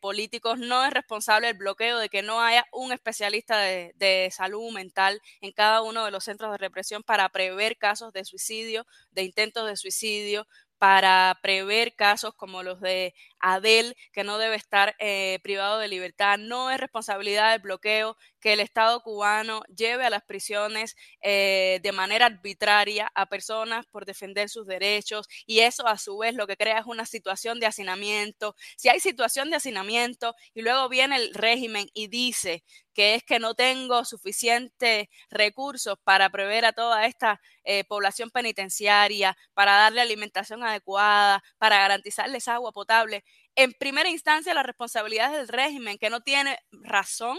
políticos. 0.00 0.58
No 0.58 0.84
es 0.84 0.92
responsable 0.92 1.48
el 1.48 1.56
bloqueo 1.56 1.98
de 1.98 2.08
que 2.08 2.22
no 2.22 2.40
haya 2.40 2.66
un 2.72 2.92
especialista 2.92 3.58
de, 3.58 3.92
de 3.96 4.30
salud 4.32 4.72
mental 4.72 5.20
en 5.40 5.52
cada 5.52 5.82
uno 5.82 6.04
de 6.04 6.10
los 6.10 6.24
centros 6.24 6.52
de 6.52 6.58
represión 6.58 7.02
para 7.02 7.28
prever 7.30 7.76
casos 7.78 8.12
de 8.12 8.24
suicidio, 8.24 8.86
de 9.10 9.22
intentos 9.24 9.66
de 9.66 9.76
suicidio, 9.76 10.46
para 10.78 11.38
prever 11.42 11.94
casos 11.94 12.34
como 12.34 12.62
los 12.62 12.80
de 12.80 13.14
Adel, 13.46 13.94
que 14.12 14.24
no 14.24 14.38
debe 14.38 14.56
estar 14.56 14.96
eh, 14.98 15.38
privado 15.42 15.78
de 15.78 15.88
libertad. 15.88 16.38
No 16.38 16.70
es 16.70 16.80
responsabilidad 16.80 17.52
del 17.52 17.60
bloqueo 17.60 18.16
que 18.40 18.54
el 18.54 18.60
Estado 18.60 19.02
cubano 19.02 19.62
lleve 19.76 20.06
a 20.06 20.10
las 20.10 20.22
prisiones 20.24 20.96
eh, 21.20 21.78
de 21.82 21.92
manera 21.92 22.26
arbitraria 22.26 23.10
a 23.14 23.26
personas 23.26 23.84
por 23.86 24.06
defender 24.06 24.48
sus 24.48 24.66
derechos 24.66 25.26
y 25.46 25.60
eso 25.60 25.86
a 25.86 25.98
su 25.98 26.16
vez 26.18 26.34
lo 26.34 26.46
que 26.46 26.56
crea 26.56 26.78
es 26.78 26.86
una 26.86 27.04
situación 27.04 27.60
de 27.60 27.66
hacinamiento. 27.66 28.54
Si 28.78 28.88
hay 28.88 28.98
situación 29.00 29.50
de 29.50 29.56
hacinamiento 29.56 30.34
y 30.54 30.62
luego 30.62 30.88
viene 30.88 31.16
el 31.16 31.34
régimen 31.34 31.86
y 31.92 32.08
dice 32.08 32.64
que 32.94 33.14
es 33.16 33.24
que 33.24 33.38
no 33.40 33.54
tengo 33.54 34.04
suficientes 34.04 35.08
recursos 35.28 35.96
para 36.04 36.30
prever 36.30 36.64
a 36.64 36.72
toda 36.72 37.06
esta 37.06 37.40
eh, 37.64 37.84
población 37.84 38.30
penitenciaria, 38.30 39.36
para 39.52 39.72
darle 39.72 40.00
alimentación 40.00 40.62
adecuada, 40.62 41.42
para 41.58 41.78
garantizarles 41.78 42.46
agua 42.48 42.72
potable. 42.72 43.24
En 43.56 43.72
primera 43.72 44.08
instancia, 44.08 44.54
la 44.54 44.62
responsabilidad 44.62 45.32
del 45.32 45.48
régimen 45.48 45.98
que 45.98 46.10
no 46.10 46.20
tiene 46.20 46.58
razón 46.72 47.38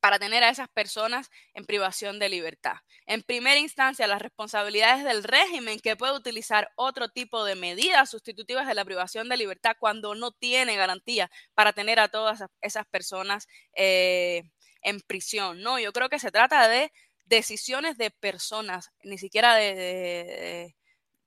para 0.00 0.18
tener 0.18 0.44
a 0.44 0.50
esas 0.50 0.68
personas 0.68 1.30
en 1.54 1.64
privación 1.64 2.18
de 2.18 2.28
libertad. 2.28 2.76
En 3.06 3.22
primera 3.22 3.58
instancia, 3.58 4.06
las 4.06 4.22
responsabilidades 4.22 5.04
del 5.04 5.24
régimen 5.24 5.80
que 5.80 5.96
puede 5.96 6.14
utilizar 6.14 6.70
otro 6.76 7.08
tipo 7.08 7.44
de 7.44 7.54
medidas 7.56 8.10
sustitutivas 8.10 8.66
de 8.66 8.74
la 8.74 8.84
privación 8.84 9.28
de 9.28 9.36
libertad 9.36 9.76
cuando 9.78 10.14
no 10.14 10.32
tiene 10.32 10.76
garantía 10.76 11.30
para 11.54 11.72
tener 11.72 11.98
a 11.98 12.08
todas 12.08 12.44
esas 12.60 12.86
personas 12.86 13.48
eh, 13.74 14.42
en 14.82 15.00
prisión. 15.00 15.62
No, 15.62 15.78
yo 15.78 15.92
creo 15.92 16.08
que 16.08 16.18
se 16.18 16.30
trata 16.30 16.68
de 16.68 16.92
decisiones 17.24 17.98
de 17.98 18.10
personas, 18.10 18.92
ni 19.02 19.18
siquiera 19.18 19.56
de, 19.56 20.76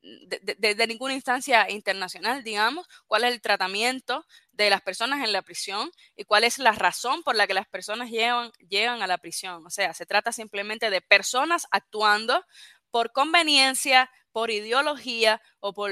ninguna 0.01 1.13
instancia 1.13 1.69
internacional, 1.69 2.43
digamos, 2.43 2.87
cuál 3.07 3.23
es 3.25 3.33
el 3.33 3.41
tratamiento 3.41 4.25
de 4.51 4.69
las 4.69 4.81
personas 4.81 5.23
en 5.23 5.33
la 5.33 5.41
prisión 5.41 5.91
y 6.15 6.23
cuál 6.23 6.43
es 6.43 6.59
la 6.59 6.71
razón 6.71 7.23
por 7.23 7.35
la 7.35 7.47
que 7.47 7.53
las 7.53 7.67
personas 7.67 8.09
llegan, 8.09 8.51
llegan 8.69 9.01
a 9.01 9.07
la 9.07 9.17
prisión. 9.17 9.65
O 9.65 9.69
sea, 9.69 9.93
se 9.93 10.05
trata 10.05 10.31
simplemente 10.31 10.89
de 10.89 11.01
personas 11.01 11.67
actuando 11.71 12.45
por 12.91 13.11
conveniencia, 13.11 14.09
por 14.31 14.51
ideología 14.51 15.41
o 15.59 15.73
por, 15.73 15.91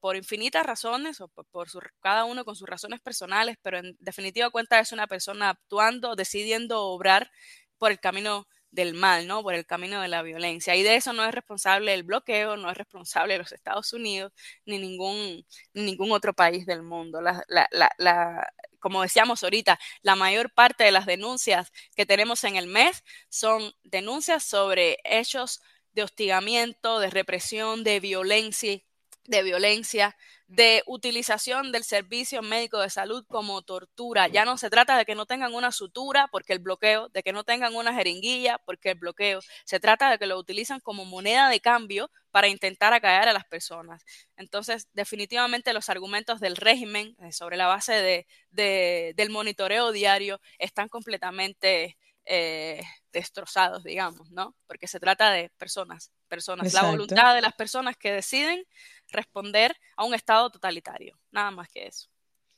por, 0.00 0.16
infinitas 0.16 0.64
razones, 0.64 1.20
o 1.20 1.28
por, 1.28 1.68
cada 2.00 2.24
uno 2.24 2.44
con 2.44 2.56
sus 2.56 2.68
razones 2.68 3.00
personales, 3.00 3.56
pero 3.62 3.78
en 3.78 3.96
definitiva 4.00 4.50
cuenta 4.50 4.80
es 4.80 4.92
una 4.92 5.06
persona 5.06 5.50
actuando, 5.50 6.16
decidiendo 6.16 6.82
obrar 6.84 7.30
por 7.78 7.90
el 7.90 8.00
camino 8.00 8.48
del 8.70 8.94
mal, 8.94 9.26
¿no? 9.26 9.42
Por 9.42 9.54
el 9.54 9.66
camino 9.66 10.00
de 10.02 10.08
la 10.08 10.22
violencia. 10.22 10.74
Y 10.76 10.82
de 10.82 10.96
eso 10.96 11.12
no 11.12 11.24
es 11.24 11.34
responsable 11.34 11.94
el 11.94 12.02
bloqueo, 12.02 12.56
no 12.56 12.70
es 12.70 12.76
responsable 12.76 13.38
los 13.38 13.52
Estados 13.52 13.92
Unidos, 13.92 14.32
ni 14.66 14.78
ningún, 14.78 15.46
ningún 15.74 16.12
otro 16.12 16.34
país 16.34 16.66
del 16.66 16.82
mundo. 16.82 17.20
La, 17.20 17.42
la, 17.48 17.68
la, 17.98 18.52
como 18.80 19.02
decíamos 19.02 19.42
ahorita, 19.42 19.78
la 20.02 20.16
mayor 20.16 20.52
parte 20.52 20.84
de 20.84 20.92
las 20.92 21.06
denuncias 21.06 21.72
que 21.96 22.06
tenemos 22.06 22.44
en 22.44 22.56
el 22.56 22.66
mes 22.66 23.02
son 23.28 23.72
denuncias 23.84 24.44
sobre 24.44 24.98
hechos 25.04 25.60
de 25.92 26.02
hostigamiento, 26.02 26.98
de 27.00 27.10
represión, 27.10 27.82
de 27.82 28.00
violencia, 28.00 28.78
de 29.28 29.42
violencia, 29.42 30.16
de 30.48 30.82
utilización 30.86 31.72
del 31.72 31.84
servicio 31.84 32.42
médico 32.42 32.78
de 32.78 32.90
salud 32.90 33.24
como 33.28 33.62
tortura. 33.62 34.28
Ya 34.28 34.44
no 34.44 34.56
se 34.58 34.70
trata 34.70 34.96
de 34.96 35.04
que 35.04 35.14
no 35.14 35.26
tengan 35.26 35.54
una 35.54 35.72
sutura 35.72 36.28
porque 36.28 36.52
el 36.52 36.60
bloqueo, 36.60 37.08
de 37.08 37.22
que 37.22 37.32
no 37.32 37.44
tengan 37.44 37.74
una 37.74 37.94
jeringuilla 37.94 38.58
porque 38.64 38.90
el 38.90 38.98
bloqueo. 38.98 39.40
Se 39.64 39.80
trata 39.80 40.10
de 40.10 40.18
que 40.18 40.26
lo 40.26 40.38
utilizan 40.38 40.80
como 40.80 41.04
moneda 41.04 41.48
de 41.48 41.60
cambio 41.60 42.10
para 42.30 42.48
intentar 42.48 42.92
acallar 42.92 43.28
a 43.28 43.32
las 43.32 43.44
personas. 43.44 44.04
Entonces, 44.36 44.88
definitivamente 44.92 45.72
los 45.72 45.88
argumentos 45.88 46.38
del 46.38 46.56
régimen 46.56 47.16
eh, 47.20 47.32
sobre 47.32 47.56
la 47.56 47.66
base 47.66 48.26
de, 48.50 49.14
del 49.16 49.30
monitoreo 49.30 49.90
diario 49.90 50.40
están 50.58 50.88
completamente 50.88 51.96
eh, 52.24 52.82
destrozados, 53.16 53.82
digamos, 53.82 54.30
¿no? 54.30 54.54
Porque 54.66 54.86
se 54.86 55.00
trata 55.00 55.30
de 55.30 55.50
personas, 55.56 56.12
personas, 56.28 56.74
la 56.74 56.82
voluntad 56.82 57.34
de 57.34 57.40
las 57.40 57.54
personas 57.54 57.96
que 57.96 58.12
deciden 58.12 58.62
responder 59.08 59.74
a 59.96 60.04
un 60.04 60.12
Estado 60.12 60.50
totalitario, 60.50 61.18
nada 61.30 61.50
más 61.50 61.66
que 61.68 61.86
eso. 61.86 62.08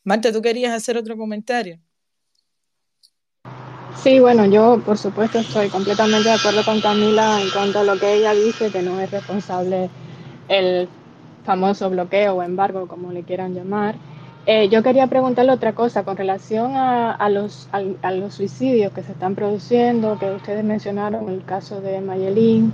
Marta, 0.03 0.33
¿tú 0.33 0.43
querías 0.43 0.73
hacer 0.73 0.97
otro 0.97 1.17
comentario? 1.17 1.79
Sí, 4.03 4.19
bueno, 4.19 4.47
yo 4.47 4.83
por 4.85 4.99
supuesto 4.99 5.39
estoy 5.39 5.69
completamente 5.69 6.29
de 6.29 6.35
acuerdo 6.35 6.65
con 6.65 6.81
Camila 6.81 7.41
en 7.41 7.51
cuanto 7.51 7.79
a 7.79 7.85
lo 7.85 7.97
que 7.97 8.15
ella 8.15 8.33
dice, 8.35 8.73
que 8.73 8.83
no 8.83 9.01
es 9.01 9.09
responsable 9.13 9.89
el 10.49 10.89
famoso 11.45 11.89
bloqueo 11.89 12.35
o 12.35 12.43
embargo, 12.43 12.89
como 12.89 13.13
le 13.13 13.23
quieran 13.23 13.55
llamar. 13.55 13.95
Eh, 14.51 14.71
yo 14.71 14.83
quería 14.83 15.07
preguntarle 15.09 15.53
otra 15.53 15.75
cosa 15.75 16.05
con 16.05 16.17
relación 16.17 16.73
a, 16.75 17.29
los, 17.29 17.69
a, 17.71 18.13
los 18.13 18.33
suicidios 18.33 18.95
que 18.95 19.03
se 19.03 19.13
están 19.13 19.35
produciendo, 19.35 20.19
que 20.19 20.31
ustedes 20.31 20.65
mencionaron, 20.65 21.29
el 21.29 21.45
caso 21.45 21.83
de 21.83 22.01
Mayelín, 22.01 22.73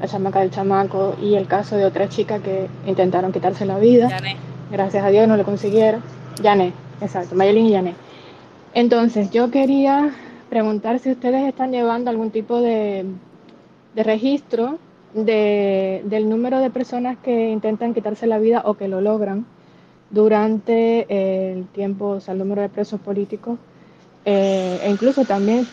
la 0.00 0.08
chamaca 0.08 0.40
del 0.40 0.50
chamaco 0.50 1.14
y 1.20 1.34
el 1.34 1.46
caso 1.46 1.76
de 1.76 1.84
otra 1.84 2.08
chica 2.08 2.38
que 2.38 2.66
intentaron 2.86 3.30
quitarse 3.30 3.66
la 3.66 3.78
vida. 3.78 4.08
Gracias 4.70 5.04
a 5.04 5.10
Dios 5.10 5.28
no 5.28 5.36
lo 5.36 5.44
consiguieron. 5.44 6.02
Yané, 6.42 6.72
exacto, 7.02 7.34
Mayelin 7.34 7.66
y 7.66 7.70
Yané. 7.72 7.94
Entonces, 8.72 9.30
yo 9.30 9.50
quería 9.50 10.12
preguntar 10.48 10.98
si 10.98 11.10
ustedes 11.10 11.46
están 11.46 11.72
llevando 11.72 12.08
algún 12.08 12.30
tipo 12.30 12.62
de, 12.62 13.04
de 13.94 14.02
registro 14.02 14.78
de, 15.12 16.00
del 16.06 16.30
número 16.30 16.58
de 16.60 16.70
personas 16.70 17.18
que 17.22 17.50
intentan 17.50 17.92
quitarse 17.92 18.26
la 18.26 18.38
vida 18.38 18.62
o 18.64 18.78
que 18.78 18.88
lo 18.88 19.02
logran 19.02 19.44
durante 20.12 21.06
el 21.08 21.66
tiempo, 21.68 22.10
o 22.10 22.20
sea, 22.20 22.32
el 22.32 22.38
número 22.38 22.62
de 22.62 22.68
presos 22.68 23.00
políticos, 23.00 23.58
eh, 24.24 24.78
e 24.82 24.90
incluso 24.90 25.24
también 25.24 25.66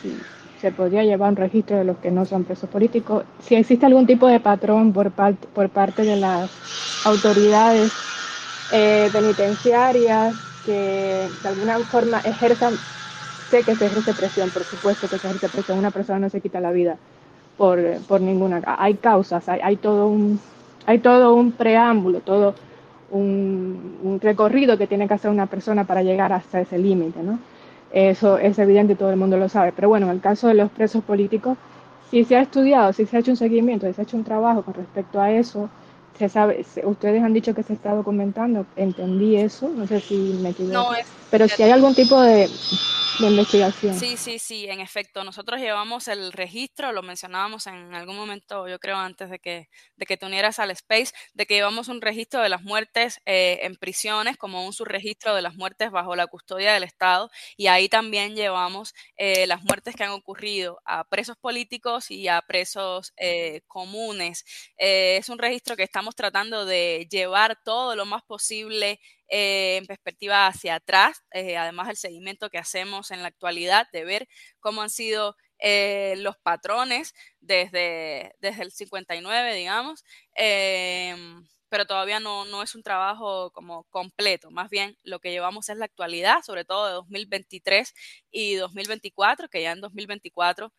se 0.60 0.72
podría 0.72 1.04
llevar 1.04 1.30
un 1.32 1.36
registro 1.36 1.78
de 1.78 1.84
los 1.84 1.98
que 1.98 2.10
no 2.10 2.26
son 2.26 2.46
presos 2.46 2.70
políticos. 2.70 3.26
Si 3.40 3.56
existe 3.56 3.86
algún 3.86 4.08
tipo 4.08 4.28
de 4.28 4.40
patrón 4.40 4.94
por, 4.94 5.12
parte 5.12 5.48
por 5.54 5.70
parte 5.70 6.04
de 6.04 6.16
las 6.16 6.50
autoridades 7.04 7.92
eh, 8.72 9.10
penitenciarias 9.12 10.36
que 10.66 11.32
de 11.42 11.48
alguna 11.48 11.80
forma 11.80 12.20
ejerzan, 12.22 12.80
sé 13.50 13.64
que 13.64 13.76
se 13.76 13.88
ejerce 13.88 14.14
presión, 14.14 14.52
por 14.52 14.64
supuesto 14.64 15.10
que 15.10 15.20
se 15.20 15.28
ejerce 15.28 15.50
presión, 15.50 15.78
una 15.78 15.92
persona 15.92 16.20
no 16.20 16.30
se 16.30 16.42
quita 16.42 16.60
la 16.60 16.72
vida 16.72 16.98
por, 17.58 17.80
por 18.08 18.22
ninguna, 18.22 18.62
hay 18.66 18.96
causas, 18.96 19.50
hay, 19.50 19.60
hay, 19.62 19.76
todo 19.76 20.08
un, 20.08 20.40
hay 20.86 21.00
todo 21.00 21.34
un 21.34 21.52
preámbulo, 21.52 22.22
todo 22.22 22.56
un, 23.12 23.98
un 24.04 24.20
recorrido 24.20 24.78
que 24.78 24.88
tiene 24.88 25.08
que 25.08 25.14
hacer 25.14 25.32
una 25.32 25.46
persona 25.48 25.86
para 25.86 26.04
llegar 26.04 26.34
hasta 26.34 26.62
ese 26.62 26.78
límite, 26.78 27.22
¿no? 27.22 27.40
Eso 27.92 28.38
es 28.38 28.60
evidente 28.60 28.96
todo 28.96 29.10
el 29.10 29.18
mundo 29.18 29.38
lo 29.38 29.50
sabe. 29.50 29.72
Pero 29.76 29.90
bueno, 29.90 30.06
en 30.08 30.14
el 30.14 30.22
caso 30.22 30.48
de 30.48 30.54
los 30.54 30.70
presos 30.70 31.04
políticos, 31.04 31.58
si 32.12 32.24
se 32.24 32.36
ha 32.36 32.42
estudiado, 32.42 32.94
si 32.94 33.06
se 33.06 33.18
ha 33.18 33.20
hecho 33.20 33.32
un 33.32 33.38
seguimiento, 33.38 33.88
si 33.88 33.94
se 33.94 34.02
ha 34.02 34.04
hecho 34.04 34.18
un 34.18 34.24
trabajo 34.24 34.62
con 34.64 34.74
respecto 34.74 35.20
a 35.20 35.32
eso, 35.32 35.70
se 36.18 36.28
sabe, 36.30 36.66
ustedes 36.84 37.24
han 37.24 37.34
dicho 37.34 37.54
que 37.56 37.64
se 37.64 37.74
está 37.74 37.94
documentando, 37.94 38.66
entendí 38.76 39.38
eso, 39.38 39.70
no 39.70 39.88
sé 39.88 40.00
si 40.02 40.38
me 40.42 40.50
equivoco, 40.50 40.92
pero 41.30 41.48
si 41.48 41.64
hay 41.64 41.72
algún 41.72 41.96
tipo 41.96 42.22
de, 42.22 42.50
investigación. 43.22 44.00
Sí, 44.00 44.16
sí, 44.16 44.40
sí, 44.40 44.68
en 44.70 44.80
efecto. 44.80 45.24
Nosotros 45.26 45.60
llevamos 45.60 46.08
el 46.08 46.32
registro, 46.32 46.94
lo 46.94 47.02
mencionábamos 47.02 47.68
en 47.68 47.94
algún 47.94 48.16
momento, 48.16 48.68
yo 48.68 48.80
creo 48.80 48.96
antes 48.96 49.30
de 49.30 49.40
que, 49.40 49.68
de 49.98 50.06
que 50.06 50.16
te 50.16 50.26
unieras 50.26 50.60
al 50.60 50.72
Space, 50.72 51.12
de 51.34 51.46
que 51.46 51.56
llevamos 51.56 51.90
un 51.90 52.00
registro 52.00 52.42
de 52.42 52.48
las 52.48 52.62
muertes 52.62 53.20
eh, 53.26 53.60
en 53.64 53.76
prisiones, 53.76 54.38
como 54.38 54.66
un 54.66 54.72
subregistro 54.72 55.36
de 55.36 55.42
las 55.42 55.56
muertes 55.56 55.92
bajo 55.92 56.16
la 56.16 56.28
custodia 56.28 56.74
del 56.74 56.84
Estado, 56.84 57.30
y 57.58 57.68
ahí 57.68 57.90
también 57.90 58.36
llevamos 58.36 58.94
eh, 59.18 59.48
las 59.48 59.64
muertes 59.64 59.96
que 59.96 60.04
han 60.06 60.12
ocurrido 60.12 60.80
a 60.86 61.04
presos 61.04 61.36
políticos 61.36 62.12
y 62.12 62.30
a 62.30 62.42
presos 62.42 63.14
eh, 63.18 63.62
comunes. 63.68 64.46
es 64.78 65.28
un 65.28 65.40
registro 65.40 65.76
que 65.76 65.84
estamos 65.84 66.16
tratando 66.16 66.66
de 66.66 67.06
llevar 67.12 67.58
todo 67.66 67.98
lo 67.98 68.06
más 68.06 68.24
posible 68.24 69.00
eh, 69.30 69.78
en 69.78 69.86
perspectiva 69.86 70.48
hacia 70.48 70.76
atrás, 70.76 71.24
eh, 71.32 71.56
además 71.56 71.88
del 71.88 71.98
seguimiento 71.98 72.50
que 72.50 72.58
hacemos 72.58 73.12
en 73.12 73.22
la 73.22 73.28
actualidad, 73.28 73.88
de 73.94 74.04
ver 74.04 74.28
cómo 74.60 74.82
han 74.82 74.90
sido 74.90 75.36
eh, 75.60 76.16
los 76.18 76.38
patrones 76.38 77.14
desde, 77.40 78.34
desde 78.40 78.64
el 78.64 78.72
59, 78.72 79.54
digamos, 79.56 80.04
pero 81.70 81.86
todavía 81.86 82.20
no, 82.20 82.46
no, 82.46 82.64
es 82.64 82.74
un 82.74 82.82
trabajo 82.82 83.52
como 83.52 83.84
completo, 83.86 84.50
más 84.50 84.70
bien 84.72 84.98
lo 85.04 85.20
que 85.20 85.30
llevamos 85.30 85.70
es 85.70 85.78
la 85.78 85.86
actualidad, 85.86 86.42
sobre 86.44 86.66
todo 86.66 86.88
de 86.88 86.94
2023 86.94 87.94
y 88.32 88.56
2024, 88.56 89.48
que 89.50 89.62
ya 89.62 89.74
en 89.74 89.82
2024 89.82 90.74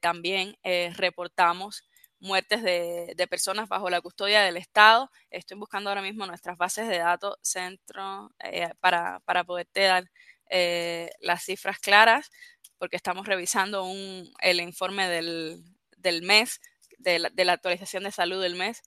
también 0.00 0.56
reportamos 0.96 1.84
muertes 2.24 2.62
de, 2.62 3.26
personas 3.28 3.68
bajo 3.68 3.90
la 3.90 4.00
custodia 4.00 4.42
del 4.42 4.56
Estado. 4.56 5.10
Estoy 5.30 5.58
buscando 5.58 5.90
ahora 5.90 6.02
mismo 6.02 6.26
nuestras 6.26 6.56
bases 6.56 6.88
de 6.88 6.98
datos 6.98 7.36
centro 7.42 8.32
eh, 8.40 8.70
para, 8.80 9.20
para, 9.20 9.44
poderte 9.44 9.82
dar 9.82 10.10
eh, 10.50 11.10
las 11.20 11.44
cifras 11.44 11.78
claras, 11.78 12.30
porque 12.78 12.96
estamos 12.96 13.26
revisando 13.26 13.84
un, 13.84 14.32
el 14.40 14.60
informe 14.60 15.08
del, 15.08 15.62
del 15.98 16.22
mes, 16.22 16.60
de 16.98 17.18
la, 17.18 17.30
de 17.30 17.44
la, 17.44 17.52
actualización 17.52 18.04
de 18.04 18.10
salud 18.10 18.42
del 18.42 18.56
mes. 18.56 18.82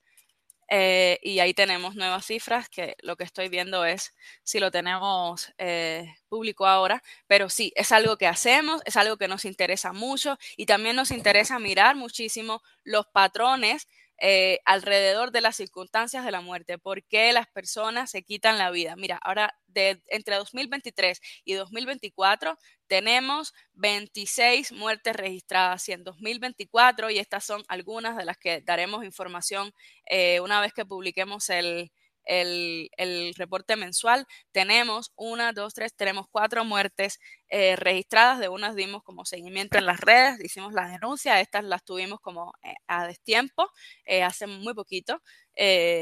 Eh, 0.70 1.20
y 1.24 1.40
ahí 1.40 1.54
tenemos 1.54 1.96
nuevas 1.96 2.26
cifras 2.26 2.68
que 2.70 2.96
lo 3.02 3.16
que 3.16 3.24
estoy 3.24 3.48
viendo 3.50 3.86
es 3.86 4.14
si 4.44 4.60
lo 4.60 4.70
tenemos 4.72 5.54
eh, 5.58 6.14
público 6.28 6.68
ahora, 6.68 7.04
pero 7.28 7.50
sí, 7.50 7.72
es 7.76 7.92
algo 7.92 8.18
que 8.18 8.28
hacemos, 8.28 8.82
es 8.86 8.98
algo 8.98 9.18
que 9.18 9.28
nos 9.30 9.46
interesa 9.46 9.94
mucho 9.94 10.38
y 10.58 10.66
también 10.66 10.96
nos 10.96 11.12
interesa 11.12 11.60
mirar 11.60 11.96
muchísimo 11.96 12.62
los 12.84 13.08
patrones 13.08 13.88
eh, 14.20 14.60
alrededor 14.66 15.32
de 15.32 15.42
las 15.42 15.56
circunstancias 15.56 16.26
de 16.26 16.32
la 16.32 16.42
muerte, 16.42 16.78
por 16.78 17.04
qué 17.04 17.32
las 17.34 17.48
personas 17.48 18.12
se 18.12 18.24
quitan 18.24 18.58
la 18.58 18.72
vida. 18.72 18.96
Mira, 18.96 19.18
ahora 19.24 19.56
de, 19.68 20.02
entre 20.08 20.36
2023 20.36 21.22
y 21.46 21.54
2024 21.54 22.58
tenemos 22.88 23.54
26 23.74 24.72
muertes 24.72 25.16
registradas 25.16 25.88
y 25.90 25.92
en 25.92 26.04
2024, 26.04 27.10
y 27.12 27.20
estas 27.20 27.44
son 27.44 27.64
algunas 27.68 28.18
de 28.18 28.26
las 28.26 28.38
que 28.38 28.62
daremos 28.62 29.04
información 29.04 29.72
eh, 30.10 30.40
una 30.40 30.62
vez 30.62 30.74
que 30.74 30.86
publiquemos 30.86 31.50
el, 31.50 31.92
el, 32.28 33.34
reporte 33.36 33.76
mensual, 33.76 34.26
tenemos 34.52 35.12
una, 35.16 35.54
dos, 35.54 35.74
tres, 35.74 35.96
tenemos 35.96 36.28
cuatro 36.30 36.66
muertes 36.66 37.20
eh, 37.50 37.76
registradas. 37.76 38.40
De 38.40 38.50
unas 38.50 38.76
dimos 38.76 39.04
como 39.04 39.26
seguimiento 39.26 39.78
en 39.78 39.86
las 39.86 40.00
redes, 40.00 40.44
hicimos 40.44 40.74
la 40.74 40.88
denuncia, 40.88 41.40
estas 41.42 41.64
las 41.64 41.84
tuvimos 41.84 42.20
como 42.20 42.54
eh, 42.64 42.74
a 42.88 43.08
destiempo 43.08 43.70
eh, 44.06 44.24
hace 44.24 44.48
muy 44.48 44.74
poquito, 44.74 45.22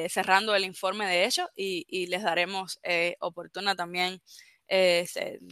cerrando 0.09 0.53
el 0.53 0.65
informe 0.65 1.07
de 1.07 1.23
ellos 1.25 1.47
y 1.55 2.07
les 2.07 2.23
daremos 2.23 2.77
oportuna 3.21 3.73
también 3.73 4.21
eh, 4.67 5.05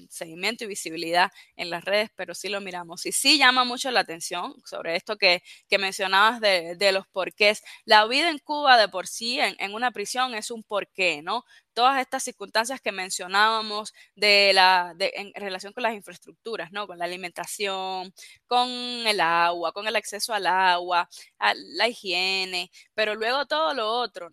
seguimiento 0.10 0.64
y 0.64 0.68
visibilidad 0.68 1.32
en 1.56 1.70
las 1.70 1.84
redes, 1.86 2.10
pero 2.16 2.34
sí 2.34 2.50
lo 2.50 2.62
miramos. 2.62 3.06
Y 3.06 3.12
sí 3.12 3.38
llama 3.38 3.64
mucho 3.64 3.92
la 3.92 4.02
atención 4.02 4.56
sobre 4.66 4.96
esto 4.96 5.18
que, 5.18 5.44
que 5.70 5.78
mencionabas 5.78 6.40
de, 6.42 6.76
de, 6.76 6.92
los 6.92 7.08
porqués. 7.08 7.62
La 7.86 8.06
vida 8.08 8.30
en 8.30 8.40
Cuba 8.40 8.78
de 8.78 8.88
por 8.90 9.08
sí, 9.08 9.40
en, 9.40 9.56
en, 9.60 9.74
una 9.74 9.92
prisión, 9.92 10.34
es 10.36 10.52
un 10.52 10.64
porqué, 10.64 11.22
¿no? 11.22 11.44
Todas 11.74 12.00
estas 12.02 12.24
circunstancias 12.24 12.82
que 12.82 12.92
mencionábamos 12.92 13.94
de 14.16 14.52
la, 14.54 14.94
de, 14.96 15.12
en 15.16 15.34
relación 15.36 15.74
con 15.74 15.84
las 15.84 15.94
infraestructuras, 15.94 16.72
¿no? 16.72 16.88
Con 16.88 17.00
la 17.00 17.06
alimentación, 17.06 18.14
con 18.48 18.70
el 18.70 19.20
agua, 19.20 19.72
con 19.74 19.88
el 19.88 19.96
acceso 19.96 20.34
al 20.34 20.48
agua, 20.48 21.10
a 21.40 21.54
la 21.56 21.88
higiene, 21.88 22.72
pero 22.94 23.16
luego 23.16 23.46
todo 23.46 23.74
lo 23.74 23.88
otro, 23.90 24.30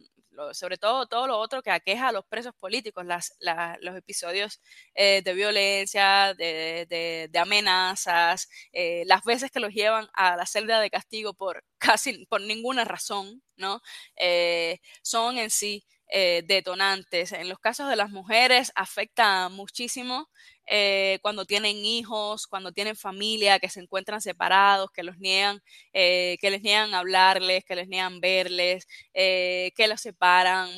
sobre 0.53 0.79
todo 0.79 1.07
todo 1.07 1.27
lo 1.27 1.39
otro 1.39 1.63
que 1.63 1.71
aqueja 1.71 2.09
a 2.09 2.13
los 2.13 2.25
presos 2.27 2.55
políticos, 2.59 3.05
las, 3.05 3.35
los 3.81 3.97
episodios 3.97 4.61
eh, 4.95 5.23
de 5.23 5.35
violencia, 5.35 6.35
de, 6.35 6.87
de, 7.31 7.39
amenazas, 7.39 8.49
eh, 8.73 9.05
las 9.07 9.25
veces 9.25 9.51
que 9.51 9.61
los 9.61 9.73
llevan 9.73 10.09
a 10.15 10.37
la 10.37 10.47
celda 10.47 10.81
de 10.81 10.91
castigo 10.91 11.35
por 11.35 11.65
casi 11.79 12.27
por 12.27 12.41
ninguna 12.41 12.85
razón, 12.85 13.43
¿no? 13.57 13.81
Eh, 14.17 14.79
son 15.03 15.39
en 15.39 15.51
sí 15.51 15.85
detonantes. 16.13 17.33
En 17.33 17.49
los 17.49 17.59
casos 17.61 17.89
de 17.89 17.97
las 17.97 18.11
mujeres 18.11 18.73
afecta 18.75 19.49
muchísimo 19.49 20.29
eh, 20.73 21.19
cuando 21.23 21.45
tienen 21.47 21.85
hijos, 21.85 22.47
cuando 22.47 22.71
tienen 22.73 22.95
familia, 22.95 23.59
que 23.59 23.69
se 23.69 23.81
encuentran 23.81 24.21
separados, 24.21 24.91
que 24.93 25.03
los 25.03 25.19
niegan, 25.19 25.61
eh, 25.93 26.37
que 26.41 26.49
les 26.51 26.63
niegan 26.63 26.95
hablarles, 26.95 27.65
que 27.65 27.75
les 27.75 27.89
niegan 27.89 28.21
verles, 28.21 28.87
eh, 29.13 29.73
que 29.77 29.89
los 29.89 30.01
separan 30.01 30.71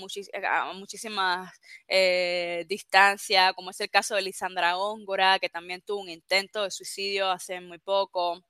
a 0.44 0.72
muchísimas 0.72 1.52
distancias, 2.68 3.52
como 3.54 3.70
es 3.70 3.80
el 3.80 3.90
caso 3.90 4.14
de 4.14 4.22
Lisandra 4.22 4.74
Góngora, 4.74 5.38
que 5.38 5.48
también 5.50 5.82
tuvo 5.82 6.00
un 6.02 6.08
intento 6.08 6.62
de 6.64 6.70
suicidio 6.70 7.30
hace 7.30 7.60
muy 7.60 7.78
poco. 7.78 8.42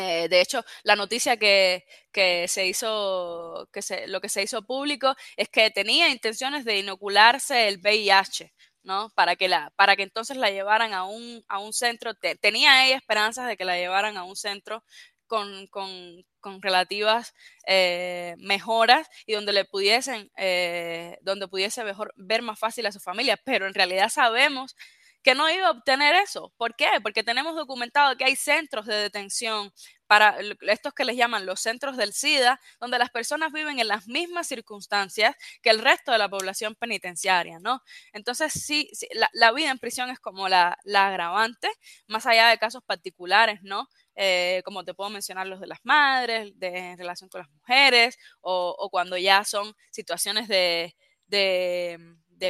De 0.00 0.40
hecho, 0.40 0.64
la 0.84 0.96
noticia 0.96 1.36
que, 1.36 1.84
que 2.12 2.48
se 2.48 2.66
hizo, 2.66 3.68
que 3.72 3.82
se, 3.82 4.06
lo 4.08 4.20
que 4.20 4.28
se 4.28 4.42
hizo 4.42 4.62
público 4.62 5.14
es 5.36 5.48
que 5.48 5.70
tenía 5.70 6.08
intenciones 6.08 6.64
de 6.64 6.78
inocularse 6.78 7.68
el 7.68 7.78
VIH. 7.78 8.52
¿no? 8.84 9.10
Para 9.10 9.36
que, 9.36 9.48
la, 9.48 9.70
para 9.76 9.96
que 9.96 10.02
entonces 10.02 10.36
la 10.36 10.50
llevaran 10.50 10.92
a 10.92 11.04
un, 11.04 11.44
a 11.48 11.58
un 11.58 11.72
centro, 11.72 12.14
tenía 12.40 12.86
ella 12.86 12.96
esperanzas 12.96 13.46
de 13.46 13.56
que 13.56 13.64
la 13.64 13.76
llevaran 13.76 14.16
a 14.16 14.24
un 14.24 14.36
centro 14.36 14.82
con, 15.26 15.66
con, 15.68 16.24
con 16.40 16.60
relativas 16.60 17.32
eh, 17.66 18.34
mejoras 18.38 19.08
y 19.26 19.32
donde 19.34 19.52
le 19.52 19.64
pudiesen, 19.64 20.30
eh, 20.36 21.16
donde 21.22 21.48
pudiese 21.48 21.84
mejor, 21.84 22.12
ver 22.16 22.42
más 22.42 22.58
fácil 22.58 22.86
a 22.86 22.92
su 22.92 23.00
familia, 23.00 23.38
pero 23.44 23.66
en 23.66 23.74
realidad 23.74 24.10
sabemos 24.10 24.76
que 25.22 25.34
no 25.34 25.48
iba 25.50 25.68
a 25.68 25.70
obtener 25.70 26.14
eso. 26.14 26.52
¿Por 26.56 26.74
qué? 26.74 26.88
Porque 27.02 27.22
tenemos 27.22 27.54
documentado 27.54 28.16
que 28.16 28.24
hay 28.24 28.36
centros 28.36 28.86
de 28.86 28.94
detención 28.96 29.72
para 30.06 30.36
estos 30.68 30.92
que 30.92 31.04
les 31.04 31.16
llaman 31.16 31.46
los 31.46 31.60
centros 31.60 31.96
del 31.96 32.12
SIDA, 32.12 32.60
donde 32.80 32.98
las 32.98 33.08
personas 33.10 33.50
viven 33.50 33.78
en 33.78 33.88
las 33.88 34.08
mismas 34.08 34.46
circunstancias 34.46 35.34
que 35.62 35.70
el 35.70 35.78
resto 35.78 36.12
de 36.12 36.18
la 36.18 36.28
población 36.28 36.74
penitenciaria, 36.74 37.58
¿no? 37.60 37.80
Entonces, 38.12 38.52
sí, 38.52 38.90
la, 39.32 39.52
vida 39.52 39.70
en 39.70 39.78
prisión 39.78 40.10
es 40.10 40.20
como 40.20 40.48
la, 40.50 40.76
agravante, 40.94 41.68
más 42.08 42.26
allá 42.26 42.48
de 42.48 42.58
casos 42.58 42.82
particulares, 42.84 43.60
¿no? 43.62 43.88
Eh, 44.14 44.60
como 44.66 44.84
te 44.84 44.92
puedo 44.92 45.08
mencionar 45.08 45.46
los 45.46 45.60
de 45.60 45.66
las 45.68 45.78
madres, 45.84 46.52
de, 46.58 46.90
en 46.90 46.98
relación 46.98 47.30
con 47.30 47.40
las 47.40 47.50
mujeres, 47.50 48.18
o, 48.42 48.88
cuando 48.90 49.16
ya 49.16 49.44
son 49.44 49.72
situaciones 49.90 50.46
de 50.46 50.94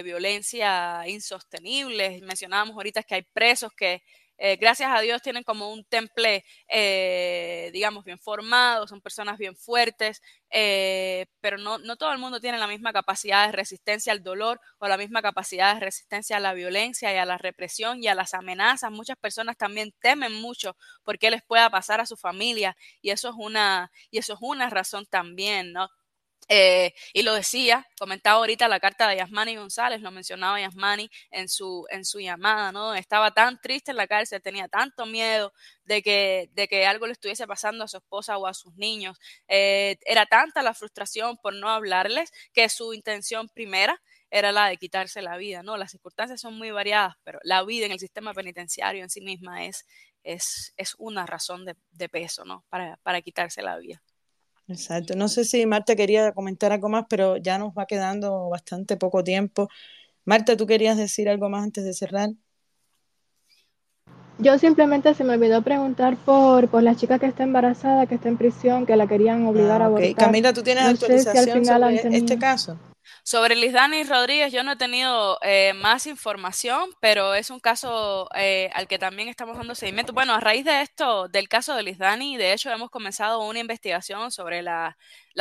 violencia 0.03 1.03
insostenible. 1.07 2.21
Mencionábamos 2.23 2.75
ahorita 2.77 3.03
que 3.03 3.17
hay 3.17 3.23
presos 3.35 3.73
que 3.77 4.03
eh, 4.39 4.57
gracias 4.57 4.91
a 4.93 5.01
Dios 5.01 5.23
tienen 5.23 5.45
como 5.45 5.71
un 5.73 5.85
temple, 5.85 6.45
eh, 6.69 7.71
digamos, 7.73 8.05
bien 8.05 8.19
formado, 8.19 8.89
son 8.89 9.01
personas 9.01 9.39
bien 9.39 9.55
fuertes, 9.55 10.21
eh, 10.51 11.27
pero 11.41 11.59
no, 11.59 11.79
no, 11.79 11.97
todo 11.97 12.13
el 12.13 12.19
mundo 12.19 12.41
tiene 12.41 12.59
la 12.59 12.67
misma 12.67 12.93
capacidad 12.93 13.47
de 13.47 13.53
resistencia 13.53 14.13
al 14.13 14.23
dolor 14.25 14.61
o 14.79 14.89
la 14.89 14.97
misma 14.97 15.23
capacidad 15.23 15.75
de 15.75 15.81
resistencia 15.81 16.39
a 16.39 16.41
la 16.41 16.55
violencia 16.55 17.13
y 17.15 17.19
a 17.19 17.25
la 17.25 17.39
represión 17.39 18.03
y 18.03 18.09
a 18.09 18.15
las 18.17 18.35
amenazas. 18.35 18.91
Muchas 18.91 19.17
personas 19.17 19.57
también 19.57 19.93
temen 20.01 20.33
mucho 20.35 20.77
porque 21.05 21.31
les 21.31 21.43
pueda 21.45 21.71
pasar 21.71 22.01
a 22.01 22.07
su 22.07 22.17
familia 22.17 22.77
y 23.01 23.11
eso 23.11 23.29
es 23.29 23.35
una, 23.39 23.93
y 24.11 24.19
eso 24.19 24.33
es 24.35 24.39
una 24.43 24.71
razón 24.71 25.07
también, 25.07 25.73
¿no? 25.73 25.89
Eh, 26.49 26.93
y 27.15 27.23
lo 27.23 27.35
decía, 27.35 27.87
comentaba 27.99 28.39
ahorita 28.39 28.69
la 28.69 28.81
carta 28.81 29.09
de 29.09 29.17
Yasmani 29.17 29.57
González, 29.57 30.01
lo 30.03 30.11
mencionaba 30.11 30.61
Yasmani 30.61 31.09
en 31.31 31.49
su, 31.49 31.87
en 31.91 32.05
su 32.05 32.21
llamada, 32.21 32.73
¿no? 32.73 32.95
Estaba 32.95 33.31
tan 33.33 33.61
triste 33.61 33.93
en 33.93 33.97
la 33.97 34.07
cárcel, 34.07 34.43
tenía 34.43 34.69
tanto 34.69 35.07
miedo 35.07 35.53
de 35.85 36.03
que, 36.03 36.51
de 36.53 36.69
que 36.69 36.87
algo 36.87 37.07
le 37.07 37.13
estuviese 37.13 37.47
pasando 37.47 37.85
a 37.85 37.89
su 37.89 37.97
esposa 37.99 38.37
o 38.39 38.47
a 38.47 38.55
sus 38.55 38.75
niños. 38.77 39.19
Eh, 39.49 39.99
era 40.05 40.27
tanta 40.27 40.63
la 40.63 40.75
frustración 40.75 41.37
por 41.39 41.55
no 41.55 41.69
hablarles 41.71 42.33
que 42.53 42.69
su 42.69 42.93
intención 42.93 43.49
primera 43.49 44.01
era 44.31 44.51
la 44.53 44.67
de 44.69 44.77
quitarse 44.79 45.23
la 45.23 45.37
vida, 45.37 45.63
¿no? 45.63 45.77
Las 45.77 45.93
circunstancias 45.93 46.41
son 46.41 46.57
muy 46.59 46.71
variadas, 46.71 47.15
pero 47.23 47.39
la 47.45 47.63
vida 47.65 47.87
en 47.87 47.93
el 47.93 48.01
sistema 48.01 48.33
penitenciario 48.35 49.03
en 49.03 49.11
sí 49.11 49.21
misma 49.21 49.67
es, 49.67 49.87
es, 50.23 50.73
es 50.77 50.95
una 50.99 51.27
razón 51.27 51.65
de, 51.65 51.77
de 51.91 52.09
peso, 52.09 52.45
¿no? 52.45 52.65
Para, 52.69 52.97
para 53.03 53.21
quitarse 53.23 53.63
la 53.63 53.77
vida. 53.79 54.03
Exacto. 54.69 55.15
No 55.17 55.29
sé 55.29 55.45
si 55.45 55.67
Marta 55.67 55.97
quería 55.97 56.33
comentar 56.33 56.73
algo 56.73 56.89
más, 56.89 57.05
pero 57.09 57.37
ya 57.37 57.59
nos 57.59 57.73
va 57.73 57.87
quedando 57.87 58.49
bastante 58.49 58.97
poco 58.97 59.23
tiempo. 59.25 59.69
Marta, 60.25 60.57
¿tú 60.57 60.67
querías 60.67 60.97
decir 60.97 61.29
algo 61.29 61.49
más 61.49 61.65
antes 61.65 61.85
de 61.85 61.93
cerrar? 61.93 62.31
yo 64.43 64.59
simplemente 64.59 65.15
se 65.15 65.25
me 65.25 65.35
olvidó 65.35 65.63
preguntar 65.63 66.17
por, 66.17 66.69
por 66.69 66.83
la 66.83 66.97
chica 66.97 67.19
que 67.19 67.27
está 67.27 67.45
embarazada, 67.45 68.07
que 68.07 68.17
está 68.17 68.29
en 68.29 68.37
prisión, 68.37 68.87
que 68.87 68.97
la 68.97 69.07
querían 69.07 69.47
obligar 69.47 69.81
a 69.81 69.85
ah, 69.85 69.89
abortar. 69.89 70.15
Camila, 70.15 70.53
¿tú 70.53 70.63
tienes 70.63 70.85
actualización 70.85 71.65
sobre 71.65 72.17
este 72.17 72.39
caso? 72.39 72.79
Sobre 73.25 73.55
Lizdani 73.57 74.05
Rodríguez, 74.05 74.53
yo 74.53 74.63
no 74.63 74.73
he 74.73 74.77
tenido 74.77 75.39
eh, 75.43 75.73
más 75.75 76.07
información, 76.07 76.91
pero 77.01 77.35
es 77.35 77.51
un 77.51 77.61
caso 77.61 78.29
eh, 78.35 78.71
al 78.75 78.89
que 78.89 78.99
también 78.99 79.29
estamos 79.29 79.57
dando 79.57 79.75
seguimiento. 79.75 80.13
Bueno, 80.13 80.35
a 80.35 80.41
raíz 80.41 80.65
de 80.65 80.83
esto, 80.83 81.29
del 81.29 81.49
caso 81.49 81.75
de 81.75 81.83
Lizdani, 81.83 82.37
de 82.37 82.53
hecho, 82.53 82.71
hemos 82.71 82.91
comenzado 82.91 83.41
una 83.41 83.61
investigación 83.61 84.31
sobre 84.31 84.63
la, 84.63 84.97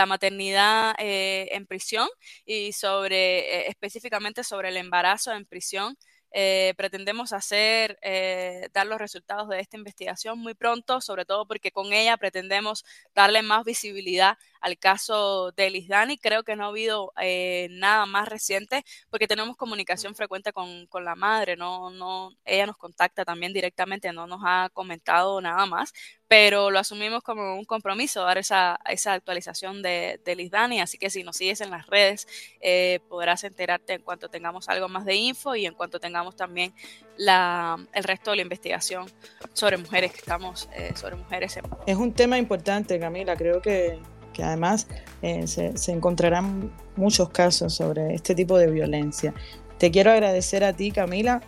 maternidad 0.07 0.95
eh, 0.99 1.49
en 1.51 1.65
prisión 1.67 2.07
y 2.45 2.73
sobre 2.73 3.67
específicamente 3.67 4.43
sobre 4.43 4.69
el 4.69 4.77
embarazo 4.77 5.31
en 5.33 5.45
prisión. 5.45 5.97
Eh, 6.33 6.73
pretendemos 6.77 7.33
hacer, 7.33 7.99
eh, 8.01 8.69
dar 8.73 8.87
los 8.87 8.99
resultados 8.99 9.49
de 9.49 9.59
esta 9.59 9.77
investigación 9.77 10.39
muy 10.39 10.53
pronto, 10.53 11.01
sobre 11.01 11.25
todo 11.25 11.45
porque 11.45 11.71
con 11.71 11.91
ella 11.93 12.17
pretendemos 12.17 12.85
darle 13.13 13.41
más 13.41 13.65
visibilidad 13.65 14.37
al 14.61 14.77
caso 14.77 15.51
de 15.51 15.69
Lisdani. 15.69 16.17
Creo 16.17 16.43
que 16.43 16.55
no 16.55 16.65
ha 16.65 16.67
habido 16.67 17.11
eh, 17.21 17.67
nada 17.71 18.05
más 18.05 18.29
reciente 18.29 18.83
porque 19.09 19.27
tenemos 19.27 19.57
comunicación 19.57 20.15
frecuente 20.15 20.53
con, 20.53 20.87
con, 20.87 21.03
la 21.05 21.15
madre, 21.15 21.57
no, 21.57 21.89
no, 21.89 22.31
ella 22.45 22.67
nos 22.67 22.77
contacta 22.77 23.25
también 23.25 23.53
directamente, 23.53 24.11
no 24.13 24.27
nos 24.27 24.41
ha 24.45 24.69
comentado 24.73 25.41
nada 25.41 25.65
más, 25.65 25.93
pero 26.31 26.71
lo 26.71 26.79
asumimos 26.79 27.23
como 27.23 27.55
un 27.55 27.65
compromiso 27.65 28.23
dar 28.23 28.37
esa, 28.37 28.79
esa 28.89 29.11
actualización 29.11 29.81
de, 29.81 30.17
de 30.23 30.35
Lisdani, 30.37 30.79
así 30.79 30.97
que 30.97 31.09
si 31.09 31.23
nos 31.23 31.35
sigues 31.35 31.59
en 31.59 31.71
las 31.71 31.87
redes 31.87 32.25
eh, 32.61 33.01
podrás 33.09 33.43
enterarte 33.43 33.95
en 33.95 34.01
cuanto 34.01 34.29
tengamos 34.29 34.69
algo 34.69 34.87
más 34.87 35.03
de 35.03 35.13
info 35.15 35.57
y 35.57 35.65
en 35.65 35.73
cuanto 35.73 35.99
tengamos 35.99 36.37
también 36.37 36.73
la, 37.17 37.85
el 37.91 38.05
resto 38.05 38.29
de 38.31 38.37
la 38.37 38.43
investigación 38.43 39.11
sobre 39.51 39.75
mujeres 39.75 40.13
que 40.13 40.19
estamos, 40.19 40.69
eh, 40.73 40.93
sobre 40.95 41.17
mujeres. 41.17 41.59
Es 41.85 41.97
un 41.97 42.13
tema 42.13 42.37
importante, 42.37 42.97
Camila, 42.97 43.35
creo 43.35 43.61
que, 43.61 43.99
que 44.31 44.41
además 44.41 44.87
eh, 45.21 45.45
se, 45.47 45.77
se 45.77 45.91
encontrarán 45.91 46.71
muchos 46.95 47.29
casos 47.31 47.75
sobre 47.75 48.15
este 48.15 48.35
tipo 48.35 48.57
de 48.57 48.71
violencia. 48.71 49.33
Te 49.77 49.91
quiero 49.91 50.11
agradecer 50.11 50.63
a 50.63 50.71
ti, 50.71 50.91
Camila, 50.91 51.41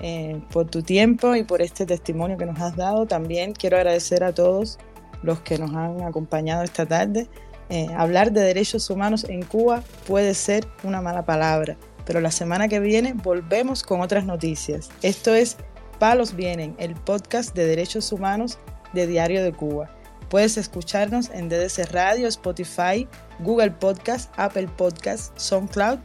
eh, 0.00 0.40
por 0.50 0.66
tu 0.66 0.82
tiempo 0.82 1.34
y 1.36 1.44
por 1.44 1.60
este 1.60 1.84
testimonio 1.84 2.38
que 2.38 2.46
nos 2.46 2.58
has 2.60 2.76
dado. 2.76 3.06
También 3.06 3.52
quiero 3.52 3.76
agradecer 3.76 4.24
a 4.24 4.32
todos 4.32 4.78
los 5.22 5.40
que 5.40 5.58
nos 5.58 5.74
han 5.74 6.02
acompañado 6.02 6.62
esta 6.62 6.86
tarde. 6.86 7.28
Eh, 7.68 7.86
hablar 7.96 8.32
de 8.32 8.40
derechos 8.40 8.88
humanos 8.90 9.24
en 9.28 9.42
Cuba 9.42 9.82
puede 10.06 10.34
ser 10.34 10.66
una 10.82 11.00
mala 11.00 11.24
palabra, 11.24 11.76
pero 12.04 12.20
la 12.20 12.30
semana 12.30 12.66
que 12.66 12.80
viene 12.80 13.12
volvemos 13.12 13.82
con 13.82 14.00
otras 14.00 14.24
noticias. 14.24 14.88
Esto 15.02 15.34
es 15.34 15.56
Palos 15.98 16.34
Vienen, 16.34 16.74
el 16.78 16.94
podcast 16.94 17.54
de 17.54 17.66
derechos 17.66 18.10
humanos 18.10 18.58
de 18.92 19.06
Diario 19.06 19.44
de 19.44 19.52
Cuba. 19.52 19.90
Puedes 20.30 20.56
escucharnos 20.56 21.30
en 21.30 21.48
DDC 21.48 21.92
Radio, 21.92 22.26
Spotify, 22.28 23.06
Google 23.40 23.72
Podcast, 23.72 24.32
Apple 24.36 24.68
Podcast, 24.76 25.36
SoundCloud 25.38 25.98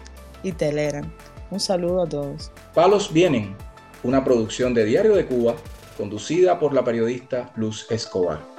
y 0.43 0.51
Telegram. 0.51 1.09
Un 1.49 1.59
saludo 1.59 2.03
a 2.03 2.09
todos. 2.09 2.51
Palos 2.73 3.13
Vienen 3.13 3.55
una 4.05 4.23
producción 4.23 4.75
de 4.75 4.85
Diario 4.85 5.15
de 5.15 5.25
Cuba, 5.25 5.55
conducida 5.97 6.59
por 6.59 6.73
la 6.73 6.83
periodista 6.83 7.51
Luz 7.55 7.87
Escobar. 7.89 8.54